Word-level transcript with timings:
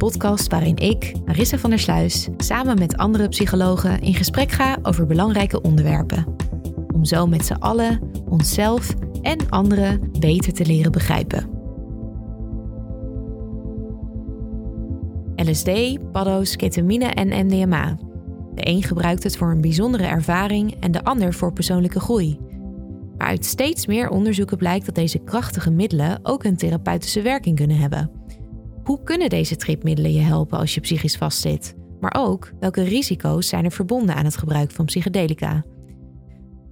Podcast 0.00 0.50
waarin 0.50 0.76
ik, 0.76 1.12
Marissa 1.24 1.58
van 1.58 1.70
der 1.70 1.78
Sluis, 1.78 2.28
samen 2.36 2.78
met 2.78 2.96
andere 2.96 3.28
psychologen 3.28 4.00
in 4.00 4.14
gesprek 4.14 4.50
ga 4.50 4.78
over 4.82 5.06
belangrijke 5.06 5.60
onderwerpen. 5.60 6.26
Om 6.94 7.04
zo 7.04 7.26
met 7.26 7.46
z'n 7.46 7.52
allen 7.52 8.00
onszelf 8.28 8.94
en 9.22 9.50
anderen 9.50 10.12
beter 10.18 10.52
te 10.52 10.66
leren 10.66 10.92
begrijpen. 10.92 11.50
LSD, 15.36 15.70
paddo's, 16.12 16.56
ketamine 16.56 17.06
en 17.06 17.46
MDMA. 17.46 17.98
De 18.54 18.68
een 18.68 18.82
gebruikt 18.82 19.22
het 19.22 19.36
voor 19.36 19.50
een 19.50 19.60
bijzondere 19.60 20.04
ervaring 20.04 20.76
en 20.80 20.92
de 20.92 21.04
ander 21.04 21.34
voor 21.34 21.52
persoonlijke 21.52 22.00
groei. 22.00 22.38
Maar 23.16 23.26
uit 23.26 23.44
steeds 23.44 23.86
meer 23.86 24.08
onderzoeken 24.08 24.56
blijkt 24.56 24.86
dat 24.86 24.94
deze 24.94 25.18
krachtige 25.18 25.70
middelen 25.70 26.18
ook 26.22 26.44
een 26.44 26.56
therapeutische 26.56 27.22
werking 27.22 27.56
kunnen 27.56 27.76
hebben. 27.76 28.19
Hoe 28.90 29.02
kunnen 29.02 29.28
deze 29.28 29.56
tripmiddelen 29.56 30.12
je 30.12 30.20
helpen 30.20 30.58
als 30.58 30.74
je 30.74 30.80
psychisch 30.80 31.16
vastzit? 31.16 31.74
Maar 32.00 32.14
ook 32.18 32.52
welke 32.60 32.82
risico's 32.82 33.48
zijn 33.48 33.64
er 33.64 33.72
verbonden 33.72 34.14
aan 34.14 34.24
het 34.24 34.36
gebruik 34.36 34.70
van 34.70 34.84
psychedelica? 34.84 35.64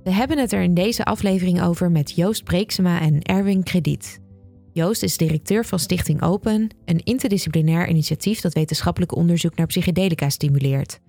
We 0.03 0.11
hebben 0.11 0.39
het 0.39 0.53
er 0.53 0.63
in 0.63 0.75
deze 0.75 1.05
aflevering 1.05 1.63
over 1.63 1.91
met 1.91 2.15
Joost 2.15 2.45
Breeksema 2.45 3.01
en 3.01 3.23
Erwin 3.23 3.63
Krediet. 3.63 4.21
Joost 4.73 5.03
is 5.03 5.17
directeur 5.17 5.65
van 5.65 5.79
Stichting 5.79 6.23
Open, 6.23 6.69
een 6.85 7.03
interdisciplinair 7.05 7.89
initiatief 7.89 8.41
dat 8.41 8.55
wetenschappelijk 8.55 9.17
onderzoek 9.17 9.57
naar 9.57 9.67
psychedelica 9.67 10.29
stimuleert. 10.29 11.01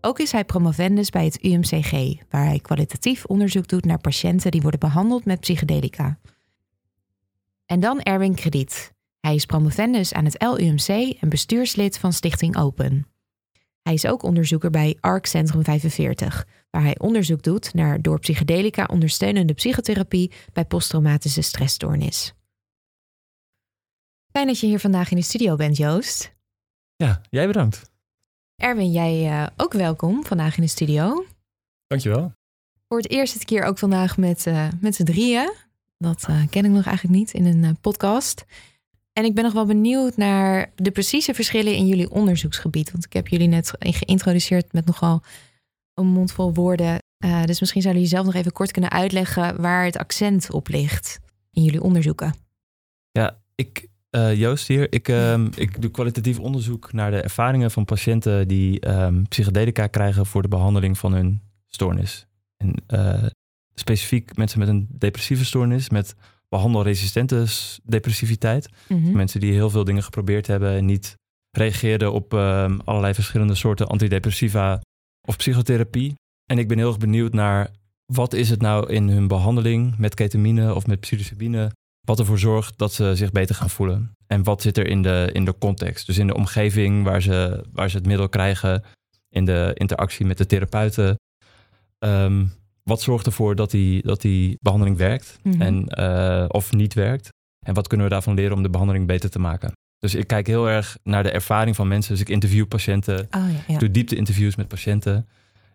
Ook 0.00 0.18
is 0.18 0.32
hij 0.32 0.44
promovendus 0.44 1.10
bij 1.10 1.24
het 1.24 1.44
UMCG, 1.44 1.92
waar 2.30 2.44
hij 2.44 2.58
kwalitatief 2.60 3.24
onderzoek 3.24 3.68
doet 3.68 3.84
naar 3.84 4.00
patiënten 4.00 4.50
die 4.50 4.62
worden 4.62 4.80
behandeld 4.80 5.24
met 5.24 5.40
psychedelica. 5.40 6.18
En 7.66 7.80
dan 7.80 8.00
Erwin 8.00 8.34
Krediet. 8.34 8.94
Hij 9.26 9.34
is 9.34 9.46
promovendus 9.46 10.12
aan 10.12 10.24
het 10.24 10.42
LUMC 10.42 11.16
en 11.20 11.28
bestuurslid 11.28 11.98
van 11.98 12.12
Stichting 12.12 12.56
Open. 12.56 13.06
Hij 13.82 13.94
is 13.94 14.06
ook 14.06 14.22
onderzoeker 14.22 14.70
bij 14.70 14.96
ARC 15.00 15.26
Centrum 15.26 15.64
45, 15.64 16.46
waar 16.70 16.82
hij 16.82 16.98
onderzoek 16.98 17.42
doet 17.42 17.74
naar 17.74 18.02
door 18.02 18.18
psychedelica 18.18 18.84
ondersteunende 18.84 19.52
psychotherapie 19.52 20.32
bij 20.52 20.64
posttraumatische 20.64 21.42
stressstoornis. 21.42 22.34
Fijn 24.32 24.46
dat 24.46 24.60
je 24.60 24.66
hier 24.66 24.80
vandaag 24.80 25.10
in 25.10 25.16
de 25.16 25.22
studio 25.22 25.56
bent, 25.56 25.76
Joost. 25.76 26.34
Ja, 26.96 27.20
jij 27.30 27.46
bedankt. 27.46 27.90
Erwin, 28.56 28.92
jij 28.92 29.24
uh, 29.24 29.46
ook 29.56 29.72
welkom 29.72 30.24
vandaag 30.24 30.56
in 30.56 30.62
de 30.62 30.68
studio. 30.68 31.26
Dankjewel. 31.86 32.32
Voor 32.88 32.98
het 32.98 33.10
eerst 33.10 33.32
zit 33.32 33.42
ik 33.42 33.48
hier 33.48 33.64
ook 33.64 33.78
vandaag 33.78 34.16
met, 34.16 34.46
uh, 34.46 34.68
met 34.80 34.94
z'n 34.94 35.04
drieën. 35.04 35.52
Dat 35.98 36.26
uh, 36.30 36.46
ken 36.50 36.64
ik 36.64 36.70
nog 36.70 36.86
eigenlijk 36.86 37.18
niet 37.18 37.32
in 37.32 37.64
een 37.64 37.80
podcast. 37.80 38.44
En 39.16 39.24
ik 39.24 39.34
ben 39.34 39.44
nog 39.44 39.52
wel 39.52 39.66
benieuwd 39.66 40.16
naar 40.16 40.72
de 40.74 40.90
precieze 40.90 41.34
verschillen 41.34 41.74
in 41.74 41.86
jullie 41.86 42.10
onderzoeksgebied. 42.10 42.90
Want 42.90 43.04
ik 43.04 43.12
heb 43.12 43.28
jullie 43.28 43.48
net 43.48 43.72
geïntroduceerd 43.78 44.72
met 44.72 44.86
nogal 44.86 45.22
een 45.94 46.06
mond 46.06 46.32
vol 46.32 46.54
woorden. 46.54 46.98
dus 47.44 47.60
misschien 47.60 47.82
zouden 47.82 48.02
jullie 48.02 48.16
zelf 48.16 48.26
nog 48.26 48.34
even 48.34 48.52
kort 48.52 48.70
kunnen 48.70 48.90
uitleggen 48.90 49.60
waar 49.60 49.84
het 49.84 49.96
accent 49.96 50.50
op 50.50 50.68
ligt 50.68 51.18
in 51.50 51.62
jullie 51.62 51.82
onderzoeken. 51.82 52.34
Ja, 53.10 53.38
ik, 53.54 53.88
uh, 54.10 54.34
Joost 54.34 54.68
hier. 54.68 54.92
Ik, 54.92 55.08
um, 55.08 55.50
ik 55.54 55.82
doe 55.82 55.90
kwalitatief 55.90 56.38
onderzoek 56.38 56.92
naar 56.92 57.10
de 57.10 57.20
ervaringen 57.20 57.70
van 57.70 57.84
patiënten 57.84 58.48
die 58.48 58.88
um, 58.88 59.28
psychedelica 59.28 59.86
krijgen 59.86 60.26
voor 60.26 60.42
de 60.42 60.48
behandeling 60.48 60.98
van 60.98 61.12
hun 61.12 61.40
stoornis. 61.66 62.26
En 62.56 62.74
uh, 62.88 63.26
specifiek 63.74 64.36
mensen 64.36 64.58
met 64.58 64.68
een 64.68 64.88
depressieve 64.90 65.44
stoornis, 65.44 65.90
met 65.90 66.14
behandelresistente 66.48 67.46
depressiviteit. 67.84 68.68
Mm 68.88 69.02
-hmm. 69.02 69.16
Mensen 69.16 69.40
die 69.40 69.52
heel 69.52 69.70
veel 69.70 69.84
dingen 69.84 70.02
geprobeerd 70.02 70.46
hebben 70.46 70.76
en 70.76 70.84
niet 70.84 71.14
reageerden 71.50 72.12
op 72.12 72.32
um, 72.32 72.80
allerlei 72.84 73.14
verschillende 73.14 73.54
soorten 73.54 73.86
antidepressiva 73.86 74.80
of 75.28 75.36
psychotherapie. 75.36 76.14
En 76.50 76.58
ik 76.58 76.68
ben 76.68 76.78
heel 76.78 76.88
erg 76.88 76.98
benieuwd 76.98 77.32
naar 77.32 77.70
wat 78.12 78.32
is 78.32 78.50
het 78.50 78.60
nou 78.60 78.92
in 78.92 79.08
hun 79.08 79.28
behandeling 79.28 79.98
met 79.98 80.14
ketamine 80.14 80.74
of 80.74 80.86
met 80.86 81.00
psilocybine 81.00 81.70
wat 82.06 82.18
ervoor 82.18 82.38
zorgt 82.38 82.78
dat 82.78 82.92
ze 82.92 83.14
zich 83.14 83.32
beter 83.32 83.54
gaan 83.54 83.70
voelen. 83.70 84.12
En 84.26 84.42
wat 84.42 84.62
zit 84.62 84.78
er 84.78 84.86
in 84.86 85.02
de, 85.02 85.30
in 85.32 85.44
de 85.44 85.58
context, 85.58 86.06
dus 86.06 86.18
in 86.18 86.26
de 86.26 86.34
omgeving 86.34 87.04
waar 87.04 87.22
ze, 87.22 87.64
waar 87.72 87.90
ze 87.90 87.96
het 87.96 88.06
middel 88.06 88.28
krijgen, 88.28 88.84
in 89.28 89.44
de 89.44 89.70
interactie 89.74 90.26
met 90.26 90.38
de 90.38 90.46
therapeuten. 90.46 91.18
Um, 91.98 92.52
wat 92.88 93.02
zorgt 93.02 93.26
ervoor 93.26 93.54
dat 93.54 93.70
die, 93.70 94.02
dat 94.02 94.20
die 94.20 94.58
behandeling 94.60 94.96
werkt 94.96 95.38
mm 95.42 95.52
-hmm. 95.52 95.60
en, 95.60 95.86
uh, 95.98 96.44
of 96.48 96.72
niet 96.72 96.94
werkt? 96.94 97.28
En 97.66 97.74
wat 97.74 97.86
kunnen 97.86 98.06
we 98.06 98.12
daarvan 98.12 98.34
leren 98.34 98.56
om 98.56 98.62
de 98.62 98.70
behandeling 98.70 99.06
beter 99.06 99.30
te 99.30 99.38
maken? 99.38 99.72
Dus 99.98 100.14
ik 100.14 100.26
kijk 100.26 100.46
heel 100.46 100.68
erg 100.68 100.98
naar 101.02 101.22
de 101.22 101.30
ervaring 101.30 101.76
van 101.76 101.88
mensen. 101.88 102.12
Dus 102.12 102.20
ik 102.20 102.28
interview 102.28 102.68
patiënten, 102.68 103.18
oh, 103.18 103.26
ja, 103.30 103.48
ja. 103.66 103.74
ik 103.74 103.78
doe 103.78 103.90
diepte-interviews 103.90 104.56
met 104.56 104.68
patiënten. 104.68 105.28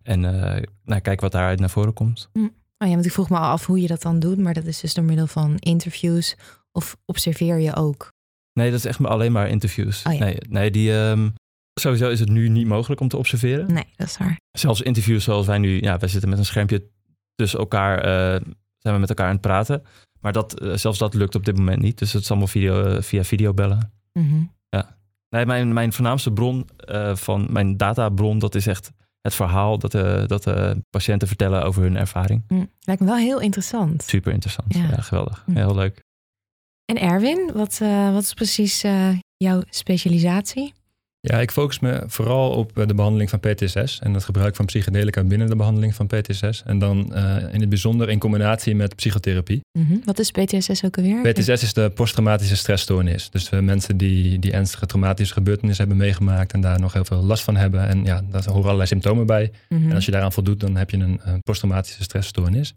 En 0.03 0.23
uh, 0.23 0.57
nou, 0.83 1.01
kijk 1.01 1.21
wat 1.21 1.31
daaruit 1.31 1.59
naar 1.59 1.69
voren 1.69 1.93
komt. 1.93 2.29
Mm. 2.33 2.53
Oh 2.77 2.87
ja, 2.87 2.93
want 2.93 3.05
ik 3.05 3.11
vroeg 3.11 3.29
me 3.29 3.37
af 3.37 3.65
hoe 3.65 3.81
je 3.81 3.87
dat 3.87 4.01
dan 4.01 4.19
doet, 4.19 4.37
maar 4.37 4.53
dat 4.53 4.65
is 4.65 4.79
dus 4.79 4.93
door 4.93 5.03
middel 5.03 5.27
van 5.27 5.55
interviews 5.59 6.35
of 6.71 6.97
observeer 7.05 7.59
je 7.59 7.75
ook? 7.75 8.11
Nee, 8.53 8.69
dat 8.71 8.79
is 8.79 8.85
echt 8.85 9.05
alleen 9.05 9.31
maar 9.31 9.49
interviews. 9.49 10.03
Oh 10.03 10.13
ja. 10.13 10.19
Nee, 10.19 10.37
nee 10.49 10.71
die, 10.71 10.91
um, 10.91 11.33
sowieso 11.79 12.09
is 12.09 12.19
het 12.19 12.29
nu 12.29 12.49
niet 12.49 12.67
mogelijk 12.67 13.01
om 13.01 13.07
te 13.07 13.17
observeren. 13.17 13.73
Nee, 13.73 13.85
dat 13.95 14.07
is 14.07 14.17
waar. 14.17 14.39
Zelfs 14.51 14.81
interviews 14.81 15.23
zoals 15.23 15.45
wij 15.45 15.57
nu, 15.57 15.81
ja, 15.81 15.97
wij 15.97 16.09
zitten 16.09 16.29
met 16.29 16.39
een 16.39 16.45
schermpje 16.45 16.89
tussen 17.41 17.59
elkaar, 17.59 17.97
uh, 17.97 18.41
zijn 18.77 18.93
we 18.93 18.99
met 18.99 19.09
elkaar 19.09 19.25
aan 19.25 19.31
het 19.31 19.41
praten. 19.41 19.83
Maar 20.19 20.31
dat, 20.31 20.61
uh, 20.61 20.73
zelfs 20.75 20.97
dat 20.97 21.13
lukt 21.13 21.35
op 21.35 21.45
dit 21.45 21.57
moment 21.57 21.81
niet. 21.81 21.97
Dus 21.97 22.13
het 22.13 22.21
is 22.21 22.29
allemaal 22.29 22.47
video, 22.47 22.85
uh, 22.85 23.01
via 23.01 23.23
videobellen. 23.23 23.91
Mm 24.13 24.29
-hmm. 24.29 24.51
Ja. 24.69 24.97
Nee, 25.29 25.45
mijn, 25.45 25.73
mijn 25.73 25.93
voornaamste 25.93 26.31
bron 26.31 26.69
van 27.13 27.47
mijn 27.49 27.77
databron, 27.77 28.39
dat 28.39 28.55
is 28.55 28.67
echt 28.67 28.91
het 29.21 29.33
verhaal 29.33 29.77
dat 29.77 29.91
de, 29.91 30.23
dat 30.27 30.43
de 30.43 30.83
patiënten 30.89 31.27
vertellen 31.27 31.63
over 31.63 31.81
hun 31.81 31.97
ervaring. 31.97 32.43
Mm, 32.47 32.69
lijkt 32.79 33.01
me 33.01 33.07
wel 33.07 33.17
heel 33.17 33.39
interessant. 33.39 34.03
Super 34.03 34.33
interessant. 34.33 34.73
Ja, 34.73 34.87
ja 34.89 35.01
geweldig. 35.01 35.43
Mm. 35.45 35.55
Heel 35.55 35.75
leuk. 35.75 36.03
En 36.85 36.99
Erwin, 36.99 37.51
wat, 37.53 37.79
uh, 37.81 38.13
wat 38.13 38.23
is 38.23 38.33
precies 38.33 38.83
uh, 38.83 39.17
jouw 39.37 39.61
specialisatie? 39.69 40.73
Ja, 41.23 41.39
ik 41.39 41.51
focus 41.51 41.79
me 41.79 42.03
vooral 42.07 42.51
op 42.51 42.71
de 42.87 42.93
behandeling 42.93 43.29
van 43.29 43.39
PTSS 43.39 43.99
en 43.99 44.13
het 44.13 44.23
gebruik 44.23 44.55
van 44.55 44.65
psychedelica 44.65 45.23
binnen 45.23 45.47
de 45.47 45.55
behandeling 45.55 45.95
van 45.95 46.07
PTSS. 46.07 46.63
En 46.65 46.79
dan 46.79 47.11
uh, 47.13 47.35
in 47.53 47.59
het 47.59 47.69
bijzonder 47.69 48.09
in 48.09 48.19
combinatie 48.19 48.75
met 48.75 48.95
psychotherapie. 48.95 49.61
Mm 49.71 49.85
-hmm. 49.87 50.01
Wat 50.05 50.19
is 50.19 50.31
PTSS 50.31 50.83
ook 50.83 50.97
alweer? 50.97 51.31
PTSS 51.31 51.63
is 51.63 51.73
de 51.73 51.89
posttraumatische 51.89 52.55
stressstoornis. 52.55 53.29
Dus 53.29 53.51
uh, 53.51 53.59
mensen 53.59 53.97
die, 53.97 54.39
die 54.39 54.51
ernstige 54.51 54.85
traumatische 54.85 55.33
gebeurtenissen 55.33 55.87
hebben 55.87 56.05
meegemaakt 56.05 56.53
en 56.53 56.61
daar 56.61 56.79
nog 56.79 56.93
heel 56.93 57.05
veel 57.05 57.23
last 57.23 57.43
van 57.43 57.55
hebben. 57.55 57.87
En 57.87 58.03
ja, 58.03 58.21
daar 58.29 58.45
horen 58.45 58.63
allerlei 58.63 58.87
symptomen 58.87 59.25
bij. 59.25 59.51
Mm 59.69 59.77
-hmm. 59.77 59.89
En 59.89 59.95
als 59.95 60.05
je 60.05 60.11
daaraan 60.11 60.31
voldoet, 60.31 60.59
dan 60.59 60.75
heb 60.75 60.89
je 60.89 60.97
een, 60.97 61.19
een 61.23 61.41
posttraumatische 61.41 62.03
stressstoornis. 62.03 62.73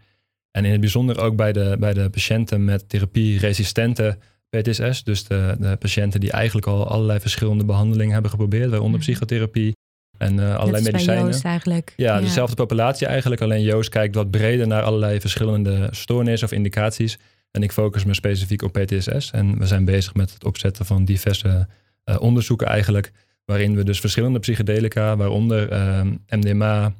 En 0.51 0.65
in 0.65 0.73
het 0.73 0.81
bijzonder 0.81 1.21
ook 1.21 1.37
bij 1.37 1.53
de, 1.53 1.77
bij 1.79 1.95
de 1.95 2.11
patiënten 2.11 2.65
met 2.65 2.89
therapie-resistente 2.89 4.19
PTSS. 4.61 5.05
Dus 5.05 5.25
de, 5.25 5.57
de, 5.59 5.77
patiënten 5.77 6.21
die 6.21 6.31
eigenlijk 6.31 6.67
al 6.67 6.89
allerlei 6.89 7.21
verschillende 7.21 7.65
behandelingen 7.65 8.13
hebben 8.13 8.31
geprobeerd, 8.31 8.71
waaronder 8.71 9.01
Mhm. 9.01 9.09
psychotherapie 9.09 9.73
en 10.19 10.39
uh, 10.39 10.57
allerlei 10.57 10.85
medicijnen. 10.85 11.25
Joost 11.25 11.45
eigenlijk. 11.45 11.93
Ja, 11.97 12.21
dezelfde 12.21 12.57
populatie 12.57 13.07
eigenlijk. 13.07 13.41
Alleen 13.41 13.63
Joost 13.63 13.89
kijkt 13.89 14.15
wat 14.15 14.31
breder 14.31 14.67
naar 14.67 14.83
allerlei 14.83 15.21
verschillende 15.21 15.89
stoornissen 15.91 16.49
of 16.49 16.55
indicaties. 16.55 17.19
En 17.51 17.63
ik 17.63 17.73
focus 17.73 18.05
me 18.05 18.15
specifiek 18.15 18.63
op 18.63 18.73
PTSS. 18.73 19.31
En 19.31 19.59
we 19.59 19.67
zijn 19.67 19.85
bezig 19.85 20.15
met 20.15 20.33
het 20.33 20.45
opzetten 20.45 20.87
van 20.87 21.05
diverse 21.05 21.69
uh, 22.05 22.21
onderzoeken 22.21 22.67
eigenlijk. 22.67 23.13
Waarin 23.45 23.77
we 23.77 23.85
dus 23.85 24.01
verschillende 24.01 24.39
psychedelica, 24.39 25.17
waaronder 25.17 25.73
uh, 25.73 26.01
MDMA, 26.29 26.93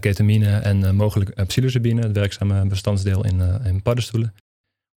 ketamine 0.00 0.56
en 0.56 0.94
mogelijk 0.96 1.46
psilocybine, 1.46 2.00
het 2.00 2.12
werkzame 2.12 2.66
bestandsdeel 2.66 3.24
in, 3.24 3.40
in 3.64 3.82
paddenstoelen. 3.82 4.34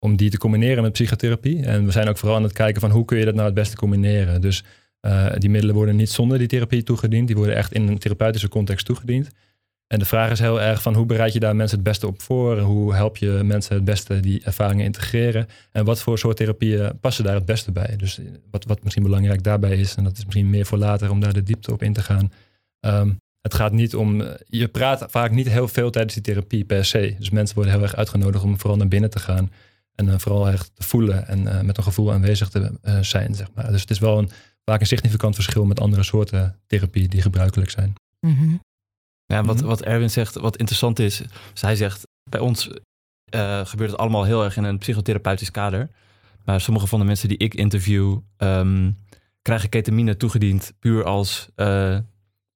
Om 0.06 0.16
die 0.16 0.30
te 0.30 0.38
combineren 0.38 0.84
met 0.84 0.92
psychotherapie. 0.92 1.66
En 1.66 1.86
we 1.86 1.92
zijn 1.92 2.08
ook 2.08 2.18
vooral 2.18 2.38
aan 2.38 2.44
het 2.44 2.54
kijken 2.54 2.82
van 2.82 2.92
hoe 2.92 3.06
kun 3.06 3.18
je 3.18 3.26
dat 3.26 3.34
nou 3.34 3.46
het 3.46 3.56
beste 3.56 3.76
combineren. 3.76 4.42
Dus 4.42 4.64
die 5.38 5.50
middelen 5.50 5.76
worden 5.76 5.96
niet 5.96 6.10
zonder 6.10 6.38
die 6.38 6.48
therapie 6.48 6.84
toegediend. 6.84 7.28
Die 7.28 7.36
worden 7.36 7.56
echt 7.56 7.74
in 7.74 7.88
een 7.88 7.98
therapeutische 7.98 8.50
context 8.50 8.86
toegediend. 8.86 9.30
En 9.88 10.00
de 10.00 10.06
vraag 10.06 10.32
is 10.32 10.40
heel 10.40 10.62
erg 10.62 10.82
van 10.82 10.94
hoe 10.94 11.06
bereid 11.06 11.34
je 11.34 11.40
daar 11.40 11.56
mensen 11.56 11.78
het 11.78 11.88
beste 11.88 12.08
op 12.08 12.22
voor? 12.22 12.60
Hoe 12.60 12.94
help 12.94 13.18
je 13.18 13.42
mensen 13.44 13.76
het 13.76 13.86
beste 13.86 14.20
die 14.20 14.42
ervaringen 14.44 14.86
integreren? 14.86 15.48
En 15.72 15.86
wat 15.86 16.02
voor 16.02 16.18
soort 16.18 16.38
therapieën 16.38 17.00
passen 17.00 17.24
daar 17.24 17.36
het 17.36 17.46
beste 17.46 17.72
bij? 17.72 17.96
Dus 17.98 18.20
wat, 18.52 18.66
wat 18.66 18.84
misschien 18.84 19.04
belangrijk 19.04 19.44
daarbij 19.44 19.78
is, 19.78 19.96
en 19.96 20.04
dat 20.04 20.18
is 20.18 20.24
misschien 20.24 20.50
meer 20.50 20.66
voor 20.66 20.78
later 20.78 21.12
om 21.12 21.20
daar 21.20 21.34
de 21.34 21.44
diepte 21.44 21.72
op 21.72 21.84
in 21.84 21.94
te 21.94 22.02
gaan. 22.02 22.32
Ehm, 22.80 23.12
het 23.42 23.54
gaat 23.54 23.72
niet 23.72 23.96
om, 23.96 24.24
je 24.48 24.68
praat 24.68 25.06
vaak 25.10 25.32
niet 25.32 25.50
heel 25.50 25.68
veel 25.68 25.90
tijdens 25.90 26.14
die 26.14 26.24
therapie 26.24 26.66
per 26.66 26.86
se. 26.86 27.16
Dus 27.18 27.30
mensen 27.30 27.56
worden 27.56 27.74
heel 27.74 27.84
erg 27.84 27.96
uitgenodigd 27.96 28.44
om 28.44 28.60
vooral 28.60 28.78
naar 28.78 28.88
binnen 28.88 29.10
te 29.10 29.20
gaan. 29.20 29.52
En 29.96 30.08
uh, 30.08 30.14
vooral 30.18 30.50
echt 30.50 30.72
te 30.74 30.84
voelen 30.84 31.28
en 31.28 31.40
uh, 31.42 31.62
met 31.62 31.78
een 31.78 31.84
gevoel 31.84 32.12
aanwezig 32.14 32.50
te 32.50 32.72
uh, 32.84 33.00
zijn, 33.02 33.36
zeg 33.36 33.48
maar. 33.54 33.72
Dus 33.72 33.82
het 33.82 33.90
is 33.90 34.00
wel 34.00 34.18
een, 34.18 34.30
vaak 34.66 34.80
een 34.80 34.88
significant 34.88 35.36
verschil 35.36 35.66
met 35.66 35.80
andere 35.80 36.04
soorten 36.04 36.60
therapie 36.68 37.08
die 37.08 37.22
gebruikelijk 37.22 37.70
zijn. 37.72 37.94
Mm 38.20 38.60
ja, 39.28 39.44
wat, 39.44 39.56
Mhm. 39.56 39.66
wat 39.66 39.82
Erwin 39.82 40.10
zegt, 40.10 40.36
wat 40.36 40.58
interessant 40.58 41.00
is, 41.00 41.22
zij 41.54 41.76
zegt, 41.76 42.08
bij 42.30 42.40
ons 42.40 42.70
eh, 43.26 43.66
gebeurt 43.66 43.90
het 43.92 44.00
allemaal 44.00 44.24
heel 44.24 44.44
erg 44.44 44.58
in 44.58 44.64
een 44.64 44.78
psychotherapeutisch 44.78 45.52
kader. 45.52 45.90
Maar 46.44 46.62
sommige 46.62 46.88
van 46.88 47.00
de 47.00 47.06
mensen 47.06 47.28
die 47.30 47.38
ik 47.38 47.54
interview, 47.54 48.20
ehm, 48.38 48.92
krijgen 49.42 49.70
ketamine 49.70 50.18
toegediend 50.18 50.74
puur 50.80 51.04
als 51.04 51.48
eh, 51.56 51.98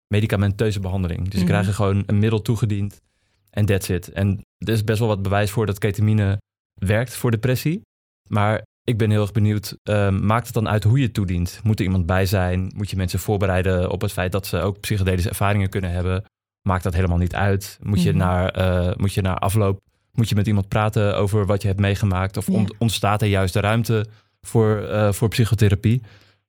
medicamenteuze 0.07 0.79
behandeling. 0.79 1.23
Dus 1.23 1.31
ze 1.33 1.37
Mhm. 1.37 1.47
krijgen 1.47 1.73
gewoon 1.73 2.03
een 2.05 2.19
middel 2.19 2.41
toegediend 2.41 3.01
en 3.49 3.65
that's 3.65 3.89
it. 3.89 4.09
En 4.11 4.41
er 4.57 4.69
is 4.73 4.83
best 4.83 4.99
wel 4.99 5.07
wat 5.07 5.21
bewijs 5.21 5.51
voor 5.51 5.65
dat 5.65 5.77
ketamine 5.79 6.37
werkt 6.79 7.13
voor 7.15 7.31
depressie. 7.31 7.81
Maar 8.27 8.61
ik 8.83 8.97
ben 8.97 9.09
heel 9.09 9.21
erg 9.21 9.31
benieuwd, 9.31 9.77
ehm, 9.83 10.25
maakt 10.25 10.45
het 10.45 10.53
dan 10.53 10.69
uit 10.69 10.83
hoe 10.83 10.97
je 10.97 11.03
het 11.05 11.13
toedient? 11.13 11.59
Moet 11.63 11.79
er 11.79 11.85
iemand 11.85 12.05
bij 12.05 12.25
zijn? 12.25 12.71
Moet 12.75 12.89
je 12.89 12.95
mensen 12.95 13.19
voorbereiden 13.19 13.91
op 13.91 14.01
het 14.01 14.11
feit 14.11 14.31
dat 14.31 14.47
ze 14.47 14.59
ook 14.61 14.79
psychedelische 14.79 15.29
ervaringen 15.29 15.69
kunnen 15.69 15.91
hebben? 15.91 16.23
Maakt 16.61 16.83
dat 16.83 16.93
helemaal 16.93 17.17
niet 17.17 17.35
uit? 17.35 17.79
Moet 17.81 18.01
je, 18.03 18.09
Mhm. 18.09 18.17
naar, 18.17 18.49
eh, 18.49 18.95
moet 18.95 19.13
je 19.13 19.21
naar 19.21 19.35
afloop, 19.37 19.79
moet 20.13 20.29
je 20.29 20.35
met 20.35 20.47
iemand 20.47 20.67
praten 20.67 21.15
over 21.17 21.45
wat 21.45 21.61
je 21.61 21.67
hebt 21.67 21.79
meegemaakt? 21.79 22.37
Of 22.37 22.47
Ja. 22.47 22.65
ontstaat 22.77 23.21
er 23.21 23.27
juist 23.27 23.53
de 23.53 23.59
ruimte 23.59 24.05
voor, 24.41 24.77
eh, 24.83 25.11
voor 25.11 25.27
psychotherapie? 25.27 26.01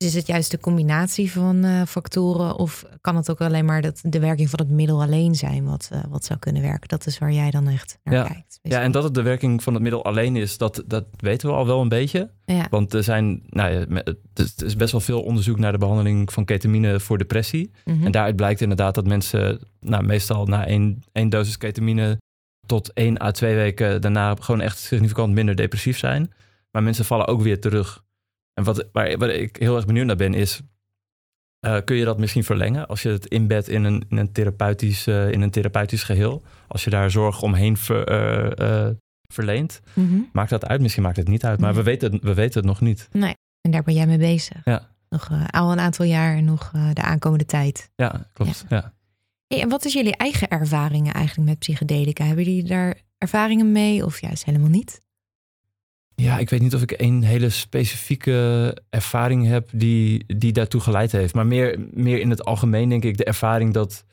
Is 0.05 0.15
het 0.15 0.27
juist 0.27 0.51
de 0.51 0.59
combinatie 0.59 1.33
van 1.33 1.65
eh, 1.65 1.83
factoren 1.87 2.57
of 2.57 2.85
kan 3.01 3.17
het 3.17 3.31
ook 3.31 3.41
alleen 3.41 3.65
maar 3.65 3.83
dat 3.83 4.01
de 4.03 4.21
werking 4.21 4.51
van 4.51 4.59
het 4.59 4.71
middel 4.71 5.03
alleen 5.03 5.35
zijn 5.35 5.65
wat, 5.65 5.89
eh, 5.93 6.01
wat 6.09 6.25
zou 6.25 6.39
kunnen 6.39 6.63
werken? 6.63 6.89
Dat 6.89 7.07
is 7.07 7.19
waar 7.19 7.33
jij 7.33 7.51
dan 7.51 7.69
echt 7.69 7.99
naar 8.05 8.15
Ja. 8.15 8.23
kijkt. 8.25 8.59
Ja, 8.63 8.81
en 8.81 8.93
dat 8.93 9.03
het 9.03 9.15
de 9.15 9.23
werking 9.23 9.63
van 9.63 9.75
het 9.75 9.83
middel 9.83 10.05
alleen 10.05 10.37
is, 10.37 10.59
dat, 10.59 10.83
dat 10.87 11.05
weten 11.17 11.49
we 11.49 11.55
al 11.55 11.67
wel 11.67 11.81
een 11.81 11.89
beetje. 11.89 12.31
Ja. 12.45 12.67
Want 12.71 12.95
er 12.95 13.03
zijn, 13.03 13.43
nou 13.47 13.73
ja, 13.73 14.03
het 14.35 14.63
is 14.63 14.77
best 14.77 14.93
wel 14.93 15.01
veel 15.01 15.23
onderzoek 15.23 15.59
naar 15.59 15.73
de 15.73 15.79
behandeling 15.79 16.33
van 16.33 16.45
ketamine 16.45 17.01
voor 17.01 17.19
depressie. 17.19 17.71
Mhm. 17.85 18.05
En 18.05 18.11
daaruit 18.13 18.37
blijkt 18.37 18.61
inderdaad 18.61 18.95
dat 18.95 19.07
mensen 19.07 19.61
nou, 19.81 20.05
meestal 20.05 20.47
na 20.47 20.67
één, 20.67 21.03
één 21.13 21.29
dosis 21.29 21.57
ketamine 21.57 22.19
tot 22.67 22.93
één 22.93 23.23
à 23.23 23.31
twee 23.31 23.55
weken 23.55 24.01
daarna 24.01 24.35
gewoon 24.41 24.61
echt 24.61 24.79
significant 24.79 25.33
minder 25.35 25.57
depressief 25.57 25.99
zijn. 25.99 26.33
Maar 26.71 26.83
mensen 26.83 27.05
vallen 27.05 27.27
ook 27.27 27.43
weer 27.43 27.61
terug. 27.61 28.03
En 28.55 28.65
wat, 28.65 28.89
waar, 28.93 29.19
waar 29.19 29.29
ik 29.31 29.57
heel 29.57 29.77
erg 29.77 29.87
benieuwd 29.87 30.07
naar 30.07 30.17
ben 30.17 30.35
is, 30.35 30.61
eh, 31.61 31.77
kun 31.85 31.97
je 31.97 32.05
dat 32.05 32.19
misschien 32.19 32.45
verlengen 32.45 32.87
als 32.89 33.03
je 33.03 33.09
het 33.09 33.27
inbedt 33.27 33.69
in 33.69 33.85
een, 33.85 34.05
in 34.09 34.17
een, 34.17 34.33
therapeutisch, 34.33 35.07
eh, 35.07 35.31
in 35.31 35.41
een 35.41 35.51
therapeutisch 35.51 36.03
geheel? 36.03 36.43
Als 36.69 36.85
je 36.85 36.91
daar 36.91 37.11
zorg 37.11 37.43
omheen 37.43 37.77
ver, 37.77 38.05
eh, 38.55 38.89
verleent, 39.33 39.81
Mhm. 39.95 40.21
maakt 40.33 40.51
dat 40.51 40.67
uit? 40.67 40.81
Misschien 40.81 41.03
maakt 41.03 41.17
het 41.17 41.29
niet 41.29 41.45
uit, 41.45 41.59
maar 41.61 41.69
Nee. 41.69 41.79
we, 41.79 41.85
weten, 41.85 42.13
het- 42.13 42.23
we 42.23 42.35
weten 42.35 42.59
het 42.61 42.69
nog 42.69 42.81
niet. 42.81 43.09
En 43.61 43.71
daar 43.71 43.83
ben 43.83 43.95
jij 43.95 44.07
mee 44.07 44.19
bezig. 44.19 44.61
Ja. 44.65 44.89
Nog 45.09 45.31
al 45.51 45.73
een 45.73 45.81
aantal 45.81 46.05
jaar 46.07 46.37
en 46.37 46.45
nog 46.45 46.71
de 46.93 47.03
aankomende 47.03 47.45
tijd. 47.45 47.91
Ja, 47.97 48.27
klopt. 48.33 48.65
Ja. 48.69 48.93
Hey, 49.47 49.61
en 49.63 49.69
wat 49.69 49.85
is 49.85 49.93
jullie 49.93 50.17
eigen 50.17 50.49
ervaringen 50.49 51.15
eigenlijk 51.15 51.49
met 51.49 51.59
psychedelica? 51.59 52.25
Hebben 52.25 52.45
jullie 52.45 52.65
daar 52.65 53.01
ervaringen 53.19 53.73
mee 53.73 54.05
of 54.05 54.21
juist 54.21 54.45
helemaal 54.45 54.69
niet? 54.69 55.01
Ja, 56.21 56.39
ik 56.39 56.51
weet 56.51 56.61
niet 56.61 56.75
of 56.75 56.83
ik 56.83 56.95
een 56.97 57.23
hele 57.23 57.51
specifieke 57.51 58.77
ervaring 58.91 59.47
heb 59.47 59.69
die, 59.73 60.25
die 60.37 60.53
daartoe 60.53 60.81
geleid 60.81 61.13
heeft. 61.13 61.35
Maar 61.35 61.47
meer, 61.47 61.79
meer 61.91 62.21
in 62.21 62.31
het 62.31 62.45
algemeen 62.45 62.89
denk 62.89 63.05
ik 63.05 63.17
de 63.17 63.25
ervaring 63.25 63.73
dat, 63.73 64.05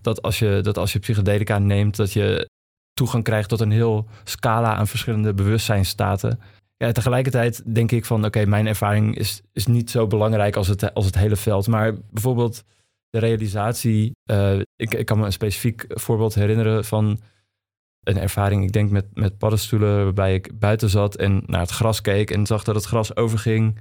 dat, 0.00 0.22
als 0.22 0.38
je, 0.38 0.60
dat 0.62 0.78
als 0.78 0.92
je 0.92 0.98
psychedelica 0.98 1.58
neemt, 1.58 1.96
dat 1.96 2.12
je 2.12 2.48
toegang 2.94 3.24
krijgt 3.24 3.48
tot 3.48 3.60
een 3.60 3.70
heel 3.70 4.06
scala 4.24 4.74
aan 4.74 4.86
verschillende 4.86 5.34
bewustzijnstaten. 5.34 6.40
Ja, 6.76 6.92
tegelijkertijd 6.92 7.74
denk 7.74 7.92
ik 7.92 8.04
van 8.04 8.24
oké, 8.24 8.44
mijn 8.44 8.66
ervaring 8.66 9.16
is, 9.16 9.40
is 9.52 9.66
niet 9.66 9.90
zo 9.90 10.06
belangrijk 10.06 10.56
als 10.56 10.68
het, 10.68 10.94
als 10.94 11.06
het 11.06 11.14
hele 11.14 11.36
veld. 11.36 11.66
Maar 11.66 11.94
bijvoorbeeld 12.10 12.64
de 13.10 13.18
realisatie. 13.18 14.12
eh, 14.30 14.58
ik, 14.76 14.94
ik 14.94 15.06
kan 15.06 15.18
me 15.18 15.24
een 15.24 15.32
specifiek 15.32 15.84
voorbeeld 15.88 16.34
herinneren 16.34 16.84
van 16.84 17.20
een 18.02 18.18
ervaring, 18.18 18.62
ik 18.64 18.72
denk 18.72 18.90
met, 18.90 19.06
met 19.14 19.38
paddenstoelen, 19.38 20.04
waarbij 20.04 20.34
ik 20.34 20.58
buiten 20.58 20.88
zat 20.90 21.16
en 21.16 21.42
naar 21.46 21.60
het 21.60 21.70
gras 21.70 22.00
keek 22.00 22.30
en 22.30 22.46
zag 22.46 22.64
dat 22.64 22.74
het 22.74 22.84
gras 22.84 23.16
overging 23.16 23.78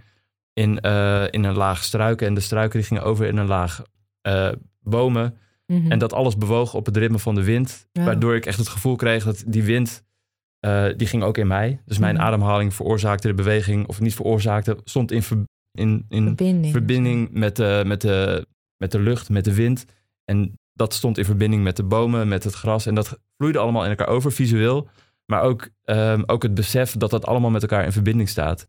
in, 0.53 0.79
eh, 0.79 1.23
in 1.29 1.44
een 1.44 1.56
laag 1.56 1.83
struiken 1.83 2.27
en 2.27 2.33
de 2.33 2.39
struiken 2.41 2.79
die 2.79 2.88
gingen 2.88 3.03
over 3.03 3.25
in 3.25 3.38
een 3.38 3.47
laag 3.47 3.81
eh, 4.21 4.50
bomen. 4.79 5.38
Mhm. 5.65 5.91
En 5.91 6.00
dat 6.00 6.13
alles 6.13 6.38
bewoog 6.38 6.73
op 6.73 6.85
het 6.85 6.97
ritme 6.97 7.19
van 7.19 7.35
de 7.35 7.44
wind, 7.44 7.88
Ja. 7.91 8.03
waardoor 8.03 8.35
ik 8.35 8.45
echt 8.45 8.57
het 8.57 8.68
gevoel 8.68 8.95
kreeg 8.95 9.23
dat 9.23 9.44
die 9.47 9.63
wind, 9.63 10.03
eh, 10.59 10.85
die 10.97 11.07
ging 11.07 11.23
ook 11.23 11.38
in 11.38 11.47
mij. 11.47 11.81
Dus 11.85 11.97
mijn 11.97 12.15
Mhm. 12.15 12.23
ademhaling 12.23 12.73
veroorzaakte 12.73 13.27
de 13.27 13.33
beweging, 13.33 13.88
of 13.88 14.00
niet 14.00 14.15
veroorzaakte, 14.15 14.77
stond 14.83 15.12
in, 15.12 15.23
ver- 15.23 15.45
in, 15.71 16.06
in 16.09 16.23
verbinding. 16.25 16.71
verbinding 16.73 17.29
met 17.31 17.57
met, 17.85 18.01
de, 18.01 18.47
met 18.77 18.91
de 18.91 19.00
lucht, 19.00 19.29
met 19.29 19.44
de 19.45 19.53
wind. 19.53 19.85
En 20.25 20.53
dat 20.73 20.94
stond 20.94 21.18
in 21.18 21.25
verbinding 21.25 21.63
met 21.63 21.75
de 21.75 21.83
bomen, 21.83 22.27
met 22.27 22.44
het 22.44 22.53
gras. 22.53 22.85
En 22.85 22.95
dat 22.95 23.19
vloeide 23.41 23.59
allemaal 23.59 23.83
in 23.83 23.89
elkaar 23.89 24.07
over, 24.07 24.31
visueel. 24.31 24.88
Maar 25.25 25.41
ook, 25.41 25.69
ehm, 25.83 26.23
ook 26.25 26.43
het 26.43 26.53
besef 26.53 26.91
dat 26.97 27.09
dat 27.09 27.25
allemaal 27.25 27.49
met 27.49 27.61
elkaar 27.61 27.85
in 27.85 27.91
verbinding 27.91 28.29
staat. 28.29 28.67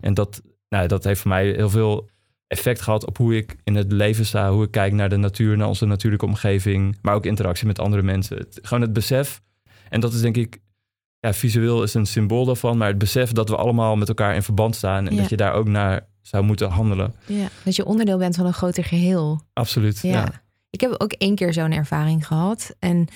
En 0.00 0.14
dat, 0.14 0.42
nou, 0.68 0.86
dat 0.88 1.04
heeft 1.04 1.20
voor 1.20 1.30
mij 1.30 1.46
heel 1.50 1.70
veel 1.70 2.08
effect 2.46 2.80
gehad 2.80 3.06
op 3.06 3.16
hoe 3.16 3.36
ik 3.36 3.56
in 3.64 3.74
het 3.74 3.92
leven 3.92 4.26
sta. 4.26 4.50
Hoe 4.50 4.64
ik 4.64 4.70
kijk 4.70 4.92
naar 4.92 5.08
de 5.08 5.16
natuur, 5.16 5.56
naar 5.56 5.68
onze 5.68 5.86
natuurlijke 5.86 6.26
omgeving. 6.26 6.98
Maar 7.02 7.14
ook 7.14 7.26
interactie 7.26 7.66
met 7.66 7.78
andere 7.78 8.02
mensen. 8.02 8.36
Het- 8.36 8.58
gewoon 8.62 8.82
het 8.82 8.92
besef. 8.92 9.40
En 9.88 10.00
dat 10.00 10.12
is 10.12 10.20
denk 10.20 10.36
ik, 10.36 10.58
ja, 11.18 11.32
visueel 11.32 11.82
is 11.82 11.94
een 11.94 12.06
symbool 12.06 12.44
daarvan. 12.44 12.76
Maar 12.78 12.88
het 12.88 12.98
besef 12.98 13.32
dat 13.32 13.48
we 13.48 13.56
allemaal 13.56 13.96
met 13.96 14.08
elkaar 14.08 14.34
in 14.34 14.42
verband 14.42 14.76
staan. 14.76 15.06
En 15.08 15.14
Ja. 15.14 15.20
dat 15.20 15.30
je 15.30 15.36
daar 15.36 15.52
ook 15.52 15.68
naar 15.68 16.06
zou 16.22 16.44
moeten 16.44 16.70
handelen. 16.70 17.14
Ja, 17.26 17.48
dat 17.64 17.76
je 17.76 17.84
onderdeel 17.84 18.18
bent 18.18 18.36
van 18.36 18.46
een 18.46 18.52
groter 18.52 18.84
geheel. 18.84 19.40
Absoluut. 19.52 20.00
Ja. 20.00 20.10
ja. 20.10 20.42
Ik 20.70 20.80
heb 20.80 20.94
ook 20.98 21.12
één 21.12 21.34
keer 21.34 21.52
zo'n 21.52 21.72
ervaring 21.72 22.26
gehad. 22.26 22.74
En 22.78 23.06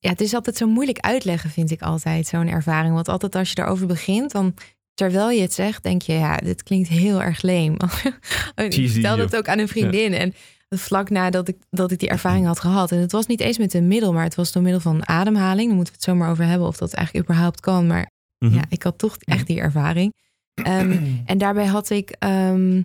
ja, 0.00 0.10
het 0.10 0.20
is 0.20 0.34
altijd 0.34 0.56
zo 0.56 0.66
moeilijk 0.66 0.98
uitleggen, 0.98 1.50
vind 1.50 1.70
ik 1.70 1.82
altijd, 1.82 2.26
zo'n 2.26 2.48
ervaring. 2.48 2.94
Want 2.94 3.08
altijd 3.08 3.34
als 3.34 3.48
je 3.48 3.54
daarover 3.54 3.86
begint, 3.86 4.32
dan 4.32 4.54
terwijl 4.94 5.30
je 5.30 5.40
het 5.40 5.52
zegt, 5.52 5.82
denk 5.82 6.02
je, 6.02 6.12
ja, 6.12 6.36
dit 6.36 6.62
klinkt 6.62 6.88
heel 6.88 7.22
erg 7.22 7.42
leem. 7.42 7.72
ik 8.54 8.72
Cheesy, 8.72 8.88
vertelde 8.92 9.22
het 9.22 9.30
joh. 9.30 9.40
ook 9.40 9.48
aan 9.48 9.58
een 9.58 9.68
vriendin. 9.68 10.12
En 10.12 10.34
vlak 10.68 11.10
nadat 11.10 11.48
ik, 11.48 11.56
dat 11.70 11.90
ik 11.90 11.98
die 11.98 12.08
ervaring 12.08 12.46
had 12.46 12.60
gehad. 12.60 12.92
En 12.92 12.98
het 12.98 13.12
was 13.12 13.26
niet 13.26 13.40
eens 13.40 13.58
met 13.58 13.74
een 13.74 13.88
middel, 13.88 14.12
maar 14.12 14.24
het 14.24 14.34
was 14.34 14.52
door 14.52 14.62
middel 14.62 14.80
van 14.80 15.08
ademhaling. 15.08 15.66
Daar 15.66 15.76
moeten 15.76 15.94
we 15.94 16.00
het 16.00 16.08
zomaar 16.10 16.30
over 16.30 16.44
hebben 16.44 16.66
of 16.68 16.76
dat 16.76 16.92
eigenlijk 16.92 17.26
überhaupt 17.28 17.60
kan. 17.60 17.86
Maar 17.86 18.10
Mhm. 18.38 18.54
ja, 18.54 18.62
ik 18.68 18.82
had 18.82 18.98
toch 18.98 19.16
echt 19.18 19.46
die 19.46 19.60
ervaring. 19.60 20.14
Ehm, 20.54 20.98
en 21.26 21.38
daarbij 21.38 21.66
had 21.66 21.90
ik 21.90 22.10
ehm, 22.18 22.82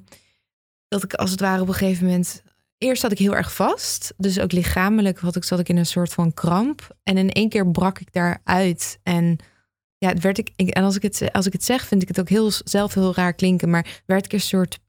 dat 0.87 1.03
ik 1.03 1.13
als 1.13 1.31
het 1.31 1.39
ware 1.39 1.61
op 1.61 1.67
een 1.67 1.73
gegeven 1.73 2.05
moment. 2.05 2.43
Eerst 2.77 3.01
zat 3.01 3.11
ik 3.11 3.17
heel 3.17 3.35
erg 3.35 3.53
vast. 3.55 4.13
Dus 4.17 4.39
ook 4.39 4.51
lichamelijk 4.51 5.19
had 5.19 5.35
ik, 5.35 5.43
zat 5.43 5.59
ik 5.59 5.69
in 5.69 5.77
een 5.77 5.85
soort 5.85 6.13
van 6.13 6.33
kramp. 6.33 6.95
En 7.03 7.17
in 7.17 7.29
één 7.31 7.49
keer 7.49 7.71
brak 7.71 7.99
ik 7.99 8.13
daaruit. 8.13 8.99
En 9.03 9.37
ja, 9.97 10.13
werd 10.13 10.37
ik- 10.37 10.49
En 10.55 10.83
als 10.83 10.95
ik, 10.95 11.01
het, 11.01 11.31
als 11.31 11.45
ik 11.45 11.53
het 11.53 11.63
zeg, 11.63 11.85
vind 11.85 12.01
ik 12.01 12.07
het 12.07 12.19
ook 12.19 12.29
heel, 12.29 12.51
zelf 12.51 12.93
heel 12.93 13.13
raar 13.15 13.33
klinken. 13.33 13.69
Maar 13.69 14.01
werd 14.05 14.25
ik 14.25 14.33
een 14.33 14.41
soort 14.41 14.79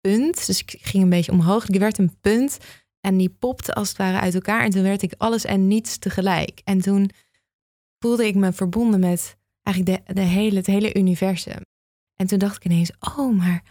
punt. 0.00 0.46
Dus 0.46 0.60
ik 0.60 0.76
ging 0.80 1.02
een 1.02 1.10
beetje 1.10 1.32
omhoog. 1.32 1.68
Ik 1.68 1.78
werd 1.78 1.98
een 1.98 2.16
punt. 2.20 2.58
En 3.00 3.16
die 3.16 3.30
popte 3.30 3.74
als 3.74 3.88
het 3.88 3.96
ware 3.98 4.20
uit 4.20 4.34
elkaar. 4.34 4.64
En 4.64 4.70
toen 4.70 4.82
werd 4.82 5.02
ik 5.02 5.14
alles 5.18 5.44
en 5.44 5.68
niets 5.68 5.98
tegelijk. 5.98 6.60
En 6.64 6.80
toen 6.80 7.10
voelde 7.98 8.26
ik 8.26 8.34
me 8.34 8.52
verbonden 8.52 9.00
met 9.00 9.36
eigenlijk 9.62 10.06
de, 10.06 10.14
de 10.14 10.20
hele, 10.20 10.56
het 10.56 10.66
hele 10.66 10.94
universum. 10.94 11.60
En 12.16 12.26
toen 12.26 12.38
dacht 12.38 12.56
ik 12.56 12.64
ineens, 12.64 12.90
oh, 13.16 13.36
maar 13.38 13.62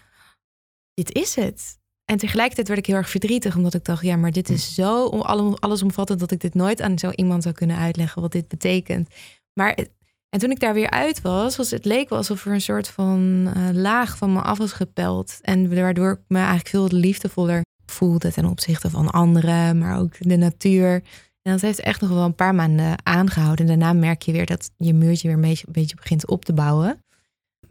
dit 0.93 1.11
is 1.11 1.35
het. 1.35 1.79
En 2.11 2.17
tegelijkertijd 2.17 2.67
werd 2.67 2.79
ik 2.79 2.85
heel 2.85 2.95
erg 2.95 3.09
verdrietig, 3.09 3.55
omdat 3.55 3.73
ik 3.73 3.85
dacht, 3.85 4.03
ja, 4.03 4.15
maar 4.15 4.31
dit 4.31 4.49
is 4.49 4.73
zo 4.73 5.07
alle- 5.07 5.55
allesomvattend 5.59 6.19
dat 6.19 6.31
ik 6.31 6.39
dit 6.39 6.53
nooit 6.53 6.81
aan 6.81 6.99
zo 6.99 7.09
iemand 7.09 7.43
zou 7.43 7.55
kunnen 7.55 7.77
uitleggen 7.77 8.21
wat 8.21 8.31
dit 8.31 8.47
betekent. 8.47 9.09
Maar 9.53 9.77
en 10.29 10.39
toen 10.39 10.51
ik 10.51 10.59
daar 10.59 10.73
weer 10.73 10.89
uit 10.89 11.21
was, 11.21 11.55
was 11.55 11.71
het 11.71 11.85
leek 11.85 12.09
wel 12.09 12.17
alsof 12.17 12.45
er 12.45 12.53
een 12.53 12.61
soort 12.61 12.87
van 12.87 13.49
eh, 13.53 13.69
laag 13.73 14.17
van 14.17 14.33
me 14.33 14.41
af 14.41 14.57
was 14.57 14.71
gepeld. 14.71 15.39
En 15.41 15.75
waardoor 15.75 16.11
ik 16.11 16.19
me 16.27 16.37
eigenlijk 16.37 16.67
veel 16.67 16.87
liefdevoller 16.87 17.61
voelde 17.85 18.31
ten 18.31 18.45
opzichte 18.45 18.89
van 18.89 19.09
anderen, 19.09 19.77
maar 19.77 19.99
ook 19.99 20.13
de 20.19 20.37
natuur. 20.37 20.93
En 21.41 21.51
dat 21.51 21.61
heeft 21.61 21.79
echt 21.79 22.01
nog 22.01 22.09
wel 22.09 22.25
een 22.25 22.35
paar 22.35 22.55
maanden 22.55 23.05
aangehouden. 23.05 23.69
En 23.69 23.79
daarna 23.79 23.99
merk 23.99 24.21
je 24.21 24.31
weer 24.31 24.45
dat 24.45 24.71
je 24.77 24.93
muurtje 24.93 25.27
weer 25.27 25.37
een 25.37 25.43
beetje, 25.43 25.67
een 25.67 25.73
beetje 25.73 25.95
begint 25.95 26.27
op 26.27 26.45
te 26.45 26.53
bouwen. 26.53 27.03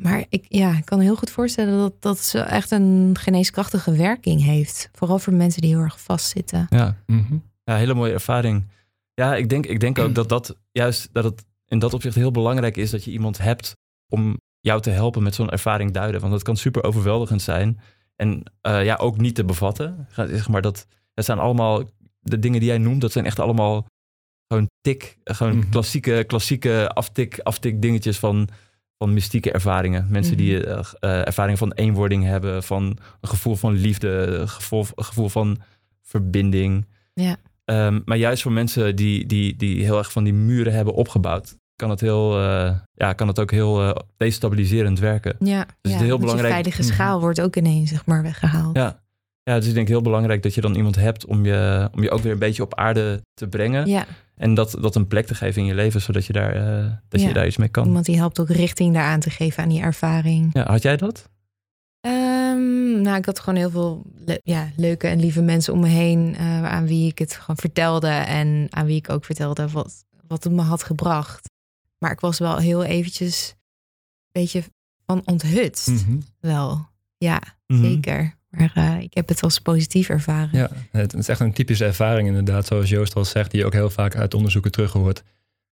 Maar 0.03 0.25
ik, 0.29 0.45
ja, 0.49 0.77
ik 0.77 0.85
kan 0.85 1.01
heel 1.01 1.17
goed 1.17 1.31
voorstellen 1.31 1.79
dat 1.79 1.93
dat 2.03 2.19
zo 2.19 2.39
echt 2.39 2.71
een 2.71 3.17
geneeskrachtige 3.21 3.93
werking 3.97 4.43
heeft. 4.45 4.89
Vooral 4.93 5.19
voor 5.19 5.33
mensen 5.33 5.61
die 5.63 5.71
heel 5.71 5.81
erg 5.83 6.01
vastzitten. 6.01 6.67
Ja, 6.71 6.97
Mhm. 7.07 7.37
ja 7.65 7.77
hele 7.77 7.95
mooie 7.95 8.13
ervaring. 8.13 8.69
Ja, 9.15 9.37
ik 9.37 9.49
denk, 9.49 9.67
ik 9.67 9.81
denk 9.81 9.99
ook 9.99 10.15
dat 10.15 10.29
dat 10.29 10.57
juist 10.73 11.09
dat 11.13 11.25
het 11.25 11.45
in 11.67 11.79
dat 11.79 11.95
opzicht 11.95 12.15
heel 12.15 12.31
belangrijk 12.31 12.77
is 12.77 12.91
dat 12.91 13.05
je 13.05 13.11
iemand 13.11 13.39
hebt 13.39 13.77
om 14.09 14.37
jou 14.61 14.81
te 14.81 14.91
helpen 14.91 15.23
met 15.23 15.35
zo'n 15.35 15.51
ervaring 15.51 15.91
duiden. 15.91 16.21
Want 16.21 16.33
dat 16.33 16.43
kan 16.43 16.57
super 16.57 16.83
overweldigend 16.85 17.43
zijn. 17.43 17.81
En 18.17 18.43
eh, 18.61 18.85
ja, 18.85 18.97
ook 18.97 19.17
niet 19.19 19.35
te 19.35 19.45
bevatten. 19.45 20.07
Zeg 20.15 20.49
maar 20.49 20.63
dat, 20.63 20.87
dat 21.15 21.25
zijn 21.25 21.39
allemaal, 21.39 21.83
de 22.21 22.39
dingen 22.39 22.61
die 22.61 22.69
jij 22.69 22.79
noemt, 22.79 23.01
dat 23.01 23.13
zijn 23.13 23.25
echt 23.27 23.39
allemaal 23.39 23.87
gewoon 24.49 24.69
tik, 24.81 25.17
gewoon 25.25 25.57
Mhm. 25.59 25.69
klassieke, 25.71 26.25
klassieke 26.27 26.89
aftik, 26.95 27.39
aftik 27.39 27.83
dingetjes 27.83 28.19
van, 28.19 28.49
van 29.01 29.13
mystieke 29.15 29.51
ervaringen. 29.53 30.07
Mensen 30.11 30.37
die 30.37 30.67
eh, 30.67 30.79
eh, 31.01 31.27
ervaring 31.27 31.59
van 31.59 31.73
eenwording 31.73 32.25
hebben, 32.25 32.63
van 32.63 32.83
een 33.21 33.29
gevoel 33.29 33.57
van 33.57 33.73
liefde, 33.73 34.43
gevoel, 34.47 34.87
gevoel 34.97 35.29
van 35.29 35.59
verbinding. 36.03 36.87
Ja. 37.15 37.37
Ehm, 37.65 38.01
maar 38.05 38.17
juist 38.17 38.43
voor 38.43 38.53
mensen 38.53 38.97
die, 38.97 39.27
die, 39.27 39.57
die 39.57 39.85
heel 39.85 39.99
erg 39.99 40.13
van 40.13 40.25
die 40.25 40.33
muren 40.33 40.73
hebben 40.73 40.95
opgebouwd, 40.95 41.57
kan 41.77 41.91
het, 41.91 42.01
heel, 42.01 42.39
eh, 42.39 42.75
ja, 42.95 43.13
kan 43.13 43.29
het 43.29 43.39
ook 43.41 43.51
heel 43.51 44.03
destabiliserend 44.17 44.99
werken. 44.99 45.37
Ja, 45.39 45.59
het 45.59 45.69
ja, 45.83 45.95
is 45.95 46.01
heel 46.01 46.19
belangrijk- 46.19 46.53
veilige 46.53 46.83
Mhm. 46.83 46.93
schaal 46.93 47.21
wordt 47.21 47.41
ook 47.41 47.57
ineens 47.57 47.91
zeg 47.91 48.07
maar 48.07 48.23
weggehaald. 48.23 48.77
Ja. 48.77 49.03
Ja, 49.51 49.59
dus 49.59 49.69
ik 49.69 49.75
denk 49.75 49.89
heel 49.89 50.03
belangrijk 50.03 50.43
dat 50.43 50.55
je 50.55 50.61
dan 50.61 50.75
iemand 50.75 50.97
hebt 50.97 51.25
om 51.27 51.45
je, 51.45 51.89
om 51.95 52.03
je 52.03 52.11
ook 52.11 52.21
weer 52.23 52.33
een 52.33 52.39
beetje 52.39 52.63
op 52.63 52.75
aarde 52.75 53.23
te 53.35 53.47
brengen. 53.49 53.87
Ja, 53.89 54.07
En 54.37 54.55
dat, 54.55 54.77
dat 54.81 54.95
een 54.95 55.07
plek 55.07 55.27
te 55.27 55.35
geven 55.35 55.61
in 55.63 55.67
je 55.69 55.75
leven, 55.75 56.01
zodat 56.01 56.27
je 56.27 56.33
daar, 56.33 56.55
eh, 56.55 56.91
dat 57.09 57.21
Ja. 57.21 57.29
je 57.29 57.35
daar 57.35 57.47
iets 57.47 57.57
mee 57.57 57.69
kan. 57.69 57.87
iemand 57.87 58.05
die 58.05 58.17
helpt 58.17 58.41
ook 58.41 58.49
richting 58.49 58.95
daaraan 58.95 59.21
te 59.21 59.31
geven 59.31 59.63
aan 59.63 59.69
die 59.69 59.81
ervaring. 59.81 60.51
Ja, 60.53 60.67
had 60.71 60.83
jij 60.83 60.97
dat? 60.97 61.29
Ehm, 62.01 63.01
nou, 63.01 63.17
ik 63.17 63.25
had 63.27 63.41
gewoon 63.41 63.59
heel 63.59 63.71
veel 63.71 64.03
le- 64.25 64.41
ja, 64.43 64.69
leuke 64.77 65.07
en 65.07 65.21
lieve 65.21 65.43
mensen 65.43 65.73
om 65.73 65.81
me 65.81 65.89
heen 65.89 66.35
eh, 66.37 66.65
aan 66.65 66.87
wie 66.87 67.07
ik 67.11 67.19
het 67.19 67.33
gewoon 67.35 67.57
vertelde 67.57 68.09
en 68.09 68.67
aan 68.71 68.87
wie 68.87 68.97
ik 68.97 69.11
ook 69.11 69.25
vertelde 69.25 69.69
wat, 69.69 70.05
wat 70.27 70.45
het 70.45 70.53
me 70.53 70.63
had 70.63 70.83
gebracht. 70.83 71.49
Maar 71.99 72.11
ik 72.13 72.21
was 72.21 72.39
wel 72.39 72.57
heel 72.57 72.85
eventjes 72.85 73.55
een 73.55 74.41
beetje 74.41 74.63
van 75.07 75.23
onthutst. 75.25 75.89
Mhm. 75.89 76.19
Wel, 76.41 76.89
ja, 77.19 77.41
Mhm. 77.67 77.83
zeker. 77.83 78.35
Maar 78.51 78.71
eh, 78.75 79.01
ik 79.01 79.15
heb 79.15 79.29
het 79.29 79.43
als 79.43 79.59
positief 79.59 80.09
ervaren. 80.09 80.51
Ja, 80.59 80.71
het 80.93 81.15
is 81.15 81.29
echt 81.29 81.41
een 81.41 81.53
typische 81.53 81.85
ervaring 81.85 82.29
inderdaad, 82.29 82.67
zoals 82.67 82.89
Joost 82.89 83.15
al 83.15 83.25
zegt, 83.25 83.51
die 83.51 83.61
je 83.61 83.67
ook 83.67 83.73
heel 83.73 83.91
vaak 83.91 84.17
uit 84.17 84.35
onderzoeken 84.35 84.71
terug 84.71 84.93
hoort. 84.93 85.23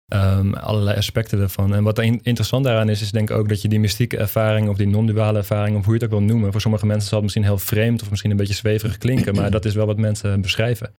Ehm, 0.08 0.52
allerlei 0.52 0.96
aspecten 0.96 1.38
daarvan. 1.38 1.74
En 1.74 1.82
wat 1.82 1.98
in- 1.98 2.20
interessant 2.22 2.64
daaraan 2.64 2.88
is, 2.88 3.00
is 3.02 3.10
denk 3.10 3.30
ik 3.30 3.36
ook 3.36 3.48
dat 3.48 3.62
je 3.62 3.68
die 3.68 3.80
mystieke 3.80 4.16
ervaring 4.16 4.68
of 4.68 4.76
die 4.76 4.86
non-duale 4.86 5.38
ervaring, 5.38 5.76
of 5.76 5.84
hoe 5.84 5.94
je 5.94 6.00
het 6.04 6.12
ook 6.12 6.18
wil 6.18 6.26
noemen, 6.28 6.52
voor 6.52 6.60
sommige 6.60 6.86
mensen 6.86 7.04
zal 7.08 7.14
het 7.14 7.22
misschien 7.22 7.44
heel 7.44 7.58
vreemd 7.58 8.02
of 8.02 8.10
misschien 8.10 8.30
een 8.30 8.36
beetje 8.36 8.54
zweverig 8.54 8.98
klinken, 8.98 9.34
maar 9.34 9.50
dat 9.50 9.64
is 9.64 9.74
wel 9.74 9.86
wat 9.86 9.96
mensen 9.98 10.40
beschrijven. 10.40 10.94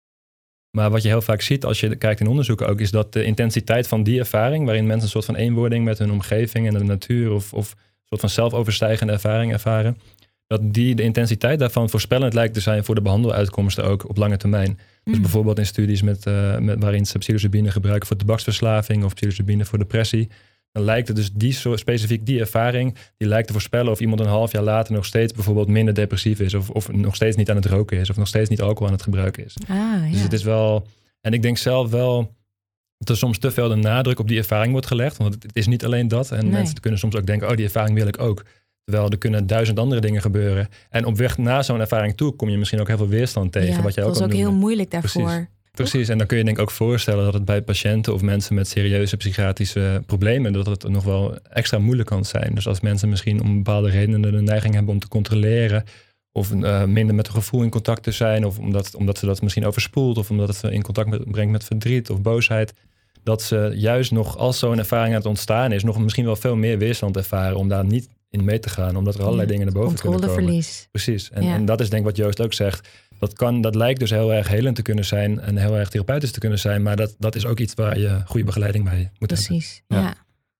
Maar 0.71 0.89
wat 0.89 1.01
je 1.01 1.07
heel 1.07 1.21
vaak 1.21 1.41
ziet 1.41 1.65
als 1.65 1.79
je 1.79 1.95
kijkt 1.95 2.19
in 2.19 2.27
onderzoeken 2.27 2.67
ook, 2.67 2.79
is 2.79 2.91
dat 2.91 3.13
de 3.13 3.23
intensiteit 3.23 3.87
van 3.87 4.03
die 4.03 4.19
ervaring, 4.19 4.65
waarin 4.65 4.85
mensen 4.85 5.03
een 5.03 5.09
soort 5.09 5.25
van 5.25 5.35
eenwording 5.35 5.85
met 5.85 5.97
hun 5.97 6.11
omgeving 6.11 6.67
en 6.67 6.73
de 6.73 6.83
natuur 6.83 7.31
of, 7.31 7.53
of 7.53 7.71
een 7.71 7.77
soort 8.07 8.21
van 8.21 8.29
zelfoverstijgende 8.29 9.13
ervaring 9.13 9.51
ervaren, 9.51 9.97
dat 10.47 10.73
die 10.73 10.95
de 10.95 11.03
intensiteit 11.03 11.59
daarvan 11.59 11.89
voorspellend 11.89 12.33
lijkt 12.33 12.53
te 12.53 12.59
zijn 12.59 12.83
voor 12.83 12.95
de 12.95 13.01
behandeluitkomsten 13.01 13.83
ook 13.83 14.09
op 14.09 14.17
lange 14.17 14.37
termijn. 14.37 14.79
Dus 15.03 15.15
Mm. 15.15 15.21
bijvoorbeeld 15.21 15.59
in 15.59 15.65
studies 15.65 16.01
met, 16.01 16.25
eh, 16.25 16.57
met, 16.57 16.81
waarin 16.83 17.05
ze 17.05 17.17
psilocybine 17.17 17.71
gebruiken 17.71 18.07
voor 18.07 18.17
tabaksverslaving 18.17 19.03
of 19.03 19.13
psilocybine 19.13 19.65
voor 19.65 19.77
depressie. 19.77 20.29
Dan 20.71 20.83
lijkt 20.83 21.07
het 21.07 21.17
dus 21.17 21.31
die 21.33 21.51
soort, 21.53 21.79
specifiek 21.79 22.25
die 22.25 22.39
ervaring, 22.39 22.95
die 23.17 23.27
lijkt 23.27 23.47
te 23.47 23.53
voorspellen 23.53 23.91
of 23.91 23.99
iemand 23.99 24.19
een 24.19 24.25
half 24.27 24.51
jaar 24.51 24.63
later 24.63 24.93
nog 24.93 25.05
steeds 25.05 25.33
bijvoorbeeld 25.33 25.67
minder 25.67 25.93
depressief 25.93 26.39
is. 26.39 26.53
Of, 26.53 26.69
of 26.69 26.91
nog 26.91 27.15
steeds 27.15 27.35
niet 27.35 27.49
aan 27.49 27.55
het 27.55 27.65
roken 27.65 27.97
is. 27.99 28.09
Of 28.09 28.17
nog 28.17 28.27
steeds 28.27 28.49
niet 28.49 28.61
alcohol 28.61 28.87
aan 28.87 28.93
het 28.93 29.01
gebruiken 29.03 29.45
is. 29.45 29.53
Ah, 29.67 29.75
ja. 29.77 30.11
Dus 30.11 30.21
het 30.21 30.33
is 30.33 30.43
wel. 30.43 30.87
En 31.21 31.33
ik 31.33 31.41
denk 31.41 31.57
zelf 31.57 31.89
wel 31.89 32.35
dat 32.97 33.09
er 33.09 33.17
soms 33.17 33.37
te 33.37 33.51
veel 33.51 33.67
de 33.69 33.75
nadruk 33.75 34.19
op 34.19 34.27
die 34.27 34.37
ervaring 34.37 34.71
wordt 34.71 34.87
gelegd. 34.87 35.17
Want 35.17 35.33
het, 35.33 35.43
het 35.43 35.55
is 35.55 35.67
niet 35.67 35.85
alleen 35.85 36.07
dat. 36.07 36.31
En 36.31 36.43
Nee. 36.43 36.51
mensen 36.51 36.79
kunnen 36.79 36.99
soms 36.99 37.15
ook 37.15 37.25
denken: 37.25 37.49
oh, 37.49 37.55
die 37.55 37.65
ervaring 37.65 37.97
wil 37.97 38.07
ik 38.07 38.19
ook. 38.19 38.43
Terwijl 38.85 39.09
er 39.09 39.17
kunnen 39.17 39.47
duizend 39.47 39.79
andere 39.79 40.01
dingen 40.01 40.21
gebeuren. 40.21 40.67
En 40.89 41.05
op 41.05 41.17
weg 41.17 41.37
naar 41.37 41.63
zo'n 41.63 41.79
ervaring 41.79 42.17
toe 42.17 42.35
kom 42.35 42.49
je 42.49 42.57
misschien 42.57 42.79
ook 42.79 42.87
heel 42.87 42.97
veel 42.97 43.07
weerstand 43.07 43.51
tegen. 43.51 43.75
ja, 43.75 43.81
wat 43.81 43.93
jij 43.93 44.03
ook 44.03 44.09
het 44.09 44.19
was 44.19 44.27
ook 44.27 44.35
heel 44.35 44.53
moeilijk 44.53 44.91
daarvoor. 44.91 45.23
Precies. 45.23 45.47
Precies, 45.75 46.09
en 46.09 46.17
dan 46.17 46.27
kun 46.27 46.37
je 46.37 46.43
denk 46.43 46.57
ik 46.57 46.61
ook 46.63 46.71
voorstellen 46.71 47.23
dat 47.23 47.33
het 47.33 47.45
bij 47.45 47.61
patiënten 47.61 48.13
of 48.13 48.21
mensen 48.21 48.55
met 48.55 48.67
serieuze 48.67 49.17
psychiatrische 49.17 50.03
problemen, 50.05 50.53
dat 50.53 50.65
het 50.65 50.87
nog 50.87 51.03
wel 51.03 51.37
extra 51.49 51.79
moeilijk 51.79 52.09
kan 52.09 52.25
zijn. 52.25 52.55
Dus 52.55 52.67
als 52.67 52.79
mensen 52.79 53.09
misschien 53.09 53.41
om 53.41 53.55
bepaalde 53.55 53.89
redenen 53.89 54.21
de 54.21 54.41
neiging 54.41 54.73
hebben 54.73 54.93
om 54.93 54.99
te 54.99 55.07
controleren, 55.07 55.83
of 56.31 56.51
eh, 56.51 56.83
minder 56.83 57.15
met 57.15 57.27
een 57.27 57.33
gevoel 57.33 57.63
in 57.63 57.69
contact 57.69 58.03
te 58.03 58.11
zijn, 58.11 58.45
of 58.45 58.59
omdat, 58.59 58.95
omdat 58.95 59.17
ze 59.17 59.25
dat 59.25 59.41
misschien 59.41 59.65
overspoelt, 59.65 60.17
of 60.17 60.29
omdat 60.29 60.47
het 60.47 60.57
ze 60.57 60.71
in 60.71 60.81
contact 60.81 61.09
met, 61.09 61.31
brengt 61.31 61.51
met 61.51 61.63
verdriet 61.63 62.09
of 62.09 62.21
boosheid, 62.21 62.73
dat 63.23 63.41
ze 63.41 63.71
juist 63.75 64.11
nog, 64.11 64.37
als 64.37 64.59
zo'n 64.59 64.77
ervaring 64.77 65.09
aan 65.09 65.19
het 65.19 65.29
ontstaan 65.29 65.71
is, 65.71 65.83
nog 65.83 65.99
misschien 65.99 66.25
wel 66.25 66.35
veel 66.35 66.55
meer 66.55 66.77
weerstand 66.77 67.17
ervaren 67.17 67.57
om 67.57 67.67
daar 67.67 67.85
niet 67.85 68.09
in 68.39 68.43
mee 68.45 68.59
te 68.59 68.69
gaan, 68.69 68.95
omdat 68.95 69.13
er 69.15 69.21
allerlei 69.21 69.47
Ja, 69.47 69.51
dingen 69.53 69.65
naar 69.65 69.81
boven 69.81 69.99
kunnen 69.99 70.19
komen. 70.19 70.27
Controleverlies. 70.27 70.87
Precies. 70.91 71.29
En, 71.31 71.43
Ja. 71.43 71.53
en 71.53 71.65
dat 71.65 71.79
is 71.81 71.89
denk 71.89 72.01
ik 72.01 72.07
wat 72.07 72.17
Joost 72.17 72.41
ook 72.41 72.53
zegt. 72.53 72.89
Dat, 73.19 73.33
kan, 73.33 73.61
dat 73.61 73.75
lijkt 73.75 73.99
dus 73.99 74.09
heel 74.09 74.33
erg 74.33 74.47
helend 74.47 74.75
te 74.75 74.81
kunnen 74.81 75.05
zijn 75.05 75.39
en 75.39 75.57
heel 75.57 75.75
erg 75.77 75.89
therapeutisch 75.89 76.31
te 76.31 76.39
kunnen 76.39 76.59
zijn. 76.59 76.81
Maar 76.81 76.95
dat, 76.95 77.15
dat 77.19 77.35
is 77.35 77.45
ook 77.45 77.59
iets 77.59 77.73
waar 77.73 77.99
je 77.99 78.21
goede 78.25 78.45
begeleiding 78.45 78.83
bij 78.83 79.11
moet 79.19 79.29
hebben. 79.29 79.47
Precies. 79.47 79.81
Ja. 79.87 79.99
Ja. 79.99 80.13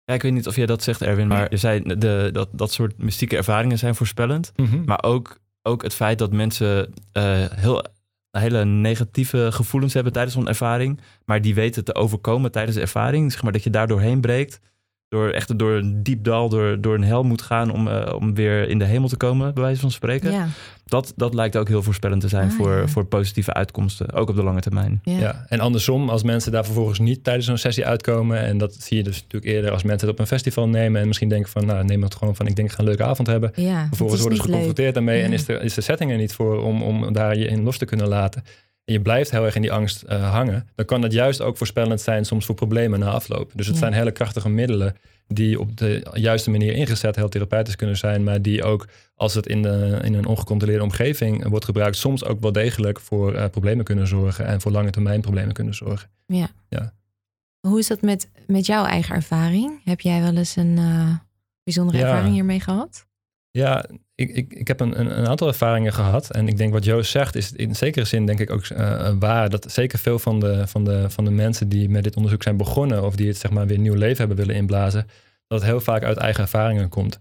Ja, 0.05 0.13
ik 0.13 0.22
weet 0.22 0.34
niet 0.34 0.48
of 0.48 0.55
jij 0.55 0.65
dat 0.65 0.84
zegt, 0.84 1.01
Erwin, 1.01 1.27
maar 1.27 1.48
je 1.50 1.58
zei 1.58 1.82
de, 1.98 2.29
dat, 2.32 2.50
dat 2.51 2.72
soort 2.72 2.98
mystieke 2.98 3.36
ervaringen 3.38 3.77
zijn 3.77 3.96
voorspellend. 3.96 4.51
Mhm. 4.55 4.84
Maar 4.86 5.03
ook, 5.03 5.39
ook 5.62 5.84
het 5.84 5.94
feit 5.94 6.17
dat 6.20 6.32
mensen 6.34 6.94
eh, 7.12 7.24
heel, 7.51 7.84
hele 8.32 8.65
negatieve 8.65 9.51
gevoelens 9.51 9.94
hebben 9.94 10.13
tijdens 10.13 10.36
zo'n 10.36 10.48
ervaring, 10.48 11.00
maar 11.25 11.41
die 11.41 11.55
weten 11.55 11.84
te 11.84 11.96
overkomen 11.96 12.51
tijdens 12.51 12.75
de 12.75 12.82
ervaring. 12.82 13.32
Zeg 13.32 13.44
maar 13.44 13.51
dat 13.51 13.63
je 13.63 13.70
daar 13.70 13.88
doorheen 13.88 14.22
breekt, 14.22 14.60
door 15.09 15.29
echt 15.29 15.59
door 15.59 15.71
een 15.71 16.03
diep 16.03 16.24
dal, 16.24 16.50
door, 16.50 16.81
door 16.81 16.95
een 16.95 17.03
hel 17.03 17.24
moet 17.24 17.41
gaan 17.41 17.71
om, 17.71 17.88
eh, 17.88 18.13
om 18.15 18.33
weer 18.33 18.69
in 18.69 18.79
de 18.79 18.85
hemel 18.85 19.07
te 19.07 19.17
komen, 19.17 19.53
bij 19.53 19.63
wijze 19.63 19.79
van 19.81 19.91
spreken. 19.91 20.31
Ja. 20.31 20.47
Dat, 20.85 21.13
dat 21.15 21.33
lijkt 21.33 21.57
ook 21.57 21.67
heel 21.67 21.83
voorspellend 21.83 22.21
te 22.21 22.27
zijn 22.27 22.50
Ah, 22.50 22.55
voor, 22.55 22.75
ja. 22.75 22.88
voor 22.88 23.05
positieve 23.05 23.53
uitkomsten, 23.53 24.13
ook 24.13 24.29
op 24.29 24.35
de 24.35 24.43
lange 24.43 24.62
termijn. 24.62 25.00
Ja. 25.03 25.19
Ja. 25.19 25.45
En 25.47 25.59
andersom, 25.59 26.09
als 26.09 26.24
mensen 26.24 26.51
daar 26.51 26.65
vervolgens 26.65 27.00
niet 27.00 27.24
tijdens 27.24 27.45
zo'n 27.45 27.57
sessie 27.57 27.85
uitkomen. 27.85 28.39
En 28.39 28.57
dat 28.57 28.75
zie 28.79 28.97
je 28.97 29.03
dus 29.03 29.21
natuurlijk 29.21 29.53
eerder 29.53 29.71
als 29.71 29.83
mensen 29.83 30.07
het 30.07 30.15
op 30.15 30.21
een 30.21 30.27
festival 30.27 30.67
nemen. 30.67 31.01
En 31.01 31.07
misschien 31.07 31.29
denken 31.29 31.51
van, 31.51 31.65
nou 31.65 31.83
neem 31.83 32.03
het 32.03 32.15
gewoon 32.15 32.35
van, 32.35 32.47
ik 32.47 32.55
denk 32.55 32.67
ik 32.67 32.74
ga 32.74 32.79
een 32.79 32.88
leuke 32.88 33.03
avond 33.03 33.27
hebben. 33.27 33.51
Vervolgens 33.53 34.21
worden 34.21 34.21
ze 34.21 34.29
leuk. 34.29 34.41
geconfronteerd 34.41 34.93
daarmee 34.93 35.21
en 35.21 35.33
is, 35.33 35.47
er, 35.47 35.62
is 35.62 35.74
de 35.74 35.81
setting 35.81 36.12
er 36.12 36.17
niet 36.17 36.33
voor 36.33 36.63
om, 36.63 36.83
om 36.83 37.13
daar 37.13 37.38
je 37.38 37.47
in 37.47 37.63
los 37.63 37.77
te 37.77 37.85
kunnen 37.85 38.07
laten. 38.07 38.43
En 38.86 38.94
je 38.94 39.01
blijft 39.01 39.32
heel 39.32 39.46
erg 39.46 39.56
in 39.56 39.62
die 39.62 39.72
angst 39.72 40.01
eh, 40.01 40.32
hangen. 40.32 40.68
Dan 40.75 40.86
kan 40.86 41.01
dat 41.01 41.12
juist 41.12 41.42
ook 41.42 41.58
voorspellend 41.58 42.01
zijn 42.01 42.25
soms 42.25 42.46
voor 42.46 42.56
problemen 42.56 43.00
na 43.00 43.10
afloop. 43.12 43.51
Dus 43.56 43.65
het 43.65 43.75
Ja. 43.75 43.82
zijn 43.82 43.94
hele 43.94 44.12
krachtige 44.12 44.50
middelen 44.50 44.96
die 45.27 45.60
op 45.60 45.77
de 45.77 46.06
juiste 46.13 46.50
manier 46.50 46.74
ingezet 46.74 47.15
heel 47.15 47.30
therapeutisch 47.30 47.75
kunnen 47.75 47.98
zijn. 47.98 48.24
Maar 48.24 48.42
die 48.42 48.63
ook 48.63 48.88
als 49.15 49.34
het 49.34 49.48
in, 49.48 49.62
de, 49.62 50.00
in 50.04 50.13
een 50.13 50.25
ongecontroleerde 50.25 50.84
omgeving 50.84 51.48
wordt 51.48 51.65
gebruikt, 51.65 51.98
soms 51.98 52.25
ook 52.25 52.42
wel 52.42 52.51
degelijk 52.51 53.00
voor 53.00 53.34
eh, 53.34 53.50
problemen 53.50 53.86
kunnen 53.86 54.08
zorgen. 54.08 54.46
En 54.46 54.62
voor 54.62 54.72
lange 54.72 54.89
termijn 54.89 55.22
problemen 55.22 55.54
kunnen 55.54 55.74
zorgen. 55.74 56.10
Hoe 57.68 57.80
is 57.80 57.88
dat 57.88 58.01
met, 58.01 58.30
met 58.48 58.65
jouw 58.65 58.86
eigen 58.86 59.15
ervaring? 59.15 59.82
Heb 59.84 60.01
jij 60.01 60.22
wel 60.22 60.36
eens 60.36 60.56
een 60.56 60.77
eh, 60.77 61.15
bijzondere 61.63 61.98
Ja. 61.98 62.04
ervaring 62.08 62.34
hiermee 62.34 62.60
gehad? 62.60 63.06
Ja, 63.51 63.86
ik, 64.15 64.29
ik, 64.29 64.53
ik 64.53 64.67
heb 64.67 64.79
een, 64.79 65.00
een, 65.00 65.19
een 65.19 65.27
aantal 65.27 65.48
ervaringen 65.48 65.93
gehad. 65.93 66.31
En 66.31 66.48
ik 66.48 66.57
denk 66.57 66.74
wat 66.74 66.86
Joost 66.86 67.12
zegt, 67.12 67.36
is 67.36 67.51
in 67.51 67.75
zekere 67.75 68.05
zin 68.05 68.25
denk 68.25 68.39
ik 68.39 68.51
ook 68.51 68.63
eh, 68.65 69.12
waar. 69.19 69.50
Dat 69.50 69.72
zeker 69.72 70.00
veel 70.00 70.19
van 70.19 70.39
de, 70.39 70.67
van, 70.67 70.84
de, 70.84 71.10
van 71.10 71.25
de 71.25 71.31
mensen 71.31 71.69
die 71.69 71.89
met 71.89 72.03
dit 72.03 72.15
onderzoek 72.15 72.43
zijn 72.43 72.57
begonnen, 72.57 73.03
of 73.03 73.15
die 73.15 73.27
het 73.27 73.38
zeg 73.38 73.51
maar 73.51 73.67
weer 73.67 73.79
nieuw 73.79 73.93
leven 73.93 74.17
hebben 74.17 74.38
willen 74.38 74.55
inblazen, 74.55 75.07
dat 75.48 75.60
het 75.60 75.69
heel 75.69 75.81
vaak 75.81 76.03
uit 76.03 76.17
eigen 76.17 76.43
ervaringen 76.43 76.89
komt. 76.89 77.19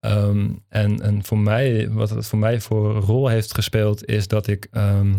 Ehm, 0.00 0.50
en, 0.68 1.00
en 1.00 1.24
voor 1.24 1.38
mij, 1.38 1.90
wat 1.90 2.10
het 2.10 2.26
voor 2.26 2.38
mij 2.38 2.60
voor 2.60 2.94
rol 2.94 3.28
heeft 3.28 3.54
gespeeld, 3.54 4.04
is 4.04 4.28
dat 4.28 4.46
ik 4.46 4.68
ehm, 4.70 5.14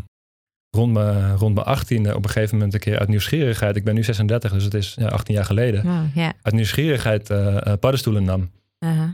rond, 0.70 0.94
mijn, 0.94 1.36
rond 1.36 1.56
mijn 1.56 1.68
achttiende 1.68 2.16
op 2.16 2.24
een 2.24 2.30
gegeven 2.30 2.56
moment 2.56 2.74
een 2.74 2.80
keer 2.80 3.00
uit 3.00 3.10
nieuwsgierigheid, 3.10 3.76
ik 3.76 3.84
ben 3.84 3.96
nu 3.96 4.04
36, 4.04 4.52
dus 4.52 4.64
het 4.64 4.74
is 4.74 4.96
ja, 5.00 5.08
18 5.08 5.36
jaar 5.36 5.46
geleden, 5.46 5.84
Wow, 5.84 6.32
uit 6.42 6.54
nieuwsgierigheid 6.54 7.30
eh, 7.30 7.66
eh, 7.66 7.80
paddenstoelen 7.80 8.24
nam. 8.24 8.50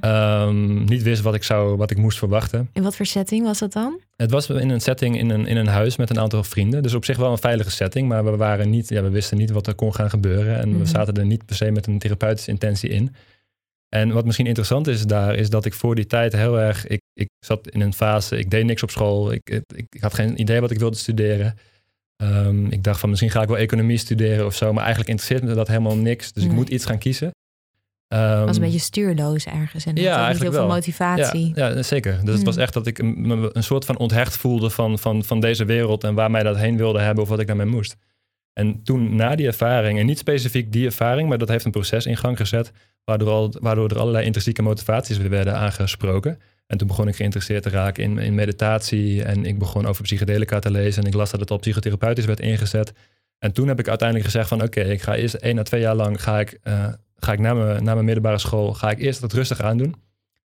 Ehm, 0.02 0.84
niet 0.84 1.02
wist 1.04 1.22
wat 1.22 1.36
ik, 1.36 1.44
zou, 1.44 1.78
wat 1.78 1.92
ik 1.92 1.98
moest 1.98 2.18
verwachten. 2.18 2.70
In 2.74 2.84
wat 2.84 2.96
voor 2.96 3.06
setting 3.06 3.46
was 3.46 3.60
dat 3.60 3.74
dan? 3.74 4.00
Het 4.16 4.32
was 4.32 4.50
in 4.50 4.70
een 4.70 4.82
setting 4.82 5.18
in 5.18 5.30
een, 5.30 5.46
in 5.48 5.58
een 5.58 5.68
huis 5.68 5.96
met 5.96 6.10
een 6.10 6.20
aantal 6.20 6.44
vrienden. 6.44 6.84
Dus 6.84 6.94
op 6.94 7.06
zich 7.06 7.18
wel 7.18 7.32
een 7.32 7.38
veilige 7.38 7.72
setting. 7.72 8.08
Maar 8.08 8.24
we, 8.26 8.36
waren 8.38 8.70
niet, 8.70 8.90
ja, 8.90 9.02
we 9.02 9.10
wisten 9.10 9.38
niet 9.38 9.52
wat 9.52 9.68
er 9.68 9.76
kon 9.76 9.96
gaan 9.96 10.10
gebeuren. 10.10 10.58
En 10.60 10.70
Mhm. 10.70 10.78
we 10.80 10.86
zaten 10.86 11.14
er 11.14 11.26
niet 11.26 11.46
per 11.46 11.56
se 11.56 11.72
met 11.72 11.88
een 11.88 12.00
therapeutische 12.00 12.52
intentie 12.52 12.90
in. 12.90 13.16
En 13.90 14.12
wat 14.12 14.26
misschien 14.26 14.48
interessant 14.48 14.88
is 14.88 15.06
daar, 15.06 15.36
is 15.36 15.50
dat 15.50 15.66
ik 15.66 15.74
voor 15.74 15.96
die 15.96 16.06
tijd 16.06 16.34
heel 16.34 16.60
erg... 16.60 16.88
Ik, 16.88 17.02
ik 17.14 17.30
zat 17.46 17.68
in 17.70 17.82
een 17.82 17.94
fase, 17.94 18.38
ik 18.38 18.50
deed 18.50 18.66
niks 18.66 18.84
op 18.84 18.90
school. 18.92 19.32
Ik, 19.32 19.50
ik, 19.50 19.64
ik 19.92 20.02
had 20.02 20.14
geen 20.14 20.40
idee 20.42 20.62
wat 20.62 20.72
ik 20.72 20.80
wilde 20.80 20.98
studeren. 20.98 21.56
Ehm, 22.16 22.66
ik 22.66 22.84
dacht 22.84 23.00
van 23.00 23.10
misschien 23.10 23.32
ga 23.32 23.42
ik 23.42 23.48
wel 23.48 23.58
economie 23.58 23.98
studeren 23.98 24.46
of 24.46 24.56
zo, 24.56 24.74
maar 24.74 24.84
eigenlijk 24.84 25.10
interesseert 25.10 25.44
me 25.50 25.54
dat 25.56 25.68
helemaal 25.68 25.96
niks. 25.98 26.34
Dus 26.34 26.44
ik 26.44 26.50
Nee. 26.50 26.58
moet 26.58 26.70
iets 26.70 26.86
gaan 26.86 26.98
kiezen. 26.98 27.32
Was 28.20 28.20
Ehm, 28.20 28.48
een 28.48 28.60
beetje 28.60 28.80
stuurloos 28.80 29.46
ergens. 29.46 29.86
En 29.86 29.96
ja, 29.96 30.20
had 30.20 30.34
niet 30.34 30.42
heel 30.42 30.52
veel 30.52 30.68
motivatie. 30.68 31.52
Ja, 31.56 31.68
ja 31.68 31.84
zeker. 31.84 32.20
Dus 32.24 32.36
het 32.36 32.44
was 32.44 32.54
Hmm. 32.54 32.64
echt 32.64 32.74
dat 32.74 32.88
ik 32.88 33.04
me 33.04 33.50
een 33.54 33.64
soort 33.64 33.86
van 33.86 33.98
onthecht 33.98 34.38
voelde 34.38 34.70
van, 34.70 35.00
van, 35.00 35.24
van 35.24 35.40
deze 35.40 35.66
wereld 35.66 36.04
en 36.04 36.14
waar 36.14 36.32
mij 36.32 36.44
dat 36.44 36.58
heen 36.58 36.78
wilde 36.78 37.00
hebben 37.00 37.24
of 37.24 37.30
wat 37.30 37.40
ik 37.40 37.48
daarmee 37.48 37.66
moest. 37.66 37.96
En 38.54 38.84
toen 38.84 39.16
na 39.16 39.36
die 39.36 39.48
ervaring, 39.48 40.00
en 40.00 40.06
niet 40.06 40.18
specifiek 40.18 40.72
die 40.72 40.86
ervaring, 40.86 41.30
maar 41.30 41.38
dat 41.38 41.48
heeft 41.48 41.66
een 41.66 41.72
proces 41.72 42.06
in 42.06 42.18
gang 42.18 42.38
gezet, 42.38 42.72
waardoor, 43.04 43.30
al, 43.30 43.54
waardoor 43.60 43.90
er 43.90 44.00
allerlei 44.00 44.26
intrinsieke 44.26 44.62
motivaties 44.62 45.18
weer 45.18 45.30
werden 45.30 45.56
aangesproken. 45.56 46.40
En 46.68 46.78
toen 46.78 46.88
begon 46.88 47.08
ik 47.08 47.16
geïnteresseerd 47.16 47.64
te 47.64 47.70
raken 47.70 48.04
in, 48.04 48.18
in 48.18 48.36
meditatie 48.36 49.24
en 49.24 49.46
ik 49.46 49.60
begon 49.60 49.86
over 49.86 50.04
psychedelica 50.04 50.60
te 50.60 50.72
lezen 50.72 51.02
en 51.04 51.08
ik 51.08 51.16
las 51.16 51.32
dat 51.32 51.40
het 51.40 51.52
al 51.52 51.58
psychotherapeutisch 51.58 52.26
werd 52.26 52.40
ingezet. 52.40 52.94
En 53.40 53.52
toen 53.52 53.68
heb 53.68 53.80
ik 53.80 53.88
uiteindelijk 53.88 54.30
gezegd 54.30 54.48
van 54.48 54.62
oké, 54.64 54.82
ik 54.82 55.02
ga 55.02 55.16
eerst 55.16 55.34
één 55.34 55.58
à 55.58 55.64
twee 55.64 55.82
jaar 55.82 55.96
lang 55.96 56.24
ga 56.24 56.40
ik, 56.40 56.60
eh, 56.64 56.88
ga 57.26 57.32
ik 57.34 57.40
na, 57.40 57.54
mijn, 57.54 57.84
na 57.84 57.94
mijn 57.94 58.06
middelbare 58.06 58.38
school, 58.38 58.74
ga 58.74 58.90
ik 58.90 59.00
eerst 59.00 59.22
het 59.22 59.34
rustig 59.34 59.62
aandoen. 59.62 59.96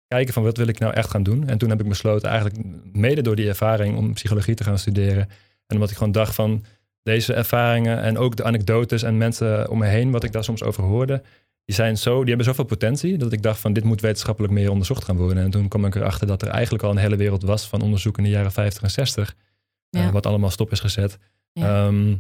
Kijken 0.08 0.34
van 0.34 0.44
wat 0.44 0.58
wil 0.58 0.68
ik 0.68 0.80
nou 0.80 0.94
echt 0.94 1.10
gaan 1.10 1.24
doen. 1.24 1.48
En 1.48 1.58
toen 1.58 1.70
heb 1.70 1.82
ik 1.82 1.88
besloten 1.88 2.30
eigenlijk 2.30 2.60
mede 2.92 3.22
door 3.22 3.36
die 3.36 3.48
ervaring 3.48 3.98
om 3.98 4.14
psychologie 4.14 4.56
te 4.56 4.64
gaan 4.64 4.78
studeren. 4.80 5.28
En 5.68 5.76
omdat 5.76 5.90
ik 5.90 5.98
gewoon 5.98 6.12
dacht 6.12 6.36
van 6.36 6.64
deze 7.04 7.34
ervaringen 7.34 8.02
en 8.02 8.18
ook 8.18 8.36
de 8.36 8.44
anekdotes 8.44 9.04
en 9.04 9.18
mensen 9.18 9.70
om 9.70 9.78
me 9.78 9.86
heen, 9.86 10.12
wat 10.12 10.24
ik 10.24 10.32
daar 10.32 10.44
soms 10.44 10.64
over 10.64 10.84
hoorde, 10.84 11.22
die 11.66 11.76
zijn 11.76 11.98
zo, 11.98 12.20
die 12.20 12.28
hebben 12.28 12.46
zoveel 12.46 12.64
potentie 12.64 13.18
dat 13.18 13.32
ik 13.32 13.42
dacht 13.42 13.60
van 13.60 13.74
dit 13.74 13.84
moet 13.84 14.02
wetenschappelijk 14.02 14.54
meer 14.54 14.70
onderzocht 14.72 15.04
gaan 15.04 15.18
worden. 15.18 15.44
En 15.44 15.52
toen 15.52 15.68
kwam 15.68 15.86
ik 15.86 15.96
erachter 15.96 16.28
dat 16.28 16.42
er 16.42 16.48
eigenlijk 16.48 16.84
al 16.84 16.92
een 16.92 16.98
hele 16.98 17.16
wereld 17.16 17.44
was 17.44 17.68
van 17.68 17.82
onderzoek 17.82 18.18
in 18.18 18.24
de 18.24 18.30
jaren 18.30 18.52
50 18.52 18.84
en 18.84 18.92
60, 18.92 19.36
eh, 19.90 20.02
Ja. 20.02 20.12
wat 20.12 20.26
allemaal 20.26 20.50
stop 20.50 20.72
is 20.72 20.80
gezet. 20.80 21.18
Ja. 21.52 21.86
Ehm, 21.88 22.16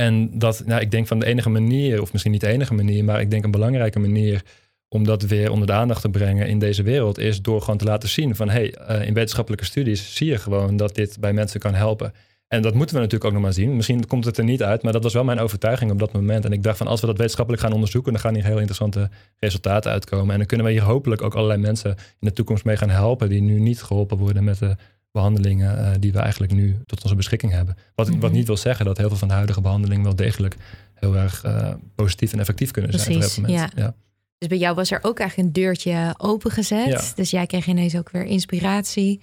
en 0.00 0.38
dat, 0.38 0.62
nou, 0.66 0.80
ik 0.80 0.90
denk 0.90 1.06
van 1.06 1.18
de 1.18 1.26
enige 1.26 1.50
manier, 1.50 2.00
of 2.00 2.12
misschien 2.12 2.32
niet 2.32 2.40
de 2.40 2.46
enige 2.46 2.74
manier, 2.74 3.04
maar 3.04 3.20
ik 3.20 3.30
denk 3.30 3.44
een 3.44 3.50
belangrijke 3.50 3.98
manier 3.98 4.42
om 4.88 5.04
dat 5.04 5.22
weer 5.22 5.50
onder 5.50 5.66
de 5.66 5.72
aandacht 5.72 6.00
te 6.00 6.08
brengen 6.08 6.48
in 6.48 6.58
deze 6.58 6.82
wereld, 6.82 7.18
is 7.18 7.42
door 7.42 7.60
gewoon 7.60 7.78
te 7.78 7.84
laten 7.84 8.08
zien 8.08 8.36
van 8.36 8.48
hey, 8.48 8.74
eh, 8.74 9.06
in 9.06 9.14
wetenschappelijke 9.14 9.64
studies 9.64 10.14
zie 10.14 10.26
je 10.26 10.38
gewoon 10.38 10.76
dat 10.76 10.94
dit 10.94 11.20
bij 11.20 11.32
mensen 11.32 11.60
kan 11.60 11.74
helpen. 11.74 12.12
En 12.48 12.62
dat 12.62 12.74
moeten 12.74 12.94
we 12.94 13.00
natuurlijk 13.00 13.24
ook 13.24 13.32
nog 13.32 13.42
maar 13.42 13.52
zien. 13.52 13.76
Misschien 13.76 14.06
komt 14.06 14.24
het 14.24 14.38
er 14.38 14.44
niet 14.44 14.62
uit, 14.62 14.82
maar 14.82 14.92
dat 14.92 15.02
was 15.02 15.12
wel 15.12 15.24
mijn 15.24 15.38
overtuiging 15.38 15.90
op 15.90 15.98
dat 15.98 16.12
moment. 16.12 16.44
En 16.44 16.52
ik 16.52 16.62
dacht 16.62 16.78
van 16.78 16.86
als 16.86 17.00
we 17.00 17.06
dat 17.06 17.16
wetenschappelijk 17.16 17.62
gaan 17.62 17.72
onderzoeken, 17.72 18.12
dan 18.12 18.20
gaan 18.20 18.34
hier 18.34 18.44
heel 18.44 18.56
interessante 18.56 19.10
resultaten 19.38 19.90
uitkomen. 19.90 20.30
En 20.30 20.38
dan 20.38 20.46
kunnen 20.46 20.66
we 20.66 20.72
hier 20.72 20.82
hopelijk 20.82 21.22
ook 21.22 21.34
allerlei 21.34 21.60
mensen 21.60 21.90
in 21.90 22.28
de 22.28 22.32
toekomst 22.32 22.64
mee 22.64 22.76
gaan 22.76 22.90
helpen 22.90 23.28
die 23.28 23.42
nu 23.42 23.60
niet 23.60 23.82
geholpen 23.82 24.16
worden 24.16 24.44
met 24.44 24.58
de 24.58 24.76
behandelingen 25.16 25.78
eh, 25.78 25.90
die 26.00 26.12
we 26.12 26.18
eigenlijk 26.18 26.52
nu 26.52 26.76
tot 26.86 27.02
onze 27.02 27.14
beschikking 27.14 27.52
hebben. 27.52 27.76
Wat, 27.94 28.08
wat 28.08 28.16
Mhm. 28.18 28.32
niet 28.32 28.46
wil 28.46 28.56
zeggen 28.56 28.84
dat 28.84 28.96
heel 28.96 29.08
veel 29.08 29.16
van 29.16 29.28
de 29.28 29.34
huidige 29.34 29.60
behandelingen 29.60 30.04
wel 30.04 30.16
degelijk 30.16 30.56
heel 30.94 31.16
erg 31.16 31.42
eh, 31.44 31.74
positief 31.94 32.32
en 32.32 32.38
effectief 32.40 32.70
kunnen 32.70 32.92
zijn 32.92 33.18
Precies, 33.18 33.38
mensen. 33.40 33.70
Ja. 33.76 33.94
Dus 34.38 34.48
bij 34.48 34.58
jou 34.58 34.74
was 34.74 34.90
er 34.90 34.98
ook 35.02 35.18
eigenlijk 35.18 35.48
een 35.48 35.54
deurtje 35.62 36.14
opengezet. 36.18 36.86
Ja. 36.86 37.00
Dus 37.14 37.30
jij 37.30 37.46
kreeg 37.46 37.66
ineens 37.66 37.96
ook 37.96 38.10
weer 38.10 38.24
inspiratie. 38.24 39.20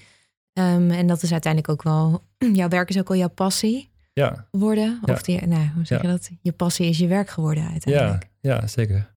Ehm, 0.54 0.92
en 0.92 1.08
dat 1.08 1.24
is 1.24 1.32
uiteindelijk 1.32 1.72
ook 1.74 1.84
wel... 1.84 2.24
Jouw 2.54 2.68
werk 2.68 2.90
is 2.90 2.98
ook 3.00 3.08
wel 3.08 3.18
jouw 3.18 3.30
passie 3.30 3.90
Ja, 4.14 4.48
geworden. 4.52 5.00
Ja. 5.06 5.14
Of 5.14 5.22
die, 5.22 5.48
nou, 5.48 5.70
hoe 5.76 5.86
zeg 5.86 6.02
Ja. 6.02 6.08
je 6.10 6.14
dat? 6.14 6.30
Je 6.42 6.52
passie 6.52 6.88
is 6.90 6.98
je 6.98 7.08
werk 7.08 7.30
geworden 7.30 7.64
ja, 7.64 7.70
uiteindelijk. 7.70 8.30
ja, 8.40 8.68
zeker. 8.68 9.12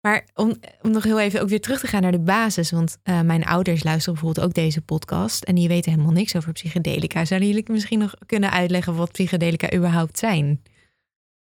Maar 0.00 0.24
om, 0.34 0.56
nog 0.82 1.04
heel 1.04 1.20
even 1.20 1.40
ook 1.40 1.48
weer 1.48 1.60
terug 1.60 1.80
te 1.80 1.86
gaan 1.86 2.02
naar 2.02 2.12
de 2.12 2.20
basis. 2.20 2.70
Want 2.70 2.98
eh, 3.02 3.20
mijn 3.20 3.44
ouders 3.44 3.84
luisteren 3.84 4.14
bijvoorbeeld 4.14 4.46
ook 4.46 4.54
deze 4.54 4.82
podcast. 4.82 5.44
En 5.44 5.54
die 5.54 5.68
weten 5.68 5.90
helemaal 5.92 6.12
niks 6.12 6.36
over 6.36 6.52
psychedelica. 6.52 7.24
Zouden 7.24 7.48
jullie 7.48 7.64
misschien 7.70 7.98
nog 7.98 8.14
kunnen 8.26 8.50
uitleggen 8.50 8.94
wat 8.94 9.12
psychedelica 9.12 9.74
überhaupt 9.74 10.18
zijn? 10.18 10.62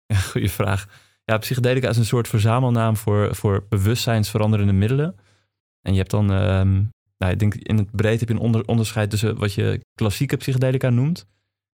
Ja, 0.06 0.16
goede 0.16 0.50
vraag. 0.50 0.88
Ja, 1.26 1.38
psychedelica 1.38 1.90
is 1.90 1.98
een 1.98 2.06
soort 2.06 2.28
verzamelnaam 2.28 2.98
voor, 2.98 3.36
voor 3.36 3.66
bewustzijnsveranderende 3.70 4.74
middelen. 4.74 5.16
En 5.82 5.92
je 5.92 5.98
hebt 5.98 6.12
dan, 6.12 6.32
ehm, 6.32 6.74
nou, 7.18 7.32
ik 7.32 7.40
denk 7.40 7.56
in 7.56 7.78
het 7.78 7.92
breed 7.92 8.20
heb 8.20 8.30
je 8.30 8.36
een 8.36 8.42
onder, 8.42 8.66
onderscheid 8.66 9.10
tussen 9.10 9.38
wat 9.38 9.54
je 9.54 9.80
klassieke 9.94 10.38
psychedelica 10.38 10.90
noemt. 10.90 11.26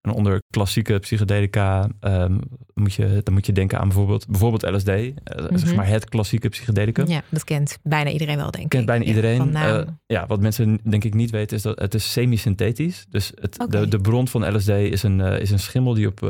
En 0.01 0.11
onder 0.11 0.41
klassieke 0.49 0.99
psychedelica 0.99 1.89
ehm, 1.99 2.37
moet 2.73 2.93
je, 2.93 3.21
dan 3.23 3.33
moet 3.33 3.45
je 3.45 3.51
denken 3.51 3.79
aan 3.79 3.87
bijvoorbeeld, 3.87 4.27
bijvoorbeeld 4.27 4.75
LSD. 4.75 4.87
eh, 4.87 5.11
Zeg 5.23 5.65
Mhm. 5.65 5.75
maar 5.75 5.87
het 5.87 6.09
klassieke 6.09 6.49
psychedelicum. 6.49 7.07
Ja, 7.07 7.21
dat 7.29 7.43
kent 7.43 7.77
bijna 7.83 8.09
iedereen 8.09 8.37
wel, 8.37 8.51
denk 8.51 8.63
ik. 8.63 8.69
Kent 8.69 8.85
bijna 8.85 9.03
Ja, 9.03 9.09
iedereen. 9.09 9.51
naam. 9.51 9.79
Eh, 9.79 9.87
ja, 10.05 10.27
wat 10.27 10.39
mensen 10.41 10.79
denk 10.83 11.03
ik 11.03 11.13
niet 11.13 11.29
weten 11.29 11.57
is 11.57 11.63
dat 11.63 11.79
het 11.79 11.93
is 11.93 12.11
semi-synthetisch. 12.11 13.05
Dus 13.09 13.31
het, 13.35 13.65
de, 13.69 13.87
de 13.87 13.99
bron 13.99 14.27
van 14.27 14.55
LSD 14.55 14.69
is 14.69 15.03
een, 15.03 15.21
eh, 15.21 15.39
is 15.41 15.51
een 15.51 15.59
schimmel 15.59 15.93
die 15.93 16.07
op, 16.07 16.21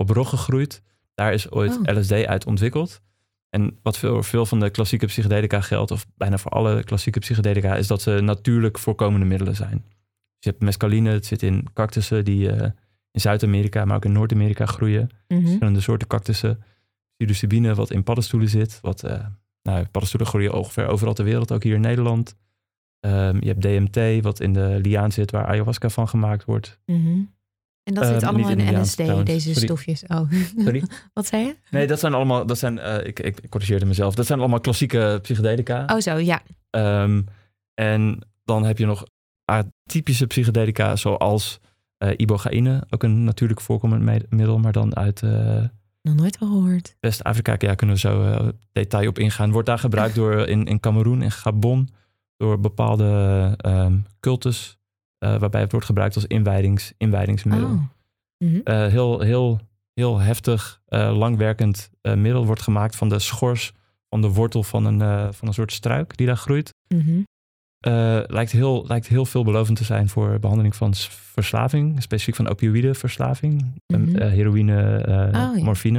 op 0.00 0.10
roggen 0.10 0.38
groeit. 0.38 0.82
Daar 1.14 1.32
is 1.32 1.50
ooit 1.50 1.78
Oh. 1.86 1.96
LSD 1.96 2.12
uit 2.12 2.46
ontwikkeld. 2.46 3.00
En 3.50 3.78
wat 3.82 3.98
veel, 3.98 4.22
veel 4.22 4.46
van 4.46 4.60
de 4.60 4.70
klassieke 4.70 5.06
psychedelica 5.06 5.60
geldt, 5.60 5.90
of 5.90 6.06
bijna 6.16 6.38
voor 6.38 6.50
alle 6.50 6.84
klassieke 6.84 7.18
psychedelica, 7.18 7.76
is 7.76 7.86
dat 7.86 8.02
ze 8.02 8.10
natuurlijk 8.22 8.78
voorkomende 8.78 9.26
middelen 9.26 9.54
zijn. 9.56 9.82
Dus 9.88 10.38
je 10.38 10.50
hebt 10.50 10.62
mescaline, 10.62 11.10
het 11.10 11.26
zit 11.26 11.42
in 11.42 11.66
cactussen 11.74 12.24
die 12.24 12.50
in 13.14 13.20
Zuid-Amerika, 13.20 13.84
maar 13.84 13.96
ook 13.96 14.04
in 14.04 14.12
Noord-Amerika 14.12 14.66
groeien 14.66 15.10
Mhm. 15.28 15.40
verschillende 15.40 15.80
soorten 15.80 16.08
cactussen. 16.08 16.62
Psilocybine, 17.16 17.74
wat 17.74 17.90
in 17.90 18.02
paddenstoelen 18.02 18.48
zit. 18.48 18.78
Wat, 18.80 19.02
eh, 19.02 19.26
nou, 19.62 19.84
paddenstoelen 19.84 20.28
groeien 20.28 20.52
ongeveer 20.54 20.86
overal 20.86 21.14
ter 21.14 21.24
wereld, 21.24 21.52
ook 21.52 21.62
hier 21.62 21.74
in 21.74 21.80
Nederland. 21.80 22.34
Ehm, 23.00 23.36
je 23.40 23.46
hebt 23.48 23.62
DMT, 23.62 24.22
wat 24.22 24.40
in 24.40 24.52
de 24.52 24.78
liaan 24.82 25.12
zit, 25.12 25.30
waar 25.30 25.46
ayahuasca 25.46 25.88
van 25.88 26.08
gemaakt 26.08 26.44
wordt. 26.44 26.78
Mhm. 26.86 27.20
En 27.82 27.94
dat 27.94 28.04
zit 28.04 28.14
niet 28.14 28.24
allemaal 28.24 28.50
in 28.50 28.58
in, 28.58 28.74
de 28.74 28.80
LSD, 28.80 28.94
trouwens. 28.96 29.30
deze 29.30 29.52
Sorry. 29.52 29.66
stofjes. 29.66 30.02
Oh, 30.06 30.30
Sorry? 30.56 30.82
wat 31.12 31.26
zei 31.26 31.46
je? 31.46 31.56
Nee, 31.70 31.86
dat 31.86 31.98
zijn 32.00 32.14
allemaal, 32.14 32.46
dat 32.46 32.58
zijn, 32.58 32.78
eh, 32.78 33.06
ik, 33.06 33.20
ik 33.20 33.48
corrigeerde 33.48 33.84
mezelf, 33.86 34.14
dat 34.14 34.26
zijn 34.26 34.38
allemaal 34.38 34.60
klassieke 34.60 35.18
psychedelica. 35.22 35.84
Oh 35.86 35.98
zo, 36.00 36.16
ja. 36.18 36.42
Ehm, 36.70 37.22
en 37.74 38.18
dan 38.44 38.64
heb 38.64 38.78
je 38.78 38.86
nog 38.86 39.04
atypische 39.44 40.26
psychedelica, 40.26 40.96
zoals 40.96 41.60
ibogaïne, 42.16 42.82
ook 42.90 43.02
een 43.02 43.24
natuurlijk 43.24 43.60
voorkomend 43.60 44.02
me- 44.02 44.26
middel, 44.28 44.58
maar 44.58 44.72
dan 44.72 44.96
uit 44.96 45.22
eh, 45.22 45.62
Nog 46.02 46.14
nooit 46.14 46.36
gehoord. 46.36 46.96
West-Afrika, 47.00 47.54
ja, 47.58 47.74
kunnen 47.74 47.94
we 47.96 48.00
zo 48.00 48.24
eh, 48.24 48.48
detail 48.72 49.08
op 49.08 49.18
ingaan. 49.18 49.50
Wordt 49.52 49.66
daar 49.68 49.78
gebruikt 49.78 50.14
door 50.14 50.48
in, 50.48 50.64
in 50.64 50.80
Cameroen, 50.80 51.22
in 51.22 51.30
Gabon, 51.30 51.88
door 52.36 52.60
bepaalde 52.60 53.52
ehm, 53.56 53.98
cultus, 54.20 54.78
eh, 55.18 55.36
waarbij 55.38 55.60
het 55.60 55.70
wordt 55.70 55.86
gebruikt 55.86 56.14
als 56.14 56.26
inwijdings, 56.26 56.92
inwijdingsmiddel. 56.96 57.68
Oh. 57.70 57.82
Mhm. 58.38 58.60
Eh, 58.64 58.86
heel, 58.86 59.20
heel, 59.20 59.60
heel 59.94 60.18
heftig, 60.18 60.80
eh, 60.86 61.16
langwerkend 61.16 61.90
eh, 62.00 62.14
middel 62.14 62.46
wordt 62.46 62.62
gemaakt 62.62 62.96
van 62.96 63.08
de 63.08 63.18
schors 63.18 63.72
van 64.08 64.20
de 64.20 64.28
wortel 64.28 64.62
van 64.62 64.84
een, 64.84 65.02
eh, 65.02 65.28
van 65.32 65.48
een 65.48 65.54
soort 65.54 65.72
struik 65.72 66.16
die 66.16 66.26
daar 66.26 66.36
groeit. 66.36 66.74
Mhm. 66.88 67.22
Eh, 67.84 68.20
lijkt, 68.26 68.52
heel, 68.52 68.84
lijkt 68.86 69.06
heel 69.06 69.24
veelbelovend 69.24 69.76
te 69.78 69.84
zijn 69.84 70.08
voor 70.08 70.38
behandeling 70.38 70.76
van 70.76 70.94
verslaving, 71.34 72.02
specifiek 72.02 72.34
van 72.34 72.48
opioïdeverslaving, 72.48 73.80
Mhm. 73.86 74.16
eh, 74.16 74.30
heroïne, 74.30 74.96
eh, 74.96 75.14
Oh, 75.48 75.56
ja. 75.58 75.64
morfine. 75.64 75.98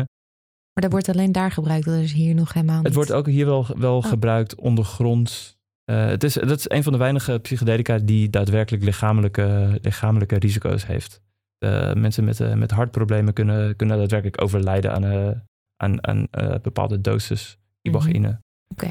Maar 0.74 0.84
dat 0.84 0.91
wordt 0.91 1.10
alleen 1.10 1.32
daar 1.32 1.52
gebruikt, 1.52 1.86
dat 1.86 2.00
is 2.00 2.13
hier 2.13 2.36
nog 2.36 2.54
helemaal 2.54 2.76
niet. 2.76 2.86
Het 2.86 2.93
wordt 2.95 3.12
ook 3.12 3.28
hier 3.28 3.45
wel, 3.45 3.65
wel 3.78 3.98
Oh. 3.98 4.06
gebruikt 4.06 4.56
ondergronds. 4.56 5.58
Het 5.91 6.24
is, 6.24 6.34
dat 6.34 6.60
is 6.60 6.69
een 6.69 6.84
van 6.84 6.91
de 6.91 7.00
weinige 7.00 7.39
psychedelica 7.39 7.98
die 7.98 8.30
daadwerkelijk 8.30 8.84
lichamelijke, 8.84 9.80
lichamelijke 9.82 10.36
risico's 10.38 10.86
heeft. 10.86 11.21
Mensen 11.93 12.24
met, 12.24 12.56
met 12.56 12.71
hartproblemen 12.71 13.34
kunnen, 13.34 13.76
kunnen 13.76 13.98
daadwerkelijk 13.98 14.41
overlijden 14.41 14.91
aan, 14.93 15.06
aan, 15.78 16.08
aan 16.08 16.28
bepaalde 16.62 17.02
doses 17.02 17.58
ibogaïne. 17.82 18.39
Oké. 18.67 18.89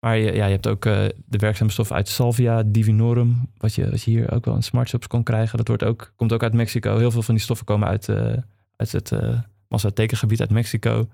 Maar 0.00 0.18
je, 0.18 0.32
ja, 0.32 0.44
je 0.44 0.52
hebt 0.52 0.68
ook 0.68 0.84
eh, 0.84 1.04
de 1.26 1.38
werkzame 1.38 1.70
stof 1.70 1.92
uit 1.92 2.08
Salvia 2.08 2.62
divinorum, 2.62 3.48
wat 3.56 3.74
je, 3.74 3.90
wat 3.90 4.02
je 4.02 4.10
hier 4.10 4.32
ook 4.32 4.44
wel 4.44 4.54
in 4.54 4.62
smartshops 4.62 5.06
kon 5.06 5.22
krijgen. 5.22 5.58
Dat 5.58 5.68
wordt 5.68 5.84
ook, 5.84 6.12
komt 6.16 6.32
ook 6.32 6.42
uit 6.42 6.52
Mexico. 6.52 6.98
Heel 6.98 7.10
veel 7.10 7.22
van 7.22 7.34
die 7.34 7.42
stoffen 7.42 7.66
komen 7.66 7.88
uit, 7.88 8.08
eh, 8.08 8.32
uit 8.76 8.92
het 8.92 9.10
uh, 9.10 9.38
Mazateka-gebied 9.68 10.40
uit 10.40 10.50
Mexico. 10.50 11.08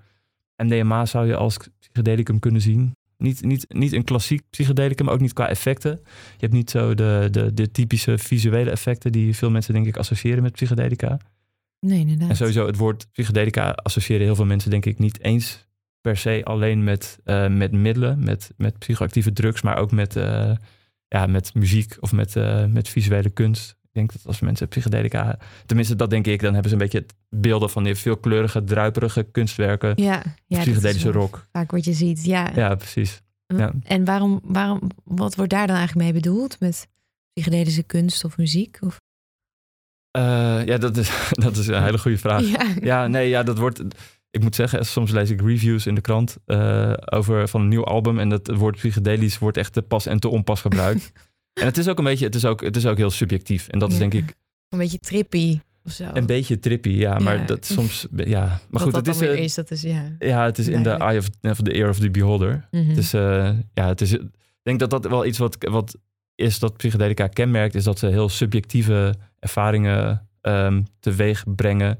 MDMA 0.55 1.05
zou 1.05 1.27
je 1.27 1.35
als 1.35 1.57
psychedelicum 1.79 2.39
kunnen 2.39 2.61
zien. 2.61 2.95
Niet, 3.17 3.41
niet, 3.43 3.65
niet 3.69 3.93
een 3.93 4.03
klassiek 4.03 4.41
psychedelicum, 4.49 5.05
maar 5.05 5.13
ook 5.13 5.21
niet 5.21 5.33
qua 5.33 5.49
effecten. 5.49 5.99
Je 6.03 6.37
hebt 6.37 6.53
niet 6.53 6.69
zo 6.69 6.93
de, 6.93 7.27
de, 7.31 7.53
de 7.53 7.71
typische 7.71 8.17
visuele 8.17 8.69
effecten 8.69 9.11
die 9.11 9.35
veel 9.35 9.49
mensen 9.49 9.73
denk 9.73 9.85
ik 9.85 9.97
associëren 9.97 10.43
met 10.43 10.51
psychedelica. 10.51 11.19
Nee, 11.79 11.99
inderdaad. 11.99 12.29
En 12.29 12.35
sowieso 12.35 12.65
het 12.65 12.77
woord 12.77 13.07
psychedelica 13.11 13.71
associëren 13.71 14.25
heel 14.25 14.35
veel 14.35 14.45
mensen 14.45 14.69
denk 14.69 14.85
ik 14.85 14.99
niet 14.99 15.23
eens 15.23 15.66
per 16.07 16.17
se 16.17 16.41
alleen 16.43 16.83
met, 16.83 17.19
uh, 17.25 17.47
met 17.47 17.71
middelen, 17.71 18.23
met, 18.23 18.51
met 18.57 18.79
psychoactieve 18.79 19.33
drugs, 19.33 19.61
maar 19.61 19.77
ook 19.77 19.91
met, 19.91 20.15
uh, 20.15 20.51
ja, 21.07 21.25
met 21.25 21.53
muziek 21.53 21.97
of 21.99 22.11
met, 22.11 22.35
uh, 22.35 22.65
met 22.65 22.89
visuele 22.89 23.29
kunst. 23.29 23.69
Ik 23.69 23.89
denk 23.91 24.11
dat 24.11 24.25
als 24.25 24.39
mensen 24.39 24.67
psychedelica, 24.67 25.39
tenminste 25.65 25.95
dat 25.95 26.09
denk 26.09 26.27
ik, 26.27 26.41
dan 26.41 26.53
hebben 26.53 26.69
ze 26.69 26.77
een 26.77 26.83
beetje 26.89 27.05
beelden 27.29 27.69
van 27.69 27.83
die 27.83 27.95
veelkleurige, 27.95 28.63
druiperige 28.63 29.23
kunstwerken. 29.23 29.93
Ja, 29.95 30.23
ja 30.45 30.59
psychedelische 30.59 31.11
rock. 31.11 31.47
Vaak 31.51 31.71
wat 31.71 31.85
je 31.85 31.93
ziet, 31.93 32.25
ja. 32.25 32.51
Ja, 32.55 32.75
precies. 32.75 33.21
Ja. 33.47 33.71
En 33.83 34.05
waarom, 34.05 34.39
waarom, 34.43 34.81
wat 35.03 35.35
wordt 35.35 35.51
daar 35.51 35.67
dan 35.67 35.75
eigenlijk 35.75 36.11
mee 36.11 36.21
bedoeld 36.21 36.59
met 36.59 36.87
psychedelische 37.33 37.83
kunst 37.83 38.23
of 38.23 38.37
muziek? 38.37 38.77
Of? 38.79 38.99
Ja, 40.65 40.77
dat 40.77 40.97
is, 40.97 41.11
dat 41.45 41.57
is 41.57 41.67
een 41.67 41.83
hele 41.83 41.97
goede 41.97 42.17
vraag. 42.17 42.41
Ja. 42.41 42.73
ja, 42.81 43.07
nee, 43.07 43.29
ja, 43.29 43.43
dat 43.43 43.57
wordt. 43.57 43.81
Ik 44.37 44.43
moet 44.43 44.55
zeggen, 44.55 44.85
soms 44.85 45.11
lees 45.11 45.29
ik 45.29 45.41
reviews 45.41 45.85
in 45.85 45.95
de 45.95 46.01
krant 46.01 46.37
uh, 46.45 46.93
over 47.05 47.47
van 47.47 47.61
een 47.61 47.67
nieuw 47.67 47.83
album. 47.83 48.19
En 48.19 48.29
dat 48.29 48.47
woord 48.47 48.75
psychedelisch 48.75 49.37
wordt 49.37 49.57
echt 49.57 49.73
te 49.73 49.81
pas 49.81 50.05
en 50.05 50.19
te 50.19 50.27
onpas 50.27 50.61
gebruikt. 50.61 51.11
en 51.61 51.65
het 51.65 51.77
is 51.77 51.87
ook 51.87 51.97
een 51.97 52.03
beetje, 52.03 52.25
het 52.25 52.35
is 52.35 52.45
ook, 52.45 52.61
het 52.61 52.75
is 52.75 52.85
ook 52.85 52.97
heel 52.97 53.09
subjectief. 53.09 53.67
En 53.67 53.79
dat 53.79 53.91
is 53.91 53.97
denk 53.97 54.13
ik. 54.13 54.35
Een 54.69 54.79
beetje 54.79 54.99
trippy. 54.99 55.59
Of 55.83 55.91
zo. 55.91 56.09
Een 56.13 56.25
beetje 56.25 56.59
trippy, 56.59 56.89
ja, 56.89 57.19
maar 57.19 57.45
dat 57.45 57.65
soms, 57.65 58.07
ja. 58.15 58.59
Maar 58.69 58.81
goed, 58.81 58.93
dat 58.93 59.05
het 59.05 59.15
is, 59.15 59.21
uh, 59.21 59.39
is, 59.39 59.53
dat 59.53 59.71
is, 59.71 59.81
ja. 59.81 60.15
Ja, 60.19 60.45
het 60.45 60.57
is 60.57 60.67
in 60.67 60.83
de 60.83 60.89
eye 60.89 61.17
of, 61.17 61.29
of 61.41 61.61
the 61.61 61.71
ear 61.71 61.89
of 61.89 61.99
the 61.99 62.11
beholder. 62.11 62.67
Mm 62.71 62.79
-hmm. 62.79 62.89
Het 62.89 62.97
is, 62.97 63.11
ja, 63.73 63.87
het 63.87 64.01
is, 64.01 64.11
ik 64.13 64.29
denk 64.63 64.79
dat 64.79 64.89
dat 64.89 65.07
wel 65.07 65.25
iets 65.25 65.37
wat, 65.37 65.57
wat 65.59 65.97
is 66.35 66.59
dat 66.59 66.77
psychedelica 66.77 67.27
kenmerkt, 67.27 67.75
is 67.75 67.83
dat 67.83 67.99
ze 67.99 68.07
heel 68.07 68.29
subjectieve 68.29 69.15
ervaringen 69.39 70.27
um, 70.41 70.85
teweeg 70.99 71.43
brengen. 71.55 71.99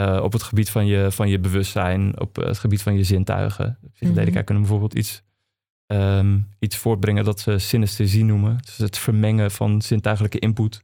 Uh, 0.00 0.20
op 0.22 0.32
het 0.32 0.42
gebied 0.42 0.70
van 0.70 0.86
je, 0.86 1.10
van 1.10 1.28
je 1.28 1.38
bewustzijn, 1.38 2.20
op 2.20 2.36
het 2.36 2.58
gebied 2.58 2.82
van 2.82 2.96
je 2.96 3.04
zintuigen. 3.04 3.78
Psychedelica 3.92 4.30
mm 4.30 4.34
-hmm. 4.34 4.44
kunnen 4.44 4.62
bijvoorbeeld 4.62 4.94
iets, 4.94 5.22
um, 5.86 6.48
iets 6.58 6.76
voortbrengen 6.76 7.24
dat 7.24 7.40
ze 7.40 7.58
synesthesie 7.58 8.24
noemen. 8.24 8.58
Dus 8.64 8.76
het 8.76 8.98
vermengen 8.98 9.50
van 9.50 9.82
zintuigelijke 9.82 10.38
input. 10.38 10.82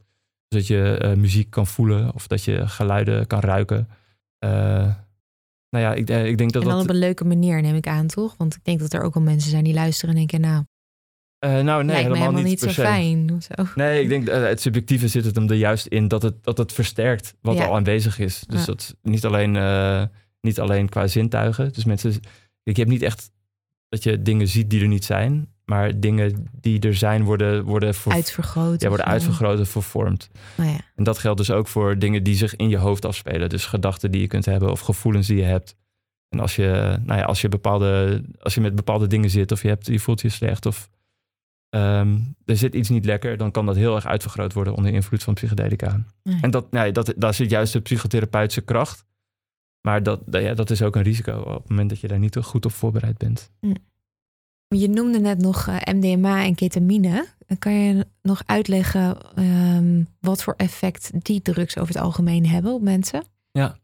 Dus 0.48 0.58
dat 0.58 0.66
je 0.66 1.00
uh, 1.02 1.12
muziek 1.12 1.50
kan 1.50 1.66
voelen 1.66 2.14
of 2.14 2.26
dat 2.26 2.44
je 2.44 2.68
geluiden 2.68 3.26
kan 3.26 3.40
ruiken. 3.40 3.88
Uh, 4.44 4.50
nou 5.70 5.84
ja, 5.84 5.94
ik, 5.94 6.08
ik 6.08 6.38
denk 6.38 6.52
dat 6.52 6.62
en 6.62 6.68
dan 6.68 6.78
dat... 6.78 6.82
op 6.82 6.90
een 6.90 6.98
leuke 6.98 7.24
manier 7.24 7.62
neem 7.62 7.74
ik 7.74 7.86
aan, 7.86 8.06
toch? 8.06 8.34
Want 8.36 8.54
ik 8.54 8.64
denk 8.64 8.78
dat 8.78 8.92
er 8.92 9.02
ook 9.02 9.14
wel 9.14 9.22
mensen 9.22 9.50
zijn 9.50 9.64
die 9.64 9.74
luisteren 9.74 10.10
en 10.10 10.16
denken, 10.16 10.40
nou, 10.40 10.64
uh, 11.40 11.50
nou, 11.60 11.84
nee, 11.84 11.94
Lijkt 11.94 12.08
helemaal, 12.08 12.32
niet, 12.32 12.44
niet 12.44 12.60
zo 12.60 12.68
fijn. 12.68 13.42
Zo. 13.42 13.64
Nee, 13.74 14.02
ik 14.02 14.08
denk 14.08 14.28
uh, 14.28 14.34
het 14.42 14.60
subjectieve 14.60 15.08
zit 15.08 15.24
het 15.24 15.34
hem 15.34 15.48
er 15.50 15.56
juist 15.56 15.86
in 15.86 16.08
dat 16.08 16.22
het, 16.22 16.44
dat 16.44 16.58
het 16.58 16.72
versterkt 16.72 17.34
wat 17.40 17.56
Ja. 17.56 17.64
al 17.64 17.74
aanwezig 17.76 18.18
is. 18.18 18.42
Dus 18.46 18.60
Ja. 18.60 18.66
dat 18.66 18.96
niet 19.02 19.24
alleen, 19.24 19.54
uh, 19.54 20.02
niet 20.40 20.60
alleen 20.60 20.88
qua 20.88 21.06
zintuigen. 21.06 21.72
Dus 21.72 21.84
mensen, 21.84 22.14
ik 22.62 22.76
heb 22.76 22.88
niet 22.88 23.02
echt 23.02 23.30
dat 23.88 24.02
je 24.02 24.22
dingen 24.22 24.48
ziet 24.48 24.70
die 24.70 24.80
er 24.82 24.88
niet 24.88 25.04
zijn, 25.04 25.48
maar 25.64 26.00
dingen 26.00 26.46
die 26.60 26.80
er 26.80 26.94
zijn 26.94 27.24
worden, 27.24 27.64
worden, 27.64 27.94
voor, 27.94 28.12
Uitvergroot. 28.12 28.80
ja, 28.82 28.88
worden 28.88 29.06
uitvergroot 29.06 29.58
en 29.58 29.66
vervormd. 29.66 30.30
Nou 30.56 30.70
ja. 30.70 30.78
En 30.96 31.04
dat 31.04 31.18
geldt 31.18 31.38
dus 31.38 31.50
ook 31.50 31.68
voor 31.68 31.98
dingen 31.98 32.22
die 32.22 32.34
zich 32.34 32.56
in 32.56 32.68
je 32.68 32.76
hoofd 32.76 33.04
afspelen. 33.04 33.48
Dus 33.48 33.66
gedachten 33.66 34.10
die 34.10 34.20
je 34.20 34.26
kunt 34.26 34.44
hebben 34.44 34.70
of 34.70 34.80
gevoelens 34.80 35.26
die 35.26 35.36
je 35.36 35.42
hebt. 35.42 35.76
En 36.28 36.40
als 36.40 36.56
je, 36.56 36.98
nou 37.04 37.18
ja, 37.18 37.24
als 37.24 37.40
je, 37.40 37.48
bepaalde, 37.48 38.22
als 38.40 38.54
je 38.54 38.60
met 38.60 38.74
bepaalde 38.74 39.06
dingen 39.06 39.30
zit 39.30 39.52
of 39.52 39.62
je, 39.62 39.68
hebt, 39.68 39.86
je 39.86 40.00
voelt 40.00 40.20
je 40.20 40.28
slecht 40.28 40.66
of 40.66 40.88
ehm, 41.70 42.18
er 42.44 42.56
zit 42.56 42.74
iets 42.74 42.88
niet 42.88 43.04
lekker, 43.04 43.36
dan 43.36 43.50
kan 43.50 43.66
dat 43.66 43.76
heel 43.76 43.94
erg 43.94 44.06
uitvergroot 44.06 44.52
worden 44.52 44.74
onder 44.74 44.92
invloed 44.92 45.22
van 45.22 45.34
psychedelica. 45.34 46.04
Nee. 46.22 46.38
En 46.40 46.50
dat, 46.50 46.70
nee, 46.70 46.92
dat, 46.92 47.12
daar 47.16 47.34
zit 47.34 47.50
juist 47.50 47.72
de 47.72 47.80
psychotherapeutische 47.80 48.60
kracht. 48.60 49.04
Maar 49.80 50.02
dat, 50.02 50.20
dat- 50.26 50.42
ja, 50.42 50.54
dat 50.54 50.70
is 50.70 50.82
ook 50.82 50.96
een 50.96 51.02
risico 51.02 51.38
op 51.40 51.60
het 51.60 51.68
moment 51.68 51.88
dat 51.88 52.00
je 52.00 52.08
daar 52.08 52.18
niet 52.18 52.36
goed 52.36 52.64
op 52.64 52.72
voorbereid 52.72 53.18
bent. 53.18 53.50
Je 54.68 54.88
noemde 54.88 55.20
net 55.20 55.38
nog 55.38 55.66
eh, 55.68 55.76
MDMA 55.94 56.44
en 56.44 56.54
ketamine. 56.54 57.26
Kan 57.58 57.72
je 57.72 58.06
nog 58.22 58.42
uitleggen 58.46 59.16
ehm, 59.34 60.02
wat 60.20 60.42
voor 60.42 60.54
effect 60.56 61.10
die 61.24 61.42
drugs 61.42 61.78
over 61.78 61.94
het 61.94 62.02
algemeen 62.02 62.46
hebben 62.46 62.72
op 62.72 62.82
mensen? 62.82 63.24
Ja, 63.50 63.76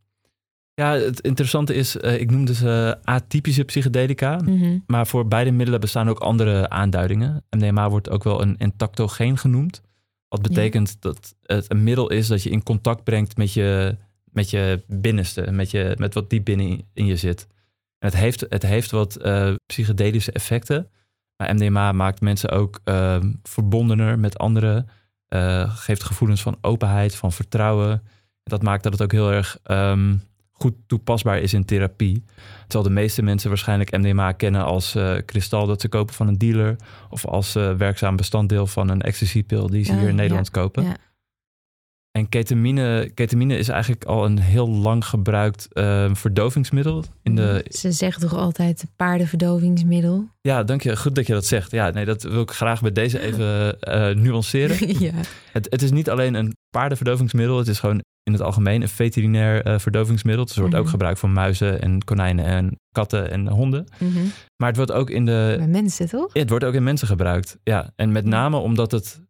het 0.84 1.20
interessante 1.20 1.74
is, 1.74 1.96
eh, 1.96 2.20
ik 2.20 2.30
noemde 2.30 2.54
ze 2.54 2.98
atypische 3.04 3.64
psychedelica. 3.64 4.36
Mhm. 4.44 4.78
Maar 4.86 5.06
voor 5.06 5.28
beide 5.28 5.50
middelen 5.50 5.80
bestaan 5.80 6.08
ook 6.08 6.18
andere 6.18 6.68
aanduidingen. 6.68 7.44
MDMA 7.50 7.90
wordt 7.90 8.10
ook 8.10 8.24
wel 8.24 8.42
een 8.42 8.58
entactogeen 8.58 9.38
genoemd. 9.38 9.80
Wat 10.28 10.42
betekent 10.42 10.96
dat 11.00 11.34
het 11.42 11.70
een 11.70 11.84
middel 11.84 12.10
is 12.10 12.26
dat 12.26 12.42
je 12.42 12.50
in 12.50 12.62
contact 12.62 13.04
brengt 13.04 13.36
met 13.36 13.52
je, 13.52 13.96
met 14.24 14.50
je 14.50 14.82
binnenste, 14.86 15.50
met, 15.50 15.70
je, 15.70 15.94
met 15.98 16.14
wat 16.14 16.30
diep 16.30 16.44
binnen 16.44 16.82
in 16.92 17.06
je 17.06 17.16
zit. 17.16 17.46
En 17.98 18.08
het 18.08 18.16
heeft, 18.16 18.46
het 18.48 18.62
heeft 18.62 18.90
wat 18.90 19.16
eh, 19.16 19.54
psychedelische 19.66 20.32
effecten. 20.32 20.90
Maar 21.36 21.54
MDMA 21.54 21.92
maakt 21.92 22.20
mensen 22.20 22.50
ook 22.50 22.80
eh, 22.84 23.20
verbondener 23.42 24.18
met 24.18 24.38
anderen. 24.38 24.88
eh, 25.26 25.76
geeft 25.76 26.04
gevoelens 26.04 26.42
van 26.42 26.58
openheid, 26.60 27.14
van 27.14 27.32
vertrouwen. 27.32 27.90
En 27.90 28.00
dat 28.42 28.62
maakt 28.62 28.82
dat 28.82 28.92
het 28.92 29.02
ook 29.02 29.12
heel 29.12 29.32
erg 29.32 29.58
ehm, 29.62 30.16
goed 30.58 30.74
toepasbaar 30.86 31.38
is 31.38 31.54
in 31.54 31.64
therapie. 31.64 32.24
Terwijl 32.60 32.88
de 32.88 33.00
meeste 33.00 33.22
mensen 33.22 33.48
waarschijnlijk 33.48 33.96
MDMA 33.96 34.32
kennen 34.32 34.64
als 34.64 34.94
eh, 34.94 35.16
kristal 35.26 35.66
dat 35.66 35.80
ze 35.80 35.88
kopen 35.88 36.14
van 36.14 36.28
een 36.28 36.38
dealer. 36.38 36.76
Of 37.10 37.26
als 37.26 37.54
eh, 37.54 37.74
werkzaam 37.74 38.16
bestanddeel 38.16 38.66
van 38.66 38.88
een 38.88 39.02
ecstasy-pil 39.02 39.70
die 39.70 39.84
ze 39.84 39.92
hier 39.92 40.00
in 40.00 40.08
ja, 40.08 40.14
Nederland 40.14 40.50
kopen. 40.50 40.84
ja. 40.84 40.96
En 42.16 42.28
ketamine, 42.28 43.10
ketamine 43.14 43.58
is 43.58 43.68
eigenlijk 43.68 44.04
al 44.04 44.24
een 44.24 44.38
heel 44.38 44.68
lang 44.68 45.04
gebruikt 45.04 45.68
eh, 45.72 46.10
verdovingsmiddel. 46.14 47.04
In 47.22 47.36
de, 47.36 47.64
Ze 47.68 47.92
zeggen 47.92 48.22
toch 48.22 48.34
altijd 48.34 48.84
paardenverdovingsmiddel? 48.96 50.28
ja, 50.40 50.62
dank 50.64 50.82
je. 50.82 50.96
Goed 50.96 51.14
dat 51.14 51.26
je 51.26 51.32
dat 51.32 51.46
zegt. 51.46 51.70
Ja, 51.70 51.90
nee, 51.90 52.04
dat 52.04 52.22
wil 52.22 52.40
ik 52.40 52.50
graag 52.50 52.80
bij 52.80 52.92
deze 52.92 53.20
even 53.28 53.80
eh, 53.80 54.14
nuanceren. 54.14 54.98
ja. 55.06 55.12
Het, 55.52 55.66
het 55.70 55.82
is 55.82 55.90
niet 55.90 56.10
alleen 56.10 56.34
een 56.34 56.56
paardenverdovingsmiddel. 56.70 57.58
Het 57.58 57.68
is 57.68 57.78
gewoon 57.78 58.02
in 58.22 58.32
het 58.32 58.42
algemeen 58.42 58.82
een 58.82 58.88
veterinair 58.88 59.62
eh, 59.64 59.78
verdovingsmiddel. 59.78 60.44
Dus 60.44 60.54
er 60.54 60.60
wordt 60.60 60.74
ook 60.76 60.82
Mhm. 60.82 60.90
gebruikt 60.90 61.18
voor 61.18 61.30
muizen 61.30 61.82
en 61.82 62.04
konijnen 62.04 62.44
en 62.44 62.78
katten 62.92 63.30
en 63.30 63.48
honden. 63.48 63.86
Mhm. 63.98 64.18
Maar 64.56 64.68
het 64.68 64.76
wordt 64.76 64.92
ook 64.92 65.10
in 65.10 65.24
de 65.24 65.54
Bij 65.58 65.66
mensen 65.68 66.08
toch? 66.08 66.30
Ja, 66.34 66.40
het 66.40 66.50
wordt 66.50 66.64
ook 66.64 66.74
in 66.74 66.82
mensen 66.82 67.06
gebruikt. 67.08 67.58
Ja, 67.62 67.92
en 67.96 68.12
met 68.12 68.24
name 68.24 68.56
omdat 68.56 68.90
het 68.92 69.20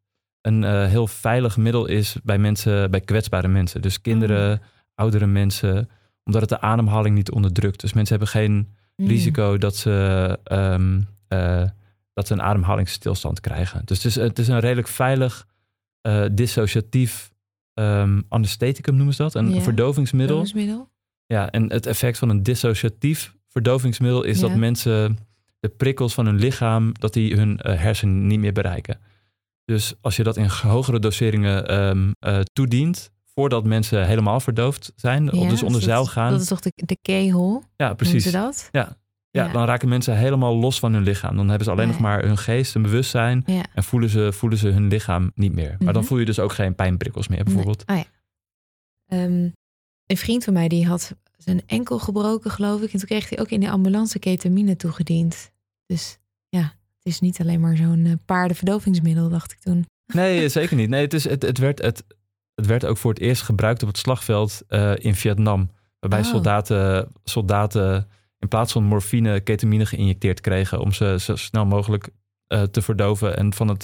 een 0.47 0.65
eh, 0.65 0.87
heel 0.87 1.07
veilig 1.07 1.57
middel 1.57 1.87
is 1.87 2.17
bij 2.23 2.39
mensen, 2.39 2.91
bij 2.91 3.01
kwetsbare 3.01 3.49
mensen. 3.49 3.83
Dus 3.83 4.01
kinderen, 4.01 4.63
oudere 4.95 5.27
mensen, 5.27 5.89
omdat 6.25 6.41
het 6.41 6.51
de 6.51 6.61
ademhaling 6.61 7.15
niet 7.15 7.31
onderdrukt. 7.31 7.81
Dus 7.81 7.93
mensen 7.93 8.17
hebben 8.19 8.41
geen 8.41 8.75
Mm. 8.97 9.07
risico 9.07 9.59
dat 9.59 9.77
ze, 9.77 10.39
ehm, 10.45 11.01
eh, 11.29 11.65
dat 12.13 12.27
ze 12.27 12.33
een 12.33 12.43
ademhalingsstilstand 12.43 13.41
krijgen. 13.41 13.83
Dus 13.85 13.97
het 13.97 14.07
is, 14.07 14.15
het 14.15 14.39
is 14.39 14.49
een 14.49 14.61
redelijk 14.61 14.89
veilig, 14.89 15.47
eh, 16.01 16.25
dissociatief 16.33 17.35
ehm 17.75 18.21
anestheticum 18.29 18.97
noemen 18.97 19.15
ze 19.15 19.23
dat. 19.23 19.35
Een 19.35 19.63
verdovingsmiddel. 19.63 20.37
Verdovingsmiddel? 20.37 20.91
Ja, 21.27 21.51
en 21.51 21.73
het 21.73 21.87
effect 21.87 22.19
van 22.19 22.29
een 22.29 22.43
dissociatief 22.43 23.35
verdovingsmiddel 23.49 24.23
is 24.23 24.41
dat 24.41 24.55
mensen 24.55 25.19
de 25.61 25.69
prikkels 25.69 26.15
van 26.15 26.27
hun 26.27 26.39
lichaam, 26.39 26.93
dat 26.99 27.13
die 27.13 27.37
hun 27.37 27.61
hersenen 27.63 28.27
niet 28.27 28.41
meer 28.41 28.53
bereiken. 28.53 28.99
Dus 29.67 29.95
als 30.01 30.17
je 30.17 30.23
dat 30.23 30.37
in 30.37 30.49
hogere 30.63 30.99
doseringen 30.99 31.67
eh, 32.19 32.41
toedient, 32.53 33.11
voordat 33.25 33.65
mensen 33.65 34.07
helemaal 34.07 34.41
verdoofd 34.41 34.93
zijn, 34.97 35.33
of 35.33 35.49
dus 35.49 35.63
onder 35.63 35.81
dat- 35.81 35.89
zeil 35.89 36.07
gaan. 36.07 36.31
Dat 36.33 36.41
is 36.41 36.47
toch 36.47 36.61
de, 36.61 36.73
de 36.75 36.99
keyhole? 37.03 37.63
ja, 37.77 37.95
precies. 37.95 38.23
ze 38.25 38.31
dat? 38.31 38.69
Ja, 38.73 38.97
ja, 39.31 39.45
Ja. 39.47 39.53
dan 39.53 39.65
raken 39.65 39.89
mensen 39.89 40.17
helemaal 40.17 40.57
los 40.57 40.79
van 40.79 40.93
hun 40.93 41.03
lichaam. 41.03 41.37
Dan 41.37 41.49
hebben 41.49 41.65
ze 41.65 41.71
alleen 41.71 41.87
Ja. 41.87 41.93
nog 41.93 42.01
maar 42.01 42.23
hun 42.23 42.39
geest 42.39 42.75
en 42.75 42.83
bewustzijn 42.83 43.45
en 43.75 43.85
voelen 43.85 44.09
ze, 44.09 44.33
voelen 44.33 44.59
ze 44.59 44.69
hun 44.69 44.89
lichaam 44.89 45.31
niet 45.35 45.53
meer. 45.55 45.75
Maar 45.79 45.93
dan 45.93 46.03
Mhm. 46.03 46.05
voel 46.05 46.19
je 46.19 46.25
dus 46.25 46.39
ook 46.39 46.53
geen 46.53 46.75
pijnprikkels 46.75 47.29
meer, 47.29 47.45
bijvoorbeeld. 47.45 47.87
Nee. 47.87 47.99
Oh 47.99 48.05
ja. 48.05 49.25
Een 50.07 50.17
vriend 50.17 50.45
van 50.45 50.53
mij 50.53 50.69
die 50.69 50.87
had 50.87 51.15
zijn 51.37 51.63
enkel 51.67 51.99
gebroken, 51.99 52.51
geloof 52.51 52.81
ik. 52.83 52.93
En 52.93 52.99
toen 52.99 53.09
kreeg 53.09 53.29
hij 53.29 53.39
ook 53.41 53.51
in 53.51 53.61
de 53.61 53.71
ambulance 53.71 54.19
ketamine 54.19 54.77
toegediend. 54.77 55.51
Dus 55.87 56.19
ja, 56.49 56.73
het 57.07 57.15
is 57.15 57.21
niet 57.21 57.41
alleen 57.41 57.61
maar 57.61 57.77
zo'n 57.77 58.07
eh, 58.07 58.13
paardenverdovingsmiddel, 58.25 59.29
dacht 59.29 59.53
ik 59.53 59.59
toen. 59.59 59.87
Nee, 60.15 60.49
zeker 60.59 60.77
niet. 60.77 60.89
Nee, 60.89 61.03
het, 61.03 61.15
is, 61.15 61.29
het, 61.29 61.43
het, 61.43 61.59
werd, 61.59 61.83
het, 61.83 62.05
het 62.55 62.67
werd 62.67 62.85
ook 62.85 62.97
voor 62.97 63.11
het 63.11 63.21
eerst 63.21 63.43
gebruikt 63.43 63.83
op 63.83 63.89
het 63.89 63.99
slagveld 63.99 64.63
eh, 64.69 64.93
in 64.97 65.15
Vietnam. 65.15 65.71
Waarbij 66.01 66.21
Oh. 66.21 66.27
soldaten, 66.27 67.09
soldaten 67.25 68.09
in 68.39 68.49
plaats 68.49 68.73
van 68.73 68.85
morfine 68.85 69.41
ketamine 69.41 69.87
geïnjecteerd 69.87 70.41
kregen 70.41 70.81
om 70.81 70.93
ze 70.93 71.17
zo 71.21 71.37
snel 71.37 71.67
mogelijk 71.67 72.09
eh, 72.47 72.63
te 72.63 72.83
verdoven 72.83 73.37
en 73.37 73.55
van 73.55 73.69
het, 73.69 73.83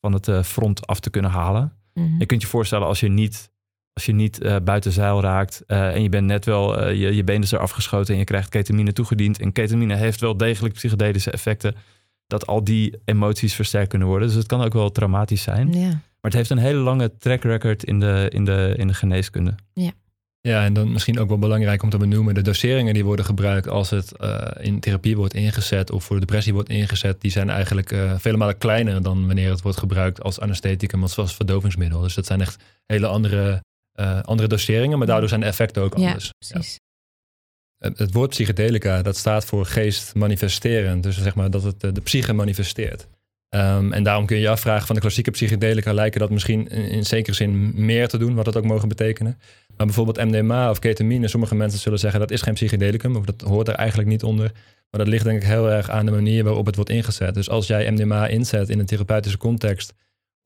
van 0.00 0.12
het 0.12 0.46
front 0.46 0.86
af 0.86 1.00
te 1.00 1.10
kunnen 1.10 1.30
halen. 1.30 1.72
Mhm. 1.94 2.18
Je 2.18 2.26
kunt 2.26 2.42
je 2.42 2.48
voorstellen 2.48 2.86
als 2.86 3.00
je 3.00 3.08
niet, 3.08 3.50
als 3.92 4.06
je 4.06 4.12
niet 4.12 4.38
buiten 4.64 4.92
zeil 4.92 5.20
raakt 5.20 5.64
en 5.66 6.02
je 6.02 6.08
bent 6.08 6.26
net 6.26 6.44
wel, 6.44 6.88
je, 6.88 7.14
je 7.14 7.24
been 7.24 7.42
is 7.42 7.52
er 7.52 7.58
afgeschoten 7.58 8.12
en 8.12 8.18
je 8.18 8.24
krijgt 8.24 8.48
ketamine 8.48 8.92
toegediend. 8.92 9.40
En 9.40 9.52
ketamine 9.52 9.94
heeft 9.94 10.20
wel 10.20 10.36
degelijk 10.36 10.74
psychedelische 10.74 11.30
effecten. 11.30 11.74
Dat 12.26 12.46
al 12.46 12.64
die 12.64 12.98
emoties 13.04 13.54
versterkt 13.54 13.88
kunnen 13.88 14.08
worden. 14.08 14.28
Dus 14.28 14.36
het 14.36 14.46
kan 14.46 14.62
ook 14.62 14.72
wel 14.72 14.90
traumatisch 14.90 15.42
zijn. 15.42 15.72
Ja. 15.72 15.88
Maar 15.88 16.34
het 16.34 16.34
heeft 16.34 16.50
een 16.50 16.58
hele 16.58 16.78
lange 16.78 17.16
track 17.18 17.42
record 17.42 17.84
in 17.84 18.00
de, 18.00 18.26
in 18.28 18.44
de, 18.44 18.74
in 18.76 18.86
de 18.86 18.94
geneeskunde. 18.94 19.54
Ja, 20.40 20.64
en 20.64 20.72
dan 20.72 20.92
misschien 20.92 21.18
ook 21.18 21.28
wel 21.28 21.38
belangrijk 21.38 21.82
om 21.82 21.90
te 21.90 21.96
benoemen, 21.98 22.34
de 22.34 22.42
doseringen 22.42 22.94
die 22.94 23.04
worden 23.04 23.24
gebruikt 23.24 23.68
als 23.68 23.90
het 23.90 24.16
eh, 24.16 24.46
in 24.60 24.80
therapie 24.80 25.16
wordt 25.16 25.34
ingezet 25.34 25.90
of 25.90 26.04
voor 26.04 26.20
depressie 26.20 26.52
wordt 26.52 26.68
ingezet, 26.68 27.20
die 27.20 27.30
zijn 27.30 27.50
eigenlijk 27.50 27.92
eh, 27.92 28.12
vele 28.18 28.36
malen 28.36 28.58
kleiner 28.58 29.02
dan 29.02 29.26
wanneer 29.26 29.50
het 29.50 29.62
wordt 29.62 29.78
gebruikt 29.78 30.22
als 30.22 30.40
anestheticum 30.40 31.02
of 31.02 31.18
als 31.18 31.34
verdovingsmiddel. 31.34 32.00
Dus 32.00 32.14
dat 32.14 32.26
zijn 32.26 32.40
echt 32.40 32.62
hele 32.86 33.06
andere, 33.06 33.62
eh, 33.92 34.20
andere 34.20 34.48
doseringen, 34.48 34.98
maar 34.98 35.06
daardoor 35.06 35.28
zijn 35.28 35.40
de 35.40 35.46
effecten 35.46 35.82
ook 35.82 35.98
Ja, 35.98 36.06
anders. 36.06 36.30
precies. 36.38 36.78
Het, 37.96 38.12
woord 38.12 38.30
psychedelica, 38.30 39.02
dat 39.02 39.16
staat 39.16 39.44
voor 39.44 39.66
geest 39.66 40.14
manifesterend. 40.14 41.02
Dus 41.02 41.22
zeg 41.22 41.34
maar 41.34 41.50
dat 41.50 41.62
het 41.62 41.84
eh, 41.84 41.92
de 41.92 42.00
psyche 42.00 42.32
manifesteert. 42.32 43.06
Ehm, 43.48 43.92
en 43.92 44.02
daarom 44.02 44.26
kun 44.26 44.36
je 44.36 44.42
je 44.42 44.48
afvragen 44.48 44.86
van 44.86 44.94
de 44.94 45.00
klassieke 45.00 45.30
psychedelica 45.30 45.92
lijken 45.92 46.20
dat 46.20 46.30
misschien 46.30 46.68
in, 46.68 46.88
in 46.90 47.04
zekere 47.04 47.36
zin 47.36 47.72
meer 47.74 48.08
te 48.08 48.18
doen, 48.18 48.34
wat 48.34 48.44
dat 48.44 48.56
ook 48.56 48.64
mogen 48.64 48.88
betekenen. 48.88 49.38
Maar 49.76 49.86
bijvoorbeeld 49.86 50.24
MDMA 50.24 50.70
of 50.70 50.78
ketamine, 50.78 51.28
sommige 51.28 51.54
mensen 51.54 51.80
zullen 51.80 51.98
zeggen 51.98 52.20
dat 52.20 52.30
is 52.30 52.42
geen 52.42 52.54
psychedelicum 52.54 53.16
of 53.16 53.24
dat 53.24 53.40
hoort 53.40 53.68
er 53.68 53.74
eigenlijk 53.74 54.08
niet 54.08 54.22
onder. 54.22 54.52
Maar 54.90 55.00
dat 55.04 55.08
ligt 55.08 55.24
denk 55.24 55.42
ik 55.42 55.48
heel 55.48 55.70
erg 55.70 55.90
aan 55.90 56.06
de 56.06 56.12
manier 56.12 56.44
waarop 56.44 56.66
het 56.66 56.76
wordt 56.76 56.90
ingezet. 56.90 57.34
Dus 57.34 57.50
als 57.50 57.66
jij 57.66 57.90
MDMA 57.90 58.26
inzet 58.26 58.68
in 58.68 58.78
een 58.78 58.86
therapeutische 58.86 59.38
context, 59.38 59.94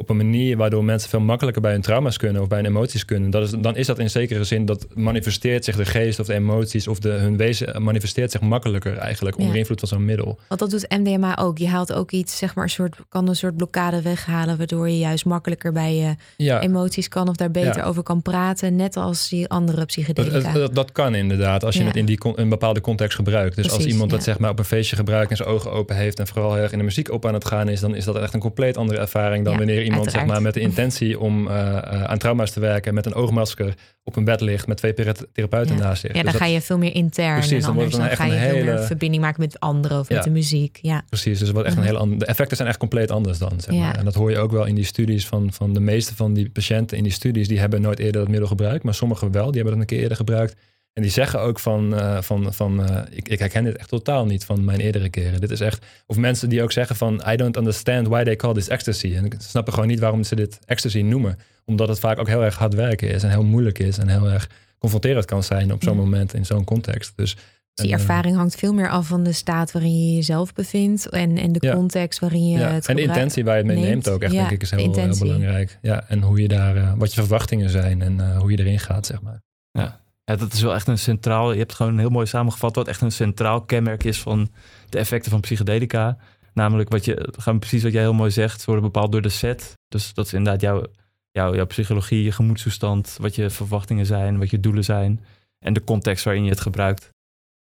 op 0.00 0.08
een 0.10 0.16
manier 0.16 0.56
waardoor 0.56 0.84
mensen 0.84 1.10
veel 1.10 1.20
makkelijker 1.20 1.62
bij 1.62 1.72
hun 1.72 1.80
trauma's 1.80 2.16
kunnen 2.16 2.42
of 2.42 2.48
bij 2.48 2.58
hun 2.58 2.66
emoties 2.66 3.04
kunnen. 3.04 3.30
Dat 3.30 3.42
is, 3.42 3.50
dan 3.60 3.76
is 3.76 3.86
dat 3.86 3.98
in 3.98 4.10
zekere 4.10 4.44
zin 4.44 4.64
dat 4.64 4.86
manifesteert 4.94 5.64
zich 5.64 5.76
de 5.76 5.84
geest 5.84 6.18
of 6.20 6.26
de 6.26 6.34
emoties 6.34 6.88
of 6.88 6.98
de, 6.98 7.08
hun 7.08 7.36
wezen 7.36 7.82
manifesteert 7.82 8.30
zich 8.30 8.40
makkelijker 8.40 8.96
eigenlijk 8.96 9.36
onder 9.36 9.52
Ja. 9.52 9.58
invloed 9.58 9.78
van 9.78 9.88
zo'n 9.88 10.04
middel. 10.04 10.38
Want 10.48 10.60
dat 10.60 10.70
doet 10.70 10.86
MDMA 10.88 11.36
ook. 11.38 11.58
Je 11.58 11.68
haalt 11.68 11.92
ook 11.92 12.10
iets, 12.10 12.36
zeg 12.38 12.54
maar, 12.54 12.64
een 12.64 12.70
soort, 12.70 12.96
kan 13.08 13.28
een 13.28 13.36
soort 13.36 13.56
blokkade 13.56 14.02
weghalen, 14.02 14.56
waardoor 14.56 14.88
je 14.88 14.98
juist 14.98 15.24
makkelijker 15.24 15.72
bij 15.72 15.94
je 15.96 16.14
Ja, 16.36 16.60
emoties 16.60 17.08
kan 17.08 17.28
of 17.28 17.36
daar 17.36 17.50
beter 17.50 17.76
Ja. 17.76 17.84
over 17.84 18.02
kan 18.02 18.22
praten, 18.22 18.76
net 18.76 18.96
als 18.96 19.28
die 19.28 19.48
andere 19.48 19.76
dat, 19.76 19.86
psychedelica. 19.86 20.52
dat, 20.52 20.74
dat 20.74 20.92
kan 20.92 21.14
inderdaad 21.14 21.64
als 21.64 21.76
je 21.76 21.82
het 21.84 21.96
in 21.96 22.04
die 22.06 22.18
een 22.34 22.48
bepaalde 22.48 22.80
context 22.80 23.16
gebruikt. 23.16 23.56
Dus 23.56 23.70
als 23.70 23.86
iemand 23.86 24.10
dat 24.10 24.22
zeg 24.22 24.38
maar 24.38 24.50
op 24.50 24.58
een 24.58 24.64
feestje 24.64 24.96
gebruikt 24.96 25.30
en 25.30 25.36
zijn 25.36 25.48
ogen 25.48 25.72
open 25.72 25.96
heeft 25.96 26.18
en 26.18 26.26
vooral 26.26 26.54
heel 26.54 26.62
erg 26.62 26.72
in 26.72 26.78
de 26.78 26.84
muziek 26.84 27.10
op 27.10 27.26
aan 27.26 27.34
het 27.34 27.44
gaan 27.46 27.68
is, 27.68 27.80
dan 27.80 27.94
is 27.94 28.04
dat 28.04 28.16
echt 28.16 28.34
een 28.34 28.40
compleet 28.40 28.76
andere 28.76 28.98
ervaring 29.00 29.44
dan 29.44 29.56
wanneer 29.56 29.82
iemand 29.90 30.10
zeg 30.10 30.26
maar 30.26 30.42
met 30.42 30.54
de 30.54 30.60
intentie 30.60 31.18
om 31.18 31.48
eh, 31.48 31.76
eh, 31.76 32.02
aan 32.04 32.18
trauma's 32.18 32.50
te 32.50 32.60
werken 32.60 32.94
met 32.94 33.06
een 33.06 33.14
oogmasker 33.14 33.74
op 34.04 34.16
een 34.16 34.24
bed 34.24 34.40
ligt 34.40 34.66
met 34.66 34.76
twee 34.76 34.94
thera- 34.94 35.12
therapeuten 35.32 35.76
Ja. 35.76 35.82
naast 35.82 36.00
zich. 36.00 36.08
ja, 36.14 36.14
Dus 36.14 36.22
dan 36.22 36.32
dat- 36.32 36.40
ga 36.42 36.46
je 36.48 36.60
veel 36.60 36.78
meer 36.78 36.94
intern 36.94 37.38
Precies, 37.38 37.62
en 37.64 37.70
anders 37.70 37.86
het 37.86 37.96
dan 37.96 38.06
dan 38.06 38.16
ga 38.16 38.24
je 38.24 38.32
een 38.32 38.38
veel 38.38 38.54
meer 38.64 38.72
hele- 38.72 38.82
verbinding 38.86 39.22
maken 39.22 39.40
met 39.40 39.60
anderen 39.60 39.98
of 39.98 40.08
Ja. 40.08 40.14
met 40.14 40.24
de 40.24 40.30
muziek. 40.30 40.78
Ja, 40.82 41.02
Precies, 41.08 41.38
dus 41.38 41.40
het 41.48 41.50
wordt 41.52 41.66
echt 41.66 41.76
een 41.76 41.82
Mhm. 41.82 41.90
heel 41.92 42.00
ander. 42.00 42.18
De 42.18 42.24
effecten 42.26 42.56
zijn 42.56 42.68
echt 42.68 42.78
compleet 42.78 43.10
anders 43.10 43.38
dan. 43.38 43.52
Zeg 43.60 43.74
maar. 43.74 43.98
En 43.98 44.04
dat 44.04 44.14
hoor 44.14 44.30
je 44.30 44.38
ook 44.38 44.50
wel 44.52 44.64
in 44.64 44.74
die 44.74 44.84
studies 44.84 45.26
van, 45.26 45.52
van 45.52 45.72
de 45.72 45.80
meeste 45.80 46.14
van 46.14 46.32
die 46.34 46.50
patiënten 46.50 46.96
in 46.96 47.02
die 47.02 47.12
studies. 47.12 47.48
Die 47.48 47.58
hebben 47.58 47.80
nooit 47.80 47.98
eerder 47.98 48.20
dat 48.20 48.30
middel 48.30 48.48
gebruikt, 48.48 48.84
maar 48.84 48.94
sommigen 48.94 49.32
wel. 49.32 49.46
Die 49.50 49.54
hebben 49.60 49.72
dat 49.72 49.80
een 49.80 49.86
keer 49.86 49.98
eerder 50.00 50.16
gebruikt. 50.16 50.54
En 50.92 51.02
die 51.02 51.10
zeggen 51.10 51.40
ook 51.40 51.58
van, 51.58 51.94
eh, 51.94 52.22
van, 52.22 52.54
van 52.54 52.84
eh, 52.88 53.02
ik, 53.10 53.28
ik 53.28 53.38
herken 53.38 53.64
dit 53.64 53.76
echt 53.76 53.88
totaal 53.88 54.26
niet 54.26 54.44
van 54.44 54.64
mijn 54.64 54.80
eerdere 54.80 55.08
keren. 55.08 55.40
Dit 55.40 55.50
is 55.50 55.60
echt, 55.60 55.86
of 56.06 56.16
mensen 56.16 56.48
die 56.48 56.62
ook 56.62 56.72
zeggen 56.72 56.96
van, 56.96 57.22
I 57.28 57.36
don't 57.36 57.56
understand 57.56 58.08
why 58.08 58.22
they 58.24 58.36
call 58.36 58.52
this 58.54 58.68
ecstasy. 58.68 59.14
En 59.14 59.24
ik 59.24 59.34
snap 59.38 59.70
gewoon 59.70 59.88
niet 59.88 60.00
waarom 60.00 60.22
ze 60.24 60.34
dit 60.34 60.58
ecstasy 60.64 61.00
noemen. 61.00 61.38
Omdat 61.64 61.88
het 61.88 61.98
vaak 61.98 62.18
ook 62.18 62.26
heel 62.28 62.44
erg 62.44 62.56
hard 62.58 62.74
werken 62.74 63.08
is 63.10 63.22
en 63.22 63.30
heel 63.30 63.44
moeilijk 63.44 63.78
is 63.78 63.98
en 63.98 64.08
heel 64.08 64.30
erg 64.30 64.48
confronterend 64.78 65.24
kan 65.24 65.42
zijn 65.42 65.72
op 65.72 65.82
zo'n 65.82 65.94
Ja. 65.94 66.00
moment 66.00 66.34
in 66.34 66.46
zo'n 66.46 66.64
context. 66.64 67.12
Dus 67.16 67.34
Dus 67.34 67.84
die 67.84 67.94
en, 67.94 68.00
eh, 68.00 68.00
ervaring 68.08 68.36
hangt 68.36 68.54
veel 68.54 68.72
meer 68.74 68.88
af 68.90 69.06
van 69.06 69.22
de 69.24 69.32
staat 69.32 69.72
waarin 69.72 70.06
je 70.08 70.14
jezelf 70.14 70.52
bevindt 70.52 71.08
en, 71.08 71.38
en 71.38 71.52
de 71.52 71.66
Ja. 71.66 71.74
context 71.74 72.18
waarin 72.18 72.48
je 72.48 72.58
ja. 72.58 72.70
het 72.70 72.86
En 72.86 72.96
de 72.96 73.02
intentie 73.02 73.44
waar 73.44 73.56
je 73.56 73.62
het 73.62 73.72
mee 73.72 73.76
neemt. 73.84 73.90
neemt 73.90 74.08
ook 74.08 74.22
echt, 74.22 74.32
Ja, 74.32 74.38
denk 74.38 74.50
ik, 74.50 74.62
is 74.62 74.70
heel, 74.70 75.18
belangrijk. 75.18 75.78
Ja, 75.82 76.04
en 76.08 76.22
hoe 76.22 76.40
je 76.42 76.48
daar, 76.48 76.96
wat 76.96 77.14
je 77.14 77.20
verwachtingen 77.20 77.70
zijn 77.70 78.02
en 78.02 78.20
eh, 78.20 78.38
hoe 78.38 78.50
je 78.50 78.58
erin 78.58 78.78
gaat, 78.78 79.06
zeg 79.06 79.22
maar. 79.22 79.42
Ja, 79.70 79.99
dat 80.36 80.52
is 80.52 80.62
wel 80.62 80.74
echt 80.74 80.88
een 80.88 80.98
centraal. 80.98 81.52
Je 81.52 81.58
hebt 81.58 81.74
gewoon 81.74 81.98
heel 81.98 82.10
mooi 82.10 82.26
samengevat 82.26 82.74
wat 82.74 82.88
echt 82.88 83.00
een 83.00 83.12
centraal 83.12 83.60
kenmerk 83.60 84.04
is 84.04 84.20
van 84.20 84.48
de 84.88 84.98
effecten 84.98 85.30
van 85.30 85.40
psychedelica. 85.40 86.16
Namelijk 86.54 86.88
wat 86.88 87.04
je, 87.04 87.32
precies 87.58 87.82
wat 87.82 87.92
jij 87.92 88.02
heel 88.02 88.12
mooi 88.12 88.30
zegt, 88.30 88.60
ze 88.60 88.66
worden 88.66 88.84
bepaald 88.84 89.12
door 89.12 89.22
de 89.22 89.28
set. 89.28 89.74
Dus 89.88 90.14
dat 90.14 90.26
is 90.26 90.32
inderdaad 90.32 90.60
jouw, 90.60 90.82
jouw, 91.30 91.54
jouw 91.54 91.66
psychologie, 91.66 92.22
je 92.22 92.32
gemoedstoestand, 92.32 93.16
wat 93.20 93.34
je 93.34 93.50
verwachtingen 93.50 94.06
zijn, 94.06 94.38
wat 94.38 94.50
je 94.50 94.60
doelen 94.60 94.84
zijn. 94.84 95.24
En 95.58 95.72
de 95.72 95.84
context 95.84 96.24
waarin 96.24 96.44
je 96.44 96.50
het 96.50 96.60
gebruikt. 96.60 97.08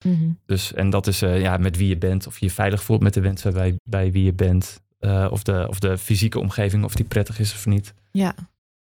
Mhm. 0.04 0.30
Dus, 0.46 0.72
en 0.72 0.90
dat 0.90 1.06
is 1.06 1.22
eh, 1.22 1.40
ja, 1.40 1.56
met 1.56 1.76
wie 1.76 1.88
je 1.88 1.96
bent, 1.98 2.26
of 2.26 2.38
je 2.38 2.46
je 2.46 2.52
veilig 2.52 2.82
voelt 2.82 3.02
met 3.02 3.14
de 3.14 3.20
mensen 3.20 3.52
bij, 3.52 3.74
bij 3.84 4.12
wie 4.12 4.24
je 4.24 4.32
bent. 4.32 4.80
eh, 4.98 5.26
of, 5.30 5.42
de, 5.42 5.66
of 5.68 5.78
de 5.78 5.98
fysieke 5.98 6.38
omgeving, 6.38 6.84
of 6.84 6.94
die 6.94 7.04
prettig 7.04 7.38
is 7.38 7.52
of 7.52 7.66
niet. 7.66 7.94
Ja, 8.10 8.34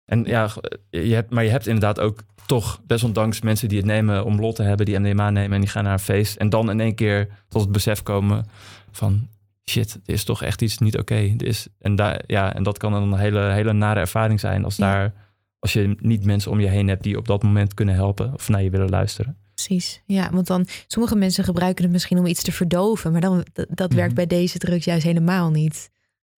En 0.10 0.24
ja, 0.24 0.50
je 0.90 1.14
hebt, 1.14 1.30
maar 1.32 1.44
je 1.44 1.50
hebt 1.50 1.68
inderdaad 1.68 2.00
ook 2.00 2.20
toch, 2.46 2.82
desondanks 2.88 3.42
mensen 3.42 3.68
die 3.68 3.78
het 3.78 3.86
nemen 3.88 4.26
om 4.26 4.40
lol 4.40 4.54
te 4.54 4.64
hebben, 4.64 4.86
die 4.86 5.00
MDMA 5.00 5.30
nemen 5.30 5.54
en 5.54 5.62
die 5.62 5.70
gaan 5.70 5.84
naar 5.84 5.94
een 5.94 6.00
feest. 6.00 6.36
En 6.38 6.50
dan 6.50 6.70
in 6.70 6.80
één 6.80 6.96
keer 6.96 7.28
tot 7.48 7.62
het 7.62 7.72
besef 7.72 8.04
komen 8.04 8.46
van 8.92 9.28
shit, 9.70 9.94
dit 9.94 10.16
is 10.16 10.24
toch 10.24 10.44
echt 10.44 10.62
iets 10.62 10.78
niet 10.78 10.98
oké. 10.98 11.16
Dit 11.16 11.44
is 11.44 11.68
En, 11.80 11.96
daar, 11.96 12.22
ja, 12.28 12.54
en 12.56 12.64
dat 12.64 12.78
kan 12.78 12.94
een 12.94 13.14
hele, 13.18 13.40
hele 13.52 13.74
nare 13.74 14.00
ervaring 14.00 14.40
zijn 14.40 14.64
als, 14.64 14.76
Ja. 14.76 14.92
daar, 14.92 15.14
als 15.60 15.74
je 15.74 15.96
niet 16.00 16.26
mensen 16.26 16.52
om 16.52 16.60
je 16.60 16.68
heen 16.68 16.88
hebt 16.88 17.04
die 17.04 17.18
op 17.18 17.28
dat 17.28 17.44
moment 17.44 17.74
kunnen 17.74 17.96
helpen 17.96 18.34
of 18.34 18.50
naar 18.50 18.64
je 18.64 18.70
willen 18.70 18.90
luisteren. 18.90 19.38
precies. 19.54 20.02
Ja, 20.06 20.30
want 20.32 20.48
dan 20.48 20.66
sommige 20.88 21.16
mensen 21.16 21.44
gebruiken 21.44 21.84
het 21.84 21.94
misschien 21.94 22.18
om 22.20 22.26
iets 22.26 22.44
te 22.44 22.52
verdoven, 22.52 23.12
maar 23.12 23.22
dan 23.22 23.46
dat, 23.54 23.68
dat 23.70 23.94
werkt 23.94 24.14
Mhm. 24.14 24.16
bij 24.28 24.28
deze 24.40 24.58
drugs 24.58 24.86
juist 24.86 25.04
helemaal 25.04 25.50
niet. 25.52 25.90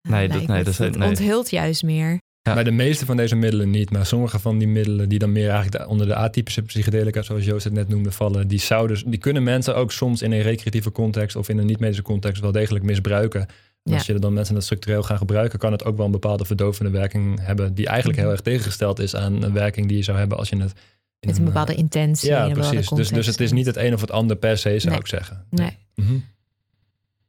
Nee, 0.01 0.11
Lijkt 0.27 0.33
dat- 0.33 0.47
nee, 0.47 0.63
dat 0.63 0.67
is- 0.73 0.77
het 0.77 0.97
nee. 0.97 1.07
onthult 1.09 1.49
juist 1.49 1.83
meer. 1.83 2.19
Ja. 2.43 2.53
Bij 2.53 2.63
de 2.63 2.71
meeste 2.71 3.05
van 3.05 3.17
deze 3.17 3.35
middelen 3.35 3.69
niet, 3.69 3.89
maar 3.91 4.05
sommige 4.05 4.39
van 4.39 4.57
die 4.57 4.67
middelen 4.67 5.09
die 5.09 5.19
dan 5.19 5.31
meer 5.31 5.49
eigenlijk 5.49 5.83
de- 5.83 5.87
onder 5.89 6.07
de 6.07 6.15
atypische 6.15 6.61
psychedelica, 6.61 7.21
zoals 7.21 7.45
Joost 7.45 7.63
het 7.63 7.73
net 7.73 7.87
noemde, 7.87 8.11
vallen, 8.11 8.47
die, 8.47 8.59
zouden, 8.59 9.09
die 9.09 9.19
kunnen 9.19 9.43
mensen 9.43 9.75
ook 9.75 9.91
soms 9.91 10.21
in 10.21 10.31
een 10.31 10.41
recreatieve 10.41 10.91
context 10.91 11.35
of 11.35 11.49
in 11.49 11.57
een 11.57 11.65
niet-medische 11.65 12.01
context 12.03 12.41
wel 12.41 12.51
degelijk 12.51 12.85
misbruiken. 12.85 13.39
En 13.41 13.47
Ja. 13.91 13.93
Als 13.97 14.05
je 14.05 14.19
dan 14.19 14.33
mensen 14.33 14.53
dat 14.53 14.63
structureel 14.63 15.03
gaan 15.03 15.17
gebruiken, 15.17 15.59
kan 15.59 15.71
het 15.71 15.83
ook 15.85 15.97
wel 15.97 16.05
een 16.05 16.11
bepaalde 16.11 16.45
verdovende 16.45 16.91
werking 16.91 17.39
hebben, 17.45 17.73
die 17.73 17.87
eigenlijk 17.87 18.17
Mhm. 18.17 18.27
heel 18.27 18.35
erg 18.35 18.45
tegengesteld 18.45 18.99
is 18.99 19.15
aan 19.15 19.43
een 19.43 19.53
werking 19.53 19.87
die 19.87 19.97
je 19.97 20.03
zou 20.03 20.17
hebben 20.17 20.37
als 20.37 20.49
je 20.49 20.57
het. 20.57 20.71
in 21.19 21.27
Met 21.29 21.37
een 21.37 21.45
bepaalde 21.45 21.75
intentie. 21.75 22.29
in 22.29 22.35
Ja, 22.35 22.49
precies. 22.49 22.89
Dus, 22.89 23.09
dus 23.09 23.25
het 23.25 23.39
is 23.39 23.51
niet 23.51 23.65
het 23.65 23.75
een 23.77 23.93
of 23.93 24.01
het 24.01 24.11
ander 24.11 24.35
per 24.35 24.57
se, 24.57 24.79
zou 24.79 24.89
Nee. 24.91 24.99
ik 24.99 25.07
zeggen. 25.07 25.45
Nee. 25.49 25.77
Mhm. 25.95 26.13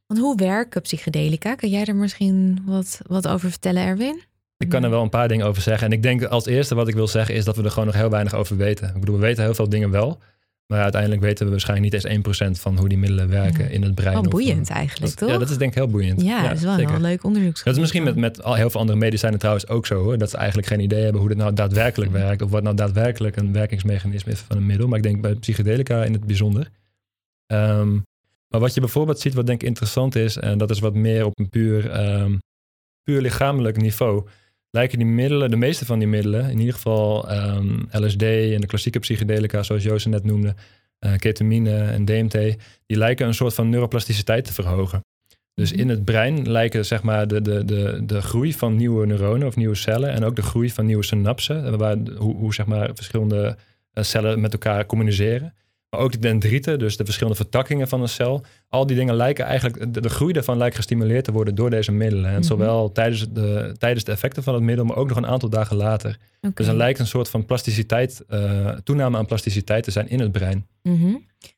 Want 0.07 0.19
hoe 0.19 0.35
werken 0.37 0.81
psychedelica? 0.81 1.55
Kan 1.55 1.69
jij 1.69 1.85
er 1.85 1.95
misschien 1.95 2.61
wat, 2.65 3.01
wat 3.07 3.27
over 3.27 3.49
vertellen, 3.49 3.83
Erwin? 3.83 4.21
Ik 4.57 4.69
kan 4.69 4.83
er 4.83 4.89
wel 4.89 5.01
een 5.01 5.09
paar 5.09 5.27
dingen 5.27 5.45
over 5.45 5.61
zeggen. 5.61 5.87
En 5.87 5.93
ik 5.93 6.03
denk 6.03 6.23
als 6.23 6.45
eerste 6.45 6.75
wat 6.75 6.87
ik 6.87 6.93
wil 6.93 7.07
zeggen 7.07 7.35
is 7.35 7.45
dat 7.45 7.55
we 7.55 7.63
er 7.63 7.71
gewoon 7.71 7.85
nog 7.85 7.95
heel 7.95 8.09
weinig 8.09 8.33
over 8.35 8.57
weten. 8.57 8.87
Ik 8.87 8.99
bedoel, 8.99 9.15
we 9.15 9.21
weten 9.21 9.43
heel 9.43 9.53
veel 9.53 9.69
dingen 9.69 9.89
wel. 9.91 10.19
Maar 10.67 10.81
uiteindelijk 10.81 11.21
weten 11.21 11.45
we 11.45 11.51
waarschijnlijk 11.51 11.93
niet 11.93 12.03
eens 12.05 12.57
1% 12.57 12.61
van 12.61 12.77
hoe 12.77 12.89
die 12.89 12.97
middelen 12.97 13.29
werken 13.29 13.63
Ja. 13.63 13.69
in 13.69 13.81
het 13.83 13.95
brein. 13.95 14.13
Wel 14.13 14.21
of, 14.21 14.27
boeiend 14.29 14.69
eh, 14.69 14.75
eigenlijk, 14.75 15.09
dat- 15.09 15.17
toch? 15.17 15.29
Ja, 15.29 15.37
dat 15.37 15.49
is 15.49 15.57
denk 15.57 15.71
ik 15.71 15.77
heel 15.77 15.87
boeiend. 15.87 16.21
Ja, 16.21 16.47
dat 16.47 16.57
is 16.57 16.63
wel 16.63 16.75
zeker. 16.75 16.95
een 16.95 17.01
leuk 17.01 17.23
onderzoek. 17.23 17.63
Dat 17.63 17.73
is 17.73 17.79
misschien 17.79 18.03
met, 18.03 18.15
met 18.15 18.43
al 18.43 18.53
heel 18.53 18.69
veel 18.69 18.79
andere 18.79 18.97
medicijnen 18.99 19.39
trouwens 19.39 19.67
ook 19.67 19.85
zo. 19.85 20.03
Hoor. 20.03 20.17
Dat 20.17 20.29
ze 20.29 20.37
eigenlijk 20.37 20.67
geen 20.67 20.79
idee 20.79 21.03
hebben 21.03 21.19
hoe 21.19 21.29
dit 21.29 21.37
nou 21.37 21.53
daadwerkelijk 21.53 22.11
werkt. 22.11 22.41
Of 22.41 22.49
wat 22.49 22.63
nou 22.63 22.75
daadwerkelijk 22.75 23.35
een 23.35 23.53
werkingsmechanisme 23.53 24.31
is 24.31 24.39
van 24.39 24.57
een 24.57 24.65
middel. 24.65 24.87
Maar 24.87 24.97
ik 24.97 25.03
denk 25.03 25.21
bij 25.21 25.35
psychedelica 25.35 26.03
in 26.03 26.13
het 26.13 26.25
bijzonder. 26.25 26.69
Ehm, 27.47 27.93
maar 28.47 28.59
wat 28.59 28.73
je 28.73 28.79
bijvoorbeeld 28.79 29.19
ziet, 29.19 29.33
wat 29.33 29.45
denk 29.45 29.61
ik 29.61 29.67
interessant 29.67 30.15
is. 30.15 30.37
En 30.37 30.57
dat 30.57 30.69
is 30.69 30.79
wat 30.79 30.93
meer 30.93 31.25
op 31.25 31.39
een 31.39 31.49
puur, 31.49 31.89
ehm, 31.89 32.35
puur 33.03 33.21
lichamelijk 33.21 33.77
niveau. 33.77 34.27
Lijken 34.75 34.97
die 34.97 35.07
middelen, 35.07 35.49
de 35.49 35.55
meeste 35.55 35.85
van 35.85 35.99
die 35.99 36.07
middelen, 36.07 36.49
in 36.49 36.59
ieder 36.59 36.73
geval 36.73 37.29
ehm, 37.29 37.79
LSD 37.91 38.21
en 38.23 38.61
de 38.61 38.65
klassieke 38.67 38.99
psychedelica, 38.99 39.63
zoals 39.63 39.83
Joost 39.83 40.05
net 40.05 40.23
noemde, 40.23 40.55
eh, 40.99 41.15
ketamine 41.17 41.83
en 41.83 42.05
DMT, 42.05 42.31
die 42.85 42.97
lijken 42.97 43.27
een 43.27 43.33
soort 43.33 43.53
van 43.53 43.69
neuroplasticiteit 43.69 44.45
te 44.45 44.53
verhogen. 44.53 45.01
Dus 45.53 45.71
Mhm. 45.71 45.81
in 45.81 45.89
het 45.89 46.05
brein 46.05 46.51
lijken 46.51 46.85
zeg 46.85 47.03
maar 47.03 47.27
de, 47.27 47.41
de, 47.41 47.65
de, 47.65 48.01
de 48.05 48.21
groei 48.21 48.53
van 48.53 48.75
nieuwe 48.75 49.05
neuronen 49.05 49.47
of 49.47 49.55
nieuwe 49.55 49.75
cellen 49.75 50.09
en 50.09 50.23
ook 50.23 50.35
de 50.35 50.41
groei 50.41 50.71
van 50.71 50.85
nieuwe 50.85 51.03
synapsen, 51.03 51.77
waar, 51.77 51.97
hoe, 52.17 52.35
hoe 52.35 52.53
zeg 52.53 52.65
maar 52.65 52.89
verschillende 52.93 53.57
eh, 53.93 54.03
cellen 54.03 54.41
met 54.41 54.53
elkaar 54.53 54.85
communiceren. 54.85 55.53
Maar 55.93 56.01
ook 56.01 56.11
de 56.11 56.19
dendrieten, 56.19 56.79
dus 56.79 56.97
de 56.97 57.03
verschillende 57.05 57.37
vertakkingen 57.37 57.87
van 57.87 58.01
een 58.01 58.09
cel. 58.09 58.43
Al 58.69 58.85
die 58.85 58.95
dingen 58.95 59.15
lijken 59.15 59.45
eigenlijk, 59.45 59.93
de, 59.93 60.01
de 60.01 60.09
groei 60.09 60.33
daarvan 60.33 60.57
lijkt 60.57 60.75
gestimuleerd 60.75 61.23
te 61.23 61.31
worden 61.31 61.55
door 61.55 61.69
deze 61.69 61.91
middelen. 61.91 62.25
En 62.29 62.33
Mhm. 62.35 62.43
zowel 62.43 62.91
tijdens 62.91 63.25
de, 63.31 63.75
tijdens 63.77 64.03
de 64.03 64.11
effecten 64.11 64.43
van 64.43 64.53
het 64.53 64.63
middel, 64.63 64.85
maar 64.85 64.95
ook 64.97 65.07
nog 65.07 65.17
een 65.17 65.25
aantal 65.27 65.49
dagen 65.49 65.75
later. 65.75 66.17
Dus 66.53 66.67
er 66.67 66.75
lijkt 66.75 66.99
een 66.99 67.07
soort 67.07 67.29
van 67.29 67.45
plasticiteit, 67.45 68.23
eh, 68.27 68.67
toename 68.83 69.17
aan 69.17 69.25
plasticiteit 69.25 69.83
te 69.83 69.91
zijn 69.91 70.09
in 70.09 70.19
het 70.19 70.31
brein. 70.31 70.67
Mhm. 70.81 71.15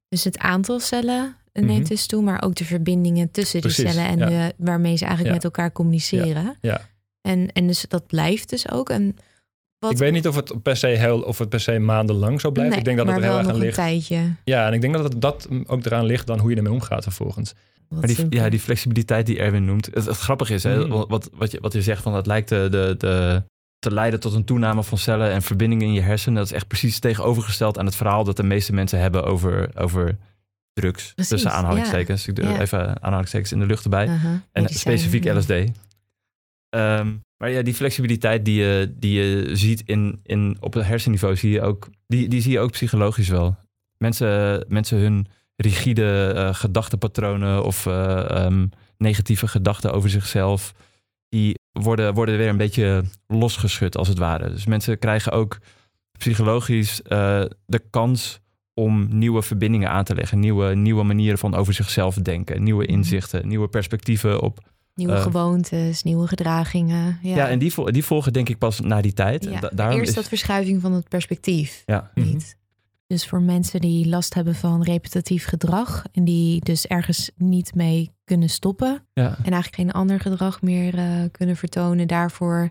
Dus 0.10 0.24
het 0.24 0.38
aantal 0.38 0.80
cellen 0.80 1.36
neemt 1.54 1.80
Mhm. 1.80 1.88
dus 1.88 2.06
toe, 2.06 2.21
maar 2.24 2.43
ook 2.43 2.56
de 2.56 2.65
verbindingen 2.65 3.32
tussen 3.32 3.62
die 3.62 3.71
cellen 3.71 4.06
en 4.06 4.17
ja. 4.17 4.28
de, 4.28 4.54
waarmee 4.58 4.95
ze 4.95 5.06
eigenlijk 5.06 5.28
Ja. 5.28 5.34
met 5.34 5.43
elkaar 5.43 5.71
communiceren. 5.71 6.56
Ja. 6.62 6.82
En, 7.21 7.52
en 7.52 7.67
dus 7.67 7.86
dat 7.88 8.08
blijft 8.08 8.50
dus 8.50 8.71
ook. 8.71 8.89
En 8.89 9.15
wat, 9.79 9.91
Ik 9.91 9.97
weet 9.97 10.11
niet 10.11 10.27
of 10.27 10.35
het 10.35 10.61
per 10.61 10.77
se 10.77 10.88
heel, 10.88 11.21
of 11.21 11.38
het 11.38 11.49
per 11.49 11.59
se 11.59 11.79
maandenlang 11.79 12.41
zo 12.41 12.51
blijft. 12.51 12.69
Nee, 12.71 12.79
ik 12.79 12.85
denk 12.85 12.97
dat 12.97 13.07
het 13.07 13.15
er 13.15 13.21
heel 13.23 13.38
erg 13.38 13.47
aan 13.47 13.53
een 13.53 13.59
ligt. 13.59 13.75
tijdje. 13.75 14.35
Ja, 14.43 14.67
en 14.67 14.73
ik 14.73 14.81
denk 14.81 14.93
dat 14.93 15.03
het, 15.03 15.21
dat 15.21 15.47
ook 15.67 15.85
eraan 15.85 16.05
ligt 16.05 16.27
dan 16.27 16.39
hoe 16.39 16.49
je 16.49 16.55
ermee 16.55 16.71
omgaat 16.73 17.03
vervolgens. 17.03 17.53
Wat 17.89 17.99
Maar 17.99 18.07
die, 18.07 18.15
simpel. 18.15 18.39
ja, 18.39 18.49
die 18.49 18.59
flexibiliteit 18.59 19.25
die 19.25 19.39
Erwin 19.39 19.65
noemt. 19.65 19.85
Het, 19.93 20.05
het 20.05 20.17
grappige 20.17 20.53
is, 20.53 20.63
hè, 20.63 20.77
Mhm. 20.88 21.05
wat, 21.07 21.29
wat, 21.33 21.51
je, 21.51 21.57
wat 21.61 21.73
je 21.73 21.81
zegt, 21.81 22.01
van 22.01 22.13
het 22.15 22.25
lijkt 22.25 22.49
de, 22.49 22.67
de, 22.71 22.95
de, 22.97 23.43
te 23.79 23.93
leiden 23.93 24.19
tot 24.19 24.33
een 24.33 24.45
toename 24.45 24.83
van 24.83 24.97
cellen 24.97 25.31
en 25.31 25.41
verbindingen 25.41 25.88
in 25.88 25.93
je 25.93 26.01
hersenen. 26.01 26.38
Dat 26.38 26.45
is 26.45 26.51
echt 26.51 26.67
precies 26.67 26.99
tegenovergesteld 26.99 27.77
aan 27.79 27.85
het 27.85 27.95
verhaal 27.95 28.23
dat 28.23 28.38
de 28.38 28.43
meeste 28.43 28.73
mensen 28.73 28.99
hebben 28.99 29.23
over, 29.23 29.69
over 29.75 30.17
drugs. 30.73 31.11
Precies, 31.13 31.31
tussen 31.31 31.51
aanhalingstekens. 31.51 32.27
Ik 32.27 32.35
doe 32.35 32.45
Ja. 32.45 32.59
even 32.61 33.03
aanhalingstekens 33.03 33.51
in 33.51 33.59
de 33.59 33.65
lucht 33.65 33.83
erbij. 33.83 34.09
En 34.51 34.67
specifiek. 34.69 35.25
LSD. 35.33 35.53
Ehm, 36.75 37.13
maar 37.38 37.51
ja, 37.51 37.61
die 37.61 37.73
flexibiliteit 37.73 38.45
die 38.45 38.61
je, 38.61 38.93
die 38.97 39.13
je 39.13 39.55
ziet 39.55 39.81
in, 39.85 40.19
in, 40.23 40.57
op 40.59 40.73
het 40.73 40.85
hersenniveau, 40.85 41.35
zie 41.35 41.51
je 41.51 41.61
ook, 41.61 41.89
die, 42.07 42.27
die 42.27 42.41
zie 42.41 42.51
je 42.51 42.59
ook 42.59 42.71
psychologisch 42.71 43.29
wel. 43.29 43.55
Mensen, 43.97 44.65
mensen 44.67 44.97
hun 44.97 45.27
rigide 45.55 46.33
eh, 46.35 46.53
gedachtepatronen 46.53 47.63
of 47.63 47.85
eh, 47.85 48.29
ehm, 48.29 48.67
negatieve 48.97 49.47
gedachten 49.47 49.93
over 49.93 50.09
zichzelf, 50.09 50.73
die 51.29 51.59
worden, 51.71 52.13
worden 52.13 52.38
weer 52.38 52.49
een 52.49 52.57
beetje 52.57 53.03
losgeschud 53.27 53.97
als 53.97 54.07
het 54.07 54.17
ware. 54.17 54.49
Dus 54.49 54.65
mensen 54.65 54.99
krijgen 54.99 55.31
ook 55.31 55.57
psychologisch 56.17 57.01
uh, 57.07 57.45
de 57.65 57.81
kans 57.89 58.39
om 58.73 59.07
nieuwe 59.17 59.41
verbindingen 59.41 59.89
aan 59.89 60.03
te 60.03 60.15
leggen. 60.15 60.39
Nieuwe, 60.39 60.75
nieuwe 60.75 61.03
manieren 61.03 61.38
van 61.38 61.55
over 61.55 61.73
zichzelf 61.73 62.15
denken. 62.15 62.63
Nieuwe 62.63 62.83
Mhm. 62.83 62.93
inzichten, 62.93 63.47
nieuwe 63.47 63.67
perspectieven 63.67 64.41
op... 64.41 64.59
Nieuwe 64.95 65.13
Eh, 65.13 65.21
gewoontes, 65.21 66.03
nieuwe 66.03 66.27
gedragingen. 66.27 67.19
Ja, 67.21 67.36
Ja, 67.36 67.47
en 67.49 67.60
die, 67.60 67.91
die 67.91 68.03
volgen 68.05 68.34
denk 68.34 68.49
ik 68.49 68.58
pas 68.58 68.79
na 68.79 69.01
die 69.01 69.13
tijd. 69.13 69.43
Ja, 69.43 69.51
En 69.51 69.62
da- 69.62 69.69
daarom 69.73 69.97
Eerst 69.97 70.10
is- 70.10 70.15
dat 70.15 70.27
verschuiving 70.27 70.81
van 70.81 70.93
het 70.93 71.10
perspectief. 71.10 71.84
Ja. 71.86 72.12
Mhm. 72.15 72.27
Niet. 72.27 72.58
Dus 73.08 73.27
voor 73.27 73.41
mensen 73.41 73.81
die 73.81 74.08
last 74.08 74.34
hebben 74.34 74.55
van 74.55 74.84
repetitief 74.84 75.45
gedrag 75.45 76.03
en 76.12 76.23
die 76.23 76.60
dus 76.63 76.86
ergens 76.88 77.31
niet 77.36 77.75
mee 77.75 78.12
kunnen 78.23 78.49
stoppen 78.49 79.05
Ja. 79.13 79.27
en 79.38 79.51
eigenlijk 79.51 79.75
geen 79.75 79.91
ander 79.91 80.19
gedrag 80.19 80.62
meer 80.62 80.97
eh, 80.97 81.05
kunnen 81.31 81.55
vertonen, 81.55 82.08
daarvoor 82.08 82.69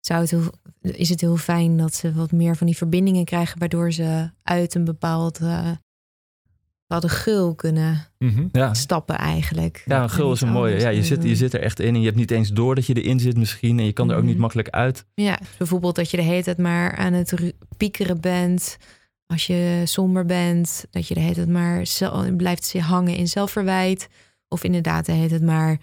zou 0.00 0.20
het 0.20 0.30
heel, 0.30 0.50
is 0.80 1.08
het 1.08 1.20
heel 1.20 1.36
fijn 1.36 1.76
dat 1.76 1.94
ze 1.94 2.12
wat 2.12 2.32
meer 2.32 2.56
van 2.56 2.66
die 2.66 2.76
verbindingen 2.76 3.24
krijgen, 3.24 3.58
waardoor 3.58 3.92
ze 3.92 4.30
uit 4.42 4.74
een 4.74 4.84
bepaald 4.84 5.38
eh, 5.38 5.70
bepaalde 6.94 7.14
gul 7.14 7.54
kunnen 7.54 8.06
Mhm. 8.18 8.48
Ja. 8.52 8.74
stappen 8.74 9.16
eigenlijk. 9.18 9.82
Ja, 9.86 9.96
een 9.96 10.02
En 10.02 10.10
gul 10.10 10.32
is 10.32 10.40
een 10.40 10.48
mooie. 10.48 10.78
Ja, 10.78 10.88
je, 10.88 11.02
zit, 11.04 11.22
je 11.22 11.28
doen. 11.28 11.36
zit 11.36 11.54
er 11.54 11.60
echt 11.60 11.80
in 11.80 11.94
en 11.94 12.00
je 12.00 12.06
hebt 12.06 12.16
niet 12.18 12.30
eens 12.30 12.48
door 12.52 12.74
dat 12.74 12.86
je 12.86 12.94
erin 13.02 13.20
zit 13.20 13.36
misschien. 13.36 13.78
En 13.78 13.84
je 13.84 13.92
kan 13.92 14.10
er 14.10 14.16
ook 14.16 14.22
niet 14.22 14.32
Mhm. 14.32 14.40
makkelijk 14.40 14.68
uit. 14.68 15.04
Ja, 15.14 15.38
bijvoorbeeld 15.58 15.94
dat 15.96 16.10
je 16.10 16.16
de 16.16 16.22
hele 16.22 16.42
tijd 16.42 16.58
maar 16.58 16.96
aan 16.96 17.12
het 17.12 17.34
piekeren 17.76 18.20
bent. 18.20 18.76
Als 19.26 19.46
je 19.46 19.82
somber 19.84 20.24
bent, 20.24 20.86
dat 20.90 21.08
je 21.08 21.14
de 21.14 21.20
hele 21.20 21.34
tijd 21.34 21.48
maar 21.48 21.86
blijft 22.36 22.78
hangen 22.78 23.16
in 23.16 23.28
zelfverwijt. 23.28 24.08
Of 24.48 24.64
inderdaad 24.64 25.06
de 25.06 25.12
hele 25.12 25.28
tijd 25.28 25.42
maar 25.42 25.78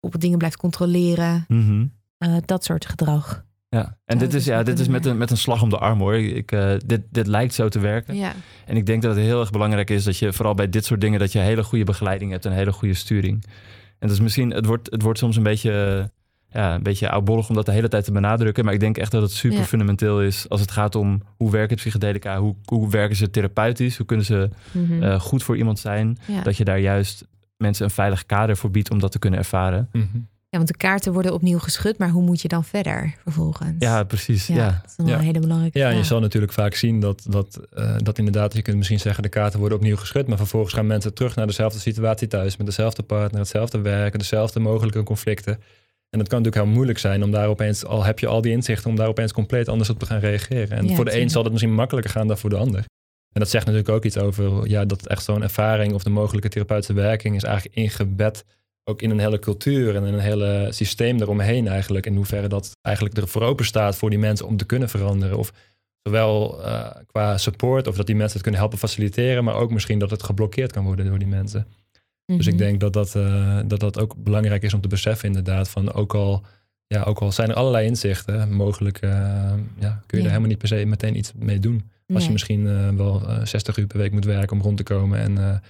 op 0.00 0.20
dingen 0.20 0.38
blijft 0.38 0.56
controleren. 0.56 1.44
Mhm. 1.48 1.86
Eh, 2.18 2.36
dat 2.44 2.64
soort 2.64 2.86
gedrag. 2.86 3.44
Ja, 3.74 3.96
en 4.04 4.18
dit 4.18 4.34
is, 4.34 4.44
ja, 4.44 4.62
dit 4.62 4.78
is 4.78 4.88
met 4.88 5.06
een, 5.06 5.16
met 5.16 5.30
een 5.30 5.36
slag 5.36 5.62
om 5.62 5.68
de 5.68 5.78
arm 5.78 5.98
hoor. 5.98 6.14
Ik, 6.16 6.52
eh, 6.52 6.72
dit, 6.86 7.00
dit 7.10 7.26
lijkt 7.26 7.54
zo 7.54 7.68
te 7.68 7.78
werken. 7.78 8.14
Ja, 8.16 8.32
En 8.66 8.76
ik 8.76 8.86
denk 8.86 9.02
dat 9.02 9.16
het 9.16 9.24
heel 9.24 9.40
erg 9.40 9.50
belangrijk 9.50 9.90
is 9.90 10.04
dat 10.04 10.18
je 10.18 10.32
vooral 10.32 10.54
bij 10.54 10.68
dit 10.68 10.84
soort 10.84 11.00
dingen... 11.00 11.18
dat 11.18 11.32
je 11.32 11.38
hele 11.38 11.62
goede 11.64 11.84
begeleiding 11.84 12.30
hebt 12.30 12.44
en 12.44 12.50
een 12.50 12.56
hele 12.56 12.72
goede 12.72 12.94
sturing. 12.94 13.44
En 13.98 14.08
dus 14.08 14.20
misschien, 14.20 14.50
het 14.50 14.66
wordt, 14.66 14.90
het 14.90 15.02
wordt 15.02 15.18
soms 15.18 15.36
een 15.36 15.42
beetje, 15.42 16.10
ja, 16.48 16.74
een 16.74 16.82
beetje 16.82 17.10
oudbollig 17.10 17.48
om 17.48 17.54
dat 17.54 17.66
de 17.66 17.72
hele 17.72 17.88
tijd 17.88 18.04
te 18.04 18.12
benadrukken. 18.12 18.64
Maar 18.64 18.74
ik 18.74 18.80
denk 18.80 18.98
echt 18.98 19.10
dat 19.10 19.22
het 19.22 19.30
super 19.30 19.58
Ja. 19.58 19.64
fundamenteel 19.64 20.22
is 20.22 20.48
als 20.48 20.60
het 20.60 20.70
gaat 20.70 20.94
om 20.94 21.22
hoe 21.36 21.50
werken 21.50 21.76
psychedelica, 21.76 22.38
hoe, 22.38 22.54
hoe 22.64 22.90
werken 22.90 23.16
ze 23.16 23.30
therapeutisch, 23.30 23.96
hoe 23.96 24.06
kunnen 24.06 24.26
ze 24.26 24.48
Mhm. 24.72 25.02
eh, 25.02 25.20
goed 25.20 25.42
voor 25.42 25.56
iemand 25.56 25.78
zijn. 25.78 26.18
ja. 26.26 26.42
Dat 26.42 26.56
je 26.56 26.64
daar 26.64 26.78
juist 26.80 27.26
mensen 27.56 27.84
een 27.84 27.90
veilig 27.90 28.26
kader 28.26 28.56
voor 28.56 28.70
biedt 28.70 28.90
om 28.90 28.98
dat 28.98 29.12
te 29.12 29.18
kunnen 29.18 29.38
ervaren. 29.38 29.88
Mhm. 29.92 30.06
Ja, 30.52 30.58
want 30.58 30.68
de 30.70 30.76
kaarten 30.76 31.12
worden 31.12 31.32
opnieuw 31.34 31.58
geschud, 31.58 31.98
maar 31.98 32.08
hoe 32.08 32.22
moet 32.22 32.40
je 32.40 32.48
dan 32.48 32.64
verder 32.64 33.14
vervolgens? 33.22 33.74
Ja, 33.78 34.04
precies. 34.04 34.46
Ja. 34.46 34.66
dat 34.82 34.90
is 34.90 34.96
dan 34.96 35.06
Ja. 35.06 35.14
een 35.18 35.24
hele 35.24 35.38
belangrijke 35.40 35.78
Ja, 35.78 35.90
en 35.90 35.96
je 35.96 36.04
zal 36.04 36.20
natuurlijk 36.20 36.52
vaak 36.52 36.74
zien 36.74 37.00
dat, 37.00 37.24
dat, 37.28 37.60
eh, 37.74 37.94
dat 37.98 38.18
inderdaad, 38.18 38.54
je 38.54 38.62
kunt 38.62 38.76
misschien 38.76 39.00
zeggen, 39.00 39.22
de 39.22 39.28
kaarten 39.28 39.58
worden 39.58 39.78
opnieuw 39.78 39.96
geschud, 39.96 40.26
maar 40.26 40.36
vervolgens 40.36 40.74
gaan 40.74 40.86
mensen 40.86 41.14
terug 41.14 41.36
naar 41.36 41.46
dezelfde 41.46 41.78
situatie 41.78 42.28
thuis, 42.28 42.56
met 42.56 42.66
dezelfde 42.66 43.02
partner, 43.02 43.40
hetzelfde 43.40 43.80
werk, 43.80 44.18
dezelfde 44.18 44.60
mogelijke 44.60 45.02
conflicten. 45.02 45.52
En 46.10 46.18
het 46.18 46.28
kan 46.28 46.38
natuurlijk 46.38 46.64
heel 46.66 46.74
moeilijk 46.74 46.98
zijn 46.98 47.22
om 47.22 47.30
daar 47.30 47.48
opeens, 47.48 47.84
al 47.84 48.04
heb 48.04 48.18
je 48.18 48.26
al 48.26 48.40
die 48.40 48.52
inzichten, 48.52 48.90
om 48.90 48.96
daar 48.96 49.08
opeens 49.08 49.32
compleet 49.32 49.68
anders 49.68 49.90
op 49.90 49.98
te 49.98 50.06
gaan 50.06 50.18
reageren. 50.20 50.78
En 50.78 50.88
Ja, 50.88 50.94
voor 50.94 51.04
de 51.04 51.20
een 51.20 51.30
zal 51.30 51.42
het 51.42 51.52
misschien 51.52 51.74
makkelijker 51.74 52.12
gaan 52.12 52.26
dan 52.26 52.38
voor 52.38 52.50
de 52.50 52.56
ander. 52.56 52.84
En 53.32 53.40
dat 53.40 53.50
zegt 53.50 53.64
natuurlijk 53.66 53.94
ook 53.94 54.04
iets 54.04 54.18
over, 54.18 54.68
ja, 54.68 54.84
dat 54.84 55.06
echt 55.06 55.24
zo'n 55.24 55.42
ervaring 55.42 55.92
of 55.92 56.02
de 56.02 56.10
mogelijke 56.10 56.48
therapeutische 56.48 56.92
werking 56.94 57.36
is 57.36 57.42
eigenlijk 57.42 57.76
ingebed 57.76 58.44
ook 58.84 59.02
in 59.02 59.10
een 59.10 59.18
hele 59.18 59.38
cultuur 59.38 59.96
en 59.96 60.04
in 60.04 60.14
een 60.14 60.20
hele 60.20 60.68
systeem 60.70 61.20
eromheen 61.20 61.68
eigenlijk. 61.68 62.06
In 62.06 62.16
hoeverre 62.16 62.48
dat 62.48 62.70
eigenlijk 62.80 63.16
ervoor 63.16 63.42
open 63.42 63.64
staat 63.64 63.96
voor 63.96 64.10
die 64.10 64.18
mensen 64.18 64.46
om 64.46 64.56
te 64.56 64.64
kunnen 64.64 64.88
veranderen. 64.88 65.38
Of 65.38 65.52
zowel 66.02 66.64
eh, 66.64 66.86
qua 67.06 67.38
support 67.38 67.86
of 67.86 67.96
dat 67.96 68.06
die 68.06 68.14
mensen 68.14 68.32
het 68.32 68.42
kunnen 68.42 68.60
helpen 68.60 68.78
faciliteren, 68.78 69.44
maar 69.44 69.54
ook 69.54 69.70
misschien 69.70 69.98
dat 69.98 70.10
het 70.10 70.22
geblokkeerd 70.22 70.72
kan 70.72 70.84
worden 70.84 71.06
door 71.06 71.18
die 71.18 71.28
mensen. 71.28 71.66
Dus 72.26 72.46
ik 72.46 72.54
Mhm. 72.54 72.62
denk 72.62 72.80
dat 72.80 72.92
dat, 72.92 73.14
eh, 73.14 73.58
dat 73.66 73.80
dat 73.80 73.98
ook 73.98 74.14
belangrijk 74.16 74.62
is 74.62 74.74
om 74.74 74.80
te 74.80 74.88
beseffen 74.88 75.26
inderdaad. 75.28 75.68
Van 75.68 75.92
ook 75.92 76.14
al, 76.14 76.42
ja, 76.86 77.02
ook 77.02 77.18
al 77.18 77.32
zijn 77.32 77.48
er 77.48 77.54
allerlei 77.54 77.86
inzichten, 77.86 78.52
mogelijk 78.52 78.98
eh, 78.98 79.10
ja, 79.78 80.02
kun 80.06 80.08
je 80.08 80.16
Ja. 80.16 80.22
er 80.22 80.28
helemaal 80.28 80.48
niet 80.48 80.58
per 80.58 80.68
se 80.68 80.84
meteen 80.84 81.16
iets 81.16 81.32
mee 81.36 81.58
doen. 81.58 81.90
Als 82.14 82.24
je 82.26 82.32
misschien 82.32 82.96
wel 82.96 83.22
eh, 83.28 83.44
60 83.44 83.76
uur 83.76 83.86
per 83.86 83.98
week 83.98 84.12
moet 84.12 84.24
werken 84.24 84.56
om 84.56 84.62
rond 84.62 84.76
te 84.76 84.82
komen. 84.82 85.18
En, 85.18 85.62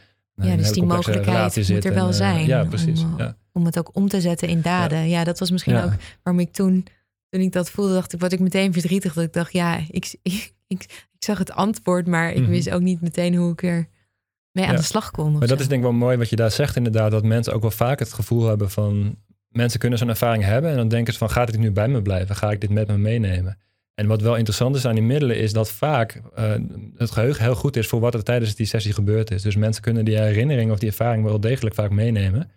Ja, 0.44 0.56
dus 0.56 0.72
die 0.72 0.82
mogelijkheid 0.84 1.56
moet 1.56 1.68
er 1.68 1.86
en, 1.86 1.94
wel 1.94 2.08
eh, 2.08 2.12
zijn. 2.14 2.46
ja, 2.46 2.64
precies. 2.64 3.02
Om, 3.02 3.14
ja. 3.18 3.36
om 3.52 3.64
het 3.64 3.78
ook 3.78 3.90
om 3.92 4.08
te 4.08 4.20
zetten 4.20 4.48
in 4.48 4.60
daden. 4.60 5.08
Ja, 5.08 5.24
dat 5.24 5.38
was 5.38 5.50
misschien 5.50 5.74
Ja. 5.74 5.84
ook 5.84 5.92
waarom 6.22 6.42
ik 6.42 6.52
toen, 6.52 6.86
toen 7.28 7.40
ik 7.40 7.52
dat 7.52 7.70
voelde, 7.70 7.92
dacht 7.92 8.12
ik, 8.12 8.20
word 8.20 8.32
ik 8.32 8.40
meteen 8.40 8.72
verdrietig. 8.72 9.12
Dat 9.12 9.24
ik 9.24 9.32
dacht, 9.32 9.52
ja, 9.52 9.80
ik, 9.90 10.14
ik, 10.22 10.52
ik, 10.66 10.82
ik 11.12 11.24
zag 11.24 11.38
het 11.38 11.52
antwoord, 11.52 12.06
maar 12.06 12.32
ik 12.32 12.40
Mhm. 12.42 12.50
wist 12.50 12.70
ook 12.70 12.80
niet 12.80 13.00
meteen 13.00 13.34
hoe 13.34 13.52
ik 13.52 13.62
er 13.62 13.88
mee 14.52 14.66
aan 14.66 14.76
de 14.76 14.82
slag 14.82 15.10
kon. 15.10 15.38
Maar 15.38 15.48
dat 15.48 15.60
is 15.60 15.68
denk 15.68 15.80
ik 15.84 15.86
wel 15.90 15.96
mooi 15.98 16.16
wat 16.16 16.28
je 16.30 16.36
daar 16.36 16.50
zegt 16.50 16.76
inderdaad. 16.76 17.10
Dat 17.10 17.24
mensen 17.24 17.54
ook 17.54 17.62
wel 17.62 17.70
vaak 17.70 17.98
het 17.98 18.12
gevoel 18.12 18.46
hebben 18.46 18.70
van... 18.70 19.16
Mensen 19.48 19.80
kunnen 19.80 19.98
zo'n 19.98 20.08
ervaring 20.08 20.44
hebben 20.44 20.70
en 20.70 20.76
dan 20.76 20.88
denken 20.88 21.12
ze 21.12 21.18
van... 21.18 21.30
gaat 21.30 21.50
dit 21.50 21.60
nu 21.60 21.70
bij 21.70 21.88
me 21.88 22.02
blijven? 22.02 22.36
Ga 22.36 22.50
ik 22.50 22.60
dit 22.60 22.70
met 22.70 22.88
me 22.88 22.98
meenemen? 22.98 23.58
En 23.94 24.06
wat 24.06 24.20
wel 24.20 24.36
interessant 24.36 24.76
is 24.76 24.86
aan 24.86 24.94
die 24.94 25.04
middelen... 25.04 25.36
is 25.36 25.52
dat 25.52 25.70
vaak 25.70 26.22
eh, 26.34 26.52
het 26.96 27.10
geheugen 27.10 27.42
heel 27.44 27.54
goed 27.54 27.76
is... 27.76 27.86
voor 27.86 28.00
wat 28.00 28.14
er 28.14 28.22
tijdens 28.22 28.54
die 28.54 28.66
sessie 28.66 28.92
gebeurd 28.92 29.30
is. 29.30 29.42
Dus 29.42 29.56
mensen 29.56 29.82
kunnen 29.82 30.04
die 30.04 30.18
herinnering 30.18 30.70
of 30.70 30.78
die 30.78 30.88
ervaring... 30.88 31.24
wel 31.24 31.40
degelijk 31.40 31.74
vaak 31.74 31.90
meenemen. 31.90 32.50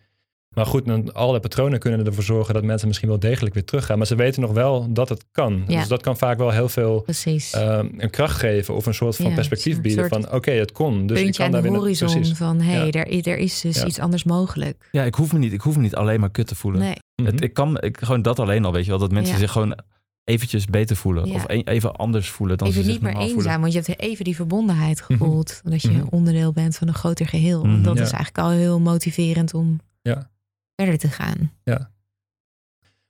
Maar 0.49 0.65
goed, 0.65 0.85
dan, 0.85 1.13
alle 1.13 1.39
patronen 1.39 1.79
kunnen 1.79 2.05
ervoor 2.05 2.23
zorgen... 2.23 2.53
dat 2.53 2.63
mensen 2.63 2.87
misschien 2.87 3.09
wel 3.09 3.19
degelijk 3.19 3.53
weer 3.53 3.63
teruggaan. 3.65 3.97
Maar 3.97 4.07
ze 4.07 4.15
weten 4.15 4.41
nog 4.41 4.51
wel 4.51 4.93
dat 4.93 5.09
het 5.09 5.25
kan. 5.31 5.63
Ja. 5.67 5.79
Dus 5.79 5.87
dat 5.87 6.01
kan 6.01 6.17
vaak 6.17 6.37
wel 6.37 6.49
heel 6.51 6.69
veel... 6.69 7.01
Precies. 7.01 7.53
eh, 7.53 7.79
een 7.97 8.09
kracht 8.09 8.37
geven 8.37 8.73
of 8.75 8.85
een 8.85 8.93
soort 8.93 9.15
van 9.15 9.27
Ja, 9.29 9.33
perspectief 9.35 9.81
bieden 9.81 10.07
van 10.09 10.31
oké, 10.31 10.51
het 10.51 10.71
kon. 10.71 11.07
Dus 11.07 11.21
ik 11.21 11.33
kan 11.33 11.45
aan 11.45 11.51
daar 11.51 11.61
de 11.61 11.69
weer 11.69 11.77
horizon 11.77 12.11
Precies. 12.11 12.37
van, 12.37 12.61
hé, 12.61 12.71
hey, 12.71 12.85
Ja. 12.85 13.05
er, 13.05 13.27
er 13.27 13.37
is 13.37 13.61
dus 13.61 13.75
Ja. 13.77 13.85
iets 13.85 13.99
anders 13.99 14.23
mogelijk. 14.23 14.89
Ja, 14.91 15.03
ik 15.03 15.15
hoef 15.15 15.33
me 15.33 15.39
niet, 15.39 15.53
ik 15.53 15.61
hoef 15.61 15.75
me 15.75 15.81
niet 15.81 15.95
alleen 15.95 16.19
maar 16.19 16.31
kut 16.31 16.47
te 16.47 16.55
voelen. 16.55 16.81
Nee. 16.81 16.95
Het, 17.27 17.41
ik 17.43 17.53
kan 17.53 17.81
ik, 17.81 17.97
gewoon 17.99 18.21
dat 18.21 18.39
alleen 18.39 18.65
al, 18.65 18.71
weet 18.71 18.83
je 18.85 18.89
wel. 18.89 18.99
Dat 18.99 19.11
mensen 19.11 19.33
Ja. 19.33 19.39
zich 19.39 19.51
gewoon 19.51 19.77
eventjes 20.25 20.65
beter 20.65 20.95
voelen. 20.95 21.27
Ja. 21.27 21.33
Of 21.33 21.43
e- 21.49 21.61
even 21.65 21.95
anders 21.95 22.29
voelen 22.29 22.57
dan 22.57 22.67
even 22.67 22.79
ze 22.79 22.85
zich 22.85 22.93
niet 23.01 23.03
meer 23.03 23.15
eenzaam, 23.21 23.33
voelen. 23.41 23.59
want 23.61 23.73
je 23.73 23.81
hebt 23.85 23.99
even 23.99 24.23
die 24.25 24.35
verbondenheid 24.35 25.01
gevoeld. 25.01 25.61
Dat 25.63 25.81
je 25.81 25.89
Mhm. 25.91 26.05
onderdeel 26.09 26.51
bent 26.51 26.75
van 26.77 26.87
een 26.87 26.93
groter 26.93 27.27
geheel. 27.27 27.65
Mhm. 27.65 27.83
Dat 27.83 27.97
Ja. 27.97 28.03
is 28.03 28.11
eigenlijk 28.11 28.37
al 28.37 28.49
heel 28.49 28.79
motiverend 28.79 29.53
om 29.53 29.79
Ja. 30.01 30.29
verder 30.75 30.97
te 30.97 31.07
gaan. 31.09 31.51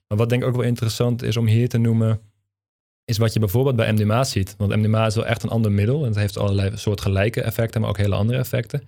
Maar 0.08 0.18
wat 0.18 0.30
denk 0.30 0.42
ik 0.42 0.48
ook 0.48 0.56
wel 0.56 0.64
interessant 0.66 1.22
is 1.24 1.38
om 1.38 1.48
hier 1.48 1.70
te 1.70 1.78
noemen, 1.78 2.20
is 3.06 3.18
wat 3.18 3.34
je 3.34 3.40
bijvoorbeeld 3.40 3.76
bij 3.76 3.92
MDMA 3.94 4.24
ziet. 4.24 4.56
Want 4.58 4.76
MDMA 4.76 5.06
is 5.06 5.16
wel 5.16 5.26
echt 5.26 5.44
een 5.44 5.50
ander 5.50 5.72
middel. 5.72 6.02
En 6.02 6.08
het 6.08 6.16
heeft 6.16 6.38
allerlei 6.38 6.78
soortgelijke 6.78 7.42
effecten, 7.42 7.82
maar 7.82 7.90
ook 7.90 7.98
hele 7.98 8.16
andere 8.16 8.40
effecten. 8.40 8.80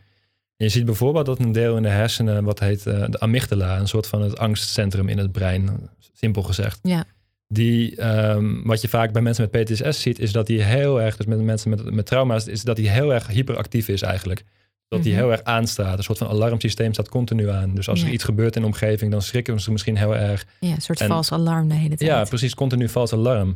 En 0.57 0.65
je 0.65 0.69
ziet 0.69 0.85
bijvoorbeeld 0.85 1.25
dat 1.25 1.39
een 1.39 1.51
deel 1.51 1.77
in 1.77 1.83
de 1.83 1.89
hersenen, 1.89 2.43
wat 2.43 2.59
heet 2.59 2.85
eh, 2.85 3.05
de 3.09 3.19
amygdala, 3.19 3.79
een 3.79 3.87
soort 3.87 4.07
van 4.07 4.21
het 4.21 4.37
angstcentrum 4.37 5.09
in 5.09 5.17
het 5.17 5.31
brein, 5.31 5.89
simpel 6.13 6.43
gezegd. 6.43 6.79
Ja. 6.83 7.05
Die, 7.47 7.95
ehm, 7.95 8.61
wat 8.63 8.81
je 8.81 8.87
vaak 8.87 9.11
bij 9.11 9.21
mensen 9.21 9.49
met 9.51 9.63
PTSS 9.63 10.01
ziet, 10.01 10.19
is 10.19 10.31
dat 10.31 10.47
die 10.47 10.61
heel 10.61 11.01
erg, 11.01 11.17
dus 11.17 11.25
met 11.25 11.41
mensen 11.41 11.69
met, 11.69 11.91
met 11.93 12.05
trauma's, 12.05 12.47
is 12.47 12.63
dat 12.63 12.75
die 12.75 12.89
heel 12.89 13.13
erg 13.13 13.27
hyperactief 13.27 13.87
is 13.87 14.01
eigenlijk. 14.01 14.43
Dat 14.87 15.03
die 15.03 15.11
Mhm. 15.13 15.21
heel 15.21 15.31
erg 15.31 15.43
aanstaat. 15.43 15.97
Een 15.97 16.03
soort 16.03 16.17
van 16.17 16.27
alarmsysteem 16.27 16.93
staat 16.93 17.09
continu 17.09 17.49
aan. 17.49 17.75
Dus 17.75 17.89
als 17.89 18.01
er 18.03 18.09
iets 18.09 18.23
gebeurt 18.23 18.55
in 18.55 18.61
de 18.61 18.67
omgeving, 18.67 19.11
dan 19.11 19.21
schrikken 19.21 19.59
ze 19.59 19.71
misschien 19.71 19.97
heel 19.97 20.15
erg. 20.15 20.45
Ja, 20.59 20.71
een 20.73 20.81
soort 20.81 21.01
En- 21.01 21.07
vals 21.07 21.31
alarm 21.31 21.67
de 21.67 21.73
hele 21.73 21.95
tijd. 21.95 22.09
Ja, 22.09 22.23
precies. 22.23 22.55
Continu 22.55 22.89
vals 22.89 23.13
alarm. 23.13 23.55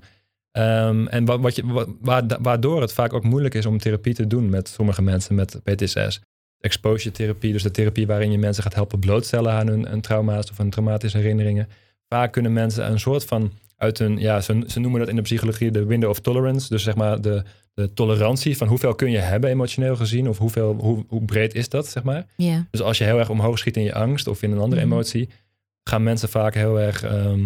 Ehm, 0.51 1.08
en 1.08 1.25
wat, 1.25 1.39
wat 1.39 1.56
je, 1.56 1.65
wa- 1.65 1.86
wa- 2.01 2.25
waardoor 2.41 2.82
het 2.82 2.93
vaak 2.93 3.13
ook 3.13 3.23
moeilijk 3.23 3.54
is 3.54 3.65
om 3.65 3.77
therapie 3.77 4.13
te 4.13 4.27
doen 4.27 4.49
met 4.49 4.67
sommige 4.67 5.01
mensen 5.01 5.36
met 5.36 5.60
PTSS. 5.63 6.21
Exposure 6.60 7.12
therapie, 7.15 7.51
dus 7.51 7.63
de 7.63 7.71
therapie 7.71 8.08
waarin 8.08 8.32
je 8.32 8.38
mensen 8.38 8.63
gaat 8.63 8.73
helpen 8.75 8.99
blootstellen 8.99 9.51
aan 9.51 9.67
hun, 9.67 9.88
hun 9.88 10.01
trauma's 10.01 10.49
of 10.51 10.58
hun 10.58 10.69
traumatische 10.69 11.17
herinneringen. 11.17 11.67
Vaak 12.08 12.32
kunnen 12.32 12.54
mensen 12.54 12.91
een 12.91 12.99
soort 12.99 13.25
van 13.25 13.51
uit 13.82 13.98
hun, 13.98 14.17
ja, 14.17 14.41
ze, 14.41 14.63
ze 14.67 14.80
noemen 14.80 15.00
dat 15.00 15.10
in 15.10 15.15
de 15.15 15.22
psychologie 15.22 15.72
de 15.72 15.86
window 15.86 16.10
of 16.10 16.20
tolerance. 16.20 16.70
Dus 16.70 16.84
zeg 16.84 16.96
maar 16.96 17.22
de, 17.22 17.44
de 17.74 17.94
tolerantie 17.94 18.58
van 18.58 18.68
hoeveel 18.68 18.95
kun 18.95 19.12
je 19.12 19.18
hebben 19.18 19.49
emotioneel 19.49 19.95
gezien 19.95 20.30
of 20.30 20.38
hoeveel, 20.38 20.76
hoe, 20.80 21.05
hoe 21.08 21.26
breed 21.26 21.53
is 21.55 21.70
dat, 21.70 21.88
zeg 21.88 22.03
maar. 22.03 22.26
Dus 22.72 22.82
als 22.82 22.97
je 22.97 23.03
heel 23.03 23.20
erg 23.20 23.30
omhoog 23.30 23.58
schiet 23.58 23.78
in 23.78 23.84
je 23.84 23.93
angst 23.93 24.28
of 24.28 24.41
in 24.43 24.51
een 24.51 24.60
andere 24.60 24.82
Mhm. 24.82 24.91
emotie, 24.91 25.30
gaan 25.89 26.03
mensen 26.03 26.30
vaak 26.30 26.53
heel 26.53 26.80
erg. 26.80 27.03
ehm, 27.03 27.45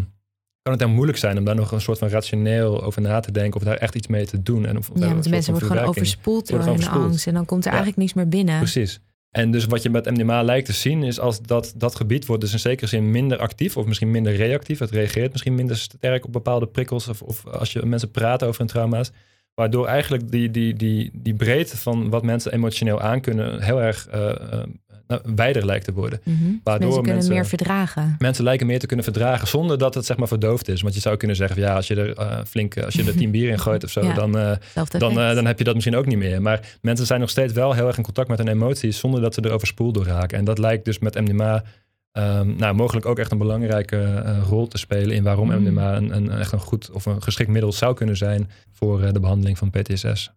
kan 0.61 0.73
het 0.73 0.79
heel 0.79 0.89
moeilijk 0.93 1.17
zijn 1.17 1.37
om 1.37 1.43
daar 1.45 1.55
nog 1.55 1.71
een 1.71 1.81
soort 1.81 1.97
van 1.97 2.07
rationeel 2.07 2.83
over 2.83 3.01
na 3.01 3.19
te 3.19 3.31
denken 3.31 3.59
of 3.59 3.65
daar 3.65 3.77
echt 3.77 3.95
iets 3.95 4.07
mee 4.07 4.25
te 4.25 4.41
doen. 4.41 4.65
En 4.65 4.77
of, 4.77 4.87
Ja, 4.95 5.01
een 5.05 5.09
want 5.11 5.23
de 5.23 5.29
mensen 5.29 5.51
worden 5.51 5.69
gewoon 5.69 5.87
overspoeld 5.87 6.47
door 6.47 6.59
hun 6.59 6.87
angst. 6.87 7.27
En 7.27 7.33
dan 7.33 7.45
komt 7.45 7.65
er 7.65 7.71
Ja. 7.71 7.75
eigenlijk 7.77 7.97
niks 7.97 8.13
meer 8.13 8.27
binnen. 8.27 8.57
Precies. 8.57 8.99
En 9.35 9.51
dus 9.51 9.65
wat 9.65 9.83
je 9.83 9.89
met 9.89 10.05
MDMA 10.05 10.43
lijkt 10.43 10.65
te 10.65 10.73
zien 10.73 11.03
is 11.03 11.19
als 11.19 11.41
dat, 11.41 11.73
dat 11.77 11.95
gebied 11.95 12.25
wordt 12.25 12.41
dus 12.41 12.53
in 12.53 12.59
zekere 12.59 12.87
zin 12.87 13.11
minder 13.11 13.37
actief 13.37 13.77
of 13.77 13.85
misschien 13.85 14.11
minder 14.11 14.35
reactief. 14.35 14.79
Het 14.79 14.91
reageert 14.91 15.31
misschien 15.31 15.55
minder 15.55 15.77
sterk 15.77 16.25
op 16.25 16.31
bepaalde 16.31 16.65
prikkels 16.65 17.07
of, 17.07 17.21
of 17.21 17.47
als 17.47 17.73
je 17.73 17.85
mensen 17.85 18.11
praten 18.11 18.47
over 18.47 18.59
hun 18.59 18.69
trauma's. 18.69 19.11
Waardoor 19.53 19.87
eigenlijk 19.87 20.31
die, 20.31 20.51
die, 20.51 20.73
die, 20.73 21.09
die 21.13 21.33
breedte 21.33 21.77
van 21.77 22.09
wat 22.09 22.23
mensen 22.23 22.53
emotioneel 22.53 23.01
aankunnen 23.01 23.61
heel 23.61 23.81
erg 23.81 24.07
eh, 24.07 24.29
eh, 24.29 24.63
nou, 25.07 25.21
wijder 25.35 25.65
lijkt 25.65 25.85
te 25.85 25.93
worden. 25.93 26.19
Mhm. 26.23 26.35
Waardoor 26.63 26.79
mensen 26.79 26.89
kunnen 26.95 27.13
mensen- 27.15 27.33
meer 27.33 27.45
verdragen. 27.45 28.15
Mensen 28.19 28.43
lijken 28.43 28.67
meer 28.67 28.79
te 28.79 28.85
kunnen 28.85 29.05
verdragen 29.05 29.47
zonder 29.47 29.77
dat 29.77 29.93
het 29.93 30.05
zeg 30.05 30.17
maar 30.17 30.27
verdoofd 30.27 30.67
is. 30.67 30.81
Want 30.81 30.93
je 30.93 30.99
zou 30.99 31.17
kunnen 31.17 31.35
zeggen, 31.37 31.61
ja, 31.61 31.75
als 31.75 31.87
je 31.87 31.95
er 31.95 32.13
eh, 32.17 32.39
flink, 32.47 32.77
als 32.77 32.93
je 32.93 33.03
er 33.03 33.15
tien 33.15 33.31
bier 33.31 33.49
in 33.49 33.59
gooit 33.59 33.83
of 33.83 33.89
zo, 33.89 34.01
Ja. 34.05 34.13
dan, 34.13 34.37
eh, 34.37 34.51
dan, 34.97 35.19
eh, 35.19 35.35
dan 35.35 35.45
heb 35.45 35.57
je 35.57 35.63
dat 35.63 35.73
misschien 35.73 35.95
ook 35.95 36.05
niet 36.05 36.17
meer. 36.17 36.41
Maar 36.41 36.59
mensen 36.81 37.05
zijn 37.05 37.19
nog 37.19 37.29
steeds 37.29 37.53
wel 37.53 37.73
heel 37.73 37.87
erg 37.87 37.97
in 37.97 38.03
contact 38.03 38.27
met 38.29 38.37
hun 38.37 38.47
emoties 38.47 38.99
zonder 38.99 39.21
dat 39.21 39.33
ze 39.33 39.41
er 39.41 39.51
overspoeld 39.51 39.93
door 39.93 40.05
raken. 40.05 40.37
En 40.37 40.45
dat 40.45 40.57
lijkt 40.57 40.85
dus 40.85 40.99
met 40.99 41.13
MDMA 41.19 41.63
ehm, 42.11 42.55
nou, 42.55 42.75
mogelijk 42.75 43.05
ook 43.05 43.19
echt 43.19 43.31
een 43.31 43.37
belangrijke 43.37 43.97
eh, 43.97 44.37
rol 44.47 44.67
te 44.67 44.77
spelen 44.77 45.15
in 45.15 45.23
waarom 45.23 45.49
Mm. 45.51 45.61
MDMA 45.63 45.95
een, 45.95 46.15
een, 46.15 46.29
echt 46.29 46.51
een 46.51 46.59
goed 46.59 46.91
of 46.91 47.05
een 47.05 47.21
geschikt 47.21 47.49
middel 47.49 47.71
zou 47.71 47.93
kunnen 47.95 48.17
zijn 48.17 48.49
voor 48.71 49.03
eh, 49.03 49.11
de 49.13 49.19
behandeling 49.19 49.57
van 49.57 49.69
PTSS. 49.69 50.31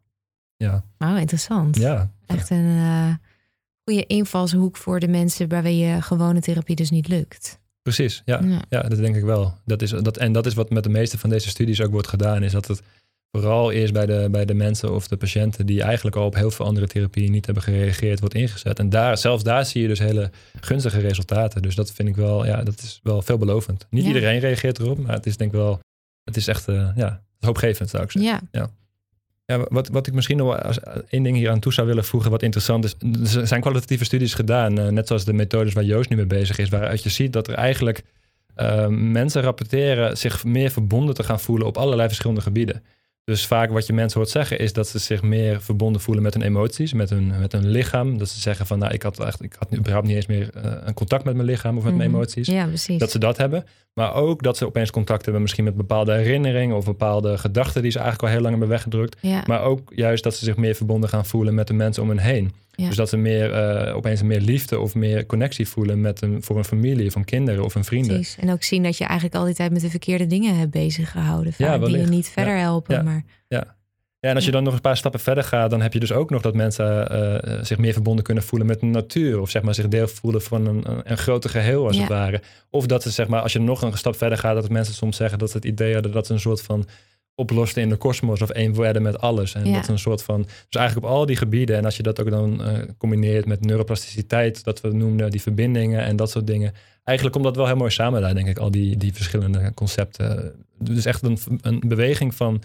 Ja, 0.57 0.83
Oh, 0.99 1.19
interessant. 1.19 1.77
ja. 1.77 2.11
Echt 2.27 2.51
een 2.51 2.77
eh, 2.77 3.15
goede 3.89 4.07
invalshoek 4.07 4.77
voor 4.77 5.01
de 5.01 5.09
mensen 5.09 5.49
bij 5.49 5.63
wie 5.63 5.77
je 5.77 6.03
gewone 6.03 6.41
therapie 6.41 6.77
dus 6.77 6.91
niet 6.91 7.09
lukt. 7.09 7.59
precies. 7.83 8.23
Ja. 8.25 8.41
Ja. 8.45 8.63
Ja, 8.69 8.81
dat 8.83 8.99
denk 8.99 9.17
ik 9.17 9.23
wel. 9.25 9.55
Dat 9.65 9.83
is, 9.83 9.91
dat, 9.91 10.17
en 10.17 10.33
dat 10.33 10.47
is 10.47 10.55
wat 10.55 10.71
met 10.71 10.83
de 10.83 10.89
meeste 10.89 11.19
van 11.19 11.31
deze 11.31 11.49
studies 11.49 11.81
ook 11.83 11.91
wordt 11.91 12.09
gedaan, 12.09 12.43
is 12.43 12.53
dat 12.53 12.67
het 12.67 12.83
vooral 13.31 13.73
eerst 13.73 13.93
bij 13.93 14.07
de, 14.07 14.29
bij 14.31 14.45
de 14.45 14.55
mensen 14.55 14.95
of 14.95 15.09
de 15.09 15.17
patiënten 15.17 15.67
die 15.67 15.83
eigenlijk 15.83 16.17
al 16.17 16.27
op 16.27 16.35
heel 16.35 16.51
veel 16.51 16.67
andere 16.67 16.87
therapieën 16.87 17.31
niet 17.31 17.45
hebben 17.45 17.63
gereageerd, 17.65 18.21
wordt 18.21 18.35
ingezet. 18.35 18.79
En 18.79 18.89
daar, 18.89 19.19
zelfs 19.19 19.43
daar 19.43 19.67
zie 19.67 19.83
je 19.83 19.89
dus 19.89 19.99
hele 19.99 20.31
gunstige 20.61 21.01
resultaten. 21.01 21.63
Dus 21.63 21.75
dat 21.75 21.93
vind 21.93 22.09
ik 22.09 22.17
wel, 22.17 22.47
ja, 22.47 22.63
dat 22.63 22.79
is 22.79 23.01
wel 23.03 23.23
veelbelovend. 23.23 23.87
Niet 23.91 24.03
Ja. 24.03 24.09
iedereen 24.09 24.39
reageert 24.39 24.79
erop, 24.79 24.99
maar 24.99 25.15
het 25.15 25.27
is 25.27 25.37
denk 25.37 25.51
ik 25.53 25.57
wel, 25.57 25.81
het 26.25 26.37
is 26.37 26.47
echt, 26.49 26.69
eh, 26.69 26.89
ja, 26.97 27.23
hoopgevend 27.41 27.91
zou 27.91 28.03
ik 28.03 28.11
zeggen. 28.11 28.33
Ja. 28.53 28.61
Ja, 28.61 28.71
wat, 29.57 29.89
wat 29.89 30.07
ik 30.07 30.13
misschien 30.13 30.37
nog 30.37 30.63
als 30.63 30.79
één 31.09 31.23
ding 31.23 31.37
hier 31.37 31.51
aan 31.51 31.61
toe 31.61 31.73
zou 31.73 31.87
willen 31.87 32.05
voegen, 32.05 32.31
wat 32.31 32.43
interessant 32.43 32.85
is. 32.85 32.97
Er 33.37 33.47
zijn 33.47 33.61
kwalitatieve 33.61 34.05
studies 34.05 34.35
gedaan, 34.35 34.79
eh, 34.79 34.89
net 34.89 35.07
zoals 35.07 35.25
de 35.25 35.33
methodes 35.33 35.73
waar 35.73 35.85
Joost 35.85 36.11
nu 36.11 36.17
mee 36.17 36.27
bezig 36.27 36.59
is, 36.59 36.69
waaruit 36.69 37.03
je 37.03 37.09
ziet 37.09 37.33
dat 37.33 37.49
er 37.49 37.55
eigenlijk 37.55 38.03
eh, 38.55 38.87
mensen 38.89 39.43
rapporteren 39.43 40.19
zich 40.19 40.45
meer 40.45 40.71
verbonden 40.71 41.15
te 41.15 41.23
gaan 41.23 41.41
voelen 41.41 41.67
op 41.67 41.77
allerlei 41.77 42.09
verschillende 42.09 42.41
gebieden. 42.41 42.83
Dus 43.29 43.47
vaak 43.47 43.71
wat 43.71 43.87
je 43.87 43.93
mensen 43.93 44.19
hoort 44.21 44.31
zeggen 44.33 44.59
is 44.59 44.73
dat 44.73 44.89
ze 44.89 44.99
zich 44.99 45.23
meer 45.23 45.61
verbonden 45.61 46.01
voelen 46.01 46.23
met 46.23 46.35
hun 46.35 46.43
emoties, 46.43 46.93
met 46.93 47.11
hun, 47.11 47.33
met 47.41 47.53
hun 47.53 47.69
lichaam. 47.69 48.19
Dat 48.19 48.29
ze 48.29 48.41
zeggen 48.41 48.67
van, 48.67 48.79
nou, 48.79 48.93
ik 48.93 49.03
had, 49.03 49.21
echt, 49.21 49.43
ik 49.43 49.55
had 49.59 49.75
überhaupt 49.79 50.07
niet 50.07 50.17
eens 50.17 50.27
meer 50.27 50.51
eh, 50.55 50.73
een 50.85 50.95
contact 50.95 51.25
met 51.25 51.35
mijn 51.35 51.47
lichaam 51.47 51.77
of 51.77 51.85
met 51.85 51.97
mijn 51.97 52.09
Mhm. 52.11 52.19
emoties. 52.19 52.47
Ja, 52.47 52.67
precies. 52.67 52.99
Dat 52.99 53.11
ze 53.11 53.19
dat 53.19 53.37
hebben. 53.37 53.65
Maar 53.95 54.15
ook 54.15 54.43
dat 54.43 54.57
ze 54.57 54.67
opeens 54.67 54.91
contact 54.91 55.25
hebben 55.25 55.43
misschien 55.43 55.65
met 55.65 55.77
bepaalde 55.77 56.13
herinneringen 56.13 56.77
of 56.77 56.85
bepaalde 56.85 57.39
gedachten 57.39 57.83
die 57.83 57.91
ze 57.91 57.99
eigenlijk 57.99 58.27
al 58.29 58.33
heel 58.35 58.43
lang 58.43 58.53
hebben 58.59 58.69
weggedrukt. 58.77 59.17
ja. 59.21 59.43
Maar 59.47 59.63
ook 59.63 59.93
juist 59.95 60.23
dat 60.25 60.35
ze 60.37 60.45
zich 60.45 60.57
meer 60.57 60.75
verbonden 60.75 61.09
gaan 61.09 61.27
voelen 61.27 61.55
met 61.55 61.67
de 61.67 61.75
mensen 61.75 62.03
om 62.03 62.09
hen 62.09 62.19
heen. 62.19 62.53
Ja. 62.83 62.87
Dus 62.87 62.97
dat 62.97 63.09
ze 63.09 63.17
meer, 63.17 63.53
eh, 63.53 63.97
opeens 63.97 64.23
meer 64.23 64.41
liefde 64.41 64.79
of 64.79 64.95
meer 64.95 65.27
connectie 65.27 65.69
voelen 65.69 66.01
met 66.01 66.23
een, 66.23 66.43
voor 66.43 66.59
een 66.59 66.65
familie, 66.65 67.11
van 67.11 67.25
kinderen 67.25 67.65
of 67.65 67.75
hun 67.75 67.85
vrienden. 67.85 68.15
Precies. 68.15 68.37
En 68.41 68.51
ook 68.53 68.63
zien 68.63 68.83
dat 68.83 68.99
je 68.99 69.05
eigenlijk 69.05 69.35
al 69.35 69.45
die 69.45 69.55
tijd 69.55 69.73
met 69.73 69.81
de 69.81 69.91
verkeerde 69.91 70.27
dingen 70.27 70.59
hebt 70.59 70.71
bezig 70.71 71.11
gehouden. 71.11 71.53
Ja, 71.57 71.79
die 71.79 71.97
je 71.99 72.07
niet 72.07 72.29
verder 72.29 72.57
helpen. 72.59 72.95
Ja. 72.95 73.03
Maar 73.03 73.25
Ja, 73.49 73.77
en 74.21 74.35
als 74.35 74.45
je 74.45 74.51
dan 74.51 74.63
nog 74.63 74.75
een 74.75 74.81
paar 74.81 74.97
stappen 74.97 75.21
verder 75.21 75.45
gaat, 75.45 75.71
dan 75.71 75.81
heb 75.81 75.93
je 75.93 76.01
dus 76.01 76.13
ook 76.13 76.31
nog 76.31 76.43
dat 76.43 76.55
mensen 76.55 77.09
eh, 77.11 77.59
zich 77.65 77.79
meer 77.79 77.93
verbonden 77.93 78.25
kunnen 78.25 78.43
voelen 78.45 78.69
met 78.69 78.81
de 78.81 78.87
natuur. 78.87 79.41
Of 79.41 79.51
zeg 79.51 79.63
maar 79.63 79.75
zich 79.75 79.89
deel 79.89 80.09
voelen 80.09 80.43
van 80.43 80.67
een, 80.67 80.91
een, 80.91 81.01
een 81.05 81.19
groter 81.19 81.51
geheel 81.51 81.87
als 81.87 81.95
Ja. 81.95 82.01
het 82.01 82.11
ware. 82.11 82.43
Of 82.71 82.87
dat 82.87 83.03
ze 83.03 83.11
zeg 83.11 83.29
maar, 83.29 83.41
als 83.43 83.53
je 83.53 83.59
nog 83.61 83.83
een 83.83 83.97
stap 83.99 84.17
verder 84.17 84.39
gaat, 84.39 84.55
dat 84.55 84.69
mensen 84.71 84.95
soms 84.95 85.17
zeggen 85.17 85.39
dat 85.39 85.51
ze 85.51 85.57
het 85.57 85.67
idee 85.67 85.93
hadden 85.95 86.13
dat 86.13 86.27
ze 86.27 86.33
een 86.33 86.41
soort 86.41 86.63
van 86.63 86.87
oplosten 87.39 87.83
in 87.83 87.89
de 87.89 87.97
kosmos 87.97 88.43
of 88.43 88.51
één 88.51 88.75
werden 88.77 89.03
met 89.03 89.21
alles. 89.21 89.55
En 89.55 89.65
Ja. 89.67 89.73
dat 89.73 89.83
is 89.83 89.89
een 89.89 89.99
soort 89.99 90.23
van, 90.23 90.43
dus 90.43 90.81
eigenlijk 90.81 91.07
op 91.07 91.13
al 91.13 91.27
die 91.27 91.37
gebieden. 91.37 91.77
En 91.77 91.85
als 91.85 91.97
je 91.97 92.03
dat 92.03 92.21
ook 92.21 92.31
dan 92.31 92.65
eh, 92.65 92.79
combineert 92.99 93.47
met 93.47 93.65
neuroplasticiteit, 93.65 94.65
dat 94.65 94.81
we 94.81 94.93
noemden, 94.93 95.31
die 95.31 95.43
verbindingen 95.43 96.05
en 96.05 96.17
dat 96.17 96.31
soort 96.31 96.47
dingen. 96.47 96.73
Eigenlijk 97.05 97.37
komt 97.37 97.47
dat 97.49 97.57
wel 97.57 97.67
heel 97.67 97.77
mooi 97.77 97.91
samen 97.91 98.21
daar, 98.21 98.35
denk 98.35 98.49
ik, 98.49 98.59
al 98.59 98.71
die, 98.71 98.97
die 98.97 99.13
verschillende 99.13 99.73
concepten. 99.75 100.53
Dus 100.79 101.05
echt 101.05 101.23
een, 101.23 101.39
een 101.61 101.83
beweging 101.87 102.35
van 102.35 102.63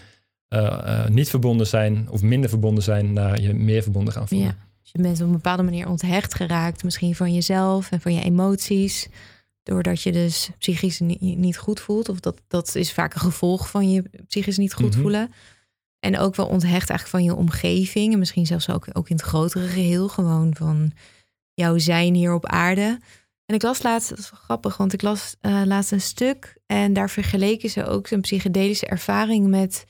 eh, 0.48 0.60
eh, 0.66 1.08
niet 1.08 1.28
verbonden 1.30 1.66
zijn 1.66 2.06
of 2.10 2.22
minder 2.22 2.50
verbonden 2.50 2.82
zijn 2.82 3.12
naar 3.12 3.40
je 3.40 3.54
meer 3.54 3.82
verbonden 3.82 4.12
gaan 4.12 4.28
voelen. 4.28 4.46
ja. 4.46 4.56
Dus 4.82 4.92
je 4.92 5.02
bent 5.02 5.20
op 5.20 5.26
een 5.26 5.32
bepaalde 5.32 5.62
manier 5.62 5.88
onthecht 5.88 6.34
geraakt. 6.34 6.84
Misschien 6.84 7.14
van 7.14 7.34
jezelf 7.34 7.90
en 7.90 8.00
van 8.00 8.14
je 8.14 8.22
emoties. 8.22 9.08
Doordat 9.64 10.02
je 10.02 10.12
dus 10.12 10.50
psychisch 10.58 11.00
ni- 11.00 11.34
niet 11.36 11.56
goed 11.58 11.80
voelt. 11.80 12.08
Of 12.08 12.20
dat, 12.20 12.42
dat 12.48 12.74
is 12.74 12.92
vaak 12.92 13.14
een 13.14 13.20
gevolg 13.20 13.70
van 13.70 13.90
je 13.90 14.02
psychisch 14.26 14.56
niet 14.58 14.74
goed 14.74 14.90
Mhm. 14.90 15.00
voelen. 15.00 15.32
En 15.98 16.18
ook 16.18 16.34
wel 16.36 16.46
onthecht 16.46 16.70
eigenlijk 16.90 17.08
van 17.08 17.24
je 17.24 17.34
omgeving. 17.34 18.12
En 18.12 18.18
misschien 18.18 18.46
zelfs 18.46 18.68
ook, 18.70 18.86
ook 18.92 19.08
in 19.08 19.16
het 19.16 19.24
grotere 19.24 19.66
geheel. 19.66 20.08
Gewoon 20.08 20.54
van 20.56 20.92
jouw 21.54 21.78
zijn 21.78 22.14
hier 22.14 22.34
op 22.34 22.46
aarde. 22.46 22.98
En 23.46 23.54
ik 23.54 23.62
las 23.62 23.82
laatst, 23.82 24.08
dat 24.08 24.18
is 24.18 24.30
wel 24.30 24.40
grappig, 24.40 24.76
want 24.76 24.92
ik 24.92 25.02
las 25.02 25.36
eh, 25.40 25.62
laatst 25.64 25.92
een 25.92 26.00
stuk. 26.00 26.56
En 26.66 26.92
daar 26.92 27.10
vergeleken 27.10 27.70
ze 27.70 27.86
ook 27.86 28.06
zijn 28.06 28.20
psychedelische 28.20 28.86
ervaring 28.86 29.46
met 29.46 29.84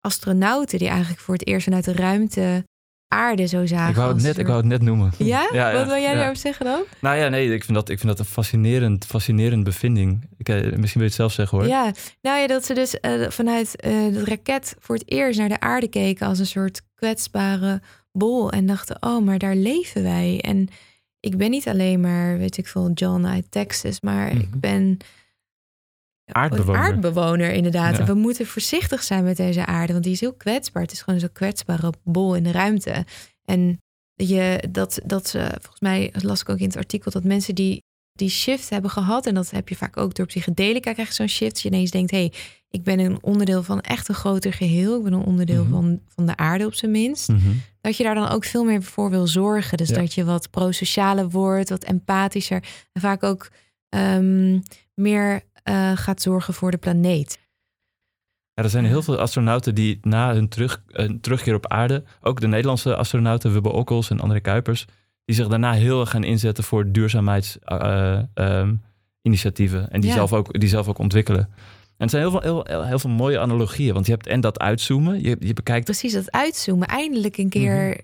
astronauten. 0.00 0.78
Die 0.78 0.88
eigenlijk 0.88 1.20
voor 1.20 1.34
het 1.34 1.46
eerst 1.46 1.64
vanuit 1.64 1.84
de 1.84 1.92
ruimte 1.92 2.64
aarde 3.08 3.46
zo 3.46 3.66
zagen. 3.66 3.90
Ik 3.90 3.96
wou, 3.96 4.12
het 4.14 4.22
net, 4.22 4.38
ik 4.38 4.46
wou 4.46 4.58
het 4.58 4.66
net 4.66 4.82
noemen. 4.82 5.12
Ja? 5.18 5.48
Ja, 5.52 5.70
ja, 5.70 5.72
Wat 5.72 5.86
wil 5.86 5.94
jij 5.94 6.02
ja. 6.10 6.14
daarover 6.14 6.36
zeggen 6.36 6.64
dan? 6.66 6.82
Nou 7.00 7.16
ja, 7.16 7.28
nee, 7.28 7.54
ik 7.54 7.64
vind 7.64 7.76
dat, 7.76 7.88
ik 7.88 7.98
vind 7.98 8.08
dat 8.16 8.18
een 8.18 8.32
fascinerend, 8.32 9.04
fascinerend 9.06 9.64
bevinding. 9.64 10.26
Ik, 10.36 10.48
eh, 10.48 10.56
misschien 10.56 10.72
wil 10.76 10.86
je 11.00 11.02
het 11.04 11.14
zelf 11.14 11.32
zeggen 11.32 11.58
hoor. 11.58 11.66
Ja, 11.66 11.92
nou 12.22 12.40
ja, 12.40 12.46
dat 12.46 12.64
ze 12.64 12.74
dus 12.74 13.00
eh, 13.00 13.12
vanuit 13.28 13.76
eh 13.76 13.90
de 13.90 14.24
raket 14.24 14.76
voor 14.78 14.94
het 14.94 15.10
eerst 15.10 15.38
naar 15.38 15.48
de 15.48 15.60
aarde 15.60 15.88
keken 15.88 16.26
als 16.26 16.38
een 16.38 16.46
soort 16.46 16.82
kwetsbare 16.94 17.80
bol. 18.12 18.50
En 18.50 18.66
dachten, 18.66 18.96
oh, 19.00 19.24
maar 19.24 19.38
daar 19.38 19.56
leven 19.56 20.02
wij. 20.02 20.40
En 20.40 20.68
ik 21.20 21.36
ben 21.36 21.50
niet 21.50 21.68
alleen 21.68 22.00
maar, 22.00 22.38
weet 22.38 22.56
ik 22.56 22.66
veel, 22.66 22.90
John 22.94 23.24
uit 23.26 23.50
Texas, 23.50 24.00
maar 24.00 24.26
Mhm. 24.28 24.38
ik 24.38 24.60
ben 24.60 24.96
Aardbewoner. 26.32 26.74
Een 26.80 26.86
aardbewoner, 26.92 27.50
inderdaad. 27.52 27.96
Ja. 27.96 28.04
We 28.04 28.14
moeten 28.14 28.46
voorzichtig 28.46 29.02
zijn 29.02 29.24
met 29.24 29.36
deze 29.36 29.66
aarde, 29.66 29.92
want 29.92 30.04
die 30.04 30.12
is 30.12 30.20
heel 30.20 30.34
kwetsbaar. 30.34 30.82
Het 30.82 30.92
is 30.92 31.02
gewoon 31.02 31.20
zo'n 31.20 31.32
kwetsbare 31.32 31.92
bol 32.04 32.34
in 32.34 32.42
de 32.42 32.50
ruimte. 32.52 33.04
En 33.44 33.78
je, 34.14 34.64
dat, 34.70 35.00
dat 35.04 35.28
ze, 35.28 35.38
volgens 35.38 35.80
mij 35.80 36.12
las 36.22 36.40
ik 36.40 36.48
ook 36.48 36.58
in 36.58 36.66
het 36.66 36.76
artikel, 36.76 37.10
dat 37.10 37.24
mensen 37.24 37.54
die 37.54 37.82
die 38.12 38.28
shift 38.30 38.70
hebben 38.70 38.90
gehad, 38.90 39.26
en 39.26 39.34
dat 39.34 39.50
heb 39.50 39.68
je 39.68 39.76
vaak 39.76 39.96
ook 39.96 40.14
door 40.14 40.26
psychedelica, 40.26 40.92
krijg 40.92 41.08
je 41.08 41.14
zo'n 41.14 41.28
shift. 41.28 41.52
Dat 41.52 41.62
je 41.62 41.68
ineens 41.68 41.90
denkt, 41.90 42.10
hé, 42.10 42.18
hey, 42.18 42.32
ik 42.70 42.82
ben 42.82 42.98
een 42.98 43.18
onderdeel 43.22 43.62
van 43.62 43.80
echt 43.80 44.08
een 44.08 44.14
groter 44.14 44.52
geheel. 44.52 44.96
Ik 44.96 45.02
ben 45.02 45.12
een 45.12 45.24
onderdeel 45.24 45.62
Mhm. 45.64 45.72
van, 45.72 46.00
van 46.14 46.26
de 46.26 46.36
aarde 46.36 46.66
op 46.66 46.74
zijn 46.74 46.90
minst. 46.90 47.28
Mhm. 47.28 47.40
Dat 47.80 47.96
je 47.96 48.02
daar 48.04 48.14
dan 48.14 48.28
ook 48.28 48.44
veel 48.44 48.64
meer 48.64 48.82
voor 48.82 49.10
wil 49.10 49.26
zorgen. 49.26 49.76
Dus 49.78 49.88
Ja. 49.88 49.96
dat 49.96 50.14
je 50.14 50.24
wat 50.24 50.50
prosocialer 50.50 51.28
wordt, 51.30 51.68
wat 51.68 51.84
empathischer. 51.84 52.64
En 52.92 53.00
vaak 53.00 53.22
ook 53.22 53.48
ehm, 53.88 54.58
meer 54.94 55.42
eh, 55.68 55.90
gaat 55.94 56.22
zorgen 56.22 56.54
voor 56.54 56.70
de 56.70 56.76
planeet. 56.76 57.38
Ja, 58.52 58.62
er 58.62 58.70
zijn 58.70 58.84
heel 58.84 59.02
veel 59.02 59.18
astronauten 59.18 59.74
die 59.74 59.98
na 60.02 60.32
hun 60.34 60.48
terug, 60.48 60.82
eh, 60.86 61.08
terugkeer 61.20 61.54
op 61.54 61.66
aarde, 61.66 62.04
ook 62.20 62.40
de 62.40 62.46
Nederlandse 62.46 62.96
astronauten, 62.96 63.52
Wubbe 63.52 63.72
Okkels 63.72 64.10
en 64.10 64.20
André 64.20 64.40
Kuipers, 64.40 64.84
die 65.24 65.34
zich 65.36 65.48
daarna 65.48 65.72
heel 65.72 66.00
erg 66.00 66.10
gaan 66.10 66.24
inzetten 66.24 66.64
voor 66.64 66.92
duurzaamheidsinitiatieven. 66.92 69.90
en 69.90 70.00
die, 70.00 70.10
Ja. 70.10 70.16
zelf 70.16 70.32
ook, 70.32 70.60
die 70.60 70.68
zelf 70.68 70.88
ook 70.88 70.98
ontwikkelen. 70.98 71.48
En 71.96 72.06
het 72.06 72.10
zijn 72.10 72.22
heel 72.22 72.30
veel, 72.30 72.40
heel, 72.40 72.64
heel, 72.66 72.84
heel 72.84 72.98
veel 72.98 73.10
mooie 73.10 73.38
analogieën, 73.40 73.94
want 73.94 74.06
je 74.06 74.12
hebt 74.12 74.26
en 74.26 74.40
dat 74.40 74.58
uitzoomen, 74.58 75.22
je, 75.22 75.36
je 75.40 75.52
bekijkt 75.52 75.84
Precies, 75.84 76.12
dat 76.12 76.30
uitzoomen. 76.32 76.88
Eindelijk 76.88 77.36
een 77.36 77.48
keer 77.48 77.86
Mhm. 77.88 77.98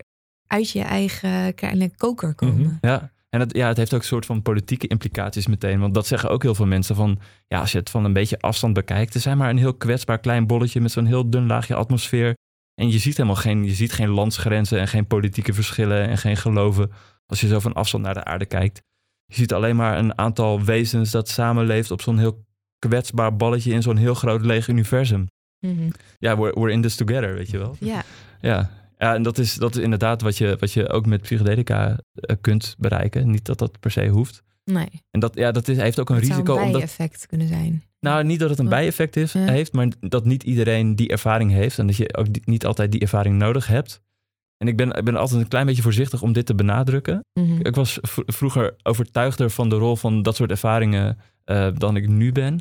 uit 0.46 0.70
je 0.70 0.82
eigen 0.82 1.54
kleine 1.54 1.90
koker 1.96 2.34
komen. 2.34 2.60
Mhm. 2.60 2.70
Ja, 2.80 3.10
en 3.34 3.40
het, 3.40 3.56
ja, 3.56 3.68
het 3.68 3.76
heeft 3.76 3.94
ook 3.94 4.00
een 4.00 4.06
soort 4.06 4.26
van 4.26 4.42
politieke 4.42 4.86
implicaties 4.86 5.46
meteen. 5.46 5.80
Want 5.80 5.94
dat 5.94 6.06
zeggen 6.06 6.30
ook 6.30 6.42
heel 6.42 6.54
veel 6.54 6.66
mensen 6.66 6.96
van... 6.96 7.18
ja, 7.48 7.60
als 7.60 7.72
je 7.72 7.78
het 7.78 7.90
van 7.90 8.04
een 8.04 8.12
beetje 8.12 8.38
afstand 8.38 8.74
bekijkt... 8.74 9.14
er 9.14 9.20
zijn 9.20 9.38
maar 9.38 9.50
een 9.50 9.58
heel 9.58 9.74
kwetsbaar 9.74 10.18
klein 10.18 10.46
bolletje... 10.46 10.80
met 10.80 10.92
zo'n 10.92 11.06
heel 11.06 11.30
dun 11.30 11.46
laagje 11.46 11.74
atmosfeer. 11.74 12.34
En 12.74 12.90
je 12.90 12.98
ziet 12.98 13.16
helemaal 13.16 13.36
geen, 13.36 13.64
je 13.64 13.74
ziet 13.74 13.92
geen 13.92 14.08
landsgrenzen... 14.08 14.78
en 14.78 14.88
geen 14.88 15.06
politieke 15.06 15.52
verschillen 15.52 16.08
en 16.08 16.18
geen 16.18 16.36
geloven... 16.36 16.90
als 17.26 17.40
je 17.40 17.46
zo 17.46 17.58
van 17.58 17.72
afstand 17.72 18.04
naar 18.04 18.14
de 18.14 18.24
aarde 18.24 18.46
kijkt. 18.46 18.82
Je 19.26 19.34
ziet 19.34 19.52
alleen 19.52 19.76
maar 19.76 19.98
een 19.98 20.18
aantal 20.18 20.64
wezens... 20.64 21.10
dat 21.10 21.28
samenleeft 21.28 21.90
op 21.90 22.00
zo'n 22.00 22.18
heel 22.18 22.44
kwetsbaar 22.78 23.36
balletje... 23.36 23.72
in 23.72 23.82
zo'n 23.82 23.96
heel 23.96 24.14
groot 24.14 24.44
leeg 24.44 24.68
universum. 24.68 25.26
Mhm. 25.66 25.90
Ja, 26.18 26.38
we're, 26.38 26.60
we're 26.60 26.72
in 26.72 26.82
this 26.82 26.96
together, 26.96 27.34
weet 27.34 27.50
je 27.50 27.58
wel. 27.58 27.76
Ja, 27.80 28.02
Ja, 28.40 28.70
ja 29.04 29.14
en 29.14 29.22
dat 29.22 29.38
is, 29.38 29.54
dat 29.54 29.76
is 29.76 29.82
inderdaad 29.82 30.22
wat 30.22 30.38
je, 30.38 30.56
wat 30.60 30.72
je 30.72 30.88
ook 30.88 31.06
met 31.06 31.20
psychedelica 31.20 31.98
eh, 32.14 32.36
kunt 32.40 32.74
bereiken. 32.78 33.30
Niet 33.30 33.44
dat 33.44 33.58
dat 33.58 33.80
per 33.80 33.90
se 33.90 34.08
hoeft. 34.08 34.42
nee. 34.64 35.02
En 35.10 35.20
dat, 35.20 35.34
ja, 35.34 35.52
dat 35.52 35.68
is, 35.68 35.76
heeft 35.76 36.00
ook 36.00 36.10
een 36.10 36.16
zou 36.24 36.28
risico. 36.28 36.52
een 36.56 36.62
omdat, 36.62 36.72
bijeffect 36.80 37.26
kunnen 37.26 37.48
zijn. 37.48 37.82
nou, 38.00 38.24
niet 38.24 38.38
dat 38.38 38.50
het 38.50 38.58
een 38.58 38.68
bijeffect 38.68 39.16
is, 39.16 39.32
Ja. 39.32 39.40
heeft, 39.40 39.72
maar 39.72 39.88
dat 40.00 40.24
niet 40.24 40.42
iedereen 40.42 40.96
die 40.96 41.08
ervaring 41.08 41.50
heeft. 41.50 41.78
En 41.78 41.86
dat 41.86 41.96
je 41.96 42.16
ook 42.16 42.26
niet 42.44 42.66
altijd 42.66 42.92
die 42.92 43.00
ervaring 43.00 43.38
nodig 43.38 43.66
hebt. 43.66 44.00
En 44.56 44.68
ik 44.68 44.76
ben, 44.76 44.92
ik 44.92 45.04
ben 45.04 45.16
altijd 45.16 45.40
een 45.40 45.48
klein 45.48 45.66
beetje 45.66 45.82
voorzichtig 45.82 46.22
om 46.22 46.32
dit 46.32 46.46
te 46.46 46.54
benadrukken. 46.54 47.24
Mhm. 47.40 47.58
Ik 47.62 47.74
was 47.74 47.98
vroeger 48.26 48.76
overtuigder 48.82 49.50
van 49.50 49.68
de 49.68 49.76
rol 49.76 49.96
van 49.96 50.22
dat 50.22 50.36
soort 50.36 50.50
ervaringen 50.50 51.18
eh, 51.44 51.68
dan 51.74 51.96
ik 51.96 52.08
nu 52.08 52.32
ben. 52.32 52.60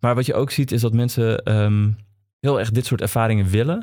Maar 0.00 0.14
wat 0.14 0.26
je 0.26 0.34
ook 0.34 0.50
ziet 0.50 0.72
is 0.72 0.80
dat 0.80 0.92
mensen 0.92 1.38
ehm, 1.44 1.90
heel 2.40 2.58
erg 2.58 2.70
dit 2.70 2.86
soort 2.86 3.00
ervaringen 3.00 3.46
willen. 3.46 3.82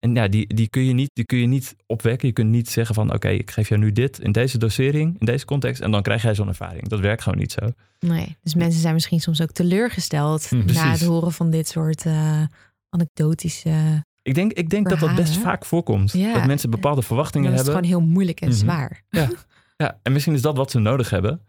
En 0.00 0.14
ja, 0.14 0.28
die, 0.28 0.54
die, 0.54 0.68
kun 0.68 0.82
je 0.84 0.92
niet, 0.92 1.10
die 1.12 1.24
kun 1.24 1.38
je 1.38 1.46
niet 1.46 1.76
opwekken. 1.86 2.28
Je 2.28 2.34
kunt 2.34 2.50
niet 2.50 2.70
zeggen 2.70 2.94
van 2.94 3.12
oké, 3.14 3.28
ik 3.28 3.50
geef 3.50 3.68
jou 3.68 3.80
nu 3.80 3.92
dit 3.92 4.18
in 4.18 4.32
deze 4.32 4.58
dosering, 4.58 5.16
in 5.18 5.26
deze 5.26 5.44
context. 5.44 5.80
En 5.80 5.90
dan 5.90 6.02
krijg 6.02 6.22
jij 6.22 6.34
zo'n 6.34 6.48
ervaring. 6.48 6.88
Dat 6.88 7.00
werkt 7.00 7.22
gewoon 7.22 7.38
niet 7.38 7.52
zo. 7.52 7.72
Nee, 7.98 8.36
dus 8.42 8.54
mensen 8.54 8.80
zijn 8.80 8.94
misschien 8.94 9.20
soms 9.20 9.40
ook 9.42 9.50
teleurgesteld 9.50 10.48
Hm, 10.48 10.72
na 10.72 10.90
het 10.90 11.04
horen 11.04 11.32
van 11.32 11.50
dit 11.50 11.68
soort 11.68 12.06
eh, 12.06 12.42
anekdotische... 12.88 14.04
Ik 14.22 14.34
denk, 14.34 14.52
ik 14.52 14.70
denk 14.70 14.88
dat 14.88 14.98
dat 15.00 15.14
best 15.14 15.36
vaak 15.36 15.64
voorkomt. 15.64 16.12
Ja. 16.12 16.32
Dat 16.34 16.46
mensen 16.46 16.70
bepaalde 16.70 17.02
verwachtingen 17.02 17.50
Dat 17.50 17.60
is 17.60 17.66
hebben. 17.66 17.84
gewoon 17.84 18.00
heel 18.00 18.08
moeilijk 18.12 18.40
en 18.40 18.48
Mhm. 18.48 18.56
zwaar. 18.56 19.02
Ja, 19.76 19.98
en 20.02 20.12
misschien 20.12 20.34
is 20.34 20.42
dat 20.42 20.56
wat 20.56 20.70
ze 20.70 20.78
nodig 20.78 21.10
hebben. 21.10 21.40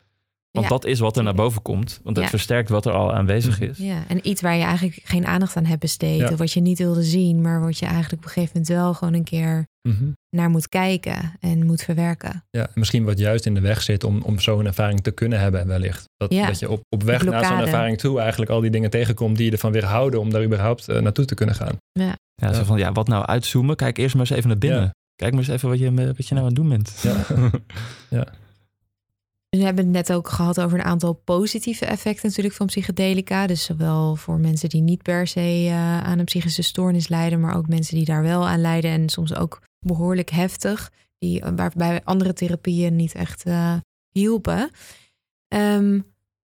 Want 0.52 0.66
Ja, 0.66 0.72
dat 0.72 0.86
is 0.86 1.00
wat 1.00 1.18
er 1.18 1.24
naar 1.24 1.34
boven 1.34 1.62
komt. 1.62 2.00
Want 2.04 2.16
het 2.16 2.26
Ja. 2.26 2.32
versterkt 2.32 2.70
wat 2.70 2.86
er 2.86 2.92
al 2.92 3.14
aanwezig 3.14 3.60
is. 3.60 3.78
Ja, 3.78 4.04
en 4.08 4.28
iets 4.30 4.42
waar 4.42 4.56
je 4.56 4.64
eigenlijk 4.64 5.00
geen 5.04 5.26
aandacht 5.26 5.56
aan 5.56 5.66
hebt 5.66 5.80
besteed. 5.80 6.20
Ja. 6.20 6.30
Of 6.32 6.38
wat 6.38 6.52
je 6.52 6.62
niet 6.62 6.78
wilde 6.78 7.04
zien, 7.04 7.42
maar 7.42 7.62
wat 7.62 7.78
je 7.78 7.86
eigenlijk 7.86 8.14
op 8.18 8.24
een 8.24 8.34
gegeven 8.34 8.52
moment 8.54 8.72
wel 8.78 8.94
gewoon 8.94 9.14
een 9.14 9.24
keer 9.24 9.70
Mhm. 9.90 10.04
naar 10.30 10.50
moet 10.50 10.70
kijken 10.70 11.34
en 11.40 11.66
moet 11.66 11.82
verwerken. 11.82 12.44
Ja, 12.50 12.62
en 12.62 12.72
misschien 12.74 13.04
wat 13.04 13.18
juist 13.18 13.46
in 13.46 13.54
de 13.54 13.60
weg 13.60 13.82
zit 13.82 14.04
om, 14.04 14.22
om 14.22 14.40
zo'n 14.40 14.66
ervaring 14.66 15.02
te 15.04 15.12
kunnen 15.12 15.40
hebben 15.40 15.68
wellicht. 15.68 16.04
Dat, 16.18 16.34
Ja. 16.34 16.46
dat 16.48 16.60
je 16.60 16.70
op, 16.70 16.82
op 16.90 17.04
weg 17.04 17.24
naar 17.26 17.46
zo'n 17.46 17.60
ervaring 17.60 17.98
toe 17.98 18.20
eigenlijk 18.20 18.52
al 18.52 18.60
die 18.62 18.70
dingen 18.72 18.90
tegenkomt 18.90 19.38
die 19.38 19.46
je 19.46 19.52
ervan 19.52 19.72
weerhouden 19.72 20.20
om 20.20 20.30
daar 20.30 20.44
überhaupt 20.44 20.88
eh, 20.88 21.02
naartoe 21.02 21.26
te 21.26 21.36
kunnen 21.36 21.56
gaan. 21.56 21.78
Ja, 21.92 22.16
Ja. 22.36 22.54
Zo 22.54 22.64
van, 22.64 22.78
ja, 22.78 22.92
wat 22.92 23.08
nou 23.08 23.26
uitzoomen? 23.26 23.76
Kijk 23.76 23.98
eerst 23.98 24.16
maar 24.16 24.26
eens 24.26 24.36
even 24.38 24.50
naar 24.50 24.58
binnen. 24.58 24.82
Ja. 24.82 24.92
Kijk 25.16 25.32
maar 25.34 25.42
eens 25.44 25.52
even 25.52 25.70
wat 25.70 25.80
je, 25.80 26.14
wat 26.18 26.28
je 26.28 26.34
nou 26.36 26.40
aan 26.40 26.46
het 26.46 26.56
doen 26.56 26.70
bent. 26.70 27.00
Ja. 27.02 27.16
We 29.58 29.64
hebben 29.64 29.84
het 29.84 29.94
net 29.94 30.14
ook 30.14 30.30
gehad 30.30 30.62
over 30.62 30.80
een 30.80 30.86
aantal 30.86 31.14
positieve 31.14 31.86
effecten 31.86 32.28
natuurlijk 32.28 32.56
van 32.56 32.66
psychedelica. 32.66 33.48
Dus 33.48 33.64
zowel 33.64 34.16
voor 34.16 34.40
mensen 34.40 34.70
die 34.70 34.82
niet 34.82 35.02
per 35.02 35.28
se 35.28 35.40
eh, 35.68 36.04
aan 36.04 36.20
een 36.20 36.26
psychische 36.26 36.62
stoornis 36.62 37.08
lijden, 37.08 37.40
maar 37.40 37.56
ook 37.56 37.68
mensen 37.68 37.96
die 37.96 38.06
daar 38.06 38.24
wel 38.24 38.48
aan 38.48 38.62
lijden 38.62 38.92
en 38.92 39.10
soms 39.10 39.36
ook 39.36 39.62
behoorlijk 39.80 40.30
heftig, 40.30 40.92
die, 41.18 41.44
waarbij 41.56 42.04
andere 42.04 42.34
therapieën 42.34 42.96
niet 42.96 43.14
echt 43.14 43.44
eh, 43.44 43.76
hielpen. 44.10 44.72
Ehm, 45.48 46.00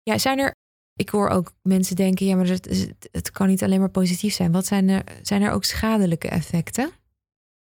ja, 0.04 0.18
zijn 0.18 0.39
er, 0.39 0.56
ik 0.93 1.10
hoor 1.10 1.30
ook 1.30 1.54
mensen 1.62 1.95
denken, 1.95 2.26
ja, 2.26 2.36
maar 2.36 2.47
het 3.12 3.32
kan 3.32 3.47
niet 3.47 3.64
alleen 3.64 3.80
maar 3.80 3.89
positief 3.89 4.34
zijn. 4.34 4.51
Wat 4.51 4.66
zijn 4.66 4.89
er, 4.89 5.04
zijn 5.22 5.41
er 5.41 5.51
ook 5.51 5.64
schadelijke 5.64 6.28
effecten 6.28 6.91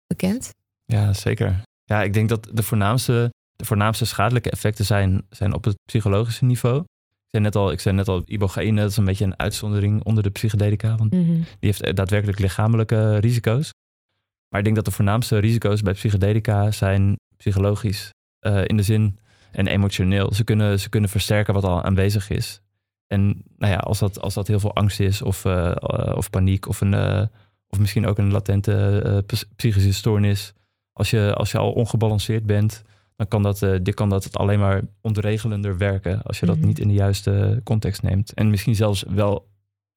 bekend? 0.07 0.55
Ja, 0.85 1.13
zeker. 1.13 1.63
Ja, 1.85 2.03
ik 2.03 2.13
denk 2.13 2.29
dat 2.29 2.49
de 2.53 2.63
voornaamste, 2.63 3.31
de 3.61 3.67
voornaamste 3.67 4.05
schadelijke 4.05 4.51
effecten 4.51 4.85
zijn, 4.85 5.23
zijn 5.31 5.55
op 5.55 5.65
het 5.65 5.77
psychologische 5.85 6.45
niveau. 6.45 6.79
Ik 6.81 7.29
zei 7.31 7.43
net 7.43 7.57
al, 7.57 7.73
ik 7.73 7.81
zei 7.81 7.95
net 7.95 8.09
al 8.09 8.23
ibogaïne, 8.27 8.81
dat 8.81 8.91
is 8.91 8.97
een 8.97 9.05
beetje 9.05 9.25
een 9.25 9.39
uitzondering 9.39 10.05
onder 10.05 10.23
de 10.23 10.31
psychedelica. 10.31 10.97
Want 10.97 11.13
Mhm. 11.13 11.25
die 11.33 11.45
heeft 11.61 11.83
eh, 11.83 11.95
daadwerkelijk 11.95 12.39
lichamelijke 12.39 13.17
risico's. 13.17 13.71
Maar 14.49 14.59
ik 14.59 14.65
denk 14.65 14.77
dat 14.77 14.85
de 14.85 14.91
voornaamste 14.91 15.39
risico's 15.39 15.83
bij 15.83 15.93
psychedelica 15.93 16.71
zijn 16.71 17.17
psychologisch. 17.37 18.11
eh, 18.41 18.63
in 18.67 18.77
de 18.77 18.83
zin 18.83 19.19
en 19.53 19.67
emotioneel. 19.67 20.33
Ze 20.35 20.45
kunnen, 20.45 20.81
ze 20.81 20.89
kunnen 20.89 21.11
versterken 21.11 21.55
wat 21.55 21.65
al 21.65 21.83
aanwezig 21.83 22.31
is. 22.31 22.61
En 23.07 23.43
nou 23.59 23.73
ja, 23.73 23.79
als 23.79 23.99
dat, 23.99 24.21
als 24.21 24.35
dat 24.35 24.47
heel 24.47 24.61
veel 24.61 24.75
angst 24.75 25.01
is 25.01 25.23
of, 25.23 25.45
eh, 25.45 25.77
of 26.15 26.31
paniek 26.31 26.69
of, 26.69 26.81
een, 26.81 26.95
of 27.69 27.79
misschien 27.79 28.07
ook 28.07 28.19
een 28.19 28.31
latente 28.33 29.23
ps- 29.27 29.45
psychische 29.57 29.93
stoornis. 29.93 30.53
Als 30.93 31.11
je, 31.11 31.35
als 31.35 31.51
je 31.51 31.59
al 31.59 31.73
ongebalanceerd 31.73 32.47
bent, 32.47 32.83
dan 33.21 33.29
kan 33.29 33.43
dat, 33.43 33.63
eh, 33.63 33.75
dit 33.83 33.95
kan 33.95 34.09
dat 34.09 34.25
het 34.25 34.37
alleen 34.37 34.59
maar 34.59 34.83
ontregelender 35.01 35.77
werken 35.79 36.23
als 36.23 36.41
je 36.41 36.47
dat 36.47 36.57
Mhm. 36.57 36.67
niet 36.67 36.79
in 36.79 36.89
de 36.89 36.95
juiste 36.95 37.61
context 37.65 38.03
neemt. 38.03 38.33
En 38.35 38.51
misschien 38.51 38.75
zelfs 38.75 39.05
wel 39.09 39.49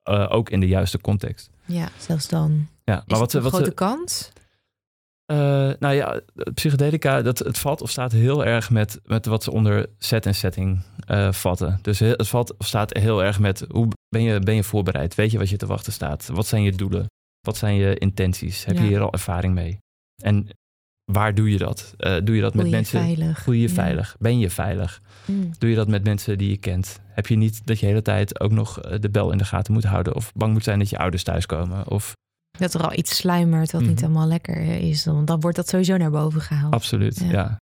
eh, 0.04 0.28
ook 0.30 0.50
in 0.50 0.60
de 0.60 0.68
juiste 0.68 1.00
context. 1.02 1.50
Ja, 1.66 1.90
zelfs 2.00 2.28
dan. 2.28 2.68
Ja, 2.84 2.98
Is 2.98 3.04
maar 3.08 3.20
wat 3.20 3.34
een 3.34 3.42
wat 3.42 3.54
grote 3.54 3.72
kans? 3.74 4.32
eh, 5.26 5.38
nou 5.80 5.94
ja, 5.94 6.22
psychedelica, 6.54 7.22
dat, 7.22 7.40
het 7.40 7.58
valt 7.58 7.82
of 7.82 7.90
staat 7.90 8.12
heel 8.12 8.46
erg 8.46 8.70
met, 8.70 9.00
met 9.06 9.26
wat 9.26 9.44
ze 9.44 9.52
onder 9.52 9.90
set 9.98 10.26
en 10.26 10.36
setting 10.36 10.82
eh, 11.08 11.32
vatten. 11.32 11.80
Dus 11.82 12.00
he- 12.00 12.08
het 12.10 12.28
valt 12.28 12.58
of 12.58 12.68
staat 12.68 12.94
heel 12.98 13.24
erg 13.24 13.40
met 13.40 13.66
hoe 13.70 13.88
ben 14.10 14.22
je, 14.24 14.40
ben 14.40 14.56
je 14.56 14.64
voorbereid? 14.64 15.16
Weet 15.16 15.32
je 15.32 15.38
wat 15.38 15.50
je 15.50 15.58
te 15.58 15.66
wachten 15.66 15.94
staat? 15.94 16.28
Wat 16.34 16.48
zijn 16.48 16.64
je 16.64 16.72
doelen? 16.72 17.06
Wat 17.42 17.58
zijn 17.58 17.76
je 17.76 17.96
intenties? 17.98 18.66
Heb 18.66 18.76
Ja. 18.76 18.82
je 18.82 18.88
hier 18.88 19.02
al 19.02 19.12
ervaring 19.14 19.54
mee? 19.54 19.78
En 20.24 20.48
waar 21.06 21.36
doe 21.36 21.52
je 21.52 21.58
dat? 21.58 21.94
Eh, 21.98 22.16
doe 22.24 22.36
je 22.36 22.42
dat 22.42 22.54
met 22.54 22.66
je 22.66 22.72
mensen? 22.72 23.00
veilig? 23.00 23.42
Voel 23.42 23.54
je 23.54 23.62
je 23.62 23.68
Ja. 23.68 23.74
veilig? 23.74 24.16
Ben 24.20 24.40
je 24.40 24.50
veilig? 24.50 25.02
Mm. 25.26 25.52
Doe 25.58 25.70
je 25.70 25.76
dat 25.76 25.88
met 25.88 26.04
mensen 26.04 26.38
die 26.38 26.50
je 26.50 26.58
kent? 26.58 27.00
Heb 27.08 27.28
je 27.28 27.36
niet 27.36 27.62
dat 27.66 27.76
je 27.80 27.86
de 27.86 27.92
hele 27.92 28.02
tijd 28.04 28.40
ook 28.40 28.52
nog 28.52 28.80
eh, 28.82 29.00
de 29.00 29.10
bel 29.10 29.32
in 29.32 29.38
de 29.38 29.46
gaten 29.46 29.74
moet 29.74 29.84
houden? 29.84 30.16
Of 30.16 30.32
bang 30.36 30.54
moet 30.54 30.64
zijn 30.64 30.80
dat 30.80 30.90
je 30.90 30.98
ouders 30.98 31.24
thuiskomen? 31.24 31.90
Of 31.90 32.14
Dat 32.58 32.74
er 32.74 32.82
al 32.84 32.98
iets 32.98 33.16
sluimert 33.16 33.72
wat 33.72 33.82
niet 33.82 33.92
Mhm. 33.92 34.00
helemaal 34.02 34.28
lekker 34.28 34.62
is. 34.82 35.06
Want 35.06 35.28
dan 35.28 35.40
wordt 35.40 35.58
dat 35.58 35.68
sowieso 35.70 35.98
naar 35.98 36.12
boven 36.12 36.42
gehaald. 36.42 36.74
absoluut, 36.74 37.20
Ja. 37.20 37.32
ja. 37.32 37.62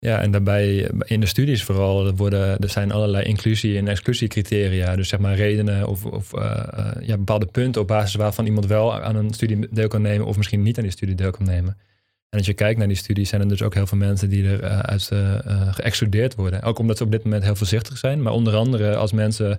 Ja, 0.00 0.20
en 0.20 0.30
daarbij 0.30 0.90
in 1.04 1.20
de 1.20 1.26
studies 1.26 1.64
vooral 1.64 2.14
worden, 2.14 2.58
er 2.58 2.68
zijn 2.68 2.92
allerlei 2.92 3.24
inclusie- 3.24 3.78
en 3.78 3.88
exclusiecriteria. 3.88 4.96
Dus 4.96 5.08
zeg 5.08 5.20
maar 5.20 5.34
redenen 5.34 5.88
of, 5.88 6.04
of 6.04 6.32
eh, 6.34 6.62
eh, 6.72 7.06
ja, 7.06 7.16
bepaalde 7.16 7.46
punten 7.46 7.80
op 7.80 7.86
basis 7.88 8.14
waarvan 8.14 8.46
iemand 8.46 8.66
wel 8.66 9.00
aan 9.02 9.16
een 9.16 9.32
studie 9.34 9.68
deel 9.70 9.88
kan 9.88 10.02
nemen 10.02 10.26
of 10.26 10.36
misschien 10.36 10.62
niet 10.62 10.76
aan 10.76 10.82
die 10.82 10.92
studie 10.92 11.14
deel 11.14 11.30
kan 11.30 11.46
nemen. 11.46 11.76
En 12.28 12.38
als 12.38 12.46
je 12.46 12.54
kijkt 12.54 12.78
naar 12.78 12.88
die 12.88 12.96
studies, 12.96 13.28
zijn 13.28 13.40
er 13.40 13.48
dus 13.48 13.62
ook 13.62 13.74
heel 13.74 13.86
veel 13.86 13.98
mensen 13.98 14.28
die 14.28 14.48
er 14.48 14.62
eh, 14.62 14.78
uit 14.78 15.08
eh, 15.10 15.46
eh, 15.46 15.74
geëxcludeerd 15.74 16.34
worden. 16.34 16.62
Ook 16.62 16.78
omdat 16.78 16.96
ze 16.96 17.04
op 17.04 17.10
dit 17.10 17.24
moment 17.24 17.42
heel 17.42 17.54
voorzichtig 17.54 17.98
zijn. 17.98 18.22
Maar 18.22 18.32
onder 18.32 18.54
andere 18.54 18.96
als 18.96 19.12
mensen 19.12 19.58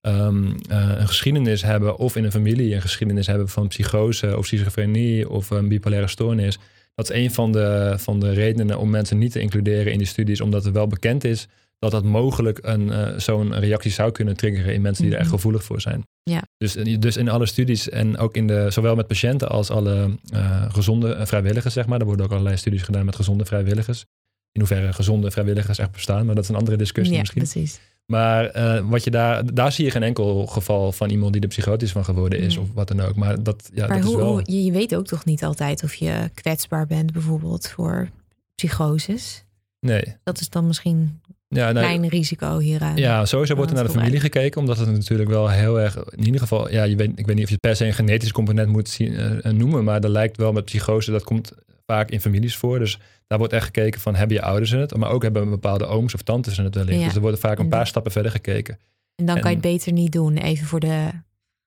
ehm, 0.00 0.52
eh, 0.68 0.92
een 0.98 1.08
geschiedenis 1.08 1.62
hebben 1.62 1.96
of 1.96 2.16
in 2.16 2.24
een 2.24 2.30
familie 2.30 2.74
een 2.74 2.80
geschiedenis 2.80 3.26
hebben 3.26 3.48
van 3.48 3.68
psychose 3.68 4.36
of 4.36 4.46
schizofrenie 4.46 5.30
of 5.30 5.50
een 5.50 5.68
bipolaire 5.68 6.08
stoornis. 6.08 6.58
Dat 6.94 7.10
is 7.10 7.16
een 7.16 7.30
van 7.30 7.52
de, 7.52 7.94
van 7.98 8.20
de 8.20 8.32
redenen 8.32 8.78
om 8.78 8.90
mensen 8.90 9.18
niet 9.18 9.32
te 9.32 9.40
includeren 9.40 9.92
in 9.92 9.98
die 9.98 10.06
studies, 10.06 10.40
omdat 10.40 10.64
het 10.64 10.74
wel 10.74 10.86
bekend 10.86 11.24
is 11.24 11.48
dat 11.90 12.02
dat 12.02 12.10
mogelijk 12.10 12.58
een, 12.62 12.92
eh, 12.92 13.18
zo'n 13.18 13.54
reactie 13.58 13.90
zou 13.90 14.12
kunnen 14.12 14.36
triggeren 14.36 14.74
in 14.74 14.80
mensen 14.80 15.02
die 15.04 15.12
er 15.12 15.18
echt 15.18 15.26
Mhm. 15.28 15.36
gevoelig 15.36 15.64
voor 15.64 15.80
zijn. 15.80 16.02
Ja. 16.22 16.42
Dus, 16.56 16.72
dus 16.98 17.16
in 17.16 17.28
alle 17.28 17.46
studies 17.46 17.88
en 17.88 18.18
ook 18.18 18.36
in 18.36 18.46
de, 18.46 18.66
zowel 18.70 18.94
met 18.94 19.06
patiënten 19.06 19.48
als 19.48 19.70
alle 19.70 20.16
eh, 20.32 20.62
gezonde 20.72 21.26
vrijwilligers, 21.26 21.74
zeg 21.74 21.86
maar. 21.86 22.00
Er 22.00 22.06
worden 22.06 22.24
ook 22.26 22.32
allerlei 22.32 22.56
studies 22.56 22.82
gedaan 22.82 23.04
met 23.04 23.16
gezonde 23.16 23.44
vrijwilligers. 23.44 24.04
In 24.52 24.60
hoeverre 24.60 24.92
gezonde 24.92 25.30
vrijwilligers 25.30 25.78
echt 25.78 25.90
bestaan, 25.92 26.26
maar 26.26 26.34
dat 26.34 26.44
is 26.44 26.50
een 26.50 26.56
andere 26.56 26.76
discussie 26.76 27.14
ja, 27.14 27.20
misschien. 27.20 27.42
precies. 27.42 27.80
Maar 28.06 28.44
eh, 28.46 28.80
wat 28.88 29.04
je 29.04 29.10
daar, 29.10 29.54
daar 29.54 29.72
zie 29.72 29.84
je 29.84 29.90
geen 29.90 30.02
enkel 30.02 30.46
geval 30.46 30.92
van 30.92 31.10
iemand 31.10 31.32
die 31.32 31.42
er 31.42 31.48
psychotisch 31.48 31.92
van 31.92 32.04
geworden 32.04 32.38
is 32.38 32.54
Nee. 32.54 32.64
of 32.64 32.72
wat 32.74 32.88
dan 32.88 33.00
ook. 33.00 33.16
Maar 33.16 33.42
dat, 33.42 33.70
ja, 33.74 33.86
maar 33.86 33.96
dat 33.96 34.06
hoe, 34.06 34.14
is 34.16 34.20
wel... 34.22 34.32
hoe- 34.32 34.42
je, 34.44 34.64
je 34.64 34.72
weet 34.72 34.94
ook 34.94 35.06
toch 35.06 35.24
niet 35.24 35.44
altijd 35.44 35.82
of 35.82 35.94
je 35.94 36.30
kwetsbaar 36.34 36.86
bent 36.86 37.12
bijvoorbeeld 37.12 37.68
voor 37.68 38.08
psychoses. 38.54 39.44
Nee. 39.80 40.16
Dat 40.22 40.40
is 40.40 40.48
dan 40.48 40.66
misschien 40.66 41.20
Ja, 41.54 41.72
nou, 41.72 41.86
klein 41.86 42.08
risico 42.08 42.58
hieraan. 42.58 42.96
Ja, 42.96 43.24
sowieso 43.24 43.54
wordt 43.54 43.70
er 43.70 43.76
naar 43.76 43.86
de 43.86 43.92
familie 43.92 44.20
gekeken, 44.20 44.60
omdat 44.60 44.78
het 44.78 44.90
natuurlijk 44.90 45.30
wel 45.30 45.50
heel 45.50 45.80
erg, 45.80 45.96
in 45.96 46.24
ieder 46.24 46.40
geval, 46.40 46.70
ja, 46.70 46.82
je 46.82 46.96
weet, 46.96 47.10
ik 47.14 47.26
weet 47.26 47.36
niet 47.36 47.44
of 47.44 47.50
je 47.50 47.58
per 47.58 47.76
se 47.76 47.86
een 47.86 47.94
genetisch 47.94 48.32
component 48.32 48.68
moet 48.68 48.88
zien, 48.88 49.16
eh, 49.16 49.52
noemen, 49.52 49.84
maar 49.84 50.00
dat 50.00 50.10
lijkt 50.10 50.36
wel 50.36 50.52
met 50.52 50.64
psychose, 50.64 51.10
dat 51.10 51.24
komt 51.24 51.52
vaak 51.86 52.10
in 52.10 52.20
families 52.20 52.56
voor. 52.56 52.78
Dus 52.78 52.98
daar 53.26 53.38
wordt 53.38 53.52
echt 53.52 53.64
gekeken 53.64 54.00
van, 54.00 54.14
hebben 54.14 54.36
je 54.36 54.42
ouders 54.42 54.72
in 54.72 54.78
het? 54.78 54.96
Maar 54.96 55.10
ook 55.10 55.22
hebben 55.22 55.50
bepaalde 55.50 55.86
ooms 55.86 56.14
of 56.14 56.22
tantes 56.22 56.58
in 56.58 56.64
het 56.64 56.74
wellicht. 56.74 56.98
Ja. 56.98 57.04
Dus 57.04 57.14
er 57.14 57.20
wordt 57.20 57.38
vaak 57.38 57.58
een 57.58 57.64
En 57.64 57.70
paar 57.70 57.86
stappen 57.86 58.12
verder 58.12 58.30
gekeken. 58.30 58.78
En 59.16 59.26
dan 59.26 59.40
kan 59.40 59.50
je 59.50 59.56
het 59.56 59.66
beter 59.66 59.92
niet 59.92 60.12
doen, 60.12 60.36
even 60.36 60.66
voor 60.66 60.80
de... 60.80 61.08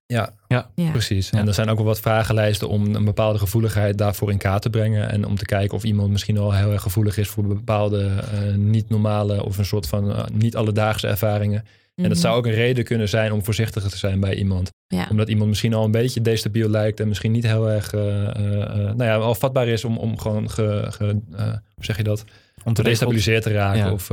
Ja, 0.07 0.33
Ja, 0.47 0.69
precies. 0.91 1.29
Ja. 1.29 1.37
En 1.39 1.47
er 1.47 1.53
zijn 1.53 1.69
ook 1.69 1.77
wel 1.77 1.85
wat 1.85 1.99
vragenlijsten 1.99 2.69
om 2.69 2.95
een 2.95 3.05
bepaalde 3.05 3.39
gevoeligheid 3.39 3.97
daarvoor 3.97 4.31
in 4.31 4.37
kaart 4.37 4.61
te 4.61 4.69
brengen. 4.69 5.09
En 5.09 5.25
om 5.25 5.35
te 5.35 5.45
kijken 5.45 5.77
of 5.77 5.83
iemand 5.83 6.09
misschien 6.11 6.37
al 6.37 6.53
heel 6.53 6.71
erg 6.71 6.81
gevoelig 6.81 7.17
is 7.17 7.27
voor 7.27 7.47
bepaalde 7.47 8.05
eh, 8.05 8.55
niet 8.55 8.89
normale 8.89 9.43
of 9.45 9.57
een 9.57 9.65
soort 9.65 9.87
van 9.87 10.11
eh, 10.11 10.23
niet 10.33 10.55
alledaagse 10.55 11.07
ervaringen. 11.07 11.59
En 11.95 12.03
dat 12.03 12.11
Mhm. 12.11 12.21
zou 12.21 12.37
ook 12.37 12.45
een 12.45 12.53
reden 12.53 12.83
kunnen 12.83 13.09
zijn 13.09 13.31
om 13.31 13.43
voorzichtiger 13.43 13.89
te 13.89 13.97
zijn 13.97 14.19
bij 14.19 14.35
iemand. 14.35 14.69
Ja. 14.87 15.07
Omdat 15.09 15.29
iemand 15.29 15.49
misschien 15.49 15.73
al 15.73 15.85
een 15.85 15.91
beetje 15.91 16.21
destabiel 16.21 16.69
lijkt 16.69 16.99
en 16.99 17.07
misschien 17.07 17.31
niet 17.31 17.45
heel 17.45 17.69
erg, 17.69 17.93
eh, 17.93 18.27
eh, 18.27 18.61
eh, 18.61 18.75
nou 18.77 19.03
ja, 19.03 19.15
al 19.15 19.35
vatbaar 19.35 19.67
is 19.67 19.85
om, 19.85 19.97
om 19.97 20.19
gewoon, 20.19 20.49
ge, 20.49 20.85
ge- 20.89 21.19
eh, 21.35 21.45
hoe 21.47 21.85
zeg 21.85 21.97
je 21.97 22.03
dat, 22.03 22.19
Ontregeld. 22.19 22.77
gedestabiliseerd 22.77 23.43
te 23.43 23.51
raken. 23.51 23.79
Ja. 23.85 23.91
Of, 23.91 24.11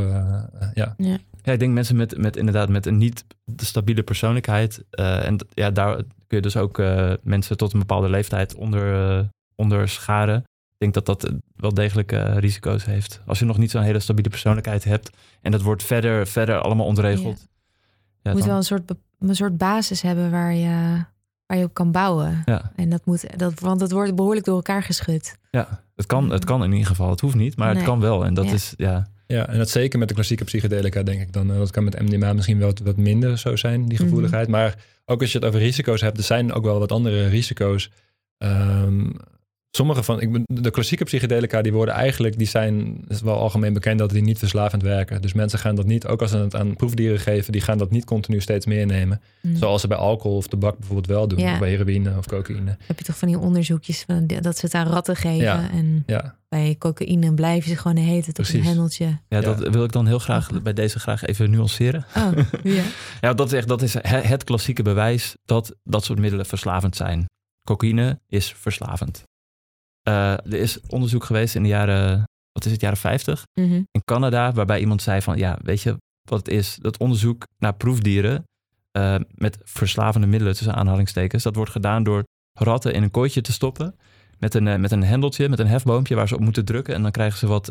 ja. 0.75 0.97
Ja, 1.45 1.53
ik 1.53 1.59
denk 1.59 1.73
mensen 1.75 1.97
met, 1.97 2.17
met 2.19 2.37
inderdaad 2.37 2.69
met 2.69 2.87
een 2.87 2.97
niet 2.97 3.25
stabiele 3.57 4.03
persoonlijkheid. 4.03 4.85
eh, 4.91 5.27
en 5.27 5.47
ja, 5.55 5.71
daar 5.71 5.97
kun 5.97 6.37
je 6.37 6.41
dus 6.41 6.57
ook 6.57 6.79
eh, 6.79 7.13
mensen 7.23 7.57
tot 7.57 7.73
een 7.73 7.79
bepaalde 7.79 8.09
leeftijd 8.09 8.55
onder, 8.55 9.11
eh, 9.19 9.25
onder 9.55 9.89
scharen. 9.89 10.37
Ik 10.73 10.79
denk 10.93 10.95
dat 10.95 11.07
dat 11.07 11.33
wel 11.57 11.75
degelijk 11.75 12.11
risico's 12.13 12.85
heeft. 12.85 13.21
Als 13.27 13.39
je 13.39 13.45
nog 13.45 13.59
niet 13.59 13.71
zo'n 13.71 13.83
hele 13.83 14.01
stabiele 14.01 14.31
persoonlijkheid 14.31 14.85
hebt 14.85 15.11
en 15.43 15.51
dat 15.51 15.63
wordt 15.63 15.83
verder, 15.83 16.27
verder 16.27 16.59
allemaal 16.61 16.87
ontregeld. 16.87 17.47
Ja. 18.23 18.31
Moet 18.33 18.39
dan- 18.41 18.49
wel 18.49 18.57
een 18.57 18.63
soort, 18.63 18.93
een 19.19 19.35
soort 19.37 19.57
basis 19.59 20.03
hebben 20.03 20.31
waar 20.31 20.55
je, 20.55 21.05
waar 21.47 21.59
je 21.59 21.65
op 21.65 21.75
kan 21.75 21.93
bouwen. 21.93 22.43
ja, 22.45 22.73
En 22.77 22.89
dat 22.91 23.07
moet, 23.07 23.39
dat, 23.39 23.61
want 23.61 23.81
het 23.81 23.91
wordt 23.93 24.15
behoorlijk 24.15 24.47
door 24.47 24.55
elkaar 24.57 24.83
geschud. 24.83 25.39
ja. 25.51 25.83
Het, 25.97 26.07
kan, 26.07 26.31
het 26.31 26.45
kan 26.45 26.65
in 26.65 26.73
ieder 26.73 26.87
geval. 26.87 27.11
Het 27.11 27.21
hoeft 27.21 27.35
niet, 27.35 27.57
maar 27.57 27.67
Nee. 27.69 27.77
het 27.77 27.85
kan 27.85 28.01
wel. 28.01 28.25
En 28.25 28.35
dat 28.35 28.45
Ja. 28.45 28.53
is, 28.53 28.75
ja, 28.77 29.07
ja, 29.27 29.49
en 29.49 29.59
dat 29.59 29.71
zeker 29.71 29.99
met 29.99 30.09
de 30.09 30.15
klassieke 30.15 30.45
psychedelica 30.45 31.03
denk 31.03 31.21
ik 31.21 31.33
dan. 31.33 31.51
Eh, 31.51 31.57
Dat 31.59 31.71
kan 31.71 31.85
met 31.85 32.01
MDMA 32.03 32.33
misschien 32.33 32.59
wel 32.59 32.69
wat, 32.69 32.79
wat 32.79 32.97
minder 32.97 33.39
zo 33.39 33.57
zijn, 33.57 33.85
die 33.85 33.95
Mhm. 33.99 34.03
gevoeligheid. 34.09 34.49
Maar 34.49 34.75
ook 35.05 35.21
als 35.21 35.33
je 35.33 35.39
het 35.39 35.47
over 35.47 35.61
risico's 35.61 36.01
hebt, 36.01 36.17
er 36.19 36.25
zijn 36.25 36.53
ook 36.53 36.65
wel 36.65 36.79
wat 36.79 36.93
andere 36.93 37.29
risico's. 37.29 37.91
Ehm, 38.39 39.11
sommige 39.77 40.03
van 40.03 40.21
ik, 40.21 40.33
ben- 40.33 40.43
de 40.47 40.71
klassieke 40.71 41.05
psychedelica, 41.05 41.63
die 41.63 41.73
worden 41.73 41.95
eigenlijk, 41.95 42.39
die 42.39 42.47
zijn, 42.47 42.99
het 43.01 43.11
is 43.11 43.21
wel 43.21 43.39
algemeen 43.39 43.73
bekend 43.73 43.99
dat 43.99 44.11
die 44.11 44.23
niet 44.23 44.39
verslavend 44.39 44.83
werken. 44.83 45.23
Dus 45.23 45.33
mensen 45.33 45.59
gaan 45.59 45.75
dat 45.75 45.87
niet, 45.87 46.07
ook 46.07 46.21
als 46.23 46.31
ze 46.31 46.37
het 46.37 46.55
aan 46.55 46.77
proefdieren 46.77 47.21
geven, 47.21 47.53
die 47.53 47.61
gaan 47.61 47.79
dat 47.79 47.91
niet 47.91 48.05
continu 48.05 48.41
steeds 48.41 48.67
meer 48.67 48.87
nemen. 48.87 49.21
Mm. 49.41 49.57
Zoals 49.57 49.81
ze 49.81 49.87
bij 49.89 49.97
alcohol 49.97 50.37
of 50.37 50.47
tabak 50.47 50.77
bijvoorbeeld 50.79 51.07
wel 51.07 51.29
doen. 51.29 51.39
Ja. 51.39 51.53
Of 51.53 51.59
bij 51.59 51.71
heroïne 51.71 52.17
of 52.19 52.27
cocaïne. 52.27 52.77
Heb 52.87 52.99
je 52.99 53.05
toch 53.05 53.19
van 53.19 53.29
die 53.29 53.39
onderzoekjes 53.39 54.03
van, 54.07 54.27
dat 54.27 54.59
ze 54.59 54.67
het 54.67 54.75
aan 54.75 54.87
ratten 54.87 55.17
geven. 55.17 55.45
Ja. 55.45 55.71
En 55.71 56.03
Ja, 56.07 56.37
bij 56.49 56.77
cocaïne 56.79 57.35
blijven 57.35 57.71
ze 57.71 57.77
gewoon 57.77 57.97
tijd 57.97 58.19
op 58.21 58.27
een 58.27 58.33
Precies. 58.33 58.65
hendeltje. 58.67 59.19
Ja, 59.29 59.41
dat 59.41 59.69
wil 59.69 59.85
ik 59.85 59.93
dan 59.93 60.07
heel 60.07 60.19
graag 60.19 60.63
bij 60.63 60.73
deze 60.73 60.99
graag 60.99 61.25
even 61.25 61.51
nuanceren. 61.51 62.05
Oh, 62.17 62.31
ja. 62.63 62.83
Ja, 63.21 63.35
dat 63.35 63.47
is, 63.47 63.53
echt, 63.53 63.69
dat 63.69 63.83
is 63.83 63.95
he- 63.95 64.21
het 64.21 64.45
klassieke 64.45 64.83
bewijs 64.83 65.37
dat 65.45 65.75
dat 65.85 66.05
soort 66.05 66.19
middelen 66.19 66.47
verslavend 66.47 66.97
zijn. 66.97 67.25
Cocaïne 67.69 68.21
is 68.29 68.55
verslavend. 68.57 69.23
Eh, 70.05 70.33
er 70.33 70.55
is 70.55 70.81
onderzoek 70.89 71.25
geweest 71.25 71.55
in 71.55 71.63
de 71.63 71.69
jaren, 71.69 72.23
wat 72.53 72.65
is 72.65 72.73
het, 72.73 72.81
jaren 72.81 72.97
50 72.99 73.43
Mhm. 73.61 73.73
in 73.91 74.03
Canada, 74.05 74.53
waarbij 74.53 74.81
iemand 74.81 75.03
zei 75.03 75.23
van, 75.23 75.37
ja, 75.37 75.59
weet 75.63 75.83
je 75.83 75.97
wat 76.29 76.39
het 76.39 76.49
is? 76.49 76.79
Dat 76.81 76.99
onderzoek 76.99 77.47
naar 77.59 77.75
proefdieren 77.75 78.45
eh, 78.91 79.17
met 79.35 79.59
verslavende 79.63 80.27
middelen, 80.27 80.55
tussen 80.55 80.75
aanhalingstekens, 80.75 81.43
dat 81.43 81.55
wordt 81.55 81.71
gedaan 81.71 82.03
door 82.03 82.25
ratten 82.59 82.95
in 82.95 83.03
een 83.03 83.11
kooitje 83.11 83.41
te 83.41 83.53
stoppen 83.53 83.97
met 84.39 84.55
een, 84.55 84.69
eh, 84.69 84.77
met 84.79 84.91
een 84.93 85.05
hendeltje, 85.05 85.49
met 85.49 85.59
een 85.59 85.67
hefboompje 85.67 86.15
waar 86.15 86.29
ze 86.29 86.35
op 86.35 86.41
moeten 86.41 86.65
drukken 86.65 86.95
en 86.95 87.03
dan 87.03 87.11
krijgen 87.11 87.39
ze 87.39 87.47
wat, 87.47 87.67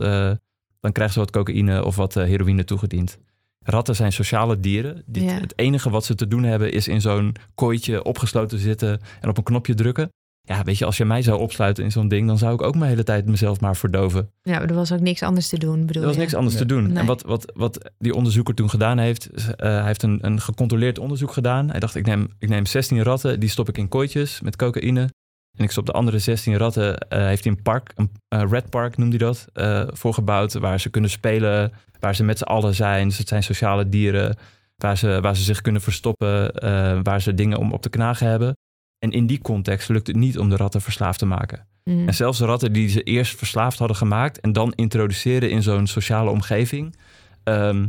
dan 0.80 0.92
krijgen 0.92 1.14
ze 1.14 1.20
wat 1.20 1.32
cocaïne 1.32 1.86
of 1.86 1.96
wat 1.96 2.14
heroïne 2.14 2.64
toegediend. 2.64 3.18
Ratten 3.60 3.96
zijn 3.96 4.12
sociale 4.14 4.60
dieren. 4.60 5.04
Die, 5.06 5.24
Ja. 5.24 5.32
Het 5.40 5.54
enige 5.58 5.90
wat 5.90 6.06
ze 6.06 6.16
te 6.16 6.28
doen 6.28 6.44
hebben 6.44 6.72
is 6.72 6.88
in 6.88 7.02
zo'n 7.02 7.36
kooitje 7.56 8.04
opgesloten 8.04 8.60
zitten 8.60 9.00
en 9.22 9.30
op 9.30 9.38
een 9.38 9.44
knopje 9.44 9.74
drukken. 9.74 10.10
Ja, 10.46 10.64
weet 10.64 10.78
je, 10.78 10.86
als 10.86 10.98
je 10.98 11.06
mij 11.06 11.22
zou 11.22 11.40
opsluiten 11.40 11.84
in 11.84 11.92
zo'n 11.92 12.08
ding, 12.08 12.28
dan 12.28 12.38
zou 12.38 12.54
ik 12.54 12.62
ook 12.62 12.76
mijn 12.76 12.90
hele 12.90 13.04
tijd 13.04 13.26
mezelf 13.26 13.60
maar 13.60 13.76
verdoven. 13.76 14.30
ja, 14.42 14.60
maar 14.60 14.70
er 14.70 14.76
was 14.76 14.92
ook 14.92 15.00
niks 15.00 15.24
anders 15.24 15.48
te 15.50 15.58
doen, 15.58 15.86
bedoel 15.86 16.02
Er 16.02 16.08
was 16.08 16.16
je? 16.16 16.22
niks 16.22 16.36
anders 16.36 16.56
te 16.56 16.66
doen. 16.66 16.88
Nee. 16.88 16.98
En 16.98 17.06
wat, 17.06 17.22
wat, 17.22 17.52
wat 17.56 17.92
die 17.98 18.14
onderzoeker 18.14 18.54
toen 18.54 18.70
gedaan 18.70 18.98
heeft, 18.98 19.30
eh, 19.30 19.70
hij 19.70 19.86
heeft 19.86 20.04
een, 20.04 20.18
een 20.22 20.42
gecontroleerd 20.42 21.00
onderzoek 21.00 21.32
gedaan. 21.32 21.70
Hij 21.70 21.80
dacht, 21.80 21.96
ik 21.96 22.06
neem, 22.06 22.28
ik 22.40 22.50
neem 22.50 22.66
16 22.66 23.04
ratten, 23.04 23.40
die 23.40 23.50
stop 23.50 23.70
ik 23.70 23.78
in 23.78 23.88
kooitjes 23.88 24.42
met 24.42 24.56
cocaïne. 24.56 25.10
En 25.58 25.64
ik 25.64 25.72
stop 25.72 25.86
de 25.86 25.92
andere 25.92 26.20
16 26.20 26.58
ratten, 26.58 26.98
eh, 26.98 27.26
heeft 27.26 27.44
hij 27.44 27.54
een 27.54 27.62
park, 27.62 27.92
een 27.96 28.12
eh, 28.28 28.44
red 28.50 28.70
park 28.70 28.98
noemde 28.98 29.18
hij 29.18 29.26
dat, 29.26 29.46
eh 29.54 29.84
voor 29.88 30.14
gebouwd. 30.14 30.54
Waar 30.54 30.80
ze 30.80 30.90
kunnen 30.90 31.10
spelen, 31.10 31.72
waar 32.00 32.16
ze 32.16 32.24
met 32.24 32.38
z'n 32.38 32.44
allen 32.44 32.76
zijn. 32.76 33.08
Dus 33.08 33.18
het 33.18 33.28
zijn 33.28 33.44
sociale 33.44 33.90
dieren, 33.90 34.38
waar 34.76 34.98
ze, 34.98 35.20
waar 35.22 35.36
ze 35.36 35.44
zich 35.44 35.62
kunnen 35.62 35.82
verstoppen, 35.82 36.54
eh, 36.54 37.00
waar 37.04 37.22
ze 37.22 37.34
dingen 37.34 37.58
om 37.58 37.74
op 37.74 37.82
te 37.82 37.90
knagen 37.90 38.28
hebben. 38.28 38.56
En 39.04 39.12
in 39.12 39.28
die 39.28 39.42
context 39.42 39.90
lukt 39.90 40.08
het 40.08 40.16
niet 40.16 40.38
om 40.40 40.50
de 40.50 40.56
ratten 40.56 40.82
verslaafd 40.82 41.20
te 41.20 41.26
maken. 41.26 41.68
Mhm. 41.84 42.08
En 42.08 42.14
zelfs 42.14 42.38
de 42.38 42.46
ratten 42.46 42.74
die 42.74 42.88
ze 42.90 43.04
eerst 43.04 43.38
verslaafd 43.38 43.78
hadden 43.80 43.98
gemaakt 43.98 44.40
en 44.40 44.54
dan 44.54 44.74
introduceren 44.76 45.50
in 45.50 45.62
zo'n 45.64 45.88
sociale 45.88 46.30
omgeving, 46.30 46.96
ehm, 47.44 47.88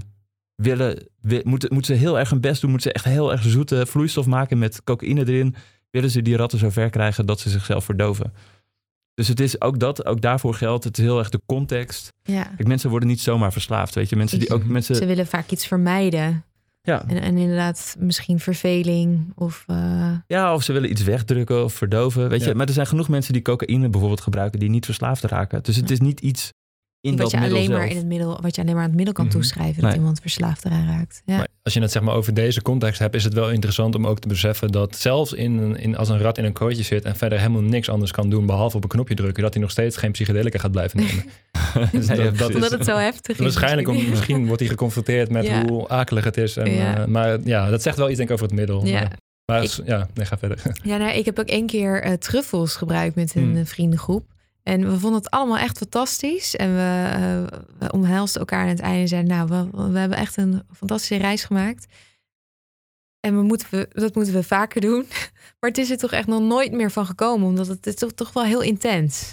willen, 0.54 1.08
wi- 1.20 1.40
moeten, 1.44 1.72
moeten 1.72 1.94
ze 1.94 2.00
heel 2.00 2.18
erg 2.18 2.30
hun 2.30 2.40
best 2.40 2.60
doen, 2.60 2.70
moeten 2.70 2.90
ze 2.90 2.96
echt 2.96 3.04
heel 3.14 3.32
erg 3.32 3.42
zoete 3.42 3.86
vloeistof 3.86 4.26
maken 4.26 4.58
met 4.58 4.84
cocaïne 4.84 5.20
erin, 5.28 5.54
willen 5.90 6.10
ze 6.10 6.22
die 6.22 6.36
ratten 6.36 6.58
zo 6.58 6.70
ver 6.70 6.90
krijgen 6.90 7.26
dat 7.26 7.40
ze 7.40 7.50
zichzelf 7.50 7.84
verdoven. 7.84 8.32
Dus 9.14 9.28
het 9.28 9.40
is 9.40 9.60
ook 9.60 9.78
dat, 9.80 10.06
ook 10.06 10.20
daarvoor 10.20 10.54
geldt, 10.54 10.84
het 10.84 10.98
is 10.98 11.04
heel 11.04 11.18
erg 11.18 11.28
de 11.28 11.40
context. 11.46 12.12
Ja. 12.22 12.42
Kijk, 12.42 12.68
mensen 12.68 12.90
worden 12.90 13.08
niet 13.08 13.20
zomaar 13.20 13.52
verslaafd, 13.52 13.94
weet 13.94 14.08
je. 14.08 14.16
Mensen 14.16 14.38
die 14.38 14.50
ook 14.52 14.62
Ze 14.66 14.68
mensen. 14.72 15.06
willen 15.06 15.26
vaak 15.26 15.50
iets 15.50 15.66
vermijden. 15.66 16.44
Ja, 16.86 17.04
En, 17.08 17.20
en 17.22 17.36
inderdaad, 17.36 17.96
misschien 17.98 18.40
verveling 18.40 19.32
of... 19.34 19.64
eh, 19.66 20.10
ja, 20.26 20.54
of 20.54 20.62
ze 20.62 20.72
willen 20.72 20.90
iets 20.90 21.02
wegdrukken 21.02 21.64
of 21.64 21.72
verdoven, 21.72 22.28
weet 22.28 22.40
Ja. 22.42 22.48
je. 22.48 22.54
Maar 22.54 22.66
er 22.66 22.72
zijn 22.72 22.86
genoeg 22.86 23.08
mensen 23.08 23.32
die 23.32 23.42
cocaïne 23.42 23.88
bijvoorbeeld 23.88 24.20
gebruiken 24.20 24.60
die 24.60 24.70
niet 24.70 24.84
verslaafd 24.84 25.24
raken. 25.24 25.62
Dus 25.62 25.76
het 25.76 25.90
is 25.90 26.00
niet 26.00 26.20
iets 26.20 26.52
in 27.04 27.10
wat 27.10 27.20
dat 27.20 27.30
je 27.30 27.36
middel 27.38 27.56
alleen 27.58 27.70
maar 27.70 27.78
zelf. 27.80 27.90
in 27.90 27.96
het 27.96 28.06
middel, 28.06 28.38
wat 28.40 28.54
je 28.54 28.60
alleen 28.62 28.74
maar 28.74 28.82
aan 28.82 28.88
het 28.88 28.96
middel 28.96 29.14
kan 29.14 29.24
Mhm. 29.24 29.34
toeschrijven 29.34 29.74
dat 29.80 29.90
Nee. 29.90 29.98
iemand 29.98 30.20
verslaafd 30.20 30.64
eraan 30.64 30.86
raakt. 30.86 31.22
Ja. 31.24 31.36
Maar 31.36 31.48
als 31.62 31.74
je 31.74 31.80
het 31.80 31.90
zeg 31.92 32.02
maar 32.02 32.14
over 32.14 32.34
deze 32.34 32.62
context 32.62 32.98
hebt, 32.98 33.14
is 33.14 33.24
het 33.24 33.34
wel 33.34 33.50
interessant 33.50 33.94
om 33.94 34.06
ook 34.06 34.18
te 34.18 34.28
beseffen 34.28 34.70
dat 34.72 34.96
zelfs 34.96 35.32
in, 35.32 35.58
een- 35.58 35.76
in, 35.80 35.96
als 35.96 36.08
een 36.08 36.18
rat 36.18 36.38
in 36.38 36.44
een 36.44 36.52
kooitje 36.52 36.82
zit 36.82 37.04
en 37.04 37.16
verder 37.16 37.38
helemaal 37.38 37.60
niks 37.62 37.88
anders 37.88 38.10
kan 38.10 38.30
doen 38.30 38.46
behalve 38.46 38.76
op 38.76 38.82
een 38.82 38.88
knopje 38.88 39.14
drukken, 39.14 39.42
dat 39.42 39.52
hij 39.52 39.62
nog 39.62 39.70
steeds 39.70 39.96
geen 39.96 40.12
psychedelica 40.12 40.58
gaat 40.58 40.70
blijven 40.72 40.98
nemen. 41.00 41.24
Dus 41.92 42.06
Nee, 42.08 42.16
dat, 42.16 42.24
dat 42.26 42.34
precies. 42.36 42.54
Omdat 42.54 42.70
is, 42.72 42.78
het 42.78 42.84
zo 42.86 42.96
heftig 42.96 43.36
is. 43.38 43.42
waarschijnlijk, 43.42 43.88
om, 43.88 43.94
misschien. 43.94 44.12
misschien 44.14 44.46
wordt 44.46 44.60
hij 44.60 44.68
geconfronteerd 44.70 45.30
met 45.30 45.46
Ja. 45.46 45.66
hoe 45.66 45.88
akelig 45.88 46.24
het 46.24 46.36
is. 46.36 46.56
En, 46.56 46.70
Ja. 46.74 46.96
eh, 46.98 47.04
maar 47.06 47.38
ja, 47.44 47.70
dat 47.70 47.82
zegt 47.82 47.96
wel 47.96 48.08
iets 48.08 48.16
denk 48.16 48.28
ik 48.28 48.34
over 48.34 48.46
het 48.46 48.56
middel. 48.56 48.86
Ja. 48.86 48.92
Maar, 49.00 49.10
maar 49.44 49.62
Ik- 49.62 49.80
ja, 49.84 50.08
nee, 50.14 50.26
ga 50.26 50.38
verder. 50.38 50.62
Ja, 50.82 50.96
nou, 50.96 51.12
ik 51.18 51.24
heb 51.24 51.38
ook 51.38 51.48
één 51.48 51.66
keer 51.66 52.02
eh, 52.02 52.12
truffels 52.12 52.76
gebruikt 52.76 53.14
met 53.14 53.34
een 53.34 53.42
Hmm. 53.54 53.66
vriendengroep. 53.66 54.24
En 54.64 54.90
we 54.90 54.98
vonden 54.98 55.20
het 55.20 55.30
allemaal 55.30 55.58
echt 55.58 55.78
fantastisch. 55.78 56.56
En 56.56 56.74
we, 56.74 57.46
we 57.78 57.92
omhelsten 57.92 58.40
elkaar 58.40 58.62
aan 58.62 58.68
het 58.68 58.80
einde 58.80 59.00
en 59.00 59.08
zeiden... 59.08 59.30
nou, 59.30 59.70
we, 59.92 59.98
hebben 59.98 60.18
echt 60.18 60.36
een 60.36 60.62
fantastische 60.72 61.16
reis 61.16 61.44
gemaakt. 61.44 61.86
En 63.20 63.36
we 63.36 63.42
moeten, 63.42 63.68
we, 63.70 63.88
dat 63.92 64.14
moeten 64.14 64.34
we 64.34 64.42
vaker 64.42 64.80
doen. 64.80 65.06
Maar 65.60 65.72
het 65.72 65.78
is 65.78 65.90
er 65.90 65.96
toch 65.96 66.12
echt 66.12 66.26
nog 66.26 66.40
nooit 66.40 66.72
meer 66.72 66.90
van 66.90 67.06
gekomen. 67.06 67.48
Omdat 67.48 67.66
het, 67.66 67.76
het 67.76 67.86
is 67.86 67.94
toch, 67.94 68.12
toch 68.12 68.32
wel 68.32 68.44
heel 68.44 68.62
intens. 68.62 69.30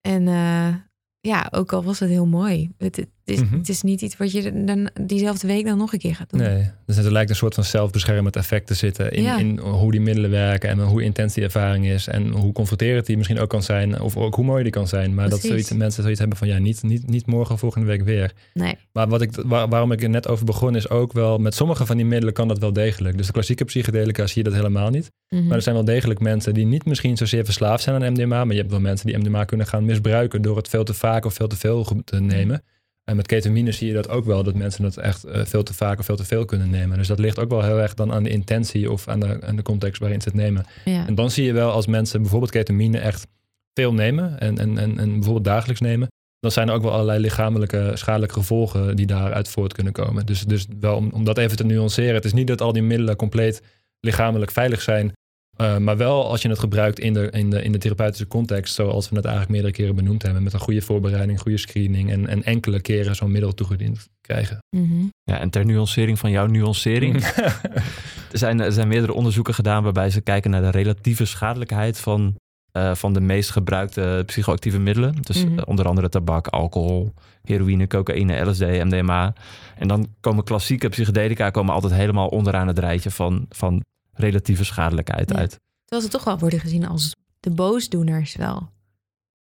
En 0.00 0.28
eh, 0.28 0.74
ja, 1.20 1.48
ook 1.50 1.72
al 1.72 1.84
was 1.84 1.98
het 1.98 2.08
heel 2.08 2.26
mooi. 2.26 2.70
Het, 2.78 3.06
het, 3.24 3.34
is, 3.34 3.40
Mhm. 3.42 3.56
het 3.58 3.68
is 3.68 3.82
niet 3.82 4.00
iets 4.00 4.16
wat 4.16 4.32
je 4.32 4.64
dan 4.64 4.88
diezelfde 5.00 5.46
week 5.46 5.64
dan 5.64 5.78
nog 5.78 5.92
een 5.92 5.98
keer 5.98 6.14
gaat 6.14 6.30
doen. 6.30 6.40
Nee, 6.40 6.70
dus 6.86 6.96
er 6.96 7.12
lijkt 7.12 7.30
een 7.30 7.36
soort 7.36 7.54
van 7.54 7.64
zelfbeschermend 7.64 8.36
effect 8.36 8.66
te 8.66 8.74
zitten 8.74 9.12
in, 9.12 9.22
Ja. 9.22 9.38
in 9.38 9.58
hoe 9.58 9.90
die 9.90 10.00
middelen 10.00 10.30
werken 10.30 10.68
en 10.68 10.80
hoe 10.80 11.02
intens 11.02 11.34
die 11.34 11.44
ervaring 11.44 11.86
is 11.86 12.06
en 12.06 12.30
hoe 12.30 12.52
confronterend 12.52 13.06
die 13.06 13.16
misschien 13.16 13.38
ook 13.38 13.48
kan 13.48 13.62
zijn 13.62 14.00
of 14.00 14.16
ook 14.16 14.34
hoe 14.34 14.44
mooi 14.44 14.62
die 14.62 14.72
kan 14.72 14.88
zijn. 14.88 15.14
Maar 15.14 15.28
dat 15.28 15.40
zoiets, 15.40 15.72
mensen 15.72 16.00
zoiets 16.02 16.20
hebben 16.20 16.38
van 16.38 16.48
ja, 16.48 16.58
niet, 16.58 16.82
niet, 16.82 17.06
niet 17.08 17.26
morgen 17.26 17.54
of 17.54 17.60
volgende 17.60 17.86
week 17.86 18.02
weer. 18.02 18.32
Nee. 18.54 18.74
Maar 18.92 19.08
wat 19.08 19.22
ik, 19.22 19.30
waar- 19.44 19.68
waarom 19.68 19.92
ik 19.92 20.02
er 20.02 20.08
net 20.10 20.28
over 20.28 20.44
begon 20.44 20.76
is 20.76 20.88
ook 20.88 21.12
wel, 21.12 21.38
met 21.38 21.54
sommige 21.54 21.86
van 21.86 21.96
die 21.96 22.06
middelen 22.06 22.34
kan 22.34 22.48
dat 22.48 22.58
wel 22.58 22.72
degelijk. 22.72 23.16
Dus 23.16 23.26
de 23.26 23.32
klassieke 23.32 23.64
psychedelica 23.64 24.26
zie 24.26 24.42
je 24.42 24.48
dat 24.48 24.58
helemaal 24.58 24.90
niet. 24.90 25.10
Mhm. 25.28 25.46
Maar 25.46 25.56
er 25.56 25.62
zijn 25.62 25.74
wel 25.74 25.84
degelijk 25.84 26.20
mensen 26.20 26.54
die 26.54 26.66
niet 26.66 26.84
misschien 26.84 27.16
zozeer 27.16 27.44
verslaafd 27.44 27.82
zijn 27.82 28.04
aan 28.04 28.12
MDMA, 28.12 28.44
maar 28.44 28.54
je 28.54 28.60
hebt 28.60 28.70
wel 28.70 28.80
mensen 28.80 29.06
die 29.06 29.16
MDMA 29.18 29.44
kunnen 29.44 29.66
gaan 29.66 29.84
misbruiken 29.84 30.42
door 30.42 30.56
het 30.56 30.68
veel 30.68 30.84
te 30.84 30.94
vaak 30.94 31.24
of 31.24 31.34
veel 31.34 31.46
te 31.48 31.56
veel 31.56 31.86
te 32.04 32.20
nemen. 32.20 32.62
En 33.04 33.16
met 33.16 33.26
ketamine 33.26 33.72
zie 33.72 33.86
je 33.86 33.94
dat 33.94 34.08
ook 34.08 34.24
wel, 34.24 34.42
dat 34.42 34.54
mensen 34.54 34.84
het 34.84 34.96
echt 34.96 35.24
eh, 35.24 35.44
veel 35.44 35.62
te 35.62 35.74
vaak 35.74 35.98
of 35.98 36.04
veel 36.04 36.16
te 36.16 36.24
veel 36.24 36.44
kunnen 36.44 36.70
nemen. 36.70 36.98
Dus 36.98 37.06
dat 37.06 37.18
ligt 37.18 37.38
ook 37.38 37.50
wel 37.50 37.62
heel 37.62 37.80
erg 37.80 37.94
dan 37.94 38.12
aan 38.12 38.22
de 38.22 38.30
intentie 38.30 38.90
of 38.90 39.08
aan 39.08 39.20
de, 39.20 39.40
aan 39.42 39.56
de 39.56 39.62
context 39.62 40.00
waarin 40.00 40.20
ze 40.20 40.28
het 40.28 40.36
nemen. 40.36 40.64
ja. 40.84 41.06
En 41.06 41.14
dan 41.14 41.30
zie 41.30 41.44
je 41.44 41.52
wel 41.52 41.70
als 41.70 41.86
mensen 41.86 42.20
bijvoorbeeld 42.20 42.50
ketamine 42.50 42.98
echt 42.98 43.26
veel 43.74 43.94
nemen 43.94 44.40
en, 44.40 44.58
en, 44.58 44.78
en, 44.78 44.98
en 44.98 45.12
bijvoorbeeld 45.12 45.44
dagelijks 45.44 45.80
nemen, 45.80 46.08
dan 46.38 46.50
zijn 46.50 46.68
er 46.68 46.74
ook 46.74 46.82
wel 46.82 46.92
allerlei 46.92 47.20
lichamelijke 47.20 47.90
schadelijke 47.94 48.34
gevolgen 48.34 48.96
die 48.96 49.06
daaruit 49.06 49.48
voort 49.48 49.72
kunnen 49.72 49.92
komen. 49.92 50.26
Dus, 50.26 50.44
dus 50.44 50.66
wel 50.80 50.96
om, 50.96 51.10
om 51.12 51.24
dat 51.24 51.38
even 51.38 51.56
te 51.56 51.64
nuanceren. 51.64 52.14
Het 52.14 52.24
is 52.24 52.32
niet 52.32 52.46
dat 52.46 52.60
al 52.60 52.72
die 52.72 52.82
middelen 52.82 53.16
compleet 53.16 53.62
lichamelijk 54.00 54.50
veilig 54.50 54.80
zijn. 54.80 55.12
Eh, 55.56 55.76
maar 55.78 55.96
wel 55.96 56.28
als 56.30 56.42
je 56.42 56.48
het 56.48 56.58
gebruikt 56.58 56.98
in 56.98 57.12
de, 57.12 57.30
in, 57.30 57.50
de, 57.50 57.62
in 57.62 57.72
de 57.72 57.78
therapeutische 57.78 58.26
context, 58.26 58.74
zoals 58.74 59.08
we 59.08 59.16
het 59.16 59.24
eigenlijk 59.24 59.52
meerdere 59.54 59.74
keren 59.74 59.94
benoemd 59.94 60.22
hebben, 60.22 60.42
met 60.42 60.52
een 60.52 60.60
goede 60.60 60.80
voorbereiding, 60.82 61.40
goede 61.40 61.58
screening 61.58 62.10
en, 62.10 62.26
en 62.26 62.42
enkele 62.44 62.80
keren 62.80 63.14
zo'n 63.16 63.30
middel 63.32 63.54
toegediend 63.54 64.08
krijgen. 64.20 64.58
Mhm. 64.76 65.04
Ja, 65.22 65.38
en 65.38 65.50
ter 65.50 65.64
nuancering 65.64 66.18
van 66.18 66.30
jouw 66.30 66.46
nuancering. 66.46 67.24
er, 68.32 68.38
zijn, 68.38 68.60
er 68.60 68.72
zijn 68.72 68.88
meerdere 68.88 69.12
onderzoeken 69.14 69.54
gedaan 69.54 69.82
waarbij 69.82 70.10
ze 70.10 70.20
kijken 70.20 70.50
naar 70.50 70.62
de 70.62 70.70
relatieve 70.70 71.24
schadelijkheid 71.24 71.98
van, 71.98 72.34
eh, 72.72 72.94
van 72.94 73.12
de 73.12 73.20
meest 73.20 73.50
gebruikte 73.50 74.22
psychoactieve 74.26 74.78
middelen. 74.78 75.14
Dus 75.20 75.44
Mhm. 75.44 75.58
eh, 75.58 75.64
onder 75.66 75.86
andere 75.88 76.08
tabak, 76.08 76.46
alcohol, 76.46 77.12
heroïne, 77.42 77.86
cocaïne, 77.86 78.40
LSD, 78.50 78.60
MDMA. 78.60 79.32
En 79.76 79.88
dan 79.88 80.06
komen 80.20 80.44
klassieke 80.44 80.88
psychedelica 80.88 81.50
komen 81.50 81.74
altijd 81.74 81.92
helemaal 81.92 82.28
onderaan 82.28 82.66
het 82.66 82.78
rijtje 82.78 83.10
van, 83.10 83.46
van 83.48 83.82
relatieve 84.12 84.64
schadelijkheid 84.64 85.30
Ja. 85.30 85.36
uit. 85.36 85.58
Terwijl 85.84 86.02
ze 86.10 86.16
toch 86.16 86.24
wel 86.24 86.38
worden 86.38 86.60
gezien 86.60 86.86
als 86.86 87.14
de 87.40 87.50
boosdoeners 87.50 88.36
wel. 88.36 88.70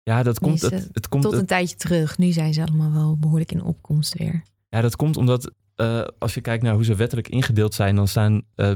Ja, 0.03 0.24
dat 0.24 0.39
komt, 0.39 0.62
het, 0.62 0.89
het 0.91 1.07
komt, 1.07 1.24
Tot 1.24 1.32
het- 1.32 1.41
een 1.41 1.47
tijdje 1.47 1.76
terug. 1.76 2.18
Nu 2.18 2.32
zijn 2.32 2.53
ze 2.53 2.62
allemaal 2.62 2.91
wel 2.93 3.18
behoorlijk 3.18 3.51
in 3.51 3.64
opkomst 3.64 4.18
weer. 4.18 4.43
Ja, 4.70 4.82
dat 4.82 4.95
komt 4.95 5.18
omdat 5.18 5.51
eh, 5.76 6.03
als 6.20 6.34
je 6.34 6.41
kijkt 6.41 6.64
naar 6.64 6.74
hoe 6.74 6.84
ze 6.84 6.95
wettelijk 6.95 7.28
ingedeeld 7.28 7.74
zijn, 7.74 7.95
dan 7.95 8.07
staan 8.07 8.41
eh, 8.55 8.72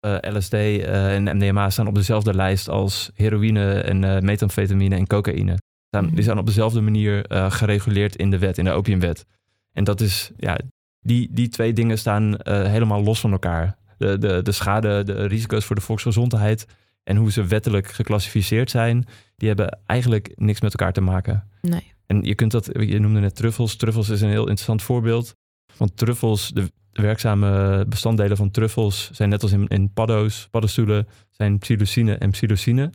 eh, 0.00 0.34
LSD 0.34 0.52
eh, 0.52 1.14
en 1.14 1.36
MDMA 1.36 1.70
staan 1.70 1.86
op 1.86 1.94
dezelfde 1.94 2.34
lijst 2.34 2.68
als 2.68 3.10
heroïne 3.14 3.80
en 3.80 4.04
eh 4.04 4.20
methamfetamine 4.20 4.94
en 4.96 5.06
cocaïne. 5.06 5.56
Staan, 5.88 6.04
Mhm. 6.04 6.14
Die 6.14 6.24
zijn 6.24 6.38
op 6.38 6.46
dezelfde 6.46 6.80
manier 6.80 7.26
eh, 7.26 7.50
gereguleerd 7.50 8.16
in 8.16 8.30
de 8.30 8.38
wet, 8.38 8.58
in 8.58 8.64
de 8.64 8.70
opiumwet. 8.70 9.24
En 9.72 9.84
dat 9.84 10.00
is, 10.00 10.30
ja, 10.36 10.58
die, 11.00 11.28
die 11.32 11.48
twee 11.48 11.72
dingen 11.72 11.98
staan 11.98 12.36
eh, 12.36 12.62
helemaal 12.66 13.02
los 13.02 13.20
van 13.20 13.32
elkaar. 13.32 13.77
De, 13.98 14.18
de, 14.18 14.42
de 14.42 14.52
schade, 14.52 15.02
de 15.04 15.26
risico's 15.26 15.64
voor 15.64 15.76
de 15.76 15.82
volksgezondheid 15.82 16.66
en 17.04 17.16
hoe 17.16 17.32
ze 17.32 17.44
wettelijk 17.44 17.86
geclassificeerd 17.90 18.70
zijn, 18.70 19.04
die 19.36 19.48
hebben 19.48 19.78
eigenlijk 19.86 20.32
niks 20.34 20.60
met 20.60 20.72
elkaar 20.74 20.92
te 20.92 21.00
maken. 21.00 21.48
Nee. 21.62 21.92
En 22.06 22.22
je 22.22 22.34
kunt 22.34 22.50
dat, 22.50 22.70
je 22.72 22.98
noemde 22.98 23.20
net 23.20 23.34
truffels. 23.36 23.76
Truffels 23.76 24.08
is 24.08 24.20
een 24.20 24.28
heel 24.28 24.40
interessant 24.40 24.82
voorbeeld. 24.82 25.34
Want 25.76 25.96
truffels, 25.96 26.48
de 26.48 26.70
werkzame 26.92 27.84
bestanddelen 27.88 28.36
van 28.36 28.50
truffels 28.50 29.10
zijn 29.12 29.28
net 29.28 29.42
als 29.42 29.52
in, 29.52 29.66
in 29.68 29.92
paddo's, 29.92 30.48
paddenstoelen, 30.50 31.08
zijn 31.30 31.58
psilocine 31.58 32.14
en 32.14 32.30
psilocine. 32.30 32.92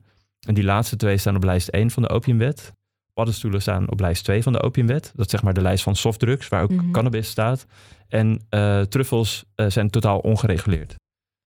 En 0.48 0.54
die 0.54 0.64
laatste 0.64 0.96
twee 0.96 1.18
staan 1.18 1.36
op 1.36 1.44
lijst 1.44 1.68
1 1.68 1.92
van 1.92 2.04
de 2.04 2.10
opiumwet. 2.10 2.74
Paddenstoelen 3.14 3.62
staan 3.62 3.90
op 3.92 4.00
lijst 4.00 4.24
2 4.24 4.44
van 4.44 4.54
de 4.54 4.62
opiumwet. 4.62 5.12
Dat 5.16 5.26
is 5.26 5.32
zeg 5.32 5.44
maar 5.44 5.54
de 5.54 5.62
lijst 5.62 5.84
van 5.84 5.96
softdrugs, 5.96 6.48
waar 6.48 6.64
ook 6.64 6.72
Mhm. 6.72 6.92
cannabis 6.92 7.28
staat. 7.30 7.66
En 8.08 8.46
eh, 8.50 8.82
truffels 8.82 9.44
eh, 9.56 9.70
zijn 9.70 9.90
totaal 9.90 10.20
ongereguleerd. 10.20 10.96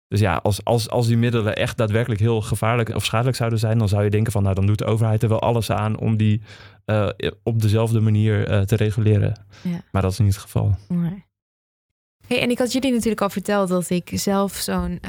Dus 0.08 0.20
ja, 0.20 0.36
als, 0.42 0.64
als, 0.64 0.90
als 0.90 1.06
die 1.06 1.16
middelen 1.16 1.56
echt 1.56 1.76
daadwerkelijk 1.76 2.20
heel 2.20 2.40
gevaarlijk 2.40 2.94
of 2.94 3.04
schadelijk 3.04 3.36
zouden 3.36 3.58
zijn, 3.58 3.78
dan 3.78 3.88
zou 3.88 4.04
je 4.04 4.10
denken 4.10 4.32
van, 4.32 4.42
nou 4.42 4.54
dan 4.54 4.66
doet 4.66 4.78
de 4.78 4.84
overheid 4.84 5.22
er 5.22 5.28
wel 5.28 5.40
alles 5.40 5.70
aan 5.70 5.98
om 5.98 6.16
die 6.16 6.42
eh, 6.84 7.08
op 7.42 7.62
dezelfde 7.62 8.00
manier 8.00 8.66
te 8.66 8.76
reguleren. 8.76 9.44
Ja. 9.62 9.80
Maar 9.92 10.02
dat 10.02 10.12
is 10.12 10.18
niet 10.18 10.34
het 10.34 10.42
geval. 10.42 10.76
Nee. 10.88 11.24
Hey, 12.26 12.40
en 12.40 12.50
ik 12.50 12.58
had 12.58 12.72
jullie 12.72 12.92
natuurlijk 12.92 13.20
al 13.20 13.30
verteld 13.30 13.68
dat 13.68 13.90
ik 13.90 14.10
zelf 14.12 14.52
zo'n 14.52 15.00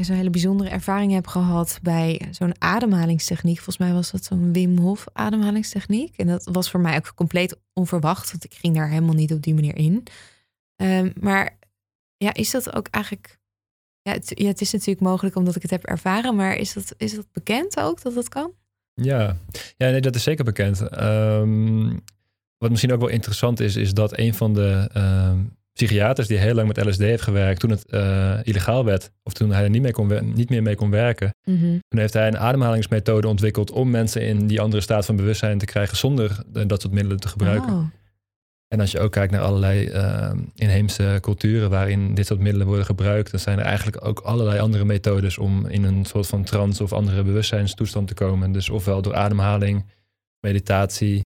zo'n 0.00 0.16
hele 0.16 0.30
bijzondere 0.30 0.70
ervaring 0.70 1.12
heb 1.12 1.26
gehad 1.26 1.78
bij 1.82 2.28
zo'n 2.30 2.54
ademhalingstechniek. 2.58 3.56
Volgens 3.56 3.78
mij 3.78 3.92
was 3.92 4.10
dat 4.10 4.24
zo'n 4.24 4.52
Wim 4.52 4.78
Hof 4.78 5.04
ademhalingstechniek. 5.12 6.16
En 6.16 6.26
dat 6.26 6.48
was 6.52 6.70
voor 6.70 6.80
mij 6.80 6.96
ook 6.96 7.12
compleet 7.14 7.56
onverwacht, 7.72 8.30
want 8.30 8.44
ik 8.44 8.54
ging 8.54 8.74
daar 8.74 8.88
helemaal 8.88 9.14
niet 9.14 9.32
op 9.32 9.42
die 9.42 9.54
manier 9.54 9.76
in. 9.76 10.02
Ehm, 10.82 11.10
maar 11.20 11.58
ja, 12.16 12.34
is 12.34 12.50
dat 12.50 12.74
ook 12.74 12.88
eigenlijk. 12.90 13.40
Ja 14.02 14.12
het, 14.12 14.32
ja, 14.34 14.46
het 14.46 14.60
is 14.60 14.72
natuurlijk 14.72 15.00
mogelijk 15.00 15.36
omdat 15.36 15.56
ik 15.56 15.62
het 15.62 15.70
heb 15.70 15.84
ervaren, 15.84 16.36
maar 16.36 16.56
is 16.56 16.72
dat, 16.72 16.94
is 16.96 17.14
dat 17.14 17.26
bekend 17.32 17.80
ook 17.80 18.02
dat 18.02 18.14
dat 18.14 18.28
kan? 18.28 18.52
Ja, 18.94 19.36
ja 19.76 19.90
nee, 19.90 20.00
dat 20.00 20.14
is 20.14 20.22
zeker 20.22 20.44
bekend. 20.44 20.88
Ehm, 20.88 21.98
wat 22.58 22.70
misschien 22.70 22.92
ook 22.92 23.00
wel 23.00 23.08
interessant 23.08 23.60
is, 23.60 23.76
is 23.76 23.94
dat 23.94 24.18
een 24.18 24.34
van 24.34 24.54
de 24.54 24.88
ehm, 24.92 25.38
psychiaters 25.72 26.28
die 26.28 26.38
heel 26.38 26.54
lang 26.54 26.68
met 26.68 26.84
LSD 26.86 26.98
heeft 26.98 27.22
gewerkt, 27.22 27.60
toen 27.60 27.70
het 27.70 27.86
eh, 27.86 28.38
illegaal 28.42 28.84
werd, 28.84 29.10
of 29.22 29.32
toen 29.32 29.52
hij 29.52 29.64
er 29.64 29.70
niet, 29.70 29.82
mee 29.82 29.92
kon, 29.92 30.32
niet 30.34 30.50
meer 30.50 30.62
mee 30.62 30.74
kon 30.74 30.90
werken, 30.90 31.34
toen 31.88 31.98
heeft 31.98 32.12
hij 32.12 32.26
een 32.26 32.38
ademhalingsmethode 32.38 33.28
ontwikkeld 33.28 33.70
om 33.70 33.90
mensen 33.90 34.22
in 34.22 34.46
die 34.46 34.60
andere 34.60 34.82
staat 34.82 35.04
van 35.04 35.16
bewustzijn 35.16 35.58
te 35.58 35.64
krijgen 35.64 35.96
zonder 35.96 36.44
eh, 36.52 36.62
dat 36.66 36.80
soort 36.80 36.94
middelen 36.94 37.20
te 37.20 37.28
gebruiken. 37.28 37.72
Oh, 37.72 37.84
En 38.72 38.80
als 38.80 38.90
je 38.90 39.00
ook 39.00 39.12
kijkt 39.12 39.32
naar 39.32 39.40
allerlei 39.40 39.86
ehm, 39.86 40.38
inheemse 40.54 41.18
culturen 41.20 41.70
waarin 41.70 42.14
dit 42.14 42.26
soort 42.26 42.40
middelen 42.40 42.66
worden 42.66 42.84
gebruikt, 42.84 43.30
dan 43.30 43.40
zijn 43.40 43.58
er 43.58 43.64
eigenlijk 43.64 44.04
ook 44.06 44.20
allerlei 44.20 44.58
andere 44.60 44.84
methodes 44.84 45.38
om 45.38 45.66
in 45.66 45.84
een 45.84 46.04
soort 46.04 46.26
van 46.26 46.44
trance 46.44 46.82
of 46.82 46.92
andere 46.92 47.22
bewustzijnstoestand 47.22 48.08
te 48.08 48.14
komen. 48.14 48.52
Dus 48.52 48.68
ofwel 48.68 49.02
door 49.02 49.14
ademhaling, 49.14 49.84
meditatie 50.40 51.20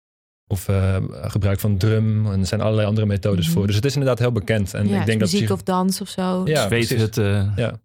of 0.47 0.67
eh, 0.67 0.95
gebruik 1.11 1.59
van 1.59 1.77
drum. 1.77 2.25
En 2.31 2.39
er 2.39 2.45
zijn 2.47 2.61
allerlei 2.61 2.87
andere 2.87 3.07
methodes 3.07 3.45
Mhm. 3.45 3.53
voor. 3.55 3.67
Dus 3.67 3.75
het 3.75 3.85
is 3.85 3.93
inderdaad 3.93 4.19
heel 4.19 4.31
bekend. 4.31 4.73
En 4.73 4.87
ja, 4.87 4.99
ik 4.99 5.05
denk 5.05 5.19
dat 5.19 5.31
muziek 5.31 5.45
psych- 5.45 5.51
of 5.57 5.63
dans 5.63 6.01
of 6.01 6.09
zo. 6.09 6.41
Ja, 6.45 6.67
Zweet 6.67 6.89
het, 6.89 7.17
eh, 7.17 7.47
Ja. 7.55 7.79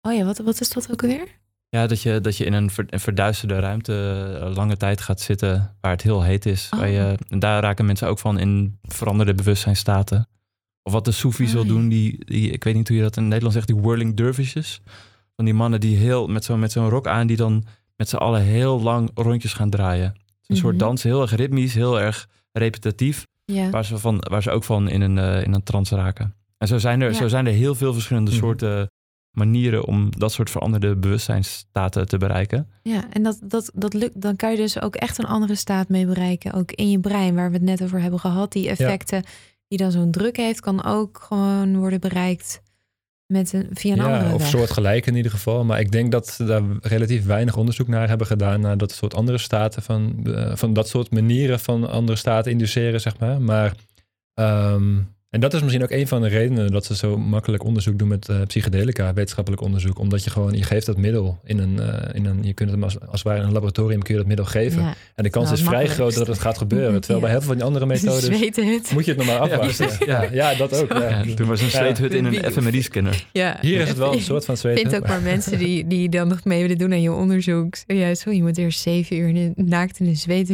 Oh 0.00 0.14
ja, 0.14 0.24
wat, 0.24 0.38
wat 0.38 0.60
is 0.60 0.70
dat 0.70 0.88
ook 0.92 1.02
alweer? 1.02 1.40
Ja, 1.76 1.86
dat 1.86 2.02
je, 2.02 2.20
dat 2.20 2.36
je 2.36 2.44
in 2.44 2.52
een, 2.52 2.70
ver- 2.70 2.84
een 2.88 3.00
verduisterde 3.00 3.58
ruimte 3.58 3.94
eh, 4.40 4.54
lange 4.54 4.76
tijd 4.76 5.00
gaat 5.00 5.20
zitten 5.20 5.76
waar 5.80 5.90
het 5.90 6.02
heel 6.02 6.22
heet 6.22 6.46
is. 6.46 6.68
Oh. 6.72 6.78
Waar 6.78 6.88
je, 6.88 7.18
en 7.28 7.38
daar 7.38 7.62
raken 7.62 7.86
mensen 7.86 8.08
ook 8.08 8.18
van 8.18 8.38
in 8.38 8.78
veranderde 8.82 9.34
bewustzijnstaten. 9.34 10.28
Of 10.82 10.92
wat 10.92 11.04
de 11.04 11.10
Soefies 11.12 11.52
wil 11.52 11.62
ja. 11.62 11.68
doen, 11.68 11.88
die, 11.88 12.24
die, 12.24 12.50
ik 12.50 12.64
weet 12.64 12.74
niet 12.74 12.88
hoe 12.88 12.96
je 12.96 13.02
dat 13.02 13.16
in 13.16 13.22
het 13.22 13.32
Nederlands 13.32 13.56
zegt, 13.56 13.68
die 13.78 13.82
whirling 13.86 14.16
dervishes. 14.16 14.80
Van 15.36 15.44
die 15.44 15.54
mannen 15.54 15.80
die 15.80 15.96
heel, 15.96 16.26
met 16.26 16.44
zo'n 16.44 16.58
met 16.58 16.72
zo'n 16.72 16.88
rok 16.88 17.06
aan, 17.06 17.26
die 17.26 17.36
dan 17.36 17.64
met 17.96 18.08
z'n 18.08 18.16
allen 18.16 18.42
heel 18.42 18.80
lang 18.80 19.10
rondjes 19.14 19.52
gaan 19.52 19.70
draaien. 19.70 20.06
Het 20.06 20.16
is 20.42 20.48
Een 20.48 20.56
soort 20.56 20.74
Mhm. 20.76 20.84
dans, 20.84 21.02
heel 21.02 21.22
erg 21.22 21.34
ritmisch, 21.36 21.74
heel 21.74 22.00
erg 22.00 22.28
repetitief. 22.52 23.26
Ja. 23.44 23.70
Waar 23.70 23.84
ze, 23.84 23.98
van, 23.98 24.16
waar 24.30 24.42
ze 24.42 24.50
ook 24.50 24.64
van 24.64 24.88
in 24.88 25.00
een, 25.00 25.18
eh, 25.18 25.42
in 25.44 25.54
een 25.54 25.62
trance 25.62 25.96
raken. 25.96 26.34
En 26.58 26.68
zo 26.68 26.78
zijn 26.78 27.00
er, 27.00 27.10
Ja. 27.10 27.16
zo 27.16 27.28
zijn 27.28 27.46
er 27.46 27.52
heel 27.52 27.74
veel 27.74 27.92
verschillende 27.92 28.30
Mhm. 28.30 28.40
soorten 28.40 28.90
manieren 29.32 29.84
om 29.84 30.08
dat 30.18 30.32
soort 30.32 30.50
veranderde 30.50 30.96
bewustzijnsstaten 30.96 32.08
te 32.08 32.16
bereiken. 32.18 32.68
Ja, 32.82 33.04
en 33.12 33.22
dat, 33.22 33.38
dat, 33.44 33.70
dat 33.74 33.94
lukt, 33.94 34.20
dan 34.20 34.36
kan 34.36 34.50
je 34.50 34.56
dus 34.56 34.80
ook 34.80 34.94
echt 34.96 35.18
een 35.18 35.24
andere 35.24 35.54
staat 35.54 35.88
mee 35.88 36.06
bereiken. 36.06 36.52
Ook 36.52 36.72
in 36.72 36.90
je 36.90 36.98
brein, 37.00 37.34
waar 37.34 37.48
we 37.50 37.56
het 37.56 37.64
net 37.64 37.82
over 37.82 38.00
hebben 38.00 38.20
gehad. 38.20 38.52
Die 38.52 38.68
effecten 38.68 39.22
die 39.68 39.78
dan 39.78 39.90
zo'n 39.92 40.10
druk 40.10 40.36
heeft, 40.36 40.60
kan 40.60 40.84
ook 40.84 41.24
gewoon 41.28 41.76
worden 41.76 42.00
bereikt 42.00 42.62
met 43.26 43.52
een, 43.52 43.68
via 43.72 43.92
een 43.92 43.98
Ja, 43.98 44.04
andere 44.14 44.34
of 44.34 44.40
weg. 44.40 44.48
soortgelijk 44.48 45.06
in 45.06 45.14
ieder 45.16 45.30
geval. 45.30 45.64
Maar 45.64 45.80
ik 45.80 45.90
denk 45.92 46.12
dat 46.12 46.28
ze 46.28 46.44
daar 46.44 46.62
relatief 46.80 47.24
weinig 47.24 47.56
onderzoek 47.56 47.88
naar 47.88 48.08
hebben 48.08 48.26
gedaan. 48.26 48.60
Naar 48.60 48.76
dat 48.76 48.92
soort 48.92 49.14
andere 49.14 49.38
staten 49.38 49.82
van, 49.82 50.20
eh, 50.26 50.56
van 50.56 50.72
dat 50.72 50.88
soort 50.88 51.10
manieren 51.10 51.60
van 51.60 51.90
andere 51.90 52.18
staten 52.18 52.52
induceren, 52.52 53.00
zeg 53.00 53.18
maar. 53.18 53.40
Maar, 53.40 53.74
ehm, 54.34 54.98
en 55.32 55.40
dat 55.40 55.54
is 55.54 55.60
misschien 55.60 55.82
ook 55.82 55.90
een 55.90 56.08
van 56.08 56.22
de 56.22 56.28
redenen 56.28 56.70
dat 56.70 56.84
ze 56.84 56.96
zo 56.96 57.18
makkelijk 57.18 57.64
onderzoek 57.64 57.98
doen 57.98 58.08
met 58.08 58.28
eh, 58.28 58.36
psychedelica, 58.46 59.12
wetenschappelijk 59.12 59.62
onderzoek. 59.62 59.98
Omdat 59.98 60.24
je 60.24 60.30
gewoon, 60.30 60.52
je 60.52 60.62
geeft 60.62 60.86
dat 60.86 60.96
middel 60.96 61.38
in 61.44 61.58
een, 61.58 61.80
eh, 61.80 62.14
in 62.14 62.24
een 62.26 62.38
je 62.42 62.52
kunt 62.52 62.70
het 62.70 62.82
als, 62.82 63.00
als 63.00 63.10
het 63.12 63.22
ware 63.22 63.38
in 63.40 63.46
een 63.46 63.52
laboratorium 63.52 64.02
kun 64.02 64.12
je 64.14 64.18
dat 64.20 64.28
middel 64.28 64.44
geven. 64.46 64.82
Ja, 64.82 64.94
En 65.14 65.22
de 65.24 65.30
kans 65.30 65.44
Nou, 65.46 65.58
is 65.58 65.64
vrij 65.66 65.86
groot 65.86 66.14
dat 66.14 66.26
het 66.26 66.38
gaat 66.38 66.58
gebeuren. 66.58 67.00
Terwijl 67.00 67.20
bij 67.20 67.30
heel 67.30 67.38
veel 67.38 67.48
van 67.48 67.56
die 67.56 67.66
andere 67.66 67.86
methodes 67.86 68.28
moet 68.94 69.04
je 69.04 69.10
het 69.10 69.16
nog 69.16 69.26
maar 69.26 69.48
Ja, 69.48 69.56
afwachten. 69.56 70.06
Ja, 70.06 70.22
Ja. 70.22 70.28
ja, 70.50 70.54
dat 70.54 70.82
ook. 70.82 70.88
Toen 71.36 71.46
was 71.46 71.60
een 71.60 71.66
Ja. 71.66 71.72
zweethut 71.72 72.12
in 72.14 72.24
een 72.24 72.52
fMRI-scanner. 72.52 73.26
Ja. 73.32 73.58
Hier 73.60 73.80
is 73.80 73.88
het 73.88 73.98
wel 73.98 74.12
een 74.12 74.20
soort 74.20 74.44
van 74.44 74.54
Ik 74.54 74.60
zweet. 74.60 74.78
vind 74.80 74.96
ook 74.96 75.06
maar 75.06 75.20
mensen 75.22 75.58
die, 75.58 75.86
die 75.86 76.08
dan 76.08 76.28
nog 76.28 76.44
mee 76.44 76.60
willen 76.62 76.78
doen 76.78 76.92
aan 76.92 77.02
je 77.02 77.12
onderzoek. 77.12 77.74
Juist, 77.86 78.26
oh, 78.26 78.32
je 78.34 78.42
moet 78.42 78.58
eerst 78.58 78.80
zeven 78.80 79.16
uur 79.16 79.28
in- 79.28 79.52
naakt 79.56 79.98
in 80.00 80.06
de 80.06 80.14
zweet. 80.14 80.50